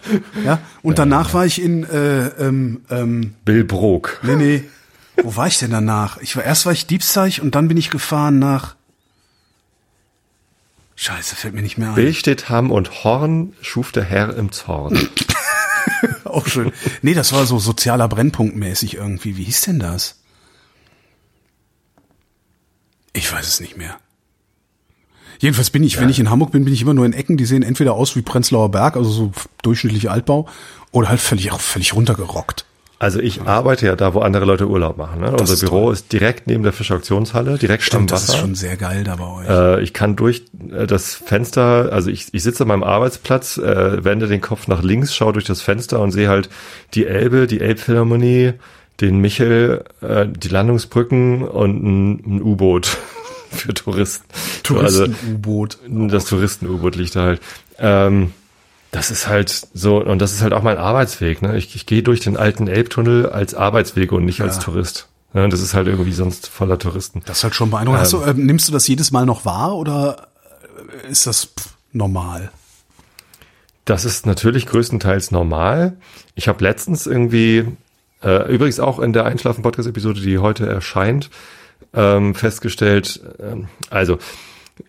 Ja. 0.46 0.60
Und 0.82 0.98
danach 0.98 1.34
war 1.34 1.46
ich 1.46 1.62
in 1.62 1.84
äh, 1.84 2.28
ähm, 2.40 2.82
ähm, 2.90 3.34
Bill 3.44 3.66
Brok. 3.66 4.20
Nee, 4.24 4.36
nee. 4.36 4.64
Wo 5.22 5.36
war 5.36 5.48
ich 5.48 5.60
denn 5.60 5.72
danach? 5.72 6.18
Ich 6.22 6.38
war 6.38 6.46
erst 6.46 6.66
war 6.66 6.72
ich 6.72 6.88
Diebsteich 6.88 7.42
und 7.42 7.56
dann 7.56 7.68
bin 7.68 7.76
ich 7.76 7.90
gefahren 7.90 8.40
nach 8.40 8.76
Scheiße, 11.02 11.38
fällt 11.38 11.54
mir 11.54 11.62
nicht 11.62 11.78
mehr 11.78 11.92
ein. 11.92 11.96
Bill 11.96 12.14
steht 12.14 12.50
Hamm 12.50 12.72
und 12.72 13.06
Horn 13.06 13.54
schuf 13.62 13.94
der 13.94 14.04
Herr 14.04 14.36
im 14.36 14.52
Zorn. 14.52 15.08
Auch 16.26 16.46
schön. 16.46 16.74
Nee, 17.02 17.14
das 17.14 17.32
war 17.32 17.46
so 17.46 17.58
sozialer 17.58 18.10
Brennpunkt 18.10 18.58
mäßig 18.58 18.96
irgendwie. 18.96 19.38
Wie 19.38 19.46
hieß 19.46 19.62
denn 19.62 19.80
das? 19.80 20.20
Ich 23.14 23.32
weiß 23.32 23.48
es 23.48 23.62
nicht 23.62 23.78
mehr. 23.78 23.98
Jedenfalls 25.40 25.70
bin 25.70 25.84
ich, 25.84 26.02
wenn 26.02 26.10
ich 26.10 26.20
in 26.20 26.30
Hamburg 26.30 26.52
bin, 26.52 26.66
bin 26.66 26.74
ich 26.74 26.82
immer 26.82 26.94
nur 26.94 27.06
in 27.06 27.14
Ecken, 27.14 27.38
die 27.38 27.46
sehen 27.46 27.64
entweder 27.64 27.94
aus 27.94 28.18
wie 28.18 28.22
Prenzlauer 28.22 28.70
Berg, 28.70 28.98
also 28.98 29.10
so 29.10 29.32
durchschnittlich 29.62 30.12
Altbau, 30.12 30.50
oder 30.92 31.08
halt 31.08 31.22
völlig, 31.22 31.50
völlig 31.50 31.94
runtergerockt. 31.94 32.66
Also 33.02 33.22
ich 33.22 33.44
arbeite 33.44 33.86
ja 33.86 33.96
da, 33.96 34.14
wo 34.14 34.20
andere 34.20 34.44
Leute 34.44 34.68
Urlaub 34.68 34.98
machen. 34.98 35.22
Ne? 35.22 35.32
Unser 35.32 35.56
Büro 35.56 35.86
toll. 35.86 35.94
ist 35.94 36.12
direkt 36.12 36.48
neben 36.48 36.64
der 36.64 36.74
Fischauktionshalle, 36.74 37.58
direkt 37.58 37.84
am 37.84 37.88
Stimmt, 37.88 38.12
das 38.12 38.24
Wasser. 38.24 38.34
ist 38.34 38.40
schon 38.42 38.56
sehr 38.56 38.76
geil 38.76 39.06
da 39.06 39.16
bei 39.16 39.26
euch. 39.26 39.48
Äh, 39.50 39.82
ich 39.82 39.94
kann 39.94 40.18
durch 40.18 40.44
äh, 40.70 40.86
das 40.86 41.16
Fenster, 41.16 41.94
also 41.94 42.10
ich, 42.10 42.28
ich 42.34 42.44
sitze 42.44 42.64
an 42.64 42.68
meinem 42.68 42.84
Arbeitsplatz, 42.84 43.58
äh, 43.58 44.04
wende 44.04 44.28
den 44.28 44.42
Kopf 44.42 44.68
nach 44.68 44.84
links, 44.84 45.16
schaue 45.16 45.32
durch 45.32 45.46
das 45.46 45.62
Fenster 45.62 46.02
und 46.02 46.12
sehe 46.12 46.28
halt 46.28 46.50
die 46.94 47.08
Elbe, 47.08 47.48
die 47.48 47.62
Elbphilharmonie, 47.62 48.56
den 49.00 49.20
Michel, 49.20 49.86
äh, 50.02 50.28
die 50.28 50.50
Landungsbrücken 50.50 51.44
und 51.44 51.82
ein, 51.82 52.12
ein 52.26 52.42
U-Boot 52.42 52.98
für 53.50 53.74
Touristen. 53.74 54.26
Touristen-U-Boot. 54.64 55.78
Also, 55.86 56.08
das 56.08 56.26
Touristen-U-Boot 56.26 56.98
liegt 56.98 57.16
da 57.16 57.22
halt. 57.22 57.42
Ähm, 57.78 58.34
das 58.92 59.12
ist 59.12 59.28
halt 59.28 59.68
so, 59.74 60.04
und 60.04 60.20
das 60.20 60.34
ist 60.34 60.42
halt 60.42 60.54
auch 60.54 60.64
mein 60.64 60.78
Arbeitsweg. 60.78 61.42
Ne? 61.42 61.58
Ich, 61.58 61.76
ich 61.76 61.86
gehe 61.86 62.02
durch 62.02 62.20
den 62.20 62.38
alten 62.38 62.68
Elbtunnel 62.68 63.30
als 63.30 63.54
Arbeitsweg 63.54 64.12
und 64.12 64.26
nicht 64.26 64.42
als 64.42 64.60
Tourist. 64.60 65.08
Ne? 65.34 65.48
Das 65.50 65.62
ist 65.62 65.74
halt 65.74 65.88
irgendwie 65.88 66.12
sonst 66.12 66.48
voller 66.48 66.80
Touristen. 66.80 67.22
Das 67.26 67.38
ist 67.40 67.44
halt 67.44 67.56
schon 67.56 67.70
beeindruckend. 67.70 68.02
Hast 68.02 68.14
du, 68.14 68.22
äh, 68.22 68.34
nimmst 68.34 68.68
du 68.68 68.72
das 68.72 68.88
jedes 68.88 69.12
Mal 69.12 69.26
noch 69.26 69.46
wahr 69.46 69.76
oder 69.76 70.28
äh, 71.06 71.12
ist 71.12 71.28
das 71.28 71.46
pff, 71.46 71.76
normal? 71.92 72.52
Das 73.86 74.06
ist 74.06 74.26
natürlich 74.26 74.66
größtenteils 74.66 75.32
normal. 75.32 75.98
Ich 76.36 76.48
habe 76.48 76.64
letztens 76.64 77.06
irgendwie, 77.06 77.66
äh, 78.24 78.54
übrigens 78.54 78.80
auch 78.80 79.00
in 79.00 79.14
der 79.14 79.26
Einschlafen-Podcast-Episode, 79.26 80.22
die 80.22 80.40
heute 80.40 80.68
erscheint, 80.68 81.30
ähm, 81.94 82.36
festgestellt, 82.36 83.20
ähm, 83.40 83.68
also 83.90 84.20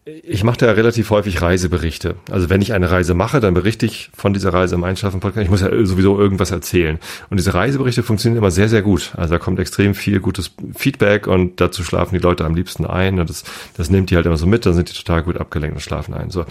ich 0.04 0.44
mache 0.44 0.58
da 0.58 0.72
relativ 0.72 1.10
häufig 1.10 1.42
Reiseberichte. 1.42 2.16
Also 2.30 2.50
wenn 2.50 2.62
ich 2.62 2.72
eine 2.72 2.90
Reise 2.90 3.14
mache, 3.14 3.40
dann 3.40 3.54
berichte 3.54 3.86
ich 3.86 4.10
von 4.14 4.32
dieser 4.32 4.52
Reise 4.52 4.74
im 4.74 4.84
Einschlafen-Podcast. 4.84 5.44
Ich 5.44 5.50
muss 5.50 5.60
ja 5.60 5.70
sowieso 5.84 6.18
irgendwas 6.18 6.50
erzählen. 6.50 6.98
Und 7.28 7.38
diese 7.38 7.54
Reiseberichte 7.54 8.02
funktionieren 8.02 8.38
immer 8.38 8.50
sehr, 8.50 8.68
sehr 8.68 8.82
gut. 8.82 9.12
Also 9.16 9.34
da 9.34 9.38
kommt 9.38 9.58
extrem 9.58 9.94
viel 9.94 10.20
gutes 10.20 10.52
Feedback 10.74 11.26
und 11.26 11.60
dazu 11.60 11.82
schlafen 11.84 12.14
die 12.14 12.20
Leute 12.20 12.44
am 12.44 12.54
liebsten 12.54 12.86
ein. 12.86 13.20
Und 13.20 13.30
das, 13.30 13.44
das 13.76 13.90
nimmt 13.90 14.10
die 14.10 14.16
halt 14.16 14.26
immer 14.26 14.36
so 14.36 14.46
mit, 14.46 14.66
dann 14.66 14.74
sind 14.74 14.90
die 14.90 14.94
total 14.94 15.22
gut 15.22 15.36
abgelenkt 15.36 15.76
und 15.76 15.80
schlafen 15.80 16.14
ein. 16.14 16.30
So. 16.30 16.44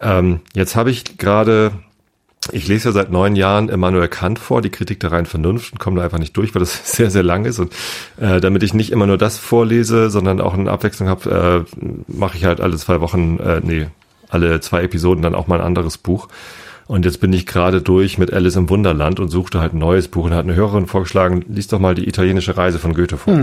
Ähm, 0.00 0.40
jetzt 0.54 0.76
habe 0.76 0.90
ich 0.90 1.18
gerade 1.18 1.72
ich 2.52 2.68
lese 2.68 2.88
ja 2.88 2.92
seit 2.92 3.10
neun 3.10 3.36
Jahren 3.36 3.68
Immanuel 3.68 4.08
Kant 4.08 4.38
vor, 4.38 4.62
die 4.62 4.70
Kritik 4.70 5.00
der 5.00 5.12
reinen 5.12 5.26
Vernunft 5.26 5.72
und 5.72 5.78
komme 5.78 5.96
da 5.96 6.04
einfach 6.04 6.18
nicht 6.18 6.36
durch, 6.36 6.54
weil 6.54 6.60
das 6.60 6.80
sehr, 6.96 7.10
sehr 7.10 7.22
lang 7.22 7.44
ist. 7.44 7.58
Und 7.58 7.72
äh, 8.20 8.40
damit 8.40 8.62
ich 8.62 8.74
nicht 8.74 8.90
immer 8.90 9.06
nur 9.06 9.18
das 9.18 9.38
vorlese, 9.38 10.10
sondern 10.10 10.40
auch 10.40 10.54
eine 10.54 10.70
Abwechslung 10.70 11.08
habe, 11.08 11.66
äh, 11.78 11.78
mache 12.06 12.36
ich 12.36 12.44
halt 12.44 12.60
alle 12.60 12.76
zwei 12.76 13.00
Wochen, 13.00 13.38
äh, 13.38 13.60
nee, 13.62 13.86
alle 14.28 14.60
zwei 14.60 14.82
Episoden 14.82 15.22
dann 15.22 15.34
auch 15.34 15.46
mal 15.46 15.60
ein 15.60 15.66
anderes 15.66 15.98
Buch. 15.98 16.28
Und 16.86 17.04
jetzt 17.04 17.20
bin 17.20 17.32
ich 17.32 17.46
gerade 17.46 17.82
durch 17.82 18.16
mit 18.16 18.32
Alice 18.32 18.54
im 18.54 18.70
Wunderland 18.70 19.18
und 19.18 19.28
suchte 19.28 19.60
halt 19.60 19.74
ein 19.74 19.78
neues 19.78 20.06
Buch 20.06 20.26
und 20.26 20.34
hat 20.34 20.44
eine 20.44 20.54
Hörerin 20.54 20.86
vorgeschlagen, 20.86 21.44
lies 21.48 21.66
doch 21.66 21.80
mal 21.80 21.96
die 21.96 22.08
italienische 22.08 22.56
Reise 22.56 22.78
von 22.78 22.94
Goethe 22.94 23.16
vor. 23.16 23.34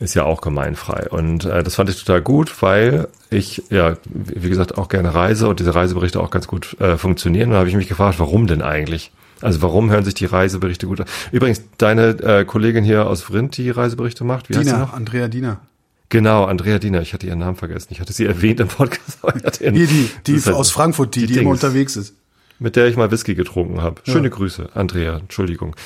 Ist 0.00 0.14
ja 0.14 0.24
auch 0.24 0.40
gemeinfrei. 0.40 1.08
Und 1.10 1.44
äh, 1.44 1.62
das 1.62 1.74
fand 1.76 1.90
ich 1.90 2.02
total 2.02 2.22
gut, 2.22 2.62
weil 2.62 3.06
ich, 3.28 3.62
ja, 3.70 3.96
wie 4.08 4.48
gesagt, 4.48 4.76
auch 4.78 4.88
gerne 4.88 5.14
reise 5.14 5.46
und 5.46 5.60
diese 5.60 5.74
Reiseberichte 5.74 6.18
auch 6.20 6.30
ganz 6.30 6.46
gut 6.48 6.76
äh, 6.80 6.96
funktionieren. 6.96 7.50
Und 7.50 7.52
da 7.52 7.58
habe 7.58 7.68
ich 7.68 7.76
mich 7.76 7.86
gefragt, 7.88 8.18
warum 8.18 8.46
denn 8.46 8.62
eigentlich? 8.62 9.12
Also 9.42 9.60
warum 9.62 9.90
hören 9.90 10.04
sich 10.04 10.14
die 10.14 10.24
Reiseberichte 10.24 10.86
gut 10.86 11.00
an? 11.00 11.06
Übrigens, 11.32 11.62
deine 11.78 12.08
äh, 12.20 12.44
Kollegin 12.46 12.82
hier 12.82 13.06
aus 13.06 13.22
Vrindt, 13.22 13.56
die 13.58 13.68
Reiseberichte 13.70 14.24
macht, 14.24 14.48
wie 14.48 14.54
heißt 14.56 14.64
sie 14.64 14.72
Dina, 14.72 14.84
noch? 14.86 14.94
Andrea 14.94 15.28
Dina. 15.28 15.60
Genau, 16.08 16.44
Andrea 16.44 16.78
Diener. 16.80 17.02
Ich 17.02 17.14
hatte 17.14 17.26
ihren 17.26 17.38
Namen 17.38 17.56
vergessen. 17.56 17.88
Ich 17.90 18.00
hatte 18.00 18.12
sie 18.12 18.26
erwähnt 18.26 18.58
im 18.58 18.66
Podcast. 18.68 19.20
Hier, 19.60 19.70
die, 19.70 19.86
die 20.26 20.32
Das 20.32 20.40
ist 20.40 20.46
halt- 20.46 20.56
aus 20.56 20.70
Frankfurt, 20.72 21.14
die, 21.14 21.20
die, 21.20 21.26
Dings, 21.28 21.40
immer 21.40 21.50
unterwegs 21.50 21.94
ist. 21.96 22.14
Mit 22.58 22.74
der 22.76 22.86
ich 22.88 22.96
mal 22.96 23.10
Whisky 23.10 23.34
getrunken 23.34 23.80
habe. 23.80 24.00
Schöne 24.04 24.28
Grüße, 24.28 24.70
Andrea. 24.74 25.18
Entschuldigung. 25.18 25.76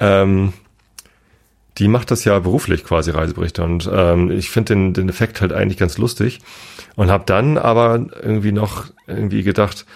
Ähm, 0.00 0.52
die 1.78 1.88
macht 1.88 2.10
das 2.10 2.24
ja 2.24 2.38
beruflich 2.38 2.84
quasi 2.84 3.10
Reiseberichte 3.10 3.62
und 3.62 3.88
ähm, 3.92 4.30
ich 4.30 4.50
finde 4.50 4.74
den, 4.74 4.92
den 4.94 5.08
Effekt 5.08 5.40
halt 5.40 5.52
eigentlich 5.52 5.78
ganz 5.78 5.98
lustig 5.98 6.40
und 6.96 7.10
habe 7.10 7.24
dann 7.26 7.58
aber 7.58 8.06
irgendwie 8.22 8.52
noch 8.52 8.86
irgendwie 9.06 9.42
gedacht, 9.42 9.86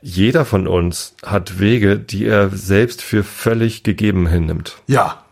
jeder 0.00 0.44
von 0.44 0.66
uns 0.66 1.14
hat 1.24 1.58
Wege, 1.58 1.98
die 1.98 2.24
er 2.24 2.50
selbst 2.50 3.02
für 3.02 3.24
völlig 3.24 3.82
gegeben 3.82 4.28
hinnimmt. 4.28 4.76
Ja. 4.86 5.24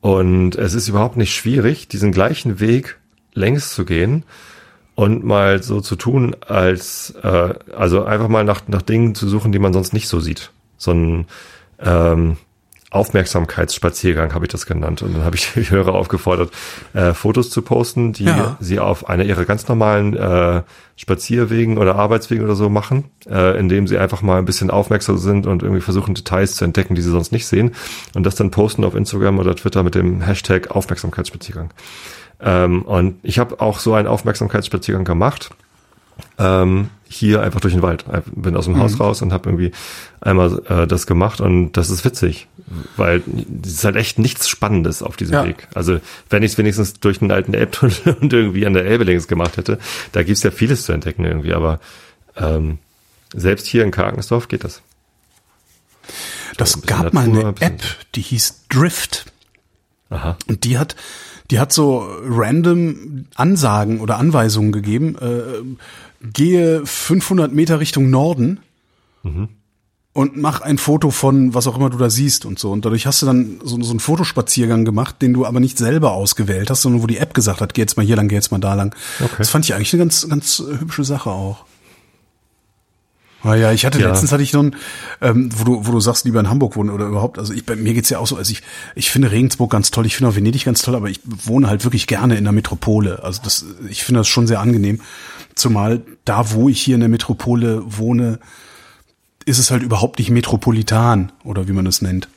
Und 0.00 0.56
es 0.56 0.74
ist 0.74 0.88
überhaupt 0.88 1.16
nicht 1.16 1.34
schwierig, 1.34 1.88
diesen 1.88 2.12
gleichen 2.12 2.60
Weg 2.60 2.98
längs 3.34 3.74
zu 3.74 3.84
gehen 3.84 4.24
und 4.94 5.24
mal 5.24 5.62
so 5.62 5.80
zu 5.80 5.96
tun, 5.96 6.36
als 6.46 7.14
äh, 7.22 7.54
also 7.76 8.04
einfach 8.04 8.28
mal 8.28 8.44
nach, 8.44 8.62
nach 8.68 8.82
Dingen 8.82 9.14
zu 9.14 9.28
suchen, 9.28 9.52
die 9.52 9.58
man 9.58 9.72
sonst 9.72 9.92
nicht 9.92 10.08
so 10.08 10.20
sieht. 10.20 10.50
So 10.76 10.92
ein 10.92 11.26
ähm, 11.78 12.36
Aufmerksamkeitsspaziergang 12.90 14.32
habe 14.34 14.46
ich 14.46 14.52
das 14.52 14.66
genannt. 14.66 15.02
Und 15.02 15.14
dann 15.14 15.24
habe 15.24 15.36
ich 15.36 15.52
die 15.54 15.68
Hörer 15.70 15.94
aufgefordert, 15.94 16.50
äh, 16.94 17.12
Fotos 17.14 17.50
zu 17.50 17.62
posten, 17.62 18.12
die 18.12 18.24
Ja. 18.24 18.56
sie 18.60 18.78
auf 18.78 19.08
einer 19.08 19.24
ihrer 19.24 19.44
ganz 19.44 19.66
normalen 19.68 20.14
äh, 20.16 20.62
Spazierwegen 20.96 21.78
oder 21.78 21.96
Arbeitswegen 21.96 22.44
oder 22.44 22.54
so 22.54 22.68
machen, 22.68 23.04
äh, 23.28 23.58
indem 23.58 23.86
sie 23.86 23.98
einfach 23.98 24.22
mal 24.22 24.38
ein 24.38 24.44
bisschen 24.44 24.70
aufmerksam 24.70 25.18
sind 25.18 25.46
und 25.46 25.62
irgendwie 25.62 25.82
versuchen, 25.82 26.14
Details 26.14 26.56
zu 26.56 26.64
entdecken, 26.64 26.94
die 26.94 27.02
sie 27.02 27.10
sonst 27.10 27.32
nicht 27.32 27.46
sehen. 27.46 27.74
Und 28.14 28.24
das 28.24 28.34
dann 28.36 28.50
posten 28.50 28.84
auf 28.84 28.94
Instagram 28.94 29.38
oder 29.38 29.54
Twitter 29.56 29.82
mit 29.82 29.94
dem 29.94 30.20
Hashtag 30.22 30.70
Aufmerksamkeitsspaziergang. 30.70 31.70
Ähm, 32.40 32.82
und 32.82 33.16
ich 33.22 33.38
habe 33.38 33.60
auch 33.60 33.78
so 33.78 33.94
einen 33.94 34.08
Aufmerksamkeitsspaziergang 34.08 35.04
gemacht 35.04 35.50
ähm, 36.38 36.90
hier 37.08 37.42
einfach 37.42 37.60
durch 37.60 37.74
den 37.74 37.82
Wald. 37.82 38.04
Bin 38.34 38.56
aus 38.56 38.64
dem 38.64 38.78
Haus 38.78 38.98
raus 38.98 39.22
und 39.22 39.32
habe 39.32 39.48
irgendwie 39.48 39.72
einmal 40.20 40.60
äh, 40.68 40.86
das 40.86 41.06
gemacht 41.06 41.40
und 41.40 41.72
das 41.72 41.88
ist 41.90 42.04
witzig, 42.04 42.48
weil 42.96 43.22
es 43.62 43.74
ist 43.74 43.84
halt 43.84 43.96
echt 43.96 44.18
nichts 44.18 44.48
Spannendes 44.48 45.02
auf 45.02 45.16
diesem 45.16 45.34
Ja. 45.34 45.44
Weg. 45.44 45.68
Also 45.74 46.00
wenn 46.30 46.42
ich 46.42 46.52
es 46.52 46.58
wenigstens 46.58 46.94
durch 46.94 47.20
den 47.20 47.30
alten 47.30 47.54
Elbtunnel 47.54 48.16
und 48.20 48.32
irgendwie 48.32 48.66
an 48.66 48.74
der 48.74 48.86
Elbe 48.86 49.04
längs 49.04 49.28
gemacht 49.28 49.56
hätte, 49.56 49.78
da 50.12 50.22
gibt's 50.22 50.42
ja 50.42 50.50
vieles 50.50 50.84
zu 50.84 50.92
entdecken 50.92 51.24
irgendwie, 51.24 51.54
aber 51.54 51.80
ähm, 52.36 52.78
selbst 53.34 53.66
hier 53.66 53.84
in 53.84 53.90
Karkensdorf 53.90 54.48
geht 54.48 54.64
das. 54.64 54.82
Das 56.56 56.76
ein 56.76 56.80
bisschen 56.82 57.02
gab 57.02 57.12
mal 57.12 57.26
Natur, 57.26 57.48
eine 57.48 57.60
ein 57.60 57.72
App, 57.74 57.82
die 58.14 58.22
hieß 58.22 58.64
Drift. 58.68 59.26
Aha. 60.10 60.36
Und 60.48 60.64
die 60.64 60.78
hat, 60.78 60.96
die 61.50 61.58
hat 61.58 61.72
so 61.72 62.08
random 62.24 63.26
Ansagen 63.34 64.00
oder 64.00 64.18
Anweisungen 64.18 64.72
gegeben. 64.72 65.16
Äh, 65.20 66.15
gehe 66.32 66.84
500 66.84 67.52
Meter 67.52 67.80
Richtung 67.80 68.10
Norden 68.10 68.60
und 70.12 70.36
mach 70.36 70.60
ein 70.60 70.78
Foto 70.78 71.10
von 71.10 71.52
was 71.52 71.66
auch 71.66 71.76
immer 71.76 71.90
du 71.90 71.98
da 71.98 72.08
siehst 72.10 72.44
und 72.46 72.58
so. 72.58 72.70
Und 72.70 72.84
dadurch 72.84 73.06
hast 73.06 73.22
du 73.22 73.26
dann 73.26 73.58
so, 73.64 73.82
so 73.82 73.90
einen 73.90 74.00
Fotospaziergang 74.00 74.84
gemacht, 74.84 75.20
den 75.20 75.34
du 75.34 75.44
aber 75.44 75.60
nicht 75.60 75.76
selber 75.78 76.12
ausgewählt 76.12 76.70
hast, 76.70 76.82
sondern 76.82 77.02
wo 77.02 77.06
die 77.06 77.18
App 77.18 77.34
gesagt 77.34 77.60
hat, 77.60 77.74
geh 77.74 77.82
jetzt 77.82 77.96
mal 77.96 78.06
hier 78.06 78.16
lang, 78.16 78.28
geh 78.28 78.34
jetzt 78.36 78.52
mal 78.52 78.58
da 78.58 78.74
lang. 78.74 78.94
Okay. 79.20 79.34
Das 79.38 79.50
fand 79.50 79.64
ich 79.64 79.74
eigentlich 79.74 79.92
eine 79.92 80.04
ganz, 80.04 80.28
ganz 80.28 80.62
hübsche 80.78 81.04
Sache 81.04 81.30
auch. 81.30 81.64
Ah 83.42 83.54
ja, 83.54 83.72
ich 83.72 83.84
hatte 83.84 84.00
Ja. 84.00 84.08
letztens 84.08 84.32
hatte 84.32 84.42
ich 84.42 84.50
so 84.50 84.60
ein, 84.60 84.76
ähm, 85.20 85.50
wo 85.54 85.64
du, 85.64 85.86
wo 85.86 85.92
du 85.92 86.00
sagst, 86.00 86.24
lieber 86.24 86.40
in 86.40 86.48
Hamburg 86.48 86.74
wohnen 86.76 86.90
oder 86.90 87.06
überhaupt, 87.06 87.38
also 87.38 87.52
ich, 87.52 87.64
bei 87.64 87.76
mir 87.76 87.94
geht's 87.94 88.10
ja 88.10 88.18
auch 88.18 88.26
so, 88.26 88.36
also 88.36 88.50
ich, 88.50 88.62
ich 88.94 89.10
finde 89.10 89.30
Regensburg 89.30 89.70
ganz 89.70 89.90
toll, 89.90 90.06
ich 90.06 90.16
finde 90.16 90.30
auch 90.30 90.36
Venedig 90.36 90.64
ganz 90.64 90.82
toll, 90.82 90.94
aber 90.96 91.10
ich 91.10 91.20
wohne 91.24 91.68
halt 91.68 91.84
wirklich 91.84 92.06
gerne 92.06 92.36
in 92.36 92.44
der 92.44 92.52
Metropole. 92.52 93.22
Also 93.22 93.40
das, 93.44 93.64
ich 93.88 94.02
finde 94.02 94.20
das 94.20 94.28
schon 94.28 94.46
sehr 94.46 94.60
angenehm. 94.60 95.00
Zumal 95.56 96.02
da, 96.24 96.52
wo 96.52 96.68
ich 96.68 96.80
hier 96.80 96.94
in 96.94 97.00
der 97.00 97.08
Metropole 97.08 97.82
wohne, 97.84 98.38
ist 99.46 99.58
es 99.58 99.70
halt 99.70 99.82
überhaupt 99.82 100.18
nicht 100.18 100.30
metropolitan 100.30 101.32
oder 101.44 101.66
wie 101.66 101.72
man 101.72 101.86
es 101.86 102.02
nennt. 102.02 102.28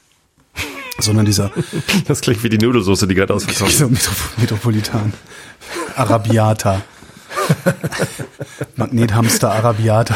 Sondern 0.99 1.25
dieser, 1.25 1.51
Das 2.07 2.21
klingt 2.21 2.43
wie 2.43 2.49
die 2.49 2.57
Nudelsoße, 2.57 3.07
die 3.07 3.15
gerade 3.15 3.33
ausverkauft 3.33 3.69
ist. 3.71 3.79
dieser 3.79 3.89
Metro 3.89 4.11
Metropolitan. 4.37 5.13
Arabiata. 5.95 6.81
Magnethamster 8.75 9.51
Arabiata. 9.51 10.15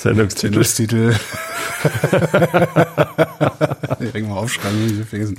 Sendungstitel. 0.00 0.64
Sendungstitel. 0.64 1.14
Direkt 4.00 4.28
mal 4.28 4.36
aufschreiben, 4.36 4.86
nicht 4.86 5.08
vergessen. 5.08 5.38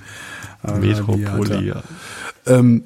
Metropolia. 0.80 1.84
Ähm, 2.46 2.84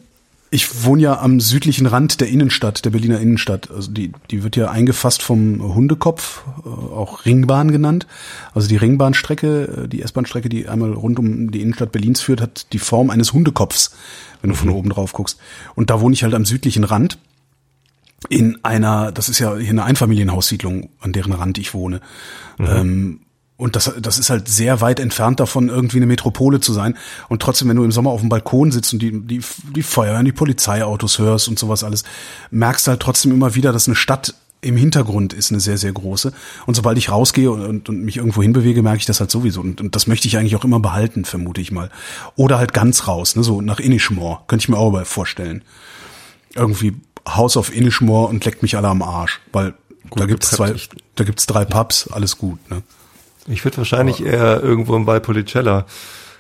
ich 0.52 0.86
wohne 0.86 1.02
ja 1.02 1.20
am 1.20 1.40
südlichen 1.40 1.86
Rand 1.86 2.22
der 2.22 2.28
Innenstadt, 2.28 2.86
der 2.86 2.92
Berliner 2.92 3.20
Innenstadt. 3.20 3.72
Also 3.72 3.92
die, 3.92 4.12
die 4.32 4.44
wird 4.44 4.56
ja 4.56 4.70
eingefasst 4.70 5.22
vom 5.22 5.76
Hundekopf, 5.76 6.44
äh, 6.64 6.70
auch 6.70 7.26
Ringbahn 7.26 7.72
genannt. 7.72 8.08
Also 8.54 8.68
die 8.68 8.78
Ringbahnstrecke, 8.78 9.84
äh, 9.84 9.88
die 9.88 10.02
S-Bahn-Strecke, 10.02 10.50
die 10.50 10.68
einmal 10.68 10.94
rund 10.94 11.20
um 11.20 11.52
die 11.52 11.62
Innenstadt 11.62 11.92
Berlins 11.92 12.22
führt, 12.22 12.42
hat 12.42 12.72
die 12.74 12.80
Form 12.80 13.10
eines 13.10 13.34
Hundekopfs, 13.34 13.96
wenn 14.42 14.52
du 14.52 14.56
von 14.56 14.70
oben 14.70 14.90
drauf 14.90 15.14
guckst. 15.14 15.40
Und 15.74 15.90
da 15.90 16.00
wohne 16.00 16.14
ich 16.14 16.24
halt 16.24 16.34
am 16.34 16.46
südlichen 16.46 16.84
Rand 16.84 17.18
in 18.30 18.64
einer, 18.64 19.12
das 19.12 19.30
ist 19.30 19.40
ja 19.40 19.56
hier 19.56 19.70
eine 19.70 19.84
Einfamilienhaussiedlung, 19.84 20.90
an 21.00 21.12
deren 21.12 21.34
Rand 21.34 21.58
ich 21.58 21.74
wohne. 21.74 22.02
Ähm, 22.60 23.22
und 23.58 23.76
das, 23.76 23.92
das 24.02 24.18
ist 24.20 24.30
halt 24.30 24.50
sehr 24.50 24.82
weit 24.82 25.00
entfernt 25.00 25.40
davon, 25.40 25.70
irgendwie 25.70 25.98
eine 25.98 26.08
Metropole 26.08 26.60
zu 26.60 26.74
sein. 26.74 26.98
Und 27.30 27.42
trotzdem, 27.42 27.70
wenn 27.70 27.78
du 27.78 27.86
im 27.86 27.92
Sommer 27.92 28.10
auf 28.10 28.20
dem 28.20 28.30
Balkon 28.30 28.72
sitzt 28.72 28.92
und 28.92 29.02
die, 29.02 29.12
die, 29.22 29.42
die 29.76 29.84
Feuer 29.84 30.20
und 30.20 30.26
die 30.26 30.34
Polizeiautos 30.34 31.20
hörst 31.20 31.48
und 31.48 31.58
sowas 31.58 31.84
alles, 31.84 32.04
merkst 32.52 32.86
du 32.86 32.92
halt 32.92 33.02
trotzdem 33.02 33.32
immer 33.32 33.56
wieder, 33.56 33.72
dass 33.72 33.88
eine 33.88 33.96
Stadt 33.96 34.36
im 34.60 34.76
Hintergrund 34.76 35.32
ist 35.32 35.52
eine 35.52 35.60
sehr, 35.60 35.78
sehr 35.78 35.94
große. 35.94 36.34
Und 36.66 36.74
sobald 36.74 36.98
ich 36.98 37.12
rausgehe 37.12 37.52
und, 37.52 37.62
und, 37.62 37.88
und 37.88 38.04
mich 38.04 38.18
irgendwo 38.18 38.42
hinbewege, 38.42 38.82
merke 38.82 38.98
ich 38.98 39.06
das 39.06 39.20
halt 39.20 39.32
sowieso. 39.32 39.62
Und, 39.62 39.80
und 39.80 39.96
das 39.96 40.08
möchte 40.08 40.28
ich 40.28 40.38
eigentlich 40.38 40.56
auch 40.56 40.66
immer 40.66 40.80
behalten, 40.80 41.24
vermute 41.24 41.62
ich 41.62 41.72
mal. 41.72 41.90
Oder 42.36 42.58
halt 42.58 42.74
ganz 42.74 43.08
raus, 43.08 43.36
ne, 43.36 43.44
so 43.44 43.62
nach 43.62 43.80
Inishmore. 43.80 44.40
Könnte 44.48 44.64
ich 44.64 44.70
mir 44.70 44.78
auch 44.78 44.92
mal 44.92 45.06
vorstellen. 45.06 45.64
Irgendwie 46.56 46.96
House 47.28 47.58
of 47.58 47.74
Inishmore 47.74 48.28
und 48.28 48.44
leckt 48.44 48.64
mich 48.64 48.76
alle 48.76 48.88
am 48.88 49.02
Arsch. 49.02 49.40
Weil 49.54 49.76
da 50.16 50.26
gibt's 50.26 50.50
zwei, 50.50 50.68
geprägt. 50.68 50.96
da 51.16 51.24
gibt's 51.24 51.46
drei 51.46 51.64
Pubs, 51.64 52.10
alles 52.12 52.38
gut, 52.38 52.60
ne? 52.70 52.82
Ich 53.48 53.64
würde 53.64 53.78
wahrscheinlich 53.78 54.24
eher 54.24 54.62
irgendwo 54.62 54.96
im 54.96 55.06
Valpolicella. 55.06 55.86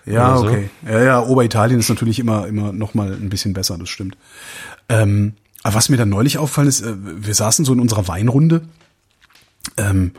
Ja, 0.05 0.37
so. 0.37 0.47
okay. 0.47 0.69
Ja, 0.85 1.03
ja, 1.03 1.23
Oberitalien 1.23 1.79
ist 1.79 1.89
natürlich 1.89 2.19
immer, 2.19 2.47
immer 2.47 2.71
noch 2.71 2.93
mal 2.93 3.11
ein 3.11 3.29
bisschen 3.29 3.53
besser, 3.53 3.77
das 3.77 3.89
stimmt. 3.89 4.17
Ähm, 4.89 5.33
aber 5.63 5.75
was 5.75 5.89
mir 5.89 5.97
dann 5.97 6.09
neulich 6.09 6.37
auffallen 6.37 6.67
ist, 6.67 6.81
äh, 6.81 6.93
wir 6.95 7.33
saßen 7.33 7.65
so 7.65 7.73
in 7.73 7.79
unserer 7.79 8.07
Weinrunde 8.07 8.61
ähm, 9.77 10.11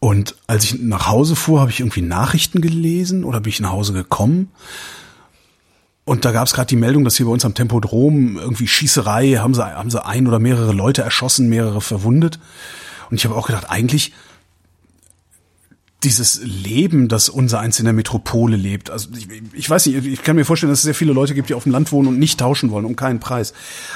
und 0.00 0.36
als 0.46 0.64
ich 0.64 0.80
nach 0.80 1.06
Hause 1.06 1.34
fuhr, 1.34 1.60
habe 1.60 1.70
ich 1.70 1.80
irgendwie 1.80 2.02
Nachrichten 2.02 2.60
gelesen 2.60 3.24
oder 3.24 3.40
bin 3.40 3.48
ich 3.48 3.60
nach 3.60 3.72
Hause 3.72 3.94
gekommen 3.94 4.50
und 6.06 6.24
da 6.24 6.30
gab 6.30 6.46
es 6.46 6.54
gerade 6.54 6.68
die 6.68 6.76
Meldung, 6.76 7.02
dass 7.02 7.16
hier 7.16 7.26
bei 7.26 7.32
uns 7.32 7.44
am 7.44 7.54
Tempodrom 7.54 8.38
irgendwie 8.38 8.68
Schießerei, 8.68 9.38
haben 9.38 9.54
sie, 9.54 9.64
haben 9.64 9.90
sie 9.90 10.06
ein 10.06 10.28
oder 10.28 10.38
mehrere 10.38 10.72
Leute 10.72 11.02
erschossen, 11.02 11.48
mehrere 11.48 11.80
verwundet. 11.80 12.38
Und 13.10 13.16
ich 13.16 13.24
habe 13.24 13.34
auch 13.34 13.48
gedacht, 13.48 13.68
eigentlich 13.68 14.12
dieses 16.06 16.40
Leben, 16.44 17.08
das 17.08 17.28
unser 17.28 17.58
eins 17.58 17.80
in 17.80 17.84
der 17.84 17.92
Metropole 17.92 18.56
lebt. 18.56 18.90
Also 18.90 19.08
ich, 19.16 19.26
ich 19.52 19.68
weiß 19.68 19.86
nicht, 19.86 20.06
ich 20.06 20.22
kann 20.22 20.36
mir 20.36 20.44
vorstellen, 20.44 20.70
dass 20.70 20.78
es 20.78 20.84
sehr 20.84 20.94
viele 20.94 21.12
Leute 21.12 21.34
gibt, 21.34 21.48
die 21.48 21.54
auf 21.54 21.64
dem 21.64 21.72
Land 21.72 21.90
wohnen 21.90 22.06
und 22.06 22.18
nicht 22.20 22.38
tauschen 22.38 22.70
wollen, 22.70 22.84
um 22.84 22.94
keinen 22.94 23.18
Preis. 23.18 23.52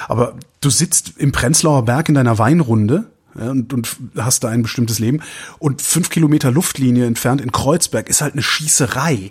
Aber 0.09 0.35
du 0.61 0.71
sitzt 0.71 1.15
im 1.19 1.31
Prenzlauer 1.31 1.85
Berg 1.85 2.09
in 2.09 2.17
deiner 2.17 2.37
Weinrunde 2.37 3.07
ja, 3.39 3.53
und, 3.53 3.73
und 3.73 3.97
hast 4.17 4.43
da 4.43 4.49
ein 4.49 4.63
bestimmtes 4.63 4.99
Leben. 4.99 5.23
Und 5.61 5.83
fünf 5.83 6.11
Kilometer 6.11 6.51
Luftlinie 6.51 7.07
entfernt 7.07 7.41
in 7.41 7.53
Kreuzberg 7.53 8.09
ist 8.09 8.23
halt 8.23 8.33
eine 8.33 8.43
Schießerei. 8.43 9.31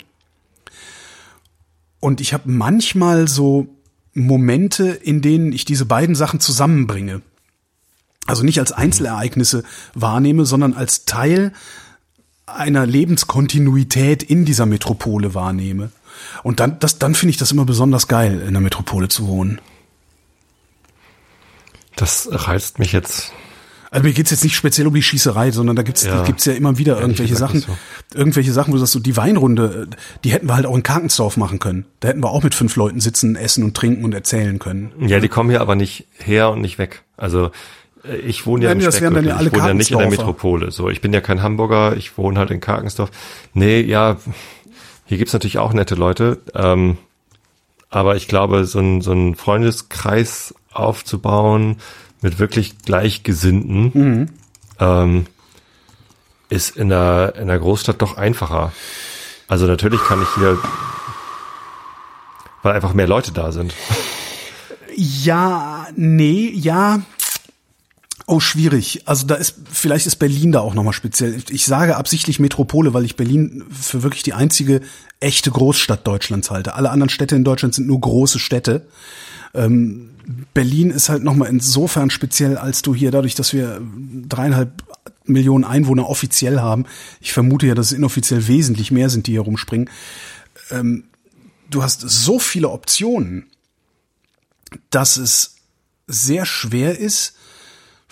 Und 2.00 2.22
ich 2.22 2.32
habe 2.32 2.50
manchmal 2.50 3.28
so 3.28 3.68
Momente, 4.14 4.88
in 4.88 5.20
denen 5.20 5.52
ich 5.52 5.66
diese 5.66 5.84
beiden 5.84 6.14
Sachen 6.14 6.40
zusammenbringe. 6.40 7.20
Also 8.24 8.42
nicht 8.42 8.58
als 8.58 8.72
Einzelereignisse 8.72 9.64
wahrnehme, 9.92 10.46
sondern 10.46 10.72
als 10.72 11.04
Teil 11.04 11.52
einer 12.54 12.86
Lebenskontinuität 12.86 14.22
in 14.22 14.44
dieser 14.44 14.66
Metropole 14.66 15.34
wahrnehme. 15.34 15.90
Und 16.42 16.60
dann, 16.60 16.78
das, 16.80 16.98
dann 16.98 17.14
finde 17.14 17.30
ich 17.30 17.36
das 17.36 17.52
immer 17.52 17.64
besonders 17.64 18.08
geil, 18.08 18.42
in 18.46 18.52
der 18.52 18.60
Metropole 18.60 19.08
zu 19.08 19.26
wohnen. 19.28 19.60
Das 21.96 22.28
reizt 22.30 22.78
mich 22.78 22.92
jetzt. 22.92 23.32
Also 23.92 24.06
mir 24.06 24.12
geht's 24.12 24.30
jetzt 24.30 24.44
nicht 24.44 24.54
speziell 24.54 24.86
um 24.86 24.94
die 24.94 25.02
Schießerei, 25.02 25.50
sondern 25.50 25.74
da 25.74 25.82
gibt's 25.82 26.04
Ja. 26.04 26.22
gibt's 26.22 26.44
ja 26.44 26.52
immer 26.52 26.78
wieder 26.78 27.00
irgendwelche 27.00 27.34
Sachen, 27.34 27.56
ist 27.58 27.68
irgendwelche 28.14 28.52
Sachen, 28.52 28.70
wo 28.72 28.76
du 28.76 28.78
sagst, 28.80 28.92
so 28.92 29.00
die 29.00 29.16
Weinrunde, 29.16 29.88
die 30.22 30.30
hätten 30.30 30.48
wir 30.48 30.54
halt 30.54 30.66
auch 30.66 30.76
in 30.76 30.84
Karkensdorf 30.84 31.36
machen 31.36 31.58
können. 31.58 31.86
Da 31.98 32.08
hätten 32.08 32.22
wir 32.22 32.30
auch 32.30 32.44
mit 32.44 32.54
fünf 32.54 32.76
Leuten 32.76 33.00
sitzen, 33.00 33.34
essen 33.34 33.64
und 33.64 33.76
trinken 33.76 34.04
und 34.04 34.14
erzählen 34.14 34.60
können. 34.60 34.92
Ja, 35.08 35.18
die 35.18 35.28
kommen 35.28 35.50
hier 35.50 35.60
aber 35.60 35.74
nicht 35.74 36.06
her 36.18 36.50
und 36.50 36.60
nicht 36.60 36.78
weg. 36.78 37.02
Also 37.16 37.50
ich 38.24 38.46
wohne 38.46 38.64
ja 38.64 38.70
Nein, 38.70 38.80
im 38.80 38.84
das 38.86 39.00
wären 39.00 39.14
dann 39.14 39.24
ja 39.26 39.36
alle 39.36 39.48
ich 39.48 39.54
wohne 39.54 39.68
ja 39.68 39.74
nicht 39.74 39.90
in 39.90 39.98
der. 39.98 40.08
Metropole. 40.10 40.70
So, 40.70 40.88
ich 40.88 41.00
bin 41.00 41.12
ja 41.12 41.20
kein 41.20 41.42
Hamburger, 41.42 41.96
ich 41.96 42.16
wohne 42.16 42.38
halt 42.38 42.50
in 42.50 42.60
Karkensdorf. 42.60 43.10
Nee, 43.52 43.80
ja, 43.82 44.16
hier 45.06 45.18
gibt's 45.18 45.32
natürlich 45.32 45.58
auch 45.58 45.72
nette 45.72 45.94
Leute. 45.96 46.38
Ähm, 46.54 46.96
aber 47.90 48.16
ich 48.16 48.28
glaube, 48.28 48.64
so 48.64 48.78
ein, 48.78 49.00
so 49.02 49.12
ein 49.12 49.34
Freundeskreis 49.34 50.54
aufzubauen 50.72 51.76
mit 52.22 52.38
wirklich 52.38 52.78
Gleichgesinnten 52.78 53.90
Mhm. 53.92 54.28
ähm, 54.78 55.26
ist 56.48 56.76
in 56.76 56.88
der, 56.88 57.34
in 57.36 57.48
der 57.48 57.58
Großstadt 57.58 58.00
doch 58.02 58.16
einfacher. 58.16 58.72
Also 59.48 59.66
natürlich 59.66 60.00
kann 60.02 60.22
ich 60.22 60.28
hier, 60.36 60.58
weil 62.62 62.74
einfach 62.74 62.92
mehr 62.94 63.06
Leute 63.08 63.32
da 63.32 63.52
sind. 63.52 63.74
Ja, 64.96 65.86
nee, 65.96 66.50
ja. 66.54 67.00
Oh, 68.26 68.40
schwierig. 68.40 69.02
Also 69.06 69.26
da 69.26 69.34
ist, 69.34 69.56
vielleicht 69.72 70.06
ist 70.06 70.16
Berlin 70.16 70.52
da 70.52 70.60
auch 70.60 70.74
nochmal 70.74 70.92
speziell. 70.92 71.42
Ich 71.50 71.66
sage 71.66 71.96
absichtlich 71.96 72.38
Metropole, 72.38 72.94
weil 72.94 73.04
ich 73.04 73.16
Berlin 73.16 73.64
für 73.70 74.02
wirklich 74.02 74.22
die 74.22 74.34
einzige 74.34 74.80
echte 75.18 75.50
Großstadt 75.50 76.06
Deutschlands 76.06 76.50
halte. 76.50 76.74
Alle 76.74 76.90
anderen 76.90 77.10
Städte 77.10 77.34
in 77.34 77.44
Deutschland 77.44 77.74
sind 77.74 77.86
nur 77.86 78.00
große 78.00 78.38
Städte. 78.38 78.86
Ähm, 79.54 80.10
Berlin 80.54 80.90
ist 80.90 81.08
halt 81.08 81.24
nochmal 81.24 81.48
insofern 81.48 82.10
speziell, 82.10 82.56
als 82.56 82.82
du 82.82 82.94
hier 82.94 83.10
dadurch, 83.10 83.34
dass 83.34 83.52
wir 83.52 83.80
dreieinhalb 84.28 84.84
Millionen 85.24 85.64
Einwohner 85.64 86.08
offiziell 86.08 86.60
haben, 86.60 86.86
ich 87.20 87.32
vermute 87.32 87.66
ja, 87.66 87.74
dass 87.74 87.86
es 87.86 87.92
inoffiziell 87.92 88.46
wesentlich 88.46 88.90
mehr 88.90 89.10
sind, 89.10 89.26
die 89.26 89.32
hier 89.32 89.42
rumspringen, 89.42 89.90
ähm, 90.70 91.04
du 91.68 91.82
hast 91.82 92.00
so 92.00 92.38
viele 92.38 92.68
Optionen, 92.70 93.46
dass 94.90 95.16
es 95.16 95.56
sehr 96.06 96.46
schwer 96.46 96.98
ist, 96.98 97.36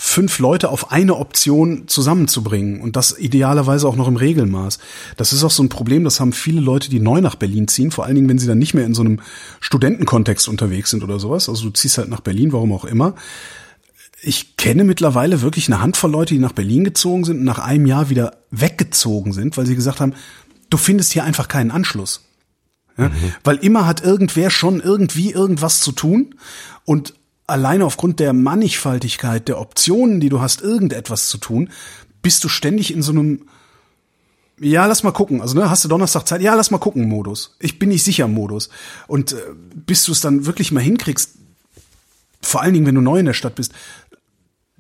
fünf 0.00 0.38
Leute 0.38 0.68
auf 0.68 0.92
eine 0.92 1.16
Option 1.16 1.88
zusammenzubringen 1.88 2.80
und 2.80 2.94
das 2.94 3.18
idealerweise 3.18 3.88
auch 3.88 3.96
noch 3.96 4.06
im 4.06 4.14
Regelmaß. 4.14 4.78
Das 5.16 5.32
ist 5.32 5.42
auch 5.42 5.50
so 5.50 5.64
ein 5.64 5.68
Problem, 5.68 6.04
das 6.04 6.20
haben 6.20 6.32
viele 6.32 6.60
Leute, 6.60 6.88
die 6.88 7.00
neu 7.00 7.20
nach 7.20 7.34
Berlin 7.34 7.66
ziehen, 7.66 7.90
vor 7.90 8.04
allen 8.04 8.14
Dingen, 8.14 8.28
wenn 8.28 8.38
sie 8.38 8.46
dann 8.46 8.58
nicht 8.58 8.74
mehr 8.74 8.86
in 8.86 8.94
so 8.94 9.02
einem 9.02 9.18
Studentenkontext 9.58 10.48
unterwegs 10.48 10.90
sind 10.90 11.02
oder 11.02 11.18
sowas. 11.18 11.48
Also 11.48 11.64
du 11.64 11.70
ziehst 11.70 11.98
halt 11.98 12.10
nach 12.10 12.20
Berlin, 12.20 12.52
warum 12.52 12.72
auch 12.72 12.84
immer. 12.84 13.16
Ich 14.22 14.56
kenne 14.56 14.84
mittlerweile 14.84 15.42
wirklich 15.42 15.66
eine 15.66 15.82
Handvoll 15.82 16.12
Leute, 16.12 16.32
die 16.32 16.40
nach 16.40 16.52
Berlin 16.52 16.84
gezogen 16.84 17.24
sind 17.24 17.38
und 17.38 17.44
nach 17.44 17.58
einem 17.58 17.84
Jahr 17.84 18.08
wieder 18.08 18.36
weggezogen 18.52 19.32
sind, 19.32 19.56
weil 19.56 19.66
sie 19.66 19.74
gesagt 19.74 19.98
haben, 19.98 20.14
du 20.70 20.76
findest 20.76 21.12
hier 21.12 21.24
einfach 21.24 21.48
keinen 21.48 21.72
Anschluss. 21.72 22.24
Ja? 22.96 23.10
Weil 23.42 23.56
immer 23.56 23.84
hat 23.84 24.00
irgendwer 24.00 24.50
schon 24.50 24.80
irgendwie 24.80 25.32
irgendwas 25.32 25.80
zu 25.80 25.90
tun 25.90 26.36
und 26.84 27.14
alleine 27.48 27.84
aufgrund 27.84 28.20
der 28.20 28.32
Mannigfaltigkeit 28.32 29.48
der 29.48 29.60
Optionen, 29.60 30.20
die 30.20 30.28
du 30.28 30.40
hast, 30.40 30.60
irgendetwas 30.60 31.28
zu 31.28 31.38
tun, 31.38 31.70
bist 32.22 32.44
du 32.44 32.48
ständig 32.48 32.92
in 32.92 33.02
so 33.02 33.12
einem 33.12 33.46
ja, 34.60 34.86
lass 34.86 35.04
mal 35.04 35.12
gucken. 35.12 35.40
Also, 35.40 35.56
ne, 35.56 35.70
hast 35.70 35.84
du 35.84 35.88
Donnerstag 35.88 36.26
Zeit? 36.26 36.42
Ja, 36.42 36.54
lass 36.54 36.72
mal 36.72 36.78
gucken 36.78 37.08
Modus. 37.08 37.56
Ich 37.60 37.78
bin 37.78 37.90
nicht 37.90 38.02
sicher 38.02 38.26
Modus. 38.26 38.70
Und 39.06 39.32
äh, 39.32 39.36
bis 39.74 40.02
du 40.02 40.10
es 40.10 40.20
dann 40.20 40.46
wirklich 40.46 40.72
mal 40.72 40.82
hinkriegst, 40.82 41.34
vor 42.42 42.62
allen 42.62 42.74
Dingen, 42.74 42.86
wenn 42.86 42.96
du 42.96 43.00
neu 43.00 43.20
in 43.20 43.26
der 43.26 43.34
Stadt 43.34 43.54
bist, 43.54 43.72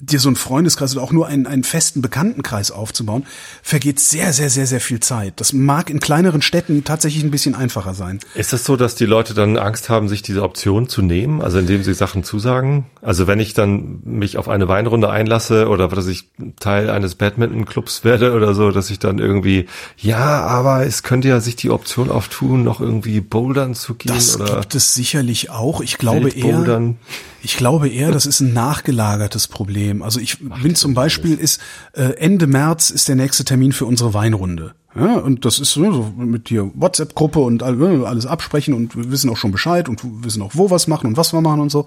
dir 0.00 0.20
so 0.20 0.28
einen 0.28 0.36
Freundeskreis 0.36 0.94
oder 0.94 1.02
auch 1.02 1.10
nur 1.10 1.26
einen, 1.26 1.46
einen 1.46 1.64
festen 1.64 2.02
Bekanntenkreis 2.02 2.70
aufzubauen, 2.70 3.26
vergeht 3.62 3.98
sehr, 3.98 4.32
sehr, 4.32 4.48
sehr, 4.48 4.66
sehr 4.66 4.80
viel 4.80 5.00
Zeit. 5.00 5.34
Das 5.36 5.52
mag 5.52 5.90
in 5.90 5.98
kleineren 5.98 6.40
Städten 6.40 6.84
tatsächlich 6.84 7.24
ein 7.24 7.32
bisschen 7.32 7.56
einfacher 7.56 7.94
sein. 7.94 8.20
Ist 8.34 8.52
es 8.52 8.64
so, 8.64 8.76
dass 8.76 8.94
die 8.94 9.06
Leute 9.06 9.34
dann 9.34 9.56
Angst 9.56 9.88
haben, 9.88 10.08
sich 10.08 10.22
diese 10.22 10.42
Option 10.42 10.88
zu 10.88 11.02
nehmen, 11.02 11.42
also 11.42 11.58
indem 11.58 11.82
sie 11.82 11.94
Sachen 11.94 12.22
zusagen? 12.22 12.86
Also 13.02 13.26
wenn 13.26 13.40
ich 13.40 13.54
dann 13.54 14.00
mich 14.04 14.38
auf 14.38 14.48
eine 14.48 14.68
Weinrunde 14.68 15.10
einlasse 15.10 15.68
oder 15.68 15.88
dass 15.88 16.06
ich 16.06 16.28
Teil 16.60 16.90
eines 16.90 17.16
Badminton-Clubs 17.16 18.04
werde 18.04 18.34
oder 18.34 18.54
so, 18.54 18.70
dass 18.70 18.90
ich 18.90 19.00
dann 19.00 19.18
irgendwie, 19.18 19.66
ja, 19.96 20.42
aber 20.46 20.86
es 20.86 21.02
könnte 21.02 21.28
ja 21.28 21.40
sich 21.40 21.56
die 21.56 21.70
Option 21.70 22.10
auftun, 22.10 22.62
noch 22.62 22.80
irgendwie 22.80 23.20
bouldern 23.20 23.74
zu 23.74 23.94
gehen 23.94 24.14
Das 24.14 24.40
oder 24.40 24.60
gibt 24.60 24.76
es 24.76 24.94
sicherlich 24.94 25.50
auch. 25.50 25.80
Ich 25.80 25.98
glaube 25.98 26.30
eher. 26.30 26.94
Ich 27.42 27.56
glaube 27.56 27.88
eher, 27.88 28.10
das 28.10 28.26
ist 28.26 28.40
ein 28.40 28.52
nachgelagertes 28.52 29.48
Problem. 29.48 30.02
Also 30.02 30.20
ich 30.20 30.38
bin 30.40 30.74
zum 30.74 30.94
Beispiel 30.94 31.36
ist 31.38 31.60
äh, 31.92 32.14
Ende 32.18 32.46
März 32.46 32.90
ist 32.90 33.08
der 33.08 33.16
nächste 33.16 33.44
Termin 33.44 33.72
für 33.72 33.86
unsere 33.86 34.14
Weinrunde. 34.14 34.74
Ja, 34.94 35.16
und 35.18 35.44
das 35.44 35.60
ist 35.60 35.72
so 35.72 36.12
mit 36.16 36.50
dir 36.50 36.70
WhatsApp-Gruppe 36.74 37.38
und 37.38 37.62
all- 37.62 38.04
alles 38.06 38.26
absprechen 38.26 38.74
und 38.74 38.96
wir 38.96 39.10
wissen 39.12 39.30
auch 39.30 39.36
schon 39.36 39.52
Bescheid 39.52 39.88
und 39.88 40.00
wissen 40.24 40.42
auch, 40.42 40.52
wo 40.54 40.70
was 40.70 40.88
machen 40.88 41.06
und 41.08 41.16
was 41.16 41.32
wir 41.32 41.40
machen 41.40 41.60
und 41.60 41.70
so. 41.70 41.86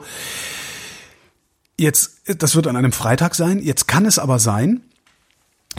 Jetzt, 1.77 2.21
das 2.37 2.55
wird 2.55 2.67
an 2.67 2.75
einem 2.75 2.91
Freitag 2.91 3.35
sein. 3.35 3.59
Jetzt 3.59 3.87
kann 3.87 4.05
es 4.05 4.19
aber 4.19 4.39
sein, 4.39 4.81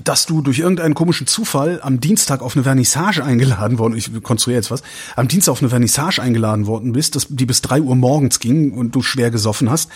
dass 0.04 0.26
du 0.26 0.40
durch 0.40 0.58
irgendeinen 0.58 0.94
komischen 0.94 1.26
Zufall 1.26 1.80
am 1.82 2.00
Dienstag 2.00 2.40
auf 2.40 2.56
eine 2.56 2.64
Vernissage 2.64 3.22
eingeladen 3.22 3.78
worden, 3.78 3.96
ich 3.96 4.10
konstruiere 4.22 4.58
jetzt 4.58 4.70
was, 4.70 4.82
am 5.16 5.28
Dienstag 5.28 5.52
auf 5.52 5.60
eine 5.60 5.68
Vernissage 5.68 6.20
eingeladen 6.20 6.66
worden 6.66 6.92
bist, 6.92 7.14
dass 7.14 7.26
die 7.28 7.46
bis 7.46 7.60
drei 7.60 7.80
Uhr 7.80 7.94
morgens 7.94 8.40
ging 8.40 8.72
und 8.72 8.94
du 8.94 9.02
schwer 9.02 9.30
gesoffen 9.30 9.70
hast. 9.70 9.90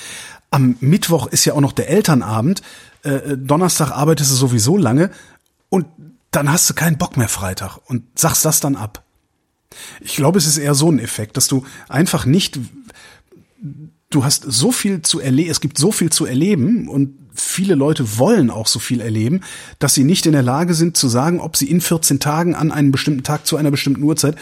Am 0.51 0.77
Mittwoch 0.81 1.27
ist 1.29 1.45
ja 1.45 1.55
auch 1.55 1.61
noch 1.61 1.73
der 1.73 1.89
Elternabend. 1.89 2.63
Äh, 3.03 3.37
Donnerstag 3.37 3.91
arbeitest 3.91 4.31
du 4.31 4.37
sowieso 4.37 4.77
lange 4.77 5.11
und 5.71 5.87
dann 6.31 6.53
hast 6.53 6.69
du 6.69 6.75
keinen 6.75 6.99
Bock 6.99 7.17
mehr 7.17 7.29
Freitag 7.29 7.79
und 7.87 8.05
sagst 8.19 8.45
das 8.45 8.61
dann 8.61 8.77
ab. 8.77 9.03
Ich 10.01 10.17
glaube, 10.17 10.39
es 10.39 10.47
ist 10.47 10.59
eher 10.59 10.75
so 10.75 10.91
ein 10.91 10.99
Effekt, 10.99 11.37
dass 11.37 11.49
du 11.49 11.65
einfach 11.89 12.27
nicht, 12.27 12.59
du 14.11 14.25
hast 14.25 14.45
so 14.47 14.73
viel 14.73 15.03
zu 15.03 15.21
erleben, 15.21 15.51
es 15.51 15.61
gibt 15.61 15.79
so 15.79 15.93
viel 15.93 16.11
zu 16.11 16.27
erleben 16.27 16.89
und 16.89 17.15
viele 17.35 17.75
Leute 17.75 18.19
wollen 18.19 18.51
auch 18.51 18.67
so 18.67 18.79
viel 18.79 19.01
erleben, 19.01 19.41
dass 19.79 19.95
sie 19.95 20.05
nicht 20.05 20.27
in 20.27 20.33
der 20.33 20.43
Lage 20.43 20.75
sind 20.75 20.97
zu 20.97 21.09
sagen, 21.09 21.41
ob 21.41 21.57
sie 21.57 21.71
in 21.71 21.81
14 21.81 22.21
Tagen 22.21 22.55
an 22.55 22.73
einem 22.73 22.93
bestimmten 22.93 23.25
Tag 23.25 23.47
zu 23.47 23.57
einer 23.57 23.71
bestimmten 23.71 24.03
Uhrzeit 24.03 24.37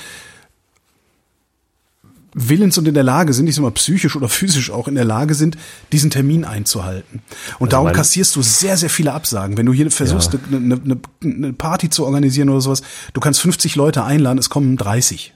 willens 2.34 2.76
und 2.78 2.88
in 2.88 2.94
der 2.94 3.04
Lage 3.04 3.32
sind, 3.32 3.46
ich 3.46 3.54
sag 3.54 3.62
mal 3.62 3.70
psychisch 3.70 4.16
oder 4.16 4.28
physisch 4.28 4.70
auch 4.70 4.88
in 4.88 4.96
der 4.96 5.04
Lage 5.04 5.34
sind, 5.34 5.56
diesen 5.92 6.10
Termin 6.10 6.44
einzuhalten. 6.44 7.22
Und 7.58 7.72
also 7.72 7.82
darum 7.82 7.92
kassierst 7.92 8.34
du 8.34 8.42
sehr, 8.42 8.76
sehr 8.76 8.90
viele 8.90 9.12
Absagen. 9.12 9.56
Wenn 9.56 9.66
du 9.66 9.72
hier 9.72 9.88
versuchst, 9.90 10.34
ja. 10.34 10.40
eine, 10.50 10.74
eine, 10.74 10.98
eine 11.22 11.52
Party 11.52 11.90
zu 11.90 12.04
organisieren 12.04 12.48
oder 12.48 12.60
sowas, 12.60 12.82
du 13.12 13.20
kannst 13.20 13.40
50 13.40 13.76
Leute 13.76 14.02
einladen, 14.04 14.38
es 14.38 14.50
kommen 14.50 14.76
30. 14.76 15.32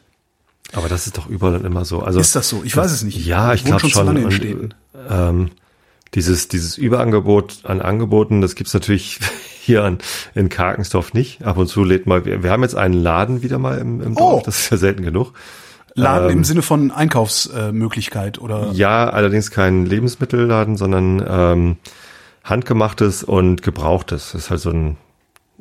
Aber 0.73 0.89
das 0.89 1.07
ist 1.07 1.16
doch 1.16 1.29
überall 1.29 1.64
immer 1.64 1.85
so. 1.85 2.01
Also 2.01 2.21
ist 2.21 2.37
das 2.37 2.49
so? 2.49 2.62
Ich 2.64 2.73
das, 2.73 2.85
weiß 2.85 2.93
es 2.93 3.03
nicht. 3.03 3.25
Ja, 3.25 3.55
ich 3.55 3.64
glaube 3.64 3.89
schon. 3.89 3.91
schon 3.91 4.25
und, 4.25 4.77
ähm, 5.09 5.51
dieses 6.14 6.49
dieses 6.49 6.79
Überangebot 6.79 7.61
an 7.64 7.81
Angeboten, 7.81 8.41
das 8.41 8.55
gibt's 8.55 8.75
natürlich 8.75 9.19
hier 9.61 9.85
an, 9.85 9.99
in 10.35 10.49
Karkensdorf 10.49 11.14
nicht. 11.14 11.43
Ab 11.45 11.57
und 11.57 11.69
zu 11.69 11.85
lädt 11.85 12.07
mal. 12.07 12.25
Wir, 12.25 12.43
wir 12.43 12.51
haben 12.51 12.62
jetzt 12.62 12.77
einen 12.77 12.95
Laden 12.95 13.43
wieder 13.43 13.59
mal 13.59 13.79
im, 13.79 14.03
im 14.03 14.14
Dorf. 14.14 14.43
Oh. 14.43 14.43
Das 14.45 14.61
ist 14.61 14.71
ja 14.71 14.77
selten 14.77 15.03
genug. 15.03 15.33
Laden 15.95 16.31
ähm, 16.31 16.39
im 16.39 16.45
Sinne 16.45 16.62
von 16.62 16.91
Einkaufsmöglichkeit 16.91 18.39
oder? 18.39 18.71
Ja, 18.73 19.09
allerdings 19.09 19.51
kein 19.51 19.87
Lebensmittelladen, 19.87 20.77
sondern 20.77 21.25
ähm, 21.27 21.77
handgemachtes 22.45 23.25
und 23.25 23.62
gebrauchtes. 23.62 24.33
Das 24.33 24.43
ist 24.43 24.51
halt 24.51 24.61
so 24.61 24.71
ein 24.71 24.97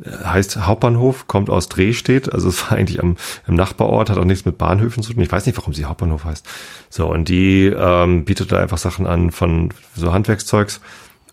heißt 0.06 0.66
Hauptbahnhof, 0.68 1.28
kommt 1.28 1.50
aus 1.50 1.70
Drehstedt, 1.70 2.32
also 2.32 2.50
es 2.50 2.64
war 2.64 2.78
eigentlich 2.78 3.02
am 3.02 3.18
im 3.48 3.56
Nachbarort, 3.56 4.10
hat 4.10 4.18
auch 4.18 4.26
nichts 4.26 4.46
mit 4.46 4.58
Bahnhöfen 4.58 5.02
zu 5.02 5.14
tun. 5.14 5.24
Ich 5.24 5.32
weiß 5.32 5.46
nicht, 5.46 5.58
warum 5.58 5.74
sie 5.74 5.86
Hauptbahnhof 5.86 6.24
heißt. 6.24 6.46
So, 6.90 7.08
und 7.08 7.30
die 7.30 7.66
ähm, 7.66 8.26
bietet 8.26 8.52
da 8.52 8.60
einfach 8.60 8.78
Sachen 8.78 9.08
an 9.08 9.32
von 9.32 9.74
so 9.96 10.14
Handwerkszeugs 10.14 10.82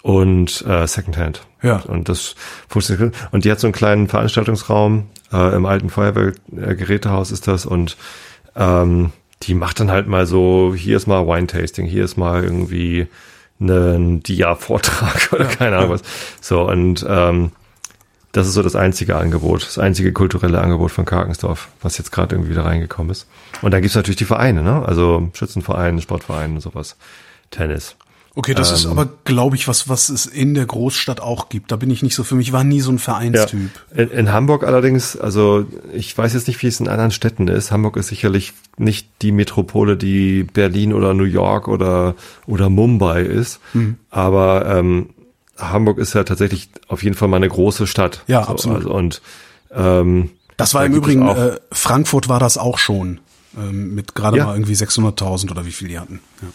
und 0.02 0.64
äh, 0.66 0.86
Secondhand. 0.86 1.46
Ja. 1.62 1.76
Und 1.76 2.08
das 2.08 2.36
funktioniert. 2.68 3.14
Und 3.32 3.44
die 3.44 3.50
hat 3.50 3.60
so 3.60 3.66
einen 3.66 3.74
kleinen 3.74 4.08
Veranstaltungsraum 4.08 5.08
äh, 5.32 5.54
im 5.54 5.66
alten 5.66 5.90
Feuerwehrgerätehaus 5.90 7.32
ist 7.32 7.48
das 7.48 7.66
und 7.66 7.96
ähm, 8.56 9.12
die 9.42 9.54
macht 9.54 9.80
dann 9.80 9.90
halt 9.90 10.06
mal 10.06 10.26
so, 10.26 10.74
hier 10.74 10.96
ist 10.96 11.06
mal 11.06 11.26
Wine-Tasting, 11.26 11.86
hier 11.86 12.04
ist 12.04 12.16
mal 12.16 12.44
irgendwie 12.44 13.08
ein 13.60 14.22
Dia-Vortrag 14.22 15.28
oder 15.32 15.44
ja, 15.44 15.50
keine 15.50 15.76
Ahnung 15.76 15.90
was. 15.90 16.02
So, 16.40 16.68
und 16.68 17.04
ähm, 17.08 17.52
das 18.34 18.48
ist 18.48 18.54
so 18.54 18.62
das 18.62 18.74
einzige 18.74 19.16
Angebot, 19.16 19.64
das 19.64 19.78
einzige 19.78 20.12
kulturelle 20.12 20.60
Angebot 20.60 20.90
von 20.90 21.04
Karkensdorf, 21.04 21.68
was 21.80 21.98
jetzt 21.98 22.10
gerade 22.10 22.34
irgendwie 22.34 22.50
wieder 22.50 22.64
reingekommen 22.64 23.12
ist. 23.12 23.28
Und 23.62 23.72
dann 23.72 23.80
gibt's 23.80 23.94
natürlich 23.94 24.16
die 24.16 24.24
Vereine, 24.24 24.62
ne? 24.62 24.84
Also 24.84 25.30
Schützenvereine, 25.34 26.02
Sportvereine 26.02 26.54
und 26.54 26.60
sowas. 26.60 26.96
Tennis. 27.50 27.94
Okay, 28.34 28.54
das 28.54 28.70
ähm, 28.70 28.74
ist 28.74 28.86
aber, 28.86 29.08
glaube 29.22 29.54
ich, 29.54 29.68
was, 29.68 29.88
was 29.88 30.08
es 30.08 30.26
in 30.26 30.54
der 30.54 30.66
Großstadt 30.66 31.20
auch 31.20 31.48
gibt. 31.48 31.70
Da 31.70 31.76
bin 31.76 31.90
ich 31.90 32.02
nicht 32.02 32.16
so 32.16 32.24
für 32.24 32.34
mich, 32.34 32.52
war 32.52 32.64
nie 32.64 32.80
so 32.80 32.90
ein 32.90 32.98
Vereinstyp. 32.98 33.70
Ja. 33.94 34.02
In, 34.02 34.10
in, 34.10 34.32
Hamburg 34.32 34.64
allerdings, 34.64 35.16
also 35.16 35.66
ich 35.92 36.18
weiß 36.18 36.34
jetzt 36.34 36.48
nicht, 36.48 36.60
wie 36.60 36.66
es 36.66 36.80
in 36.80 36.88
anderen 36.88 37.12
Städten 37.12 37.46
ist. 37.46 37.70
Hamburg 37.70 37.96
ist 37.96 38.08
sicherlich 38.08 38.52
nicht 38.76 39.08
die 39.22 39.30
Metropole, 39.30 39.96
die 39.96 40.42
Berlin 40.42 40.92
oder 40.92 41.14
New 41.14 41.22
York 41.22 41.68
oder, 41.68 42.16
oder 42.46 42.68
Mumbai 42.68 43.22
ist. 43.22 43.60
Mhm. 43.72 43.98
Aber 44.10 44.66
ähm, 44.66 45.10
Hamburg 45.58 45.98
ist 45.98 46.14
ja 46.14 46.24
tatsächlich 46.24 46.68
auf 46.88 47.02
jeden 47.02 47.16
Fall 47.16 47.28
mal 47.28 47.36
eine 47.36 47.48
große 47.48 47.86
Stadt. 47.86 48.24
Ja, 48.26 48.44
so, 48.44 48.50
absolut. 48.50 48.78
Also, 48.78 48.90
und 48.90 49.22
ähm, 49.72 50.30
das 50.56 50.74
war 50.74 50.82
da 50.82 50.86
im 50.86 50.94
Übrigen, 50.94 51.28
äh, 51.28 51.58
Frankfurt 51.72 52.28
war 52.28 52.40
das 52.40 52.58
auch 52.58 52.78
schon, 52.78 53.20
ähm, 53.56 53.94
mit 53.94 54.14
gerade 54.14 54.38
ja. 54.38 54.46
mal 54.46 54.54
irgendwie 54.54 54.74
600.000 54.74 55.50
oder 55.50 55.66
wie 55.66 55.72
viel 55.72 55.88
die 55.88 55.98
hatten. 55.98 56.20
Ja. 56.42 56.48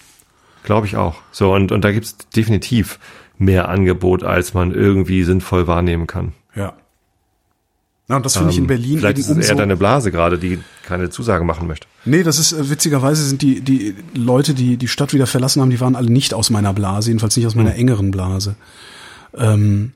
Glaube 0.64 0.88
ich 0.88 0.98
auch. 0.98 1.16
So, 1.32 1.54
und, 1.54 1.72
und 1.72 1.84
da 1.84 1.92
gibt's 1.92 2.16
definitiv 2.36 3.00
mehr 3.38 3.70
Angebot, 3.70 4.24
als 4.24 4.54
man 4.54 4.74
irgendwie 4.74 5.24
sinnvoll 5.24 5.68
wahrnehmen 5.68 6.08
kann. 6.08 6.34
Ja. 8.10 8.16
Und 8.18 8.26
das 8.26 8.34
finde 8.34 8.48
ähm, 8.48 8.52
ich 8.52 8.58
in 8.58 8.64
ähm, 8.64 8.68
Berlin 8.68 9.00
vielleicht 9.00 9.20
ist 9.20 9.30
es 9.30 9.50
eher 9.50 9.56
deine 9.56 9.78
Blase 9.78 10.12
gerade, 10.12 10.38
die 10.40 10.60
keine 10.84 11.10
Zusage 11.10 11.46
machen 11.46 11.68
möchte. 11.68 11.88
Nee, 12.06 12.24
das 12.24 12.40
ist 12.40 12.52
äh, 12.54 12.70
witzigerweise 12.70 13.24
sind 13.24 13.42
die 13.42 13.62
die 13.62 13.96
Leute, 14.16 14.54
die 14.54 14.78
die 14.78 14.88
Stadt 14.88 15.14
wieder 15.14 15.28
verlassen 15.28 15.62
haben, 15.62 15.70
die 15.70 15.80
waren 15.80 15.96
alle 15.96 16.10
nicht 16.12 16.34
aus 16.34 16.50
meiner 16.50 16.74
Blase, 16.74 17.10
jedenfalls 17.12 17.38
nicht 17.38 17.46
aus 17.46 17.56
meiner 17.56 17.72
hm. 17.72 17.80
engeren 17.80 18.12
Blase. 18.12 18.56
Ähm, 19.38 19.94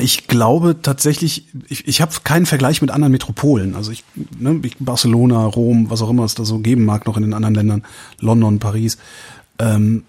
ich 0.00 0.28
glaube 0.28 0.76
tatsächlich, 0.80 1.46
ich, 1.68 1.88
ich 1.88 2.00
habe 2.00 2.12
keinen 2.22 2.46
Vergleich 2.46 2.80
mit 2.82 2.90
anderen 2.90 3.10
Metropolen. 3.10 3.74
Also 3.74 3.90
ich, 3.90 4.04
ne, 4.38 4.60
ich, 4.62 4.76
Barcelona, 4.78 5.44
Rom, 5.46 5.90
was 5.90 6.02
auch 6.02 6.10
immer 6.10 6.24
es 6.24 6.34
da 6.34 6.44
so 6.44 6.58
geben 6.58 6.84
mag, 6.84 7.06
noch 7.06 7.16
in 7.16 7.24
den 7.24 7.34
anderen 7.34 7.54
Ländern, 7.54 7.82
London, 8.20 8.60
Paris. 8.60 8.98
Ähm, 9.58 10.04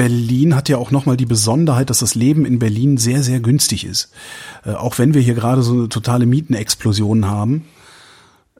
Berlin 0.00 0.56
hat 0.56 0.70
ja 0.70 0.78
auch 0.78 0.90
nochmal 0.90 1.18
die 1.18 1.26
Besonderheit, 1.26 1.90
dass 1.90 1.98
das 1.98 2.14
Leben 2.14 2.46
in 2.46 2.58
Berlin 2.58 2.96
sehr, 2.96 3.22
sehr 3.22 3.38
günstig 3.38 3.84
ist. 3.84 4.10
Äh, 4.64 4.70
auch 4.72 4.98
wenn 4.98 5.12
wir 5.12 5.20
hier 5.20 5.34
gerade 5.34 5.62
so 5.62 5.74
eine 5.74 5.88
totale 5.90 6.24
Mietenexplosion 6.24 7.26
haben. 7.26 7.66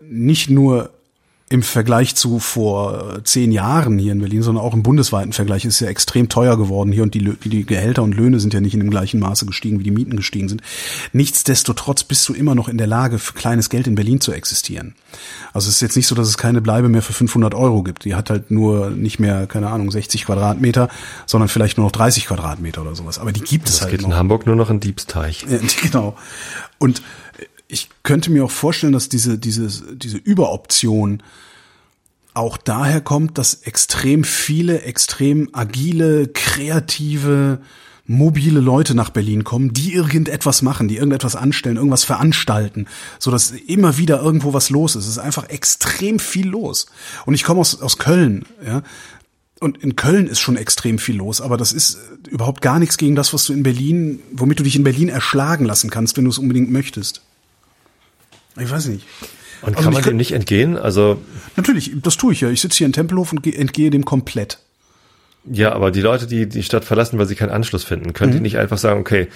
Nicht 0.03 0.51
nur 0.51 0.91
im 1.53 1.65
Vergleich 1.65 2.15
zu 2.15 2.39
vor 2.39 3.17
äh, 3.17 3.25
zehn 3.25 3.51
Jahren 3.51 3.99
hier 3.99 4.13
in 4.13 4.21
Berlin, 4.21 4.43
sondern 4.43 4.65
auch 4.65 4.73
im 4.73 4.85
bundesweiten 4.85 5.33
Vergleich 5.33 5.65
ist 5.65 5.75
es 5.75 5.81
ja 5.81 5.89
extrem 5.89 6.29
teuer 6.29 6.57
geworden 6.57 6.93
hier 6.93 7.03
und 7.03 7.13
die, 7.13 7.25
die 7.43 7.67
Gehälter 7.67 8.05
und 8.05 8.15
Löhne 8.15 8.39
sind 8.39 8.55
ja 8.55 8.61
nicht 8.61 8.73
in 8.73 8.79
dem 8.79 8.89
gleichen 8.89 9.19
Maße 9.19 9.47
gestiegen, 9.47 9.81
wie 9.81 9.83
die 9.83 9.91
Mieten 9.91 10.15
gestiegen 10.15 10.49
sind. 10.49 10.63
Nichtsdestotrotz 11.13 12.05
bist 12.05 12.29
du 12.29 12.35
immer 12.35 12.55
noch 12.55 12.69
in 12.69 12.79
der 12.79 12.87
Lage, 12.87 13.19
für 13.19 13.33
kleines 13.33 13.69
Geld 13.69 13.89
in 13.89 13.97
Berlin 13.97 14.21
zu 14.21 14.31
existieren. 14.31 14.95
Also 15.53 15.69
es 15.69 15.75
ist 15.75 15.81
jetzt 15.81 15.97
nicht 15.97 16.07
so, 16.07 16.15
dass 16.15 16.29
es 16.29 16.39
keine 16.39 16.61
Bleibe 16.61 16.89
mehr 16.89 17.03
für 17.03 17.13
500 17.13 17.53
Euro 17.53 17.83
gibt. 17.83 18.05
Die 18.05 18.15
hat 18.15 18.31
halt 18.31 18.53
nur 18.53 18.91
nicht 18.91 19.19
mehr, 19.19 19.49
keine 19.49 19.71
Ahnung, 19.71 19.91
60 19.91 20.27
Quadratmeter, 20.27 20.89
sondern 21.27 21.49
vielleicht 21.49 21.79
nur 21.79 21.87
noch 21.87 21.93
30 21.93 22.27
Quadratmeter 22.27 22.83
oder 22.83 22.95
sowas. 22.95 23.19
Aber 23.19 23.33
die 23.33 23.41
gibt 23.41 23.67
das 23.67 23.75
es 23.75 23.81
halt 23.81 23.91
geht 23.91 24.03
noch. 24.03 24.11
in 24.11 24.15
Hamburg 24.15 24.47
nur 24.47 24.55
noch 24.55 24.71
in 24.71 24.79
Diebsteich. 24.79 25.45
Ja, 25.51 25.59
genau. 25.83 26.17
Und 26.79 27.03
ich 27.71 27.89
könnte 28.03 28.31
mir 28.31 28.45
auch 28.45 28.51
vorstellen, 28.51 28.93
dass 28.93 29.09
diese, 29.09 29.39
diese, 29.39 29.97
diese 29.97 30.19
Überoption 30.19 31.23
auch 32.35 32.57
daher 32.57 33.01
kommt, 33.01 33.39
dass 33.39 33.55
extrem 33.55 34.25
viele, 34.25 34.83
extrem 34.83 35.49
agile, 35.53 36.29
kreative, 36.29 37.61
mobile 38.07 38.61
Leute 38.61 38.95
nach 38.95 39.11
Berlin 39.11 39.45
kommen, 39.45 39.73
die 39.73 39.93
irgendetwas 39.93 40.63
machen, 40.63 40.89
die 40.89 40.97
irgendetwas 40.97 41.37
anstellen, 41.37 41.77
irgendwas 41.77 42.05
veranstalten, 42.05 42.87
so 43.19 43.31
dass 43.31 43.53
immer 43.53 43.99
wieder 43.99 44.21
irgendwo 44.21 44.53
was 44.53 44.71
los 44.71 44.97
ist. 44.97 45.05
Es 45.05 45.11
ist 45.11 45.19
einfach 45.19 45.49
extrem 45.49 46.19
viel 46.19 46.49
los. 46.49 46.87
Und 47.25 47.35
ich 47.35 47.45
komme 47.45 47.61
aus, 47.61 47.81
aus 47.81 47.99
Köln, 47.99 48.45
ja. 48.67 48.83
Und 49.61 49.77
in 49.83 49.95
Köln 49.95 50.27
ist 50.27 50.41
schon 50.41 50.57
extrem 50.57 50.99
viel 50.99 51.17
los, 51.17 51.43
aber 51.43 51.59
das 51.59 51.75
ist 51.75 51.99
überhaupt 52.31 52.63
gar 52.63 52.79
nichts 52.79 52.97
gegen 52.97 53.15
das, 53.15 53.35
was 53.35 53.45
du 53.45 53.53
in 53.53 53.63
Berlin, 53.63 54.21
womit 54.33 54.59
du 54.59 54.63
dich 54.63 54.75
in 54.75 54.85
Berlin 54.85 55.11
erschlagen 55.11 55.67
lassen 55.67 55.91
kannst, 55.91 56.17
wenn 56.17 56.25
du 56.25 56.31
es 56.31 56.39
unbedingt 56.39 56.71
möchtest. 56.71 57.21
Ich 58.59 58.71
weiß 58.71 58.87
nicht. 58.87 59.07
Und 59.63 59.77
also 59.77 59.85
kann 59.85 59.93
man 59.93 60.03
dem 60.03 60.17
nicht 60.17 60.33
entgehen? 60.33 60.77
Also 60.77 61.21
natürlich, 61.57 61.93
das 62.03 62.17
tue 62.17 62.33
ich 62.33 62.41
ja. 62.41 62.51
Ich 62.51 62.61
sitze 62.61 62.79
hier 62.79 62.87
in 62.87 62.93
Tempelhof 62.93 63.33
und 63.33 63.47
entgehe 63.47 63.91
dem 63.91 64.05
komplett. 64.05 64.59
Ja, 65.45 65.73
aber 65.73 65.91
die 65.91 66.01
Leute, 66.01 66.27
die 66.27 66.49
die 66.49 66.63
Stadt 66.63 66.85
verlassen, 66.85 67.19
weil 67.19 67.27
sie 67.27 67.35
keinen 67.35 67.51
Anschluss 67.51 67.85
finden, 67.85 68.13
können 68.13 68.33
mhm. 68.33 68.37
die 68.37 68.43
nicht 68.43 68.59
einfach 68.59 68.79
sagen, 68.79 69.01
okay, 69.01 69.29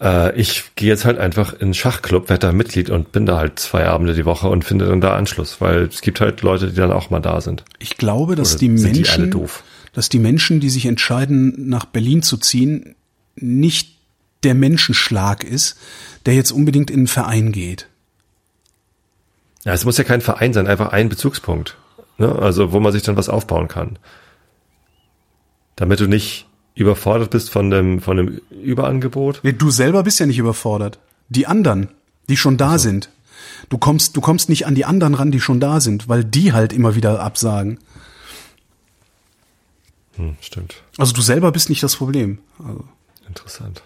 äh, 0.00 0.38
ich 0.38 0.64
gehe 0.76 0.88
jetzt 0.88 1.04
halt 1.04 1.18
einfach 1.18 1.52
in 1.52 1.68
den 1.68 1.74
Schachclub, 1.74 2.28
werde 2.28 2.46
da 2.46 2.52
Mitglied 2.52 2.90
und 2.90 3.12
bin 3.12 3.26
da 3.26 3.38
halt 3.38 3.58
zwei 3.58 3.86
Abende 3.86 4.14
die 4.14 4.24
Woche 4.24 4.48
und 4.48 4.64
finde 4.64 4.86
dann 4.86 5.00
da 5.00 5.16
Anschluss, 5.16 5.60
weil 5.60 5.82
es 5.82 6.00
gibt 6.00 6.20
halt 6.20 6.42
Leute, 6.42 6.68
die 6.68 6.76
dann 6.76 6.92
auch 6.92 7.10
mal 7.10 7.20
da 7.20 7.40
sind. 7.40 7.64
Ich 7.78 7.96
glaube, 7.96 8.34
dass 8.34 8.52
Oder 8.52 8.60
die 8.60 8.68
Menschen, 8.68 9.30
die 9.30 9.46
dass 9.92 10.08
die 10.08 10.18
Menschen, 10.18 10.60
die 10.60 10.70
sich 10.70 10.86
entscheiden, 10.86 11.68
nach 11.68 11.84
Berlin 11.84 12.22
zu 12.22 12.36
ziehen, 12.36 12.94
nicht 13.36 13.96
der 14.44 14.54
Menschenschlag 14.54 15.42
ist, 15.44 15.76
der 16.26 16.34
jetzt 16.34 16.52
unbedingt 16.52 16.90
in 16.90 17.00
einen 17.00 17.06
Verein 17.08 17.52
geht. 17.52 17.88
Ja, 19.64 19.72
es 19.72 19.84
muss 19.84 19.98
ja 19.98 20.04
kein 20.04 20.20
Verein 20.20 20.52
sein, 20.52 20.66
einfach 20.66 20.92
ein 20.92 21.08
Bezugspunkt. 21.08 21.76
Ne? 22.18 22.34
Also, 22.34 22.72
wo 22.72 22.80
man 22.80 22.92
sich 22.92 23.02
dann 23.02 23.16
was 23.16 23.28
aufbauen 23.28 23.68
kann. 23.68 23.98
Damit 25.76 26.00
du 26.00 26.06
nicht 26.06 26.46
überfordert 26.74 27.30
bist 27.30 27.50
von 27.50 27.70
dem, 27.70 28.00
von 28.00 28.16
dem 28.16 28.40
Überangebot. 28.50 29.40
Du 29.42 29.70
selber 29.70 30.02
bist 30.02 30.20
ja 30.20 30.26
nicht 30.26 30.38
überfordert. 30.38 30.98
Die 31.28 31.46
anderen, 31.46 31.88
die 32.28 32.36
schon 32.36 32.56
da 32.56 32.72
also. 32.72 32.84
sind. 32.88 33.10
Du 33.68 33.78
kommst, 33.78 34.16
du 34.16 34.20
kommst 34.20 34.48
nicht 34.48 34.66
an 34.66 34.74
die 34.74 34.84
anderen 34.84 35.14
ran, 35.14 35.30
die 35.30 35.40
schon 35.40 35.60
da 35.60 35.80
sind, 35.80 36.08
weil 36.08 36.24
die 36.24 36.52
halt 36.52 36.72
immer 36.72 36.94
wieder 36.94 37.20
absagen. 37.20 37.78
Hm, 40.16 40.36
stimmt. 40.40 40.82
Also 40.96 41.12
du 41.12 41.20
selber 41.20 41.52
bist 41.52 41.68
nicht 41.68 41.82
das 41.82 41.96
Problem. 41.96 42.38
Also. 42.58 42.84
Interessant. 43.26 43.82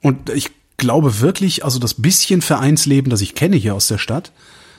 Und 0.00 0.30
ich 0.30 0.50
glaube 0.76 1.20
wirklich, 1.20 1.64
also 1.64 1.78
das 1.78 1.94
bisschen 1.94 2.42
Vereinsleben, 2.42 3.10
das 3.10 3.20
ich 3.20 3.34
kenne 3.34 3.56
hier 3.56 3.74
aus 3.74 3.88
der 3.88 3.98
Stadt, 3.98 4.32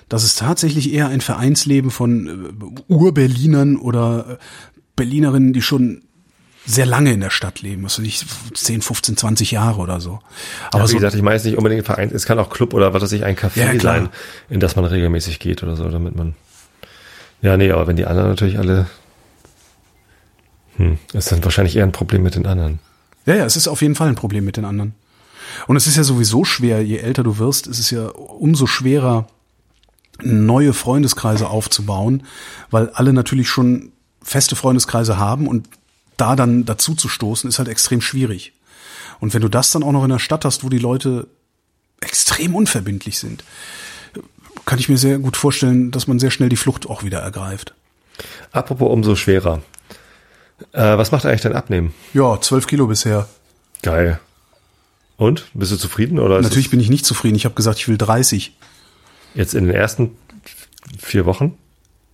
das 0.10 0.24
ist 0.24 0.40
tatsächlich 0.40 0.94
eher 0.94 1.08
ein 1.08 1.22
Vereinsleben 1.22 1.92
von 1.92 2.74
äh, 2.88 2.94
Ur-Berlinern 2.94 3.78
oder 3.78 4.26
äh, 4.30 4.38
Berlinerinnen, 4.96 5.54
die 5.54 5.62
schon 5.62 6.02
sehr 6.68 6.86
lange 6.86 7.12
in 7.12 7.20
der 7.20 7.30
Stadt 7.30 7.62
leben, 7.62 7.84
was 7.84 8.00
weiß 8.00 8.06
ich, 8.06 8.26
10, 8.54 8.82
15, 8.82 9.18
20 9.18 9.52
Jahre 9.52 9.80
oder 9.80 10.00
so. 10.00 10.20
Aber 10.68 10.76
Aber 10.80 10.84
wie 10.86 10.88
so, 10.88 10.96
gesagt, 10.98 11.16
ich 11.16 11.22
meine 11.22 11.36
jetzt 11.36 11.46
nicht 11.46 11.58
unbedingt 11.58 11.86
Verein, 11.86 12.10
es 12.12 12.26
kann 12.26 12.40
auch 12.40 12.50
Club 12.50 12.74
oder 12.74 12.94
was 12.94 13.04
weiß 13.04 13.12
ich, 13.12 13.24
ein 13.24 13.36
Café 13.36 13.74
Ja, 13.74 13.80
sein, 13.80 14.10
in 14.50 14.60
das 14.60 14.76
man 14.76 14.86
regelmäßig 14.86 15.40
geht 15.40 15.62
oder 15.64 15.76
so, 15.76 15.88
damit 15.90 16.16
man. 16.16 16.36
Ja, 17.42 17.58
nee, 17.58 17.72
aber 17.72 17.86
wenn 17.88 17.96
die 17.96 18.06
anderen 18.06 18.30
natürlich 18.30 18.58
alle. 18.58 18.88
Hm, 20.78 20.98
ist 21.14 21.32
dann 21.32 21.44
wahrscheinlich 21.44 21.76
eher 21.76 21.84
ein 21.84 21.92
Problem 21.92 22.24
mit 22.24 22.36
den 22.36 22.46
anderen. 22.48 22.80
ja, 23.26 23.36
ja, 23.36 23.46
es 23.46 23.56
ist 23.56 23.68
auf 23.68 23.82
jeden 23.82 23.96
Fall 23.96 24.10
ein 24.10 24.16
Problem 24.16 24.44
mit 24.44 24.58
den 24.58 24.66
anderen. 24.66 24.94
Und 25.68 25.76
es 25.76 25.88
ist 25.88 25.98
ja 25.98 26.04
sowieso 26.04 26.44
schwer, 26.44 26.84
je 26.84 26.98
älter 26.98 27.24
du 27.24 27.38
wirst, 27.38 27.68
ist 27.68 27.80
es 27.80 27.92
ja 27.92 28.08
umso 28.08 28.68
schwerer, 28.68 29.28
neue 30.22 30.74
Freundeskreise 30.74 31.50
aufzubauen, 31.50 32.24
weil 32.72 32.90
alle 32.90 33.14
natürlich 33.14 33.50
schon 33.50 33.92
feste 34.22 34.56
Freundeskreise 34.56 35.18
haben 35.18 35.48
und 35.48 35.68
da 36.18 36.36
dann 36.36 36.66
dazu 36.66 36.96
zu 36.96 37.10
stoßen, 37.10 37.50
ist 37.50 37.60
halt 37.60 37.68
extrem 37.68 38.02
schwierig. 38.02 38.54
Und 39.20 39.34
wenn 39.34 39.42
du 39.42 39.50
das 39.50 39.72
dann 39.72 39.84
auch 39.84 39.92
noch 39.92 40.04
in 40.04 40.12
einer 40.12 40.20
Stadt 40.20 40.46
hast, 40.46 40.64
wo 40.64 40.70
die 40.70 40.80
Leute 40.80 41.28
extrem 42.02 42.56
unverbindlich 42.56 43.20
sind, 43.20 43.44
kann 44.66 44.80
ich 44.80 44.90
mir 44.90 44.98
sehr 44.98 45.20
gut 45.20 45.38
vorstellen, 45.38 45.92
dass 45.92 46.08
man 46.08 46.20
sehr 46.20 46.32
schnell 46.32 46.50
die 46.50 46.56
Flucht 46.56 46.90
auch 46.90 47.04
wieder 47.04 47.20
ergreift. 47.20 47.74
Apropos 48.52 48.92
umso 48.92 49.16
schwerer. 49.16 49.62
Äh, 50.72 50.98
was 50.98 51.12
macht 51.12 51.26
eigentlich 51.26 51.42
dein 51.42 51.56
Abnehmen? 51.56 51.94
Ja, 52.14 52.40
zwölf 52.40 52.66
Kilo 52.68 52.88
bisher. 52.88 53.28
Geil. 53.82 54.20
Und? 55.18 55.46
Bist 55.54 55.72
du 55.72 55.78
zufrieden 55.78 56.20
oder 56.20 56.42
Natürlich 56.42 56.70
bin 56.70 56.80
ich 56.80 56.90
nicht 56.90 57.06
zufrieden. 57.06 57.36
Ich 57.36 57.46
habe 57.46 57.56
gesagt, 57.56 57.80
ich 57.80 57.88
will 57.88 57.98
30. 57.98 58.54
es 59.34 59.38
jetzt 59.38 59.54
in 59.54 59.66
den 59.66 59.76
ersten 59.76 60.12
vier 61.00 61.26
Wochen? 61.26 61.58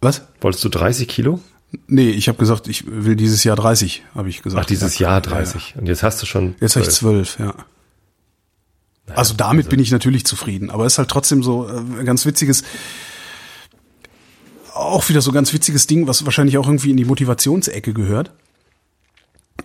Was? 0.01 0.23
Wolltest 0.39 0.63
du 0.63 0.69
30 0.69 1.07
Kilo? 1.07 1.39
Nee, 1.87 2.09
ich 2.09 2.27
habe 2.27 2.37
gesagt, 2.37 2.67
ich 2.67 2.85
will 2.85 3.15
dieses 3.15 3.43
Jahr 3.43 3.55
30, 3.55 4.03
habe 4.13 4.29
ich 4.29 4.41
gesagt. 4.41 4.63
Ach, 4.63 4.67
dieses 4.67 4.99
Ja, 4.99 5.09
Jahr 5.09 5.17
ja, 5.17 5.21
30. 5.21 5.75
Und 5.77 5.87
jetzt 5.87 6.03
hast 6.03 6.21
du 6.21 6.25
schon. 6.25 6.55
Jetzt 6.59 6.75
habe 6.75 6.85
ich 6.85 6.91
12. 6.91 6.97
zwölf, 6.97 7.39
ja. 7.39 7.55
Also 9.15 9.33
damit 9.33 9.69
bin 9.69 9.79
ich 9.79 9.91
natürlich 9.91 10.25
zufrieden, 10.25 10.69
aber 10.69 10.85
es 10.85 10.93
ist 10.93 10.97
halt 10.99 11.09
trotzdem 11.09 11.43
so 11.43 11.67
äh, 11.67 11.71
ein 11.99 12.05
ganz 12.05 12.25
witziges, 12.25 12.63
auch 14.73 15.07
wieder 15.09 15.21
so 15.21 15.31
ein 15.31 15.33
ganz 15.33 15.53
witziges 15.53 15.87
Ding, 15.87 16.07
was 16.07 16.23
wahrscheinlich 16.25 16.57
auch 16.57 16.67
irgendwie 16.67 16.91
in 16.91 16.97
die 16.97 17.05
Motivationsecke 17.05 17.93
gehört. 17.93 18.31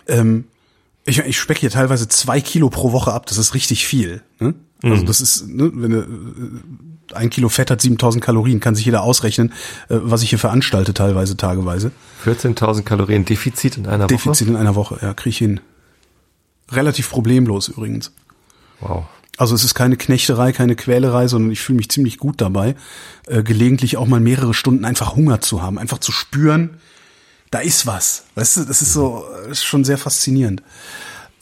Ähm, 0.07 0.45
ich, 1.07 1.19
ich 1.19 1.39
speck 1.39 1.57
hier 1.57 1.69
teilweise 1.69 2.07
zwei 2.07 2.41
Kilo 2.41 2.69
pro 2.69 2.91
Woche 2.91 3.13
ab, 3.13 3.25
das 3.25 3.37
ist 3.37 3.53
richtig 3.53 3.87
viel. 3.87 4.21
Ne? 4.39 4.53
Also 4.83 5.03
das 5.03 5.21
ist, 5.21 5.47
ne, 5.47 5.71
wenn 5.73 5.91
äh, 5.91 7.15
ein 7.15 7.29
Kilo 7.29 7.49
Fett 7.49 7.71
hat 7.71 7.81
7000 7.81 8.23
Kalorien, 8.23 8.59
kann 8.59 8.75
sich 8.75 8.85
jeder 8.85 9.01
ausrechnen, 9.01 9.53
äh, 9.89 9.97
was 10.01 10.21
ich 10.21 10.29
hier 10.29 10.39
veranstalte 10.39 10.93
teilweise, 10.93 11.35
tageweise. 11.35 11.91
14.000 12.25 12.83
Kalorien 12.83 13.25
Defizit 13.25 13.77
in 13.77 13.87
einer 13.87 14.07
Defizit 14.07 14.47
in 14.47 14.55
einer 14.55 14.75
Woche, 14.75 14.99
ja, 15.01 15.13
krieg 15.13 15.31
ich 15.31 15.37
hin. 15.39 15.61
Relativ 16.71 17.09
problemlos 17.09 17.69
übrigens. 17.69 18.11
Woche? 18.79 18.89
Wow. 18.91 19.05
Also 19.37 19.53
es 19.53 19.63
ist 19.63 19.75
keine 19.75 19.97
Knechterei, 19.97 20.51
keine 20.51 20.75
Quälerei, 20.75 21.27
sondern 21.27 21.51
ich 21.51 21.61
fühle 21.61 21.77
mich 21.77 21.89
ziemlich 21.89 22.17
gut 22.17 22.41
dabei, 22.41 22.75
äh, 23.27 23.43
gelegentlich 23.43 23.97
auch 23.97 24.07
mal 24.07 24.19
mehrere 24.19 24.53
Stunden 24.53 24.83
einfach 24.83 25.15
Hunger 25.15 25.41
zu 25.41 25.61
haben, 25.61 25.77
einfach 25.77 25.99
zu 25.99 26.11
spüren, 26.11 26.77
da 27.51 27.59
ist 27.59 27.85
was. 27.87 28.23
Weißt 28.35 28.57
du, 28.57 28.63
das 28.65 28.81
ist 28.81 28.93
so, 28.93 29.25
äh, 29.47 29.51
ist 29.51 29.63
schon 29.63 29.83
sehr 29.83 29.97
faszinierend. 29.97 30.63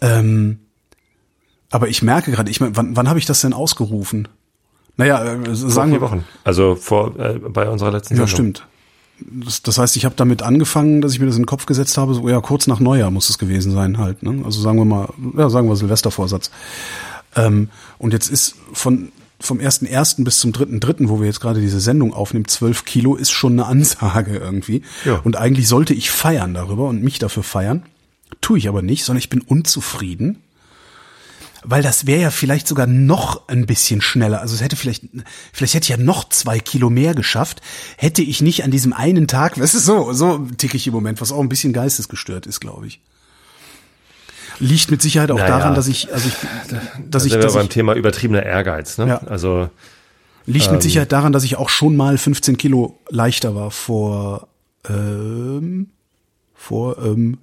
Ähm, 0.02 0.60
aber 1.72 1.88
ich 1.88 2.02
merke 2.02 2.32
gerade, 2.32 2.50
ich 2.52 2.60
meine, 2.62 2.76
wann, 2.78 2.96
wann 2.96 3.10
habe 3.10 3.20
ich 3.20 3.26
das 3.26 3.42
denn 3.42 3.54
ausgerufen? 3.54 4.28
Naja, 4.98 5.24
äh, 5.24 5.46
Vor 5.46 5.56
sagen 5.56 5.92
vier 5.92 6.00
wir 6.02 6.08
Wochen. 6.08 6.26
Also 6.44 6.76
vor 6.76 7.18
äh, 7.20 7.40
bei 7.40 7.68
unserer 7.70 7.92
letzten 7.92 8.14
Ja, 8.16 8.28
Sendung. 8.28 8.56
stimmt. 8.56 8.68
Das, 9.20 9.62
das 9.62 9.78
heißt, 9.78 9.96
ich 9.96 10.06
habe 10.06 10.16
damit 10.16 10.42
angefangen, 10.44 11.02
dass 11.02 11.14
ich 11.14 11.20
mir 11.20 11.26
das 11.26 11.36
in 11.36 11.44
den 11.44 11.48
Kopf 11.48 11.66
gesetzt 11.66 11.98
habe, 11.98 12.14
so 12.14 12.28
ja, 12.30 12.40
kurz 12.42 12.68
nach 12.68 12.80
Neujahr 12.82 13.12
muss 13.12 13.30
es 13.30 13.38
gewesen 13.38 13.72
sein 13.72 13.98
halt. 13.98 14.24
Ne? 14.24 14.44
Also 14.46 14.62
sagen 14.62 14.78
wir 14.78 14.86
mal, 14.86 15.10
ja, 15.38 15.50
sagen 15.50 15.68
wir 15.70 15.76
Silvestervorsatz. 15.76 16.52
Ähm, 17.36 17.70
und 17.98 18.14
jetzt 18.14 18.30
ist 18.30 18.56
von 18.74 19.12
vom 19.46 19.60
ersten 19.60 19.86
ersten 19.86 20.24
bis 20.24 20.40
zum 20.40 20.52
dritten 20.52 20.80
dritten, 20.80 21.10
wo 21.10 21.20
wir 21.20 21.28
jetzt 21.28 21.40
gerade 21.40 21.62
diese 21.62 21.80
Sendung 21.80 22.14
aufnehmen, 22.14 22.48
zwölf 22.48 22.86
Kilo 22.86 23.16
ist 23.16 23.32
schon 23.32 23.54
eine 23.54 23.66
Ansage 23.66 24.38
irgendwie. 24.38 24.82
Ja. 25.06 25.22
Und 25.24 25.36
eigentlich 25.38 25.68
sollte 25.68 25.94
ich 25.94 26.12
feiern 26.12 26.54
darüber 26.54 26.88
und 26.88 27.04
mich 27.04 27.20
dafür 27.20 27.44
feiern. 27.44 27.84
Tue 28.42 28.58
ich 28.58 28.68
aber 28.68 28.82
nicht, 28.82 29.06
sondern 29.06 29.20
ich 29.20 29.30
bin 29.30 29.42
unzufrieden. 29.42 30.42
Weil 31.68 31.82
das 31.82 32.06
wäre 32.06 32.22
ja 32.22 32.30
vielleicht 32.30 32.68
sogar 32.68 32.86
noch 32.86 33.48
ein 33.48 33.66
bisschen 33.66 34.00
schneller. 34.00 34.40
Also 34.40 34.54
es 34.54 34.62
hätte 34.62 34.76
vielleicht, 34.76 35.04
vielleicht 35.52 35.74
hätte 35.74 35.86
ich 35.86 35.90
ja 35.90 35.98
noch 35.98 36.30
zwei 36.30 36.60
Kilo 36.60 36.92
mehr 36.92 37.16
geschafft, 37.16 37.62
hätte 37.98 38.22
ich 38.22 38.42
nicht 38.42 38.64
an 38.64 38.70
diesem 38.70 38.94
einen 38.94 39.28
Tag, 39.28 39.56
das 39.58 39.74
ist 39.74 39.86
so, 39.86 40.14
so 40.14 40.48
tick 40.58 40.76
ich 40.76 40.86
im 40.86 40.94
Moment, 40.94 41.22
was 41.22 41.32
auch 41.32 41.40
ein 41.40 41.50
bisschen 41.50 41.74
geistesgestört 41.74 42.46
ist, 42.46 42.60
glaube 42.60 42.88
ich. 42.88 43.02
Liegt 44.60 44.90
mit 44.92 45.02
Sicherheit 45.02 45.32
auch 45.32 45.38
Naja. 45.38 45.58
daran, 45.60 45.76
dass 45.76 45.88
ich, 45.88 46.14
also 46.14 46.28
ich, 46.28 46.36
dass 46.40 46.80
Da 47.10 47.18
ich, 47.18 47.24
sind 47.24 47.32
wir 47.34 47.40
dass 47.40 47.54
beim 47.54 47.64
ich 47.64 47.70
Thema 47.70 47.94
übertriebener 47.94 48.44
Ehrgeiz. 48.44 48.98
Ne? 48.98 49.08
Ja. 49.08 49.18
Also 49.28 49.70
liegt 50.46 50.68
ähm, 50.68 50.74
mit 50.74 50.84
Sicherheit 50.84 51.12
daran, 51.12 51.34
dass 51.34 51.44
ich 51.44 51.58
auch 51.58 51.70
schon 51.70 51.96
mal 51.96 52.18
15 52.18 52.58
Kilo 52.58 52.98
leichter 53.10 53.56
war 53.56 53.72
vor, 53.72 54.48
ähm, 54.88 55.88
vor, 56.54 56.98
ähm, 57.04 57.38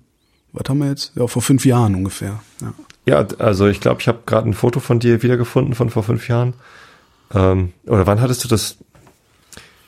was 0.53 0.69
haben 0.69 0.79
wir 0.79 0.89
jetzt? 0.89 1.13
Ja, 1.15 1.27
vor 1.27 1.43
fünf 1.43 1.65
Jahren 1.65 1.95
ungefähr. 1.95 2.41
Ja. 2.61 2.73
ja, 3.07 3.27
also 3.39 3.67
ich 3.67 3.81
glaube, 3.81 4.01
ich 4.01 4.09
habe 4.09 4.21
gerade 4.27 4.49
ein 4.49 4.55
Foto 4.55 4.81
von 4.81 4.99
dir 4.99 5.23
wiedergefunden 5.23 5.75
von 5.75 5.91
vor 5.91 6.03
fünf 6.03 6.29
Jahren. 6.29 6.55
Ähm, 7.35 7.73
oder 7.87 8.07
wann 8.07 8.21
hattest 8.21 8.45
du 8.45 8.49
das? 8.49 8.77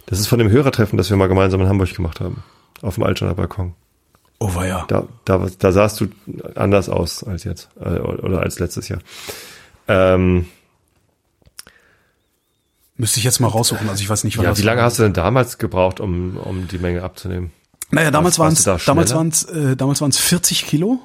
Das 0.07 0.21
ist 0.21 0.27
von 0.27 0.39
dem 0.39 0.51
Hörertreffen, 0.51 0.99
das 0.99 1.09
wir 1.09 1.17
mal 1.17 1.29
gemeinsam 1.29 1.61
in 1.61 1.69
Hamburg 1.69 1.95
gemacht 1.95 2.21
haben. 2.21 2.43
Auf 2.83 2.97
dem 2.97 3.05
Altsteiner 3.05 3.35
Balkon. 3.35 3.75
Oh, 4.39 4.55
war 4.55 4.67
ja. 4.67 4.85
Da, 4.89 5.07
da, 5.25 5.47
da 5.59 5.73
sahst 5.73 6.01
du 6.01 6.09
anders 6.55 6.89
aus 6.89 7.25
als 7.25 7.45
jetzt. 7.45 7.69
äh, 7.81 7.99
Oder 8.01 8.41
als 8.41 8.59
letztes 8.59 8.89
Jahr. 8.89 9.01
Ähm, 9.89 10.47
Müsste 12.97 13.19
ich 13.19 13.25
jetzt 13.25 13.41
mal 13.41 13.49
raussuchen, 13.49 13.89
also 13.89 14.01
ich 14.03 14.09
weiß 14.09 14.23
nicht, 14.25 14.39
wann 14.39 14.45
ja, 14.45 14.57
wie 14.57 14.63
lange 14.63 14.79
war. 14.79 14.87
hast 14.87 14.99
du 15.01 15.03
denn 15.03 15.13
damals 15.13 15.59
gebraucht, 15.59 15.99
um, 15.99 16.37
um 16.37 16.69
die 16.69 16.79
Menge 16.79 17.03
abzunehmen? 17.03 17.51
Naja, 17.91 18.11
damals 18.13 18.39
waren 18.39 18.53
es 18.53 18.63
da 18.63 18.77
damals 18.85 19.09
schneller? 19.11 19.19
waren 19.19 19.29
es 19.29 19.45
äh, 19.45 19.77
damals 19.77 20.01
waren 20.01 20.11
es 20.11 20.19
40 20.19 20.67
Kilo, 20.67 21.01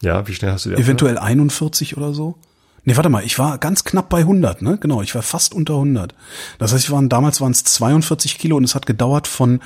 Ja, 0.00 0.26
wie 0.26 0.34
schnell 0.34 0.52
hast 0.52 0.64
du 0.64 0.70
die 0.70 0.76
eventuell 0.76 1.18
41 1.18 1.96
oder 1.96 2.14
so. 2.14 2.36
Nee, 2.84 2.96
warte 2.96 3.10
mal, 3.10 3.24
ich 3.24 3.38
war 3.38 3.58
ganz 3.58 3.84
knapp 3.84 4.08
bei 4.08 4.20
100, 4.20 4.62
ne? 4.62 4.78
Genau, 4.80 5.02
ich 5.02 5.14
war 5.14 5.20
fast 5.22 5.52
unter 5.52 5.74
100. 5.74 6.14
Das 6.58 6.72
heißt, 6.72 6.88
wir 6.88 6.94
waren 6.94 7.10
damals 7.10 7.40
waren 7.42 7.52
es 7.52 7.62
42 7.64 8.38
Kilo 8.38 8.56
und 8.56 8.64
es 8.64 8.74
hat 8.74 8.86
gedauert 8.86 9.26
von 9.26 9.60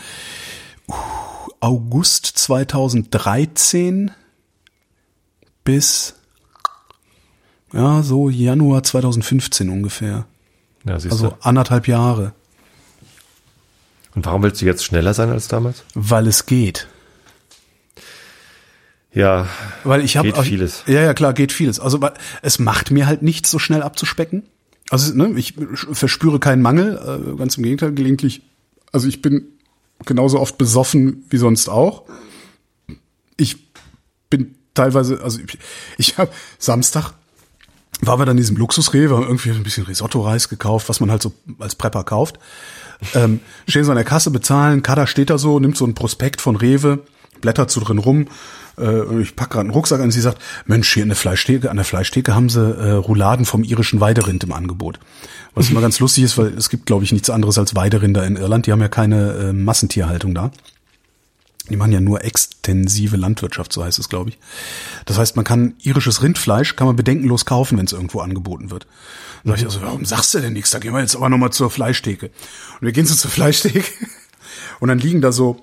uh, 0.88 0.94
August 1.63 2.27
2013 2.27 4.11
bis 5.63 6.17
ja 7.73 8.03
so 8.03 8.29
Januar 8.29 8.83
2015 8.83 9.71
ungefähr. 9.71 10.27
Ja, 10.85 10.95
Also 10.95 11.37
anderthalb 11.41 11.87
Jahre, 11.87 12.33
Und 14.17 14.27
warum 14.27 14.43
willst 14.43 14.61
du 14.61 14.67
jetzt 14.67 14.85
schneller 14.85 15.15
sein 15.15 15.31
als 15.31 15.47
damals? 15.47 15.85
weil 15.95 16.27
es 16.27 16.47
geht. 16.47 16.89
Ja, 19.15 19.47
Weil 19.85 20.01
ich 20.03 20.17
habe 20.17 20.35
vieles. 20.43 20.83
Ja, 20.87 21.03
ja, 21.03 21.15
klar, 21.15 21.33
geht 21.33 21.53
vieles. 21.53 21.79
Also 21.79 22.01
es 22.41 22.59
macht 22.59 22.91
mir 22.91 23.07
halt 23.07 23.23
nichts, 23.23 23.51
so 23.51 23.59
schnell 23.61 23.83
abzuspecken. 23.83 24.43
Also 24.91 25.15
ne, 25.15 25.33
ich 25.39 25.55
verspüre 25.93 26.41
keinen 26.41 26.61
Mangel, 26.63 26.97
äh, 26.97 27.37
ganz 27.37 27.57
im 27.57 27.63
Gegenteil, 27.63 27.93
gelegentlich. 27.93 28.43
Also 28.91 29.07
ich 29.07 29.23
bin 29.23 29.47
genauso 30.05 30.40
oft 30.40 30.59
besoffen 30.59 31.24
wie 31.30 31.38
sonst 31.38 31.68
auch. 31.68 32.05
Ich 33.36 33.72
bin 34.30 34.55
teilweise, 34.74 35.22
also 35.22 35.40
ich, 35.40 35.59
ich 35.98 36.18
habe 36.18 36.30
Samstag 36.59 37.14
waren 38.03 38.18
wir 38.18 38.26
dann 38.26 38.36
in 38.36 38.42
diesem 38.42 38.57
Luxusrewe, 38.57 39.14
haben 39.14 39.22
irgendwie 39.22 39.50
ein 39.50 39.62
bisschen 39.62 39.86
Risotto-Reis 39.86 40.48
gekauft, 40.48 40.88
was 40.88 40.98
man 40.98 41.11
halt 41.11 41.22
so 41.22 41.32
als 41.61 41.76
Prepper 41.76 42.03
kauft. 42.03 42.38
Ähm, 43.14 43.40
stehen 43.68 43.84
so 43.84 43.92
an 43.92 43.96
der 43.96 44.05
Kasse, 44.05 44.30
bezahlen, 44.30 44.82
Kader 44.82 45.07
steht 45.07 45.30
da 45.30 45.38
so, 45.38 45.61
nimmt 45.61 45.76
so 45.76 45.86
ein 45.86 45.94
Prospekt 45.94 46.40
von 46.40 46.57
Rewe, 46.57 47.00
blättert 47.40 47.70
so 47.70 47.80
drin 47.80 47.98
rum. 47.98 48.26
Äh, 48.79 49.20
ich 49.20 49.37
pack 49.37 49.51
gerade 49.51 49.62
einen 49.62 49.70
Rucksack 49.70 50.01
an 50.01 50.07
und 50.07 50.11
sie 50.12 50.20
sagt, 50.20 50.39
Mensch, 50.66 50.93
hier 50.93 51.03
in 51.03 51.09
der 51.09 51.16
Fleischtheke, 51.16 51.70
an 51.70 51.77
der 51.77 51.85
Fleischtheke 51.85 52.35
haben 52.35 52.49
sie 52.49 52.61
äh, 52.61 52.93
Rouladen 52.93 53.45
vom 53.45 53.64
irischen 53.64 54.01
Weiderind 54.01 54.45
im 54.45 54.53
Angebot. 54.53 54.99
Was 55.55 55.70
immer 55.70 55.83
ganz 55.83 56.01
lustig 56.01 56.25
ist, 56.25 56.39
weil 56.39 56.49
es 56.57 56.70
gibt, 56.70 56.87
glaube 56.87 57.05
ich, 57.05 57.12
nichts 57.12 57.29
anderes 57.29 57.59
als 57.59 57.75
Weiderinder 57.75 58.25
in 58.25 58.37
Irland. 58.37 58.66
Die 58.66 58.73
haben 58.73 58.81
ja 58.81 58.89
keine 58.89 59.33
äh, 59.33 59.53
Massentierhaltung 59.53 60.35
da. 60.35 60.51
Die 61.70 61.77
machen 61.77 61.93
ja 61.93 62.01
nur 62.01 62.25
extensive 62.25 63.16
Landwirtschaft, 63.16 63.73
so 63.73 63.85
heißt 63.85 63.99
es, 63.99 64.09
glaube 64.09 64.31
ich. 64.31 64.39
Das 65.05 65.18
heißt, 65.18 65.37
man 65.37 65.45
kann 65.45 65.75
irisches 65.83 66.23
Rindfleisch, 66.23 66.75
kann 66.75 66.89
man 66.89 66.97
bedenkenlos 66.97 67.45
kaufen, 67.45 67.79
wenn 67.79 67.87
es 67.87 67.93
irgendwo 67.93 68.20
angeboten 68.20 68.70
wird. 68.70 68.87
Dann 69.45 69.53
sag 69.53 69.59
ich 69.59 69.64
also, 69.66 69.83
warum 69.83 70.05
sagst 70.05 70.35
du 70.35 70.41
denn 70.41 70.55
nichts? 70.55 70.70
Da 70.70 70.81
gehen 70.81 70.93
wir 70.93 71.01
jetzt 71.01 71.14
aber 71.14 71.29
nochmal 71.29 71.53
zur 71.53 71.70
Fleischtheke. 71.70 72.27
Und 72.27 72.83
wir 72.83 72.93
gehen 72.93 73.07
so 73.07 73.14
zur 73.14 73.31
Fleischtheke 73.31 73.85
und 74.81 74.89
dann 74.89 74.99
liegen 74.99 75.20
da 75.20 75.31
so 75.31 75.61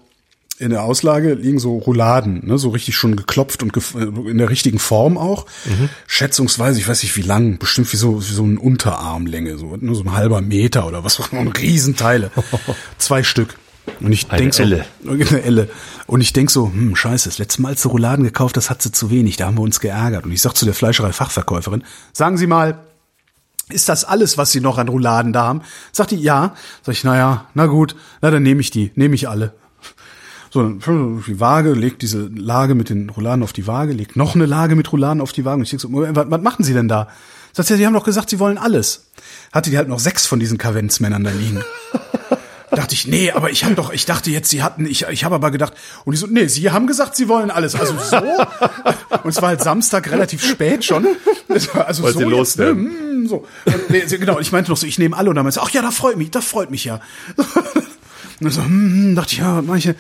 in 0.59 0.71
der 0.71 0.83
Auslage 0.83 1.33
liegen 1.35 1.57
so 1.57 1.77
Rouladen, 1.77 2.45
ne, 2.45 2.57
so 2.57 2.69
richtig 2.69 2.95
schon 2.95 3.15
geklopft 3.15 3.63
und 3.63 3.71
gef 3.71 3.95
in 3.95 4.37
der 4.37 4.49
richtigen 4.49 4.77
Form 4.77 5.17
auch. 5.17 5.45
Mhm. 5.65 5.89
Schätzungsweise, 6.05 6.79
ich 6.79 6.87
weiß 6.87 7.01
nicht 7.01 7.15
wie 7.15 7.21
lang, 7.21 7.57
bestimmt 7.57 7.91
wie 7.93 7.97
so, 7.97 8.21
wie 8.21 8.33
so 8.33 8.43
ein 8.43 8.57
Unterarmlänge, 8.57 9.57
so, 9.57 9.77
nur 9.79 9.95
so 9.95 10.03
ein 10.03 10.11
halber 10.11 10.41
Meter 10.41 10.85
oder 10.85 11.03
was 11.05 11.19
auch 11.19 11.31
immer, 11.31 11.49
Riesenteile. 11.57 12.31
Zwei 12.97 13.23
Stück. 13.23 13.55
Und 14.01 14.11
ich 14.11 14.29
Eine 14.29 14.41
denk 14.41 14.53
so, 14.53 14.63
Elle. 14.63 14.85
eine 15.07 15.41
Elle. 15.43 15.69
Und 16.07 16.21
ich 16.21 16.33
denk 16.33 16.51
so, 16.51 16.67
hm, 16.67 16.95
scheiße, 16.95 17.29
das 17.29 17.37
letzte 17.37 17.61
Mal, 17.61 17.69
als 17.69 17.81
du 17.81 17.89
Rouladen 17.89 18.25
gekauft 18.25 18.57
hast, 18.57 18.69
hat 18.69 18.81
sie 18.81 18.91
zu 18.91 19.09
wenig, 19.09 19.37
da 19.37 19.47
haben 19.47 19.57
wir 19.57 19.61
uns 19.61 19.79
geärgert. 19.79 20.25
Und 20.25 20.31
ich 20.31 20.41
sag 20.41 20.53
zu 20.53 20.65
der 20.65 20.73
Fleischerei-Fachverkäuferin, 20.73 21.83
sagen 22.13 22.37
Sie 22.37 22.47
mal, 22.47 22.79
ist 23.69 23.87
das 23.87 24.03
alles, 24.03 24.37
was 24.37 24.51
Sie 24.51 24.61
noch 24.61 24.77
an 24.77 24.89
Rouladen 24.89 25.31
da 25.31 25.43
haben? 25.43 25.61
Sagt 25.91 26.11
die, 26.11 26.17
ja. 26.17 26.55
Sag 26.83 26.93
ich, 26.93 27.03
naja, 27.03 27.45
na 27.53 27.67
gut, 27.67 27.95
na 28.21 28.29
dann 28.29 28.43
nehme 28.43 28.61
ich 28.61 28.71
die, 28.71 28.91
nehme 28.95 29.15
ich 29.15 29.29
alle. 29.29 29.53
So, 30.51 30.63
dann 30.63 31.23
die 31.27 31.39
Waage, 31.39 31.73
legt 31.73 32.01
diese 32.01 32.27
Lage 32.27 32.75
mit 32.75 32.89
den 32.89 33.09
Rouladen 33.09 33.43
auf 33.43 33.53
die 33.53 33.67
Waage, 33.67 33.93
legt 33.93 34.15
noch 34.15 34.35
eine 34.35 34.45
Lage 34.45 34.75
mit 34.75 34.91
Rouladen 34.91 35.21
auf 35.21 35.31
die 35.31 35.45
Waage. 35.45 35.57
Und 35.57 35.63
ich 35.63 35.69
denk 35.69 35.81
so, 35.81 35.91
was, 35.91 36.31
was 36.31 36.41
machen 36.41 36.63
Sie 36.63 36.73
denn 36.73 36.87
da? 36.87 37.07
Sagt 37.53 37.67
sie, 37.67 37.77
Sie 37.77 37.85
haben 37.85 37.93
doch 37.93 38.03
gesagt, 38.03 38.29
Sie 38.29 38.39
wollen 38.39 38.57
alles. 38.57 39.05
Hatte 39.51 39.69
die 39.69 39.77
halt 39.77 39.87
noch 39.87 39.99
sechs 39.99 40.25
von 40.25 40.39
diesen 40.39 40.57
Kavenzmännern 40.57 41.23
da 41.23 41.31
liegen. 41.31 41.63
dachte 42.71 42.93
ich, 42.93 43.07
nee, 43.07 43.31
aber 43.31 43.49
ich 43.49 43.63
habe 43.63 43.75
doch, 43.75 43.91
ich 43.91 44.05
dachte 44.05 44.29
jetzt, 44.31 44.49
sie 44.49 44.61
hatten, 44.63 44.85
ich, 44.85 45.03
ich 45.03 45.23
habe 45.23 45.35
aber 45.35 45.51
gedacht, 45.51 45.73
und 46.05 46.13
ich 46.13 46.19
so, 46.19 46.27
nee, 46.27 46.47
sie 46.47 46.71
haben 46.71 46.87
gesagt, 46.87 47.15
sie 47.15 47.27
wollen 47.27 47.51
alles. 47.51 47.75
Also 47.75 47.95
so. 47.97 48.17
und 49.23 49.29
es 49.29 49.41
war 49.41 49.49
halt 49.49 49.61
Samstag 49.61 50.09
relativ 50.11 50.43
spät 50.43 50.85
schon. 50.85 51.07
Also 51.47 52.03
Wollt 52.03 52.13
so 52.13 52.21
jetzt, 52.21 52.29
loswerden? 52.29 52.83
ne, 52.83 53.23
mm, 53.23 53.27
so. 53.27 53.45
Und, 53.65 53.89
nee, 53.89 54.01
genau, 54.01 54.39
ich 54.39 54.51
meinte 54.51 54.69
noch 54.69 54.77
so, 54.77 54.85
ich 54.85 54.99
nehme 54.99 55.17
alle 55.17 55.29
und 55.29 55.35
dann 55.35 55.43
meinte 55.43 55.61
ach 55.61 55.71
ja, 55.71 55.81
das 55.81 55.95
freut 55.95 56.17
mich, 56.17 56.31
das 56.31 56.45
freut 56.45 56.71
mich 56.71 56.85
ja. 56.85 57.01
Und 58.39 58.45
dann 58.45 58.53
so, 58.53 58.63
hm, 58.63 58.69
hm, 58.69 59.15
dachte 59.15 59.33
ich, 59.33 59.39
ja, 59.39 59.61
manche. 59.61 59.95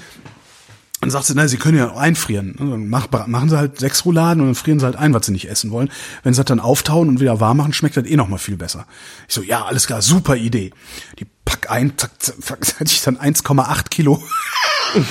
Dann 1.01 1.11
sagt 1.11 1.25
sie, 1.25 1.33
na, 1.33 1.47
sie 1.47 1.57
können 1.57 1.77
ja 1.77 1.95
einfrieren. 1.95 2.87
Mach, 2.89 3.07
machen 3.27 3.49
sie 3.49 3.57
halt 3.57 3.79
sechs 3.79 4.03
Rouladen 4.03 4.41
und 4.41 4.47
dann 4.47 4.55
frieren 4.55 4.79
sie 4.79 4.85
halt 4.85 4.97
ein, 4.97 5.13
was 5.13 5.25
sie 5.25 5.31
nicht 5.31 5.49
essen 5.49 5.71
wollen. 5.71 5.89
Wenn 6.23 6.33
sie 6.33 6.39
das 6.39 6.47
dann 6.47 6.59
auftauen 6.59 7.07
und 7.07 7.21
wieder 7.21 7.39
warm 7.39 7.57
machen, 7.57 7.71
schmeckt 7.71 7.95
das 7.95 8.05
eh 8.05 8.17
noch 8.17 8.27
mal 8.27 8.37
viel 8.37 8.57
besser. 8.57 8.85
Ich 9.27 9.35
so, 9.35 9.41
ja, 9.41 9.63
alles 9.63 9.87
klar, 9.87 10.01
super 10.01 10.35
Idee. 10.35 10.71
Die 11.19 11.25
pack 11.45 11.71
ein, 11.71 11.97
zack, 11.97 12.11
zack, 12.21 12.43
zack, 12.43 12.59
hatte 12.79 12.91
ich 12.91 13.01
dann 13.01 13.17
1,8 13.17 13.89
Kilo. 13.89 14.21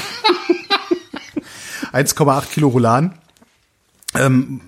1,8 1.93 2.47
Kilo 2.47 2.69
Rouladen. 2.69 3.15
Ähm, 4.15 4.61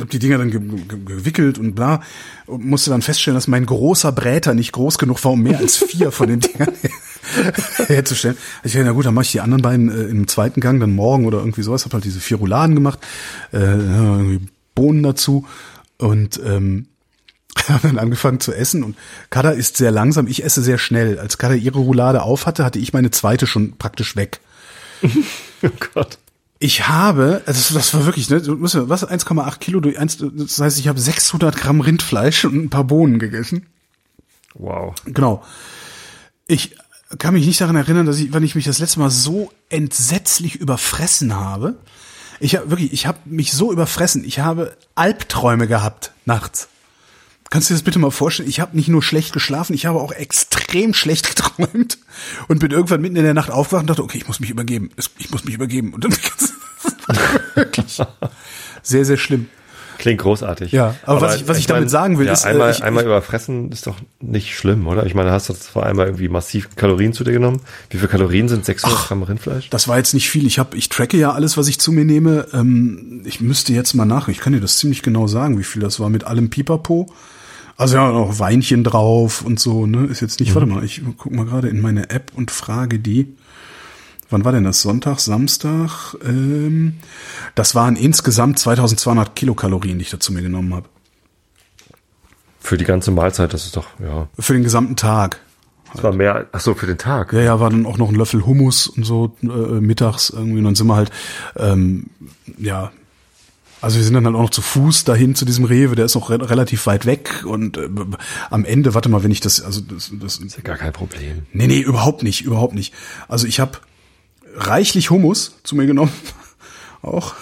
hab 0.00 0.10
die 0.10 0.18
Dinger 0.18 0.38
dann 0.38 0.50
ge 0.50 0.60
ge 0.60 0.98
gewickelt 1.04 1.58
und 1.58 1.74
bla 1.74 2.02
und 2.46 2.64
musste 2.64 2.90
dann 2.90 3.02
feststellen, 3.02 3.34
dass 3.34 3.48
mein 3.48 3.64
großer 3.64 4.12
Bräter 4.12 4.54
nicht 4.54 4.72
groß 4.72 4.98
genug 4.98 5.24
war, 5.24 5.32
um 5.32 5.42
mehr 5.42 5.58
als 5.58 5.78
vier 5.78 6.12
von 6.12 6.28
den 6.28 6.40
Dingern 6.40 6.72
herzustellen. 7.86 8.36
Ich 8.64 8.72
dachte, 8.72 8.84
na 8.84 8.92
gut, 8.92 9.06
dann 9.06 9.14
mache 9.14 9.24
ich 9.24 9.32
die 9.32 9.40
anderen 9.40 9.62
beiden 9.62 9.90
äh, 9.90 10.04
im 10.04 10.28
zweiten 10.28 10.60
Gang, 10.60 10.80
dann 10.80 10.92
morgen 10.92 11.26
oder 11.26 11.38
irgendwie 11.38 11.62
sowas. 11.62 11.84
Hab 11.84 11.94
halt 11.94 12.04
diese 12.04 12.20
vier 12.20 12.38
Rouladen 12.38 12.74
gemacht, 12.74 12.98
äh, 13.52 13.58
irgendwie 13.58 14.46
Bohnen 14.74 15.02
dazu 15.02 15.46
und 15.98 16.40
ähm, 16.44 16.86
haben 17.68 17.80
dann 17.82 17.98
angefangen 17.98 18.40
zu 18.40 18.52
essen 18.52 18.82
und 18.82 18.96
Kada 19.30 19.50
ist 19.50 19.76
sehr 19.76 19.90
langsam, 19.90 20.26
ich 20.26 20.44
esse 20.44 20.62
sehr 20.62 20.78
schnell. 20.78 21.18
Als 21.18 21.38
Kada 21.38 21.54
ihre 21.54 21.78
Roulade 21.78 22.22
auf 22.22 22.46
hatte, 22.46 22.64
hatte 22.64 22.78
ich 22.78 22.92
meine 22.92 23.10
zweite 23.10 23.46
schon 23.46 23.76
praktisch 23.78 24.16
weg. 24.16 24.40
Oh 25.64 25.70
Gott. 25.94 26.18
Ich 26.58 26.88
habe, 26.88 27.42
also 27.46 27.74
das, 27.74 27.94
war 27.94 28.04
wirklich, 28.04 28.28
ne, 28.28 28.42
du 28.42 28.56
musst 28.56 28.76
was, 28.88 29.06
1,8 29.06 29.58
Kilo 29.58 29.78
durch 29.78 29.96
eins, 29.96 30.18
das 30.18 30.60
heißt, 30.60 30.80
ich 30.80 30.88
habe 30.88 30.98
600 30.98 31.56
Gramm 31.56 31.80
Rindfleisch 31.80 32.44
und 32.44 32.56
ein 32.56 32.68
paar 32.68 32.82
Bohnen 32.82 33.20
gegessen. 33.20 33.66
Wow. 34.54 34.94
Genau. 35.04 35.44
Ich 36.48 36.76
kann 37.18 37.34
mich 37.34 37.46
nicht 37.46 37.60
daran 37.60 37.76
erinnern, 37.76 38.06
dass 38.06 38.18
ich, 38.18 38.32
wenn 38.32 38.42
ich 38.42 38.54
mich 38.54 38.64
das 38.64 38.78
letzte 38.78 39.00
Mal 39.00 39.10
so 39.10 39.52
entsetzlich 39.68 40.56
überfressen 40.56 41.34
habe. 41.34 41.76
Ich 42.40 42.56
habe 42.56 42.70
wirklich, 42.70 42.92
ich 42.92 43.06
habe 43.06 43.18
mich 43.24 43.52
so 43.52 43.72
überfressen. 43.72 44.24
Ich 44.24 44.40
habe 44.40 44.76
Albträume 44.94 45.66
gehabt 45.66 46.12
nachts. 46.24 46.68
Kannst 47.50 47.68
du 47.68 47.74
dir 47.74 47.76
das 47.76 47.84
bitte 47.84 47.98
mal 47.98 48.10
vorstellen? 48.10 48.48
Ich 48.48 48.60
habe 48.60 48.74
nicht 48.74 48.88
nur 48.88 49.02
schlecht 49.02 49.34
geschlafen, 49.34 49.74
ich 49.74 49.84
habe 49.84 50.00
auch 50.00 50.12
extrem 50.12 50.94
schlecht 50.94 51.28
geträumt 51.36 51.98
und 52.48 52.60
bin 52.60 52.70
irgendwann 52.70 53.02
mitten 53.02 53.16
in 53.16 53.24
der 53.24 53.34
Nacht 53.34 53.50
aufgewacht 53.50 53.82
und 53.82 53.90
dachte, 53.90 54.02
okay, 54.02 54.16
ich 54.16 54.26
muss 54.26 54.40
mich 54.40 54.48
übergeben. 54.48 54.90
Ich 55.18 55.30
muss 55.30 55.44
mich 55.44 55.54
übergeben. 55.54 55.92
Und 55.92 56.04
dann 56.04 56.12
wirklich 57.54 58.00
sehr, 58.82 59.04
sehr 59.04 59.18
schlimm. 59.18 59.50
Klingt 60.02 60.20
großartig. 60.20 60.72
Ja, 60.72 60.96
aber 61.04 61.20
was 61.20 61.36
ich- 61.36 61.48
was 61.48 61.58
ich 61.58 61.66
damit 61.68 61.88
sagen 61.88 62.18
will, 62.18 62.26
ja, 62.26 62.32
ist, 62.32 62.44
äh, 62.44 62.48
einmal, 62.48 62.72
ich- 62.72 62.82
einmal 62.82 63.04
ich- 63.04 63.06
überfressen 63.06 63.70
ist 63.70 63.86
doch 63.86 63.96
nicht 64.20 64.54
schlimm, 64.56 64.86
oder? 64.88 65.06
Ich 65.06 65.14
meine, 65.14 65.30
hast 65.30 65.48
du 65.48 65.54
zwar 65.54 65.86
einmal 65.86 66.06
irgendwie 66.06 66.28
massiv 66.28 66.74
Kalorien 66.74 67.12
zu 67.12 67.22
dir 67.22 67.30
genommen. 67.32 67.60
Wie 67.88 67.98
viel 67.98 68.08
Kalorien 68.08 68.48
sind 68.48 68.64
600 68.64 69.06
Gramm 69.06 69.22
Rindfleisch? 69.22 69.70
Das 69.70 69.86
war 69.86 69.98
jetzt 69.98 70.12
nicht 70.12 70.28
viel. 70.28 70.44
Ich 70.46 70.58
habe, 70.58 70.76
ich 70.76 70.88
tracke 70.88 71.16
ja 71.16 71.32
alles, 71.32 71.56
was 71.56 71.68
ich 71.68 71.78
zu 71.78 71.92
mir 71.92 72.04
nehme. 72.04 72.48
Ähm, 72.52 73.22
ich 73.24 73.40
müsste 73.40 73.72
jetzt 73.72 73.94
mal 73.94 74.04
nach. 74.04 74.26
Ich 74.26 74.38
kann 74.40 74.52
dir 74.52 74.60
das 74.60 74.76
ziemlich 74.76 75.02
genau 75.02 75.28
sagen, 75.28 75.56
wie 75.58 75.64
viel 75.64 75.80
das 75.80 76.00
war 76.00 76.10
mit 76.10 76.24
allem 76.24 76.50
Pipapo. 76.50 77.06
Also 77.76 77.96
ja, 77.96 78.10
noch 78.12 78.38
Weinchen 78.38 78.84
drauf 78.84 79.42
und 79.42 79.58
so. 79.60 79.86
Ne, 79.86 80.06
ist 80.06 80.20
jetzt 80.20 80.40
nicht. 80.40 80.54
Warte 80.54 80.66
mal, 80.66 80.84
ich 80.84 81.00
guck 81.16 81.32
mal 81.32 81.46
gerade 81.46 81.68
in 81.68 81.80
meine 81.80 82.10
App 82.10 82.32
und 82.34 82.50
frage 82.50 82.98
die. 82.98 83.34
Wann 84.32 84.44
war 84.44 84.52
denn 84.52 84.64
das? 84.64 84.80
Sonntag, 84.80 85.20
Samstag? 85.20 86.16
Ähm, 86.24 86.94
das 87.54 87.74
waren 87.74 87.96
insgesamt 87.96 88.58
2200 88.58 89.36
Kilokalorien, 89.36 89.98
die 89.98 90.04
ich 90.04 90.10
da 90.10 90.18
zu 90.18 90.32
mir 90.32 90.42
genommen 90.42 90.74
habe. 90.74 90.88
Für 92.58 92.78
die 92.78 92.84
ganze 92.84 93.10
Mahlzeit, 93.10 93.52
das 93.52 93.66
ist 93.66 93.76
doch, 93.76 93.88
ja. 94.00 94.28
Für 94.38 94.54
den 94.54 94.62
gesamten 94.62 94.96
Tag. 94.96 95.40
Das 95.92 96.02
war 96.02 96.12
mehr, 96.12 96.46
ach 96.52 96.60
so, 96.60 96.74
für 96.74 96.86
den 96.86 96.96
Tag. 96.96 97.34
Ja, 97.34 97.40
ja, 97.40 97.60
war 97.60 97.68
dann 97.68 97.84
auch 97.84 97.98
noch 97.98 98.08
ein 98.08 98.14
Löffel 98.14 98.46
Hummus 98.46 98.86
und 98.86 99.04
so 99.04 99.36
äh, 99.42 99.46
mittags 99.46 100.30
irgendwie. 100.30 100.58
Und 100.58 100.64
dann 100.64 100.74
sind 100.74 100.86
wir 100.86 100.96
halt, 100.96 101.10
ähm, 101.56 102.06
ja, 102.56 102.90
also 103.82 103.98
wir 103.98 104.04
sind 104.04 104.14
dann 104.14 104.24
halt 104.24 104.36
auch 104.36 104.42
noch 104.42 104.50
zu 104.50 104.62
Fuß 104.62 105.04
dahin 105.04 105.34
zu 105.34 105.44
diesem 105.44 105.64
Rewe, 105.64 105.96
der 105.96 106.06
ist 106.06 106.14
noch 106.14 106.30
re 106.30 106.48
relativ 106.48 106.86
weit 106.86 107.04
weg. 107.04 107.44
Und 107.44 107.76
äh, 107.76 107.88
am 108.48 108.64
Ende, 108.64 108.94
warte 108.94 109.10
mal, 109.10 109.22
wenn 109.24 109.32
ich 109.32 109.40
das, 109.40 109.60
also 109.60 109.82
das, 109.82 110.10
das 110.14 110.38
Ist 110.38 110.56
ja 110.56 110.62
gar 110.62 110.78
kein 110.78 110.92
Problem. 110.92 111.46
nee, 111.52 111.66
nee, 111.66 111.80
überhaupt 111.80 112.22
nicht, 112.22 112.42
überhaupt 112.42 112.74
nicht. 112.74 112.94
Also 113.28 113.46
ich 113.46 113.60
habe 113.60 113.78
reichlich 114.54 115.10
Hummus 115.10 115.58
zu 115.62 115.76
mir 115.76 115.86
genommen, 115.86 116.12
auch. 117.02 117.34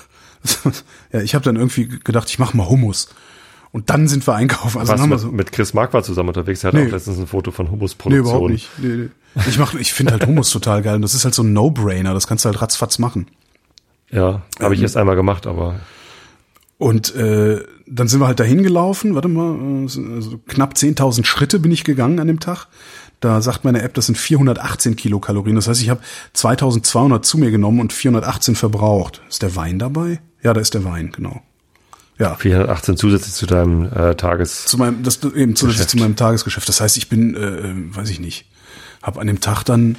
ja, 1.13 1.21
ich 1.21 1.35
habe 1.35 1.45
dann 1.45 1.57
irgendwie 1.57 1.87
gedacht, 1.87 2.29
ich 2.31 2.39
mache 2.39 2.57
mal 2.57 2.69
Hummus. 2.69 3.09
Und 3.73 3.89
dann 3.91 4.09
sind 4.09 4.27
wir 4.27 4.35
einkaufen. 4.35 4.79
Also 4.81 4.95
haben 4.95 5.11
wir 5.11 5.19
mit, 5.19 5.33
mit 5.33 5.53
Chris 5.53 5.75
Mark 5.75 5.93
war 5.93 6.03
zusammen 6.03 6.31
unterwegs? 6.31 6.65
Er 6.65 6.69
hat 6.69 6.75
Nee. 6.75 6.87
auch 6.89 6.91
letztens 6.93 7.19
ein 7.19 7.27
Foto 7.29 7.53
von 7.53 7.67
Nee, 7.67 7.73
Humusproduktion. 7.73 8.27
überhaupt 8.27 8.51
nicht. 8.51 8.69
Nee, 8.79 9.09
nee. 9.35 9.43
Ich 9.49 9.59
mach, 9.59 9.75
ich 9.75 9.93
finde 9.93 10.13
halt 10.13 10.27
Hummus 10.27 10.51
total 10.51 10.83
geil. 10.83 10.97
Und 10.97 11.03
das 11.03 11.15
ist 11.15 11.25
halt 11.25 11.35
so 11.35 11.43
ein 11.45 11.53
No-Brainer. 11.53 12.13
Das 12.13 12.27
kannst 12.27 12.45
du 12.45 12.49
halt 12.49 12.61
ratzfatz 12.61 12.99
machen. 12.99 13.29
Ja, 14.11 14.43
habe 14.59 14.75
ich 14.75 14.83
erst 14.83 14.97
einmal 14.97 15.15
gemacht, 15.15 15.47
aber 15.47 15.79
Und 16.79 17.15
äh, 17.15 17.63
dann 17.87 18.09
sind 18.09 18.19
wir 18.21 18.27
halt 18.27 18.41
dahin 18.41 18.65
gelaufen, 18.65 19.15
warte 19.15 19.29
mal, 19.29 19.55
äh, 19.87 20.15
also 20.17 20.39
knapp 20.49 20.75
10.000 20.75 21.25
Schritte 21.25 21.61
bin 21.61 21.71
ich 21.71 21.85
gegangen 21.85 22.19
an 22.19 22.27
dem 22.27 22.41
Tag. 22.41 22.67
Da 23.21 23.43
sagt 23.43 23.65
meine 23.65 23.83
App, 23.83 23.95
das 23.95 24.07
sind 24.07 24.17
418 24.17 24.97
Kilokalorien. 24.97 25.57
Das 25.57 25.69
heißt, 25.69 25.83
ich 25.83 25.91
habe 25.91 26.01
2.200 26.35 27.23
zu 27.23 27.39
mir 27.39 27.51
genommen 27.51 27.81
und 27.81 27.93
418 27.93 28.57
verbraucht. 28.57 29.21
Ist 29.29 29.43
der 29.43 29.55
Wein 29.57 29.79
dabei? 29.79 30.21
Ja, 30.43 30.55
da 30.55 30.61
ist 30.61 30.73
der 30.73 30.85
Wein, 30.85 31.13
genau. 31.13 31.43
Ja, 32.19 32.35
418 32.35 32.97
zusätzlich 32.97 33.35
zu 33.35 33.47
deinem 33.47 33.91
äh, 33.93 34.15
Tages... 34.15 34.67
zu 34.67 34.79
meinem, 34.79 35.03
das 35.03 35.23
eben 35.23 35.57
zusätzlich 35.57 35.87
Geschäft. 35.87 35.91
zu 35.91 35.97
meinem 35.99 36.17
Tagesgeschäft. 36.17 36.69
Das 36.69 36.81
heißt, 36.81 36.97
ich 36.97 37.09
bin, 37.09 37.35
äh, 37.35 37.39
äh, 37.39 37.75
weiß 37.95 38.11
ich 38.11 38.21
nicht, 38.21 38.47
habe 39.03 39.21
an 39.21 39.27
dem 39.27 39.41
Tag 39.41 39.65
dann 39.65 39.97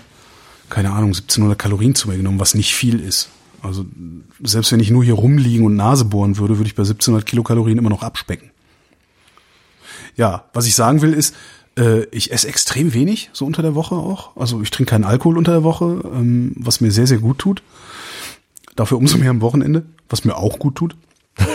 keine 0.69 0.91
Ahnung 0.91 1.09
1700 1.09 1.59
Kalorien 1.59 1.93
zu 1.93 2.09
mir 2.09 2.17
genommen, 2.17 2.39
was 2.39 2.55
nicht 2.55 2.73
viel 2.73 2.99
ist. 2.99 3.29
Also 3.61 3.85
selbst 4.41 4.71
wenn 4.71 4.79
ich 4.79 4.89
nur 4.89 5.03
hier 5.03 5.13
rumliegen 5.13 5.65
und 5.65 5.75
Nase 5.75 6.05
bohren 6.05 6.37
würde, 6.37 6.57
würde 6.57 6.67
ich 6.67 6.75
bei 6.75 6.81
1700 6.81 7.25
Kilokalorien 7.25 7.77
immer 7.77 7.89
noch 7.89 8.01
abspecken. 8.01 8.49
Ja, 10.15 10.45
was 10.53 10.65
ich 10.65 10.75
sagen 10.75 11.01
will 11.01 11.13
ist, 11.13 11.35
äh, 11.77 12.03
ich 12.11 12.31
esse 12.31 12.47
extrem 12.47 12.93
wenig 12.93 13.29
so 13.33 13.45
unter 13.45 13.61
der 13.61 13.75
Woche 13.75 13.95
auch. 13.95 14.35
Also 14.35 14.61
ich 14.61 14.71
trinke 14.71 14.91
keinen 14.91 15.03
Alkohol 15.03 15.37
unter 15.37 15.51
der 15.51 15.63
Woche, 15.63 16.01
ähm, 16.13 16.53
was 16.55 16.81
mir 16.81 16.91
sehr 16.91 17.07
sehr 17.07 17.19
gut 17.19 17.39
tut. 17.39 17.63
Dafür 18.75 18.97
umso 18.97 19.17
mehr 19.17 19.29
am 19.29 19.41
Wochenende, 19.41 19.83
was 20.09 20.25
mir 20.25 20.35
auch 20.35 20.59
gut 20.59 20.75
tut. 20.75 20.95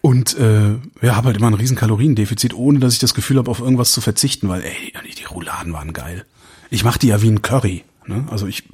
Und 0.00 0.36
äh, 0.36 0.74
ja, 1.00 1.14
habe 1.14 1.26
halt 1.26 1.36
immer 1.36 1.46
ein 1.46 1.54
riesen 1.54 1.76
Kaloriendefizit, 1.76 2.54
ohne 2.54 2.80
dass 2.80 2.94
ich 2.94 2.98
das 2.98 3.14
Gefühl 3.14 3.38
habe, 3.38 3.50
auf 3.50 3.60
irgendwas 3.60 3.92
zu 3.92 4.00
verzichten, 4.00 4.48
weil 4.48 4.62
ey, 4.62 4.92
die 5.16 5.24
Rouladen 5.24 5.72
waren 5.72 5.92
geil. 5.92 6.24
Ich 6.70 6.82
mache 6.82 6.98
die 6.98 7.08
ja 7.08 7.22
wie 7.22 7.28
ein 7.28 7.42
Curry. 7.42 7.84
Ne? 8.08 8.24
Also 8.30 8.46
ich 8.46 8.64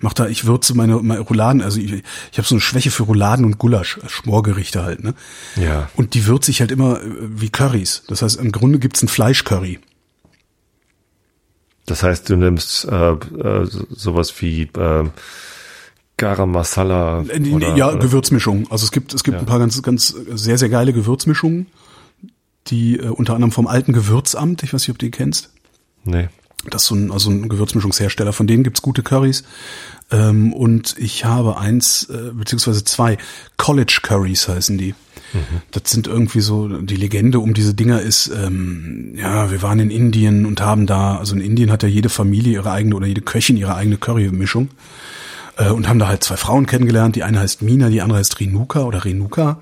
mach 0.00 0.12
da, 0.12 0.26
ich 0.28 0.44
würze 0.46 0.74
meine, 0.74 0.96
meine 0.96 1.20
Rouladen, 1.20 1.62
also 1.62 1.80
ich, 1.80 1.92
ich 2.32 2.38
habe 2.38 2.46
so 2.46 2.54
eine 2.54 2.60
Schwäche 2.60 2.90
für 2.90 3.04
Rouladen 3.04 3.44
und 3.44 3.58
Gulasch, 3.58 3.98
äh, 3.98 4.08
Schmorgerichte 4.08 4.82
halt. 4.82 5.02
Ne? 5.02 5.14
Ja. 5.56 5.88
Und 5.96 6.14
die 6.14 6.26
würze 6.26 6.50
ich 6.50 6.60
halt 6.60 6.70
immer 6.70 7.00
äh, 7.00 7.04
wie 7.20 7.50
Currys. 7.50 8.02
Das 8.08 8.22
heißt, 8.22 8.36
im 8.40 8.52
Grunde 8.52 8.78
gibt's 8.78 9.02
ein 9.02 9.08
Fleischcurry. 9.08 9.78
Das 11.86 12.02
heißt, 12.02 12.28
du 12.30 12.36
nimmst 12.36 12.86
äh, 12.86 13.10
äh, 13.12 13.66
so- 13.66 13.86
sowas 13.90 14.34
wie 14.40 14.62
äh, 14.62 15.04
Garam 16.16 16.52
Masala 16.52 17.24
Äh, 17.28 17.50
oder, 17.50 17.76
ja, 17.76 17.88
oder 17.90 17.98
Gewürzmischungen. 17.98 18.70
Also 18.70 18.84
es 18.84 18.92
gibt, 18.92 19.12
es 19.12 19.24
gibt 19.24 19.34
Ja. 19.34 19.40
ein 19.40 19.46
paar 19.46 19.58
ganz, 19.58 19.82
ganz 19.82 20.08
sehr, 20.08 20.56
sehr 20.58 20.68
geile 20.70 20.92
Gewürzmischungen, 20.92 21.66
die 22.68 22.98
äh, 22.98 23.08
unter 23.08 23.34
anderem 23.34 23.52
vom 23.52 23.66
alten 23.66 23.92
Gewürzamt, 23.92 24.62
ich 24.62 24.72
weiß 24.72 24.82
nicht, 24.82 24.90
ob 24.90 24.98
du 24.98 25.06
die 25.06 25.10
kennst, 25.10 25.50
nee. 26.04 26.28
Das 26.70 26.82
ist 26.82 26.88
so 26.88 26.94
ein, 26.94 27.10
also 27.10 27.30
ein 27.30 27.48
Gewürzmischungshersteller. 27.48 28.32
Von 28.32 28.46
denen 28.46 28.64
gibt's 28.64 28.82
gute 28.82 29.02
Currys. 29.02 29.44
Ähm, 30.10 30.52
und 30.52 30.94
ich 30.98 31.24
habe 31.24 31.58
eins, 31.58 32.08
äh, 32.10 32.32
beziehungsweise 32.32 32.84
zwei 32.84 33.18
College 33.56 34.00
Curries 34.02 34.48
heißen 34.48 34.78
die. 34.78 34.94
Das 35.72 35.90
sind 35.90 36.06
irgendwie 36.06 36.40
so, 36.40 36.68
die 36.68 36.96
Legende 36.96 37.40
um 37.40 37.54
diese 37.54 37.74
Dinger 37.74 38.00
ist, 38.00 38.28
ähm, 38.28 39.14
ja, 39.16 39.50
wir 39.50 39.62
waren 39.62 39.80
in 39.80 39.90
Indien 39.90 40.46
und 40.46 40.60
haben 40.60 40.86
da, 40.86 41.16
also 41.16 41.34
in 41.34 41.40
Indien 41.40 41.72
hat 41.72 41.82
ja 41.82 41.88
jede 41.88 42.08
Familie 42.08 42.52
ihre 42.52 42.70
eigene 42.70 42.94
oder 42.94 43.06
jede 43.06 43.20
Köchin 43.20 43.56
ihre 43.56 43.74
eigene 43.74 43.96
Curry-Mischung. 43.96 44.68
Äh, 45.56 45.70
und 45.70 45.88
haben 45.88 45.98
da 45.98 46.08
halt 46.08 46.22
zwei 46.22 46.36
Frauen 46.36 46.66
kennengelernt. 46.66 47.16
Die 47.16 47.24
eine 47.24 47.40
heißt 47.40 47.62
Mina, 47.62 47.88
die 47.88 48.02
andere 48.02 48.18
heißt 48.18 48.38
Renuka 48.40 48.84
oder 48.84 49.04
Renuka. 49.04 49.60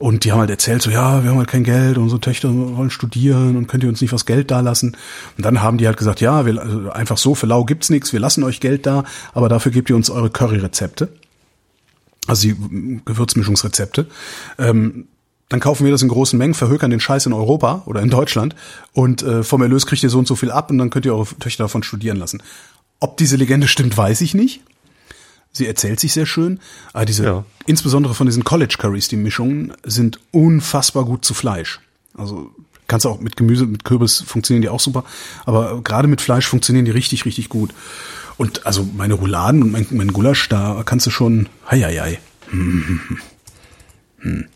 Und 0.00 0.24
die 0.24 0.32
haben 0.32 0.38
halt 0.38 0.48
erzählt, 0.48 0.80
so, 0.80 0.90
ja, 0.90 1.22
wir 1.22 1.30
haben 1.30 1.36
halt 1.36 1.48
kein 1.48 1.62
Geld, 1.62 1.98
unsere 1.98 2.22
Töchter 2.22 2.48
wollen 2.50 2.88
studieren 2.88 3.54
und 3.58 3.66
könnt 3.66 3.82
ihr 3.82 3.88
uns 3.90 4.00
nicht 4.00 4.14
was 4.14 4.24
Geld 4.24 4.50
da 4.50 4.60
lassen? 4.60 4.96
Und 5.36 5.44
dann 5.44 5.60
haben 5.60 5.76
die 5.76 5.86
halt 5.86 5.98
gesagt, 5.98 6.22
ja, 6.22 6.46
wir, 6.46 6.58
also 6.58 6.90
einfach 6.90 7.18
so, 7.18 7.34
für 7.34 7.44
lau 7.44 7.66
gibt's 7.66 7.90
nichts, 7.90 8.10
wir 8.14 8.18
lassen 8.18 8.42
euch 8.42 8.60
Geld 8.60 8.86
da, 8.86 9.04
aber 9.34 9.50
dafür 9.50 9.72
gebt 9.72 9.90
ihr 9.90 9.96
uns 9.96 10.08
eure 10.08 10.30
Curry-Rezepte. 10.30 11.10
Also 12.26 12.48
die 12.48 13.02
Gewürzmischungsrezepte. 13.04 14.06
Ähm, 14.56 15.06
dann 15.50 15.60
kaufen 15.60 15.84
wir 15.84 15.92
das 15.92 16.00
in 16.00 16.08
großen 16.08 16.38
Mengen, 16.38 16.54
verhökern 16.54 16.90
den 16.90 17.00
Scheiß 17.00 17.26
in 17.26 17.34
Europa 17.34 17.82
oder 17.84 18.00
in 18.00 18.08
Deutschland 18.08 18.56
und 18.94 19.22
äh, 19.22 19.42
vom 19.42 19.60
Erlös 19.60 19.84
kriegt 19.84 20.02
ihr 20.02 20.08
so 20.08 20.18
und 20.18 20.26
so 20.26 20.34
viel 20.34 20.50
ab 20.50 20.70
und 20.70 20.78
dann 20.78 20.88
könnt 20.88 21.04
ihr 21.04 21.14
eure 21.14 21.26
Töchter 21.38 21.64
davon 21.64 21.82
studieren 21.82 22.16
lassen. 22.16 22.42
Ob 23.00 23.18
diese 23.18 23.36
Legende 23.36 23.68
stimmt, 23.68 23.98
weiß 23.98 24.22
ich 24.22 24.32
nicht. 24.32 24.62
Sie 25.52 25.66
erzählt 25.66 25.98
sich 26.00 26.12
sehr 26.12 26.26
schön, 26.26 26.60
aber 26.92 27.04
diese, 27.04 27.24
Ja. 27.24 27.44
insbesondere 27.66 28.14
von 28.14 28.26
diesen 28.26 28.44
College 28.44 28.76
Curries, 28.78 29.08
die 29.08 29.16
Mischungen 29.16 29.72
sind 29.84 30.20
unfassbar 30.30 31.04
gut 31.04 31.24
zu 31.24 31.34
Fleisch. 31.34 31.80
Also 32.16 32.50
kannst 32.86 33.04
du 33.04 33.08
auch 33.10 33.20
mit 33.20 33.36
Gemüse, 33.36 33.66
mit 33.66 33.84
Kürbis 33.84 34.20
funktionieren 34.20 34.62
die 34.62 34.68
auch 34.68 34.80
super, 34.80 35.04
aber 35.46 35.80
gerade 35.82 36.06
mit 36.08 36.20
Fleisch 36.20 36.46
funktionieren 36.46 36.84
die 36.84 36.90
richtig, 36.92 37.24
richtig 37.24 37.48
gut. 37.48 37.74
Und 38.36 38.64
also 38.64 38.88
meine 38.96 39.14
Rouladen 39.14 39.62
und 39.62 39.70
mein, 39.72 39.86
mein 39.90 40.12
Gulasch, 40.12 40.48
da 40.48 40.82
kannst 40.84 41.06
du 41.06 41.10
schon, 41.10 41.48
hei, 41.70 41.80
hei, 41.80 41.96
hei. 41.98 42.18
Hm. 42.50 43.00
Hm. 44.20 44.46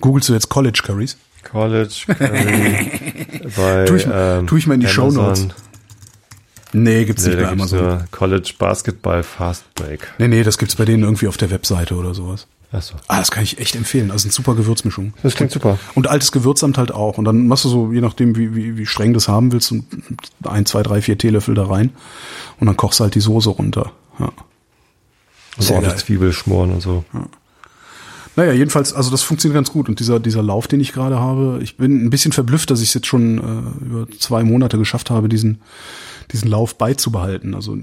Googlest 0.00 0.28
du 0.28 0.32
jetzt 0.32 0.48
College 0.48 0.80
Curries? 0.84 1.16
College 1.44 1.94
Curry 2.06 3.50
bei 3.56 3.84
Tu 3.84 3.94
ich- 3.96 4.06
ähm, 4.10 4.46
tu 4.46 4.56
ich 4.56 4.66
mal 4.66 4.74
in 4.74 4.80
die 4.80 4.86
Amazon. 4.86 5.12
Shownotes. 5.14 5.48
Nee, 6.72 7.04
gibt's 7.04 7.24
Nee, 7.24 7.34
nicht 7.34 7.42
bei 7.44 7.48
Amazon. 7.50 7.78
nur 7.80 8.04
College 8.10 8.54
Basketball 8.58 9.22
Fast 9.22 9.72
Break. 9.74 10.08
Nee, 10.18 10.28
nee, 10.28 10.42
das 10.42 10.58
gibt's 10.58 10.76
bei 10.76 10.84
denen 10.84 11.02
irgendwie 11.02 11.28
auf 11.28 11.36
der 11.36 11.50
Webseite 11.50 11.94
oder 11.94 12.14
sowas. 12.14 12.46
Achso. 12.72 12.94
Ah, 13.06 13.18
das 13.18 13.30
kann 13.30 13.44
ich 13.44 13.58
echt 13.58 13.76
empfehlen. 13.76 14.10
Also 14.10 14.24
eine 14.26 14.32
super 14.32 14.54
Gewürzmischung. 14.54 15.12
Das 15.22 15.34
klingt 15.34 15.52
super. 15.52 15.78
Und 15.94 16.08
altes 16.08 16.32
Gewürzamt 16.32 16.78
halt 16.78 16.90
auch. 16.90 17.18
Und 17.18 17.26
dann 17.26 17.46
machst 17.46 17.64
du 17.66 17.68
so, 17.68 17.92
je 17.92 18.00
nachdem, 18.00 18.34
wie, 18.36 18.54
wie, 18.56 18.78
wie 18.78 18.86
streng 18.86 19.08
du 19.12 19.18
das 19.18 19.28
haben 19.28 19.52
willst, 19.52 19.68
so 19.68 19.76
ein, 20.44 20.64
zwei, 20.64 20.82
drei, 20.82 21.02
vier 21.02 21.18
Teelöffel 21.18 21.54
da 21.54 21.66
rein. 21.66 21.90
Und 22.58 22.66
dann 22.66 22.76
kochst 22.78 23.00
du 23.00 23.04
halt 23.04 23.14
die 23.14 23.20
Soße 23.20 23.50
runter. 23.50 23.92
Ja. 24.18 24.32
Sehr 25.58 25.76
ordentlich 25.76 25.94
geil. 25.96 26.04
Zwiebel 26.04 26.32
schmoren 26.32 26.72
und 26.72 26.80
so. 26.80 27.04
Naja, 28.36 28.52
jedenfalls, 28.52 28.94
also 28.94 29.10
das 29.10 29.22
funktioniert 29.22 29.54
ganz 29.54 29.70
gut. 29.70 29.88
Und 29.88 30.00
dieser, 30.00 30.18
dieser 30.18 30.42
Lauf, 30.42 30.66
den 30.66 30.80
ich 30.80 30.92
gerade 30.92 31.18
habe, 31.18 31.60
ich 31.62 31.76
bin 31.76 32.04
ein 32.04 32.10
bisschen 32.10 32.32
verblüfft, 32.32 32.70
dass 32.70 32.80
ich 32.80 32.88
es 32.88 32.94
jetzt 32.94 33.06
schon 33.06 33.38
äh, 33.38 33.84
über 33.84 34.06
zwei 34.18 34.42
Monate 34.42 34.78
geschafft 34.78 35.10
habe, 35.10 35.28
diesen, 35.28 35.60
diesen 36.32 36.48
Lauf 36.48 36.76
beizubehalten. 36.76 37.54
Also 37.54 37.76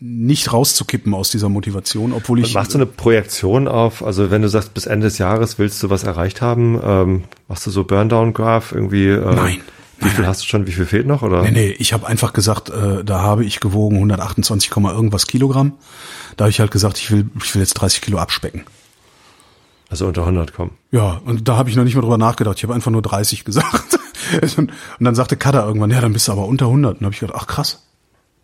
nicht 0.00 0.52
rauszukippen 0.52 1.12
aus 1.12 1.30
dieser 1.30 1.48
Motivation, 1.48 2.12
obwohl 2.12 2.38
ich. 2.40 2.54
Machst 2.54 2.74
du 2.74 2.78
eine 2.78 2.86
Projektion 2.86 3.66
auf, 3.66 4.04
also 4.04 4.30
wenn 4.30 4.42
du 4.42 4.48
sagst, 4.48 4.74
bis 4.74 4.86
Ende 4.86 5.06
des 5.06 5.18
Jahres 5.18 5.58
willst 5.58 5.82
du 5.82 5.90
was 5.90 6.04
erreicht 6.04 6.40
haben, 6.40 6.80
ähm, 6.82 7.24
machst 7.48 7.66
du 7.66 7.70
so 7.70 7.84
Burndown-Graph 7.84 8.72
irgendwie? 8.72 9.08
Äh, 9.08 9.34
Nein. 9.34 9.60
Wie 10.00 10.10
viel 10.10 10.28
hast 10.28 10.42
du 10.42 10.46
schon, 10.46 10.68
wie 10.68 10.72
viel 10.72 10.86
fehlt 10.86 11.08
noch? 11.08 11.22
Oder? 11.22 11.42
Nee, 11.42 11.50
nee, 11.50 11.70
ich 11.76 11.92
habe 11.92 12.06
einfach 12.06 12.32
gesagt, 12.32 12.70
äh, 12.70 13.02
da 13.04 13.20
habe 13.20 13.44
ich 13.44 13.58
gewogen 13.58 13.96
128, 13.96 14.70
Komma 14.70 14.92
irgendwas 14.92 15.26
Kilogramm. 15.26 15.72
Da 16.36 16.44
habe 16.44 16.50
ich 16.50 16.60
halt 16.60 16.70
gesagt, 16.70 16.98
ich 16.98 17.10
will, 17.10 17.28
ich 17.42 17.52
will 17.54 17.62
jetzt 17.62 17.74
30 17.74 18.00
Kilo 18.00 18.18
abspecken. 18.18 18.62
Also 19.90 20.06
unter 20.06 20.22
100 20.22 20.52
kommen. 20.52 20.72
Ja, 20.90 21.20
und 21.24 21.48
da 21.48 21.56
habe 21.56 21.70
ich 21.70 21.76
noch 21.76 21.84
nicht 21.84 21.94
mal 21.94 22.02
drüber 22.02 22.18
nachgedacht. 22.18 22.56
Ich 22.58 22.62
habe 22.64 22.74
einfach 22.74 22.90
nur 22.90 23.02
30 23.02 23.44
gesagt. 23.46 23.98
und, 24.56 24.70
dann 25.00 25.14
sagte 25.14 25.36
Kada 25.36 25.66
irgendwann, 25.66 25.90
ja, 25.90 26.00
dann 26.00 26.12
bist 26.12 26.28
du 26.28 26.32
aber 26.32 26.46
unter 26.46 26.66
100. 26.66 26.92
Und 26.92 27.00
dann 27.00 27.06
habe 27.06 27.14
ich 27.14 27.20
gedacht, 27.20 27.38
ach 27.40 27.46
krass. 27.46 27.84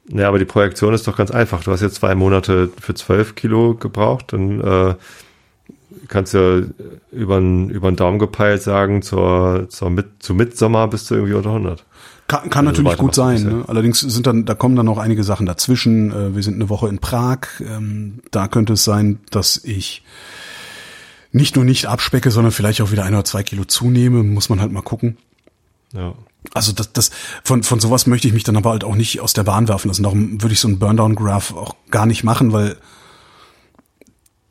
Ja, 0.09 0.29
aber 0.29 0.39
die 0.39 0.45
Projektion 0.45 0.93
ist 0.95 1.07
doch 1.07 1.17
ganz 1.17 1.31
einfach. 1.31 1.63
Du 1.65 1.71
hast 1.71 1.81
jetzt 1.81 1.97
zwei 1.97 2.15
Monate 2.15 2.71
für 2.81 2.95
12 2.95 3.35
Kilo 3.35 3.75
gebraucht, 3.75 4.33
dann 4.35 4.61
äh, 4.61 4.95
kannst 6.09 6.35
du 6.35 6.75
über 7.11 7.39
den 7.41 7.71
über 7.71 7.91
den 7.91 7.97
Daumen 7.97 8.19
gepeilt 8.19 8.63
sagen, 8.63 9.01
zur, 9.01 9.67
zur 9.71 9.89
mit, 9.89 10.23
zu 10.23 10.35
Mitsommer 10.35 10.89
bist 10.89 11.11
du 11.11 11.15
irgendwie 11.15 11.35
unter 11.35 11.51
100. 11.51 11.85
Kann, 12.27 12.51
kann 12.51 12.67
Also 12.69 12.83
natürlich 12.83 12.99
gut 12.99 13.15
sein. 13.15 13.43
Ne? 13.45 13.65
Allerdings 13.67 14.01
sind 14.01 14.27
dann, 14.27 14.45
da 14.45 14.55
kommen 14.55 14.77
dann 14.77 14.87
noch 14.87 14.99
einige 14.99 15.25
Sachen 15.25 15.47
dazwischen. 15.47 16.11
Äh, 16.11 16.35
Wir 16.35 16.43
sind 16.43 16.55
eine 16.55 16.69
Woche 16.69 16.89
in 16.89 16.99
Prag. 16.99 17.39
Ähm, 17.61 18.21
Da 18.31 18.49
könnte 18.49 18.75
es 18.75 18.85
sein, 18.85 19.21
dass 19.31 19.63
ich 19.65 20.03
nicht 21.35 21.57
nur 21.57 21.65
nicht 21.65 21.87
abspecke, 21.87 22.31
sondern 22.31 22.53
vielleicht 22.53 22.81
auch 22.81 22.93
wieder 22.93 23.05
ein 23.05 23.13
oder 23.13 23.25
zwei 23.25 23.43
Kilo 23.43 23.65
zunehme. 23.65 24.23
Muss 24.23 24.49
man 24.49 24.61
halt 24.61 24.71
mal 24.71 24.83
gucken. 24.83 25.17
Ja. 25.93 26.15
Also 26.53 26.73
das, 26.73 26.93
das 26.93 27.11
von, 27.43 27.63
von 27.65 27.81
sowas 27.81 28.07
möchte 28.07 28.29
ich 28.29 28.35
mich 28.35 28.45
dann 28.45 28.57
aber 28.57 28.71
halt 28.71 28.85
auch 28.85 28.95
nicht 28.95 29.21
aus 29.21 29.33
der 29.33 29.43
Bahn 29.43 29.67
werfen 29.67 29.89
lassen. 29.89 30.05
Darum 30.05 30.41
würde 30.41 30.53
ich 30.53 30.61
so 30.61 30.69
einen 30.69 30.79
Burndown-Graph 30.79 31.55
auch 31.55 31.75
gar 31.91 32.07
nicht 32.07 32.23
machen, 32.23 32.53
weil 32.53 32.77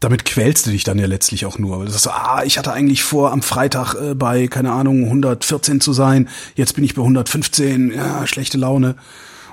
damit 0.02 0.26
quälst 0.26 0.66
du 0.66 0.72
dich 0.72 0.84
dann 0.84 1.00
ja 1.00 1.06
letztlich 1.06 1.46
auch 1.46 1.58
nur. 1.58 1.80
Weil 1.80 1.86
du 1.86 1.92
sagst, 1.92 2.10
ah, 2.10 2.44
ich 2.44 2.58
hatte 2.58 2.74
eigentlich 2.74 3.04
vor, 3.04 3.32
am 3.32 3.42
Freitag 3.42 3.96
äh, 3.96 4.14
bei, 4.14 4.48
keine 4.48 4.74
Ahnung, 4.74 5.06
114 5.06 5.80
zu 5.80 5.94
sein. 5.94 6.28
Jetzt 6.56 6.76
bin 6.76 6.84
ich 6.84 6.96
bei 6.96 7.02
115. 7.02 7.92
Ja, 7.92 8.28
schlechte 8.28 8.58
Laune. 8.58 8.96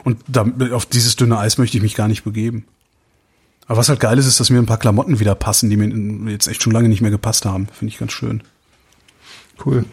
Und 0.03 0.19
da, 0.27 0.47
auf 0.73 0.87
dieses 0.87 1.15
dünne 1.15 1.39
Eis 1.39 1.59
möchte 1.59 1.77
ich 1.77 1.83
mich 1.83 1.95
gar 1.95 2.09
nicht 2.09 2.25
begeben. 2.25 2.65
Aber 3.71 3.79
was 3.79 3.89
halt 3.89 4.01
geil 4.01 4.19
ist, 4.19 4.27
ist, 4.27 4.41
dass 4.41 4.51
mir 4.51 4.59
ein 4.59 4.67
paar 4.67 4.81
Klamotten 4.81 5.21
wieder 5.21 5.37
passen, 5.37 5.71
die 5.71 5.77
mir 5.77 6.33
jetzt 6.33 6.49
echt 6.49 6.61
schon 6.61 6.73
lange 6.73 6.89
nicht 6.89 7.03
mehr 7.03 7.13
gepasst 7.13 7.45
haben. 7.45 7.69
Finde 7.73 7.93
ich 7.95 8.01
ganz 8.01 8.11
schön. 8.11 8.43
Cool. 9.65 9.85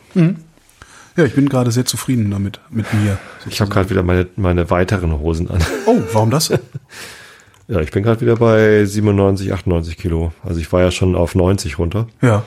Ja, 1.16 1.24
ich 1.26 1.36
bin 1.36 1.48
gerade 1.48 1.70
sehr 1.70 1.86
zufrieden 1.86 2.32
damit, 2.32 2.60
mit 2.72 2.92
mir. 2.92 3.20
Ich 3.48 3.62
habe 3.62 3.70
gerade 3.70 3.92
wieder 3.92 4.02
meine, 4.02 4.26
meine 4.36 4.72
weiteren 4.72 5.20
Hosen 5.20 5.52
an. 5.52 5.64
Oh, 5.86 6.02
warum 6.12 6.32
das? 6.32 6.52
Ja, 7.70 7.82
ich 7.82 7.92
bin 7.92 8.02
gerade 8.02 8.22
wieder 8.22 8.38
bei 8.38 8.84
97, 8.86 9.54
98 9.54 9.98
Kilo. 9.98 10.32
Also 10.42 10.60
ich 10.60 10.72
war 10.74 10.82
ja 10.82 10.90
schon 10.90 11.16
auf 11.18 11.36
90 11.36 11.78
runter 11.78 12.08
Ja. 12.22 12.46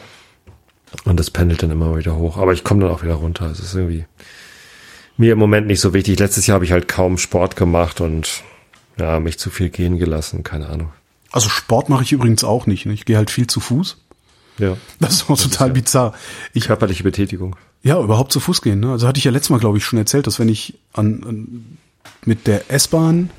und 1.04 1.20
das 1.20 1.30
pendelt 1.30 1.62
dann 1.62 1.70
immer 1.70 1.96
wieder 1.96 2.16
hoch. 2.16 2.38
Aber 2.38 2.54
ich 2.54 2.64
komme 2.64 2.80
dann 2.80 2.90
auch 2.90 3.02
wieder 3.04 3.14
runter. 3.14 3.44
Es 3.50 3.60
ist 3.60 3.74
irgendwie 3.74 4.06
mir 5.18 5.34
im 5.34 5.38
Moment 5.38 5.66
nicht 5.68 5.80
so 5.80 5.92
wichtig. 5.92 6.18
Letztes 6.18 6.46
Jahr 6.46 6.54
habe 6.54 6.64
ich 6.64 6.72
halt 6.72 6.88
kaum 6.88 7.18
Sport 7.18 7.54
gemacht 7.54 8.00
und 8.00 8.42
ja, 8.98 9.20
mich 9.20 9.38
zu 9.38 9.50
viel 9.50 9.68
gehen 9.68 9.98
gelassen. 9.98 10.42
Keine 10.42 10.70
Ahnung. 10.70 10.90
Also 11.32 11.48
Sport 11.48 11.88
mache 11.88 12.02
ich 12.02 12.12
übrigens 12.12 12.44
auch 12.44 12.66
nicht. 12.66 12.86
ne? 12.86 12.92
Ich 12.92 13.04
gehe 13.04 13.16
halt 13.16 13.30
viel 13.30 13.46
zu 13.46 13.60
Fuß. 13.60 13.96
Ja, 14.58 14.76
Das 14.98 15.14
ist 15.14 15.30
auch 15.30 15.38
total 15.40 15.68
ja- 15.68 15.74
bizarr. 15.74 16.12
Ich 16.52 16.66
körperliche 16.66 17.02
Betätigung. 17.02 17.56
ja 17.82 17.98
überhaupt 18.00 18.32
zu 18.32 18.40
Fuß 18.40 18.60
gehen. 18.62 18.80
Ne? 18.80 18.90
Also 18.92 19.06
hatte 19.08 19.18
ich 19.18 19.24
ja 19.24 19.30
letztes 19.30 19.50
Mal, 19.50 19.60
glaube 19.60 19.78
ich, 19.78 19.84
schon 19.84 19.98
erzählt, 19.98 20.26
dass 20.26 20.38
wenn 20.38 20.48
ich 20.48 20.78
an, 20.92 21.24
an 21.26 21.78
mit 22.24 22.46
der 22.46 22.70
S-Bahn 22.70 23.30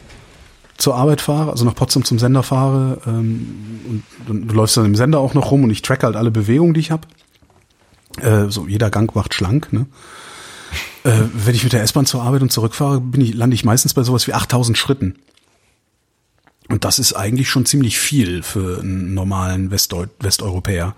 zur 0.78 0.96
Arbeit 0.96 1.22
fahre, 1.22 1.52
also 1.52 1.64
nach 1.66 1.76
Potsdam 1.76 2.04
zum 2.04 2.18
Sender 2.18 2.42
fahre, 2.42 3.00
ähm, 3.06 3.82
und, 3.88 4.04
und 4.30 4.48
du 4.48 4.56
läufst 4.56 4.78
dann 4.78 4.86
im 4.86 4.96
Sender 4.96 5.20
auch 5.20 5.36
noch 5.36 5.52
rum 5.52 5.64
und 5.64 5.70
ich 5.70 5.84
track 5.84 6.04
halt 6.04 6.16
alle 6.16 6.32
Bewegungen, 6.32 6.74
die 6.74 6.80
ich 6.80 6.90
habe. 6.92 7.08
Äh, 8.20 8.50
so 8.50 8.68
jeder 8.68 8.90
Gang 8.90 9.14
macht 9.16 9.34
schlank. 9.36 9.72
Ne? 9.72 9.86
Äh, 11.04 11.12
wenn 11.34 11.54
ich 11.54 11.64
mit 11.64 11.74
der 11.74 11.84
S-Bahn 11.84 12.06
zur 12.08 12.24
Arbeit 12.24 12.42
und 12.42 12.52
zurückfahre, 12.52 13.00
bin 13.00 13.22
ich, 13.22 13.36
lande 13.36 13.54
ich 13.54 13.64
meistens 13.64 13.94
bei 13.94 14.02
sowas 14.04 14.26
wie 14.28 14.34
8000 14.34 14.76
Schritten. 14.78 15.16
Und 16.72 16.86
das 16.86 17.00
ist 17.00 17.14
eigentlich 17.14 17.50
schon 17.50 17.66
ziemlich 17.66 18.00
viel 18.00 18.44
für 18.44 18.80
einen 18.80 19.14
normalen 19.14 19.72
Westdeu 19.72 20.08
Westeuropäer. 20.20 20.96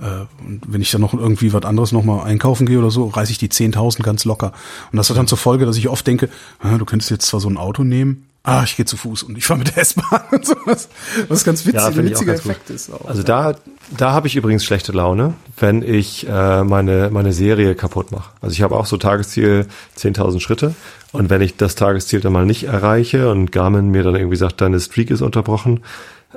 Äh, 0.00 0.26
Und 0.44 0.62
wenn 0.66 0.82
ich 0.82 0.90
dann 0.90 1.00
noch 1.00 1.14
irgendwie 1.14 1.52
was 1.52 1.64
anderes 1.64 1.92
nochmal 1.92 2.26
einkaufen 2.26 2.66
gehe 2.66 2.78
oder 2.78 2.90
so, 2.90 3.06
reiße 3.06 3.30
ich 3.30 3.38
die 3.38 3.48
10.000 3.48 4.02
ganz 4.02 4.24
locker. 4.24 4.52
Und 4.90 4.96
das 4.96 5.08
hat 5.10 5.16
dann 5.16 5.28
zur 5.28 5.38
Folge, 5.38 5.64
dass 5.64 5.76
ich 5.76 5.88
oft 5.88 6.06
denke, 6.06 6.28
du 6.62 6.84
könntest 6.84 7.10
jetzt 7.10 7.26
zwar 7.26 7.40
so 7.40 7.48
ein 7.48 7.56
Auto 7.56 7.84
nehmen, 7.84 8.26
ah, 8.44 8.62
ich 8.64 8.76
gehe 8.76 8.84
zu 8.84 8.96
Fuß 8.96 9.24
und 9.24 9.36
ich 9.36 9.46
fahre 9.46 9.58
mit 9.58 9.74
der 9.74 9.78
S-Bahn 9.78 10.22
und 10.30 10.46
sowas. 10.46 10.88
Was 11.28 11.44
ganz 11.44 11.66
witzig, 11.66 11.80
Ja, 11.80 11.88
ein 11.88 11.96
witziger 11.96 12.32
ganz 12.32 12.42
gut. 12.42 12.52
Effekt 12.52 12.70
ist. 12.70 12.92
Auch. 12.92 13.06
Also 13.06 13.22
da, 13.22 13.56
da 13.96 14.12
habe 14.12 14.26
ich 14.28 14.36
übrigens 14.36 14.64
schlechte 14.64 14.92
Laune, 14.92 15.34
wenn 15.56 15.82
ich 15.82 16.28
äh, 16.28 16.62
meine, 16.62 17.10
meine 17.10 17.32
Serie 17.32 17.74
kaputt 17.74 18.12
mache. 18.12 18.30
Also 18.40 18.52
ich 18.52 18.62
habe 18.62 18.76
auch 18.76 18.86
so 18.86 18.96
Tagesziel 18.96 19.66
10.000 19.98 20.40
Schritte 20.40 20.74
und 21.12 21.30
wenn 21.30 21.40
ich 21.40 21.56
das 21.56 21.74
Tagesziel 21.74 22.20
dann 22.20 22.32
mal 22.32 22.46
nicht 22.46 22.64
erreiche 22.64 23.30
und 23.30 23.50
Garmin 23.50 23.90
mir 23.90 24.02
dann 24.02 24.14
irgendwie 24.14 24.36
sagt, 24.36 24.60
deine 24.60 24.78
Streak 24.78 25.10
ist 25.10 25.22
unterbrochen, 25.22 25.80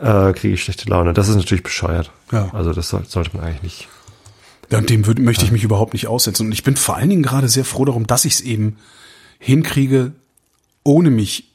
äh, 0.02 0.34
kriege 0.34 0.54
ich 0.54 0.64
schlechte 0.64 0.90
Laune. 0.90 1.14
Das 1.14 1.28
ist 1.28 1.36
natürlich 1.36 1.64
bescheuert. 1.64 2.12
Ja. 2.32 2.50
Also 2.54 2.74
das 2.74 2.90
soll, 2.90 3.04
sollte 3.06 3.36
man 3.36 3.46
eigentlich 3.46 3.64
nicht. 3.64 3.88
Ja, 4.70 4.80
und 4.80 4.90
dem 4.90 5.06
würd, 5.06 5.20
möchte 5.20 5.46
ich 5.46 5.52
mich 5.52 5.64
überhaupt 5.64 5.94
nicht 5.94 6.08
aussetzen. 6.08 6.48
Und 6.48 6.52
ich 6.52 6.64
bin 6.64 6.76
vor 6.76 6.98
allen 6.98 7.10
Dingen 7.10 7.24
gerade 7.24 7.48
sehr 7.48 7.66
froh 7.66 7.86
darum, 7.86 8.06
dass 8.06 8.26
ich 8.26 8.34
es 8.34 8.42
eben 8.42 8.78
hinkriege, 9.40 10.12
ohne 10.84 11.10
mich 11.10 11.47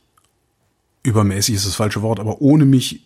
übermäßig 1.02 1.54
ist 1.54 1.66
das 1.66 1.74
falsche 1.74 2.02
Wort, 2.02 2.20
aber 2.20 2.40
ohne 2.40 2.64
mich 2.64 3.04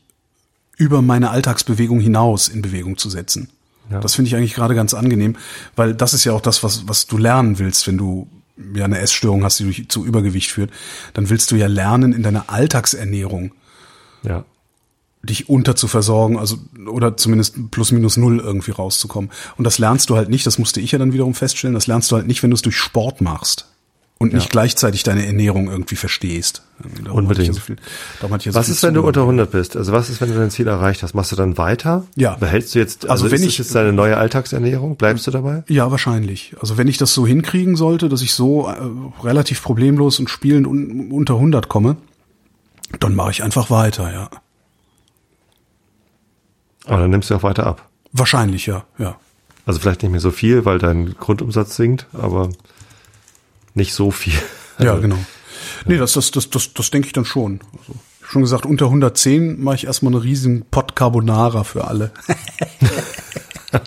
über 0.76 1.03
meine 1.03 1.30
Alltagsbewegung 1.30 2.01
hinaus 2.01 2.49
in 2.49 2.62
Bewegung 2.62 2.99
zu 2.99 3.09
setzen. 3.09 3.49
Ja. 3.90 4.01
Das 4.01 4.14
finde 4.14 4.28
ich 4.28 4.36
eigentlich 4.36 4.55
gerade 4.55 4.74
ganz 4.74 4.94
angenehm, 4.94 5.36
weil 5.74 5.94
das 5.94 6.12
ist 6.12 6.24
ja 6.24 6.32
auch 6.32 6.40
das, 6.40 6.62
was, 6.62 6.88
was 6.88 7.07
du 7.07 7.18
lernen 7.18 7.59
willst, 7.59 7.86
wenn 7.86 7.97
du 7.97 8.28
ja 8.74 8.84
eine 8.84 8.99
Essstörung 8.99 9.44
hast, 9.44 9.61
die 9.61 9.64
durch, 9.64 9.88
zu 9.88 10.05
Übergewicht 10.05 10.51
führt, 10.51 10.70
dann 11.14 11.30
willst 11.30 11.51
du 11.51 11.57
ja 11.57 11.66
lernen 11.66 12.12
in 12.12 12.22
deiner 12.22 12.51
Alltagsernährung 12.51 13.53
Ja. 14.22 14.44
dich 15.22 15.49
unterzuversorgen, 15.49 16.38
also 16.38 16.59
oder 16.86 17.16
zumindest 17.16 17.70
plus 17.70 17.92
minus 17.92 18.16
null 18.16 18.40
irgendwie 18.40 18.72
rauszukommen. 18.72 19.30
Und 19.57 19.64
das 19.64 19.78
lernst 19.78 20.11
du 20.11 20.16
halt 20.16 20.28
nicht, 20.28 20.47
das 20.47 20.59
musste 20.59 20.80
ich 20.80 20.92
ja 20.92 20.99
dann 20.99 21.12
wiederum 21.12 21.34
feststellen, 21.34 21.74
das 21.74 21.86
lernst 21.86 22.11
du 22.11 22.16
halt 22.16 22.26
nicht, 22.26 22.42
wenn 22.42 22.51
du 22.51 22.55
es 22.55 22.62
durch 22.62 22.76
Sport 22.76 23.20
machst 23.20 23.66
und 24.18 24.32
nicht 24.32 24.48
gleichzeitig 24.50 25.02
deine 25.02 25.26
Ernährung 25.26 25.68
irgendwie 25.68 25.96
verstehst. 25.96 26.62
Darum 27.04 27.18
Unbedingt. 27.20 27.48
ja 27.48 27.52
so 27.52 27.60
viel, 27.60 27.76
ja 27.76 28.28
so 28.28 28.54
Was 28.54 28.66
viel 28.66 28.74
ist, 28.74 28.82
wenn 28.82 28.94
du 28.94 29.02
unter 29.02 29.20
100 29.22 29.50
bist? 29.50 29.76
Also 29.76 29.92
was 29.92 30.08
ist, 30.08 30.20
wenn 30.22 30.30
du 30.32 30.38
dein 30.38 30.50
Ziel 30.50 30.66
erreicht 30.68 31.02
hast? 31.02 31.14
Machst 31.14 31.32
du 31.32 31.36
dann 31.36 31.58
weiter? 31.58 32.06
Ja. 32.16 32.34
Behältst 32.36 32.74
du 32.74 32.78
jetzt, 32.78 33.04
Also 33.08 33.24
also, 33.24 33.36
wenn 33.36 33.46
ich- 33.46 33.58
jetzt 33.58 33.74
deine 33.74 33.92
neue 33.92 34.16
Alltagsernährung? 34.16 34.96
Bleibst 34.96 35.26
du 35.26 35.30
dabei? 35.30 35.64
Ja, 35.68 35.90
wahrscheinlich. 35.90 36.54
Also 36.60 36.78
wenn 36.78 36.88
ich 36.88 36.96
das 36.96 37.12
so 37.12 37.26
hinkriegen 37.26 37.76
sollte, 37.76 38.08
dass 38.08 38.22
ich 38.22 38.32
so 38.32 38.68
äh, 38.68 38.74
relativ 39.24 39.62
problemlos 39.62 40.18
und 40.18 40.30
spielend 40.30 40.66
un 40.66 41.10
unter 41.10 41.34
100 41.34 41.68
komme, 41.68 41.96
dann 43.00 43.14
mache 43.14 43.32
ich 43.32 43.42
einfach 43.42 43.68
weiter, 43.70 44.12
ja. 44.12 44.30
Aber 46.86 46.98
dann 47.00 47.10
nimmst 47.10 47.30
du 47.30 47.34
auch 47.34 47.42
weiter 47.42 47.66
ab. 47.66 47.88
Wahrscheinlich, 48.12 48.66
ja, 48.66 48.84
ja. 48.98 49.16
Also 49.66 49.80
vielleicht 49.80 50.02
nicht 50.02 50.12
mehr 50.12 50.20
so 50.20 50.30
viel, 50.30 50.64
weil 50.64 50.78
dein 50.78 51.14
Grundumsatz 51.18 51.76
sinkt, 51.76 52.06
aber 52.12 52.50
nicht 53.77 53.95
so 53.95 54.11
viel. 54.11 54.35
Ja, 54.79 54.91
Also, 54.91 55.03
genau. 55.03 55.18
Nee, 55.87 55.97
das, 55.99 56.12
das, 56.14 56.31
das, 56.33 56.51
das, 56.51 56.74
das 56.74 56.91
denke 56.91 57.07
ich 57.07 57.12
dann 57.12 57.24
schon. 57.24 57.61
Also, 57.79 57.95
schon 58.29 58.43
gesagt, 58.43 58.66
unter 58.66 58.87
110 58.87 59.62
mache 59.62 59.77
ich 59.77 59.87
erstmal 59.87 60.12
einen 60.12 60.22
riesigen 60.22 60.64
Pot 60.70 60.97
Carbonara 60.97 61.62
für 61.64 61.85
alle. 61.87 62.11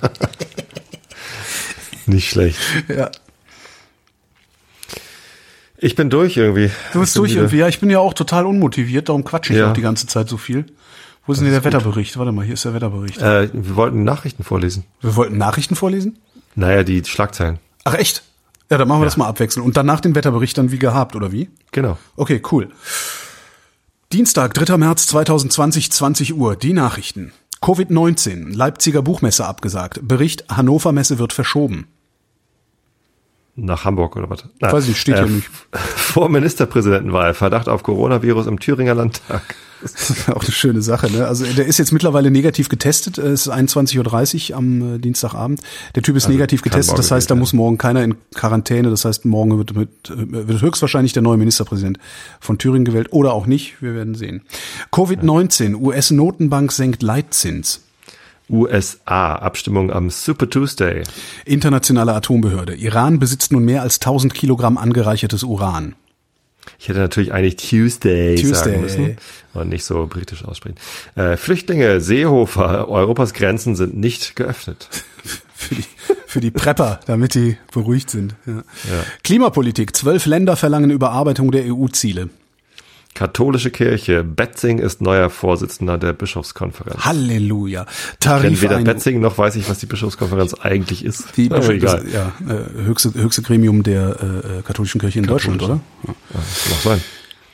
Nicht 2.05 2.29
schlecht. 2.29 2.57
ja. 2.87 3.09
Ich 5.81 5.95
bin 5.95 6.09
durch 6.09 6.35
irgendwie. 6.35 6.71
Du 6.91 6.99
bist 6.99 7.15
durch 7.15 7.31
wieder- 7.31 7.41
irgendwie. 7.41 7.57
Ja, 7.57 7.67
ich 7.69 7.79
bin 7.79 7.89
ja 7.89 7.99
auch 7.99 8.13
total 8.13 8.45
unmotiviert, 8.45 9.07
darum 9.07 9.23
quatsche 9.23 9.53
ich 9.53 9.59
Ja. 9.59 9.69
auch 9.69 9.73
die 9.73 9.81
ganze 9.81 10.07
Zeit 10.07 10.27
so 10.27 10.35
viel. 10.37 10.65
Wo 11.25 11.31
ist 11.33 11.39
denn 11.41 11.49
der 11.51 11.63
Wetterbericht? 11.63 12.17
Warte 12.17 12.31
mal, 12.31 12.43
hier 12.43 12.55
ist 12.55 12.65
der 12.65 12.73
Wetterbericht. 12.73 13.19
Äh, 13.21 13.49
wir 13.53 13.75
wollten 13.75 14.03
Nachrichten 14.03 14.43
vorlesen. 14.43 14.83
Wir 15.01 15.15
wollten 15.15 15.37
Nachrichten 15.37 15.75
vorlesen? 15.75 16.17
Naja, 16.55 16.83
die 16.83 17.03
Schlagzeilen. 17.05 17.59
Ach 17.85 17.93
echt? 17.93 18.23
Ja, 18.69 18.77
dann 18.77 18.87
machen 18.87 19.01
wir 19.01 19.05
das 19.05 19.17
mal 19.17 19.27
abwechseln. 19.27 19.65
Und 19.65 19.77
danach 19.77 19.99
den 19.99 20.15
Wetterbericht 20.15 20.57
dann 20.57 20.71
wie 20.71 20.79
gehabt, 20.79 21.15
oder 21.15 21.31
wie? 21.31 21.49
Genau. 21.71 21.97
Okay, 22.15 22.41
cool. 22.51 22.69
Dienstag, 24.11 24.53
3. 24.53 24.77
März 24.77 25.07
2020, 25.07 25.91
20 25.91 26.35
Uhr. 26.35 26.55
Die 26.55 26.73
Nachrichten. 26.73 27.31
Covid-19. 27.61 28.55
Leipziger 28.55 29.01
Buchmesse 29.01 29.45
abgesagt. 29.45 29.99
Bericht, 30.07 30.45
Hannover 30.49 30.91
Messe 30.91 31.19
wird 31.19 31.33
verschoben. 31.33 31.87
Nach 33.55 33.85
Hamburg 33.85 34.15
oder 34.15 34.29
was? 34.29 34.45
Na, 34.59 34.71
Weiß 34.71 34.87
nicht, 34.87 34.99
steht 34.99 35.17
hier 35.17 35.25
nicht. 35.25 35.49
Vor 35.71 36.29
Ministerpräsidentenwahl. 36.29 37.33
Verdacht 37.33 37.67
auf 37.67 37.83
Coronavirus 37.83 38.47
im 38.47 38.59
Thüringer 38.59 38.93
Landtag. 38.93 39.55
Das 39.81 40.09
ist 40.09 40.29
auch 40.29 40.43
eine 40.43 40.51
schöne 40.51 40.81
Sache. 40.81 41.11
Ne? 41.11 41.27
Also 41.27 41.45
der 41.45 41.65
ist 41.65 41.77
jetzt 41.77 41.91
mittlerweile 41.91 42.31
negativ 42.31 42.69
getestet. 42.69 43.17
Es 43.17 43.47
ist 43.47 43.53
21.30 43.53 44.51
Uhr 44.51 44.57
am 44.57 44.95
äh, 44.95 44.99
Dienstagabend. 44.99 45.61
Der 45.95 46.03
Typ 46.03 46.15
ist 46.15 46.27
negativ 46.27 46.61
kann 46.61 46.71
getestet. 46.71 46.97
Das 46.97 47.11
heißt, 47.11 47.29
da 47.31 47.35
muss 47.35 47.53
morgen 47.53 47.77
keiner 47.77 48.03
in 48.03 48.15
Quarantäne. 48.33 48.89
Das 48.89 49.05
heißt, 49.05 49.25
morgen 49.25 49.57
wird, 49.57 49.75
mit, 49.75 49.89
äh, 50.09 50.47
wird 50.47 50.61
höchstwahrscheinlich 50.61 51.13
der 51.13 51.21
neue 51.21 51.37
Ministerpräsident 51.37 51.99
von 52.39 52.57
Thüringen 52.57 52.85
gewählt 52.85 53.07
oder 53.11 53.33
auch 53.33 53.45
nicht. 53.45 53.81
Wir 53.81 53.95
werden 53.95 54.15
sehen. 54.15 54.41
Covid-19. 54.91 55.75
US-Notenbank 55.75 56.71
senkt 56.71 57.01
Leitzins. 57.01 57.81
USA. 58.49 59.35
Abstimmung 59.35 59.91
am 59.91 60.09
Super 60.09 60.49
Tuesday. 60.49 61.03
Internationale 61.45 62.13
Atombehörde. 62.13 62.75
Iran 62.75 63.19
besitzt 63.19 63.51
nun 63.51 63.63
mehr 63.63 63.83
als 63.83 63.95
1000 63.95 64.33
Kilogramm 64.33 64.77
angereichertes 64.77 65.43
Uran. 65.43 65.95
Ich 66.77 66.89
hätte 66.89 66.99
natürlich 66.99 67.33
eigentlich 67.33 67.55
Tuesday, 67.55 68.35
Tuesday. 68.35 68.53
sagen 68.53 68.81
müssen 68.81 69.17
und 69.53 69.69
nicht 69.69 69.83
so 69.83 70.05
britisch 70.07 70.45
aussprechen. 70.45 70.77
Äh, 71.15 71.37
Flüchtlinge, 71.37 72.01
Seehofer, 72.01 72.87
Europas 72.89 73.33
Grenzen 73.33 73.75
sind 73.75 73.97
nicht 73.97 74.35
geöffnet. 74.35 74.89
Für 75.59 75.75
die, 75.75 75.83
für 76.25 76.39
die 76.39 76.51
Prepper, 76.51 77.01
damit 77.05 77.35
die 77.35 77.57
beruhigt 77.73 78.09
sind. 78.09 78.33
Ja. 78.45 78.63
Klimapolitik. 79.25 79.93
Zwölf 79.93 80.25
Länder 80.25 80.55
verlangen 80.55 80.89
Überarbeitung 80.89 81.51
der 81.51 81.65
EU-Ziele. 81.65 82.29
Katholische 83.15 83.69
Kirche, 83.71 84.23
Betzing 84.23 84.77
ist 84.79 85.01
neuer 85.01 85.29
Vorsitzender 85.29 85.97
der 85.97 86.13
Bischofskonferenz. 86.13 87.03
Halleluja. 87.03 87.85
Ich 88.13 88.19
kenne 88.19 88.61
weder. 88.61 88.79
Betzing 88.79 89.19
noch 89.19 89.37
weiß 89.37 89.55
ich, 89.57 89.69
was 89.69 89.79
die 89.79 89.87
Bischofskonferenz 89.87 90.53
eigentlich 90.53 91.03
ist. 91.03 91.25
Die 91.35 91.47
Aber 91.51 91.59
Bischöf- 91.59 91.71
egal. 91.75 92.03
das- 92.03 92.13
ja, 92.13 92.31
äh, 92.47 92.83
höchste, 92.85 93.13
höchste 93.15 93.41
Gremium 93.41 93.83
der 93.83 94.59
äh, 94.59 94.61
katholischen 94.61 95.01
Kirche 95.01 95.19
in 95.19 95.25
Deutschland, 95.25 95.61
oder? 95.61 95.79
Ja. 96.07 96.13
Ja, 96.33 96.39
mag 96.69 96.79
sein. 96.83 97.03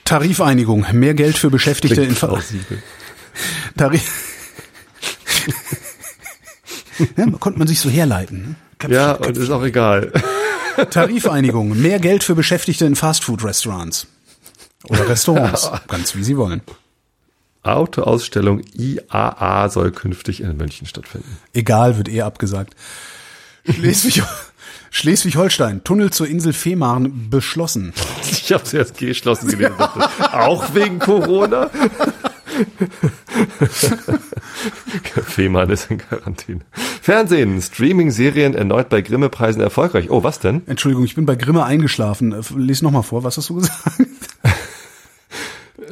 Tarifeinigung. 0.04 0.86
Mehr 0.94 1.16
Geld 1.16 1.38
für 1.38 1.50
Beschäftigte 1.50 2.04
in 2.04 2.14
Ver. 2.14 2.40
Tarif. 3.78 4.04
ja, 7.18 7.26
konnte 7.40 7.58
man 7.58 7.68
sich 7.68 7.80
so 7.80 7.90
herleiten. 7.90 8.56
Ne? 8.84 8.94
Ja, 8.94 9.14
und 9.14 9.36
ist 9.36 9.50
auch 9.50 9.64
egal. 9.64 10.12
Tarifeinigung. 10.92 11.82
Mehr 11.82 12.00
Geld 12.00 12.24
für 12.24 12.36
Beschäftigte 12.36 12.86
in 12.86 12.96
Fastfood-Restaurants. 12.96 14.06
Oder 14.90 15.10
Restaurants. 15.10 15.70
Ganz 15.88 16.16
wie 16.16 16.24
sie 16.24 16.38
wollen. 16.38 16.62
Autoausstellung 17.64 18.62
IAA 18.74 19.70
soll 19.70 19.92
künftig 19.92 20.42
in 20.42 20.56
München 20.56 20.86
stattfinden. 20.88 21.38
Egal, 21.54 21.98
wird 21.98 22.08
eh 22.10 22.22
abgesagt. 22.22 22.76
Schleswig, 23.68 24.22
Schleswig-Holstein. 24.92 25.84
Tunnel 25.84 26.12
zur 26.12 26.28
Insel 26.28 26.54
Fehmarn 26.54 27.30
beschlossen. 27.32 27.94
Ich 28.22 28.54
habe 28.54 28.64
zuerst 28.64 28.98
geschlossen 28.98 29.48
gelesen. 29.50 29.74
dachte, 29.80 30.34
Auch 30.40 30.76
wegen 30.76 31.00
Corona? 31.00 31.72
Fehmarn 35.26 35.70
ist 35.70 35.90
in 35.92 35.98
Quarantäne. 35.98 36.62
Fernsehen, 37.02 37.62
Streaming-Serien 37.62 38.54
erneut 38.54 38.90
bei 38.90 39.02
Grimme-Preisen 39.02 39.62
erfolgreich. 39.62 40.10
Oh, 40.10 40.24
was 40.24 40.40
denn? 40.40 40.62
Entschuldigung, 40.68 41.04
ich 41.06 41.16
bin 41.16 41.26
bei 41.26 41.36
Grimme 41.36 41.64
eingeschlafen. 41.66 42.36
Lies 42.56 42.82
noch 42.82 42.92
mal 42.92 43.02
vor, 43.02 43.24
was 43.24 43.38
hast 43.38 43.50
du 43.50 43.56
gesagt? 43.56 43.78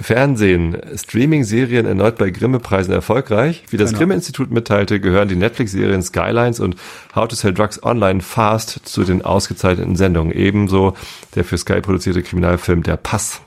Fernsehen, 0.03 0.77
Streaming-Serien 0.95 1.85
erneut 1.85 2.17
bei 2.17 2.29
Grimme-Preisen 2.29 2.93
erfolgreich. 2.93 3.63
Wie 3.69 3.77
das 3.77 3.89
Genau. 3.89 3.99
Grimme-Institut 3.99 4.51
mitteilte, 4.51 4.99
gehören 4.99 5.29
die 5.29 5.35
Netflix-Serien 5.35 6.03
Skylines 6.03 6.59
und 6.59 6.75
How 7.15 7.27
to 7.27 7.35
Sell 7.35 7.53
Drugs 7.53 7.81
Online 7.81 8.21
Fast 8.21 8.81
zu 8.83 9.03
den 9.03 9.23
ausgezeichneten 9.23 9.95
Sendungen. 9.95 10.33
Ebenso 10.33 10.95
der 11.35 11.45
für 11.45 11.57
Sky 11.57 11.81
produzierte 11.81 12.21
Kriminalfilm 12.21 12.83
Der 12.83 12.97
Pass. 12.97 13.41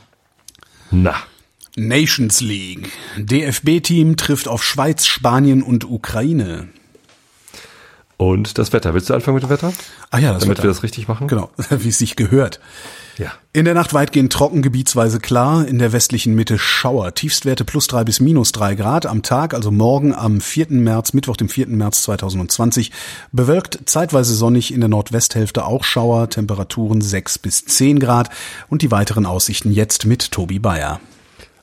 Na, 0.90 1.14
Nations 1.76 2.40
League. 2.40 2.90
DFB-Team 3.18 4.16
trifft 4.16 4.48
auf 4.48 4.64
Schweiz, 4.64 5.04
Spanien 5.04 5.62
und 5.62 5.84
Ukraine. 5.84 6.68
Und 8.16 8.58
das 8.58 8.72
Wetter. 8.72 8.94
Willst 8.94 9.10
du 9.10 9.14
anfangen 9.14 9.34
mit 9.34 9.44
dem 9.44 9.50
Wetter? 9.50 9.72
Ah 10.10 10.18
ja, 10.18 10.32
das 10.32 10.42
Damit 10.42 10.58
Wetter. 10.58 10.68
wir 10.68 10.70
das 10.70 10.82
richtig 10.82 11.08
machen? 11.08 11.28
Genau, 11.28 11.50
wie 11.70 11.88
es 11.88 11.98
sich 11.98 12.16
gehört. 12.16 12.60
Ja. 13.18 13.32
In 13.52 13.64
der 13.64 13.74
Nacht 13.74 13.94
weitgehend 13.94 14.32
trocken, 14.32 14.60
gebietsweise 14.60 15.20
klar, 15.20 15.66
in 15.66 15.78
der 15.78 15.92
westlichen 15.92 16.34
Mitte 16.34 16.58
Schauer. 16.58 17.14
Tiefstwerte 17.14 17.64
plus 17.64 17.86
drei 17.86 18.04
bis 18.04 18.20
minus 18.20 18.52
drei 18.52 18.74
Grad 18.74 19.06
am 19.06 19.22
Tag, 19.22 19.54
also 19.54 19.70
morgen 19.70 20.14
am 20.14 20.40
4. 20.40 20.66
März, 20.70 21.14
Mittwoch, 21.14 21.36
dem 21.36 21.48
4. 21.48 21.68
März 21.68 22.02
2020. 22.02 22.92
Bewölkt, 23.32 23.80
zeitweise 23.86 24.34
sonnig, 24.34 24.72
in 24.72 24.80
der 24.80 24.90
Nordwesthälfte 24.90 25.64
auch 25.64 25.84
Schauer, 25.84 26.28
Temperaturen 26.28 27.00
sechs 27.00 27.38
bis 27.38 27.64
zehn 27.64 27.98
Grad 27.98 28.28
und 28.68 28.82
die 28.82 28.90
weiteren 28.90 29.24
Aussichten 29.24 29.72
jetzt 29.72 30.04
mit 30.04 30.30
Tobi 30.30 30.58
Bayer. 30.58 31.00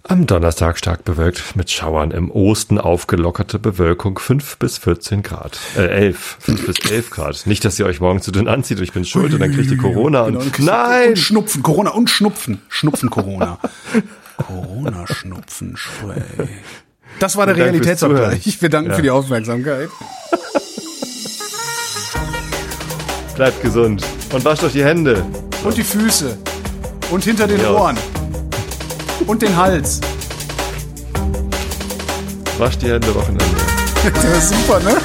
Am 0.05 0.27
Donnerstag 0.27 0.77
stark 0.77 1.05
bewölkt 1.05 1.55
mit 1.55 1.71
Schauern. 1.71 2.11
Im 2.11 2.29
Osten 2.29 2.77
aufgelockerte 2.77 3.57
Bewölkung 3.57 4.19
5 4.19 4.57
bis 4.57 4.77
14 4.77 5.23
Grad. 5.23 5.57
Äh, 5.77 5.85
11. 5.87 6.37
5 6.41 6.65
bis 6.65 6.91
11 6.91 7.09
Grad. 7.09 7.47
Nicht, 7.47 7.63
dass 7.63 7.79
ihr 7.79 7.85
euch 7.85 8.01
morgen 8.01 8.21
zu 8.21 8.31
dünn 8.31 8.49
anzieht 8.49 8.79
und 8.79 8.83
ich 8.83 8.91
bin 8.91 9.05
schuld 9.05 9.33
und 9.33 9.39
dann 9.39 9.53
kriegt 9.53 9.71
ihr 9.71 9.77
Corona 9.77 10.23
und, 10.23 10.51
Genau, 10.53 10.71
nein! 10.73 11.09
Und 11.09 11.19
Schnupfen, 11.19 11.63
Corona 11.63 11.91
und 11.91 12.09
Schnupfen. 12.09 12.61
Schnupfen, 12.67 13.09
Corona. 13.09 13.59
Corona-Schnupfen, 14.37 15.77
Spray. 15.77 16.21
Das 17.19 17.37
war 17.37 17.45
der 17.45 17.55
Realitätsabgleich. 17.55 18.61
Wir 18.61 18.69
danken 18.69 18.89
Ja. 18.89 18.95
für 18.97 19.01
die 19.03 19.09
Aufmerksamkeit. 19.11 19.89
Bleibt 23.35 23.61
gesund 23.61 24.03
und 24.33 24.43
wascht 24.43 24.63
euch 24.63 24.73
die 24.73 24.83
Hände. 24.83 25.23
Und 25.63 25.77
die 25.77 25.83
Füße. 25.83 26.37
Und 27.09 27.23
hinter 27.23 27.47
den 27.47 27.61
Ja. 27.61 27.71
Ohren. 27.71 27.97
Und 29.27 29.41
den 29.41 29.55
Hals. 29.55 30.01
Wascht 32.57 32.81
die 32.81 32.91
Hände 32.91 33.13
Wochenende. 33.15 33.45
Das 34.03 34.23
ist 34.23 34.49
super, 34.49 34.79
ne? 34.81 34.97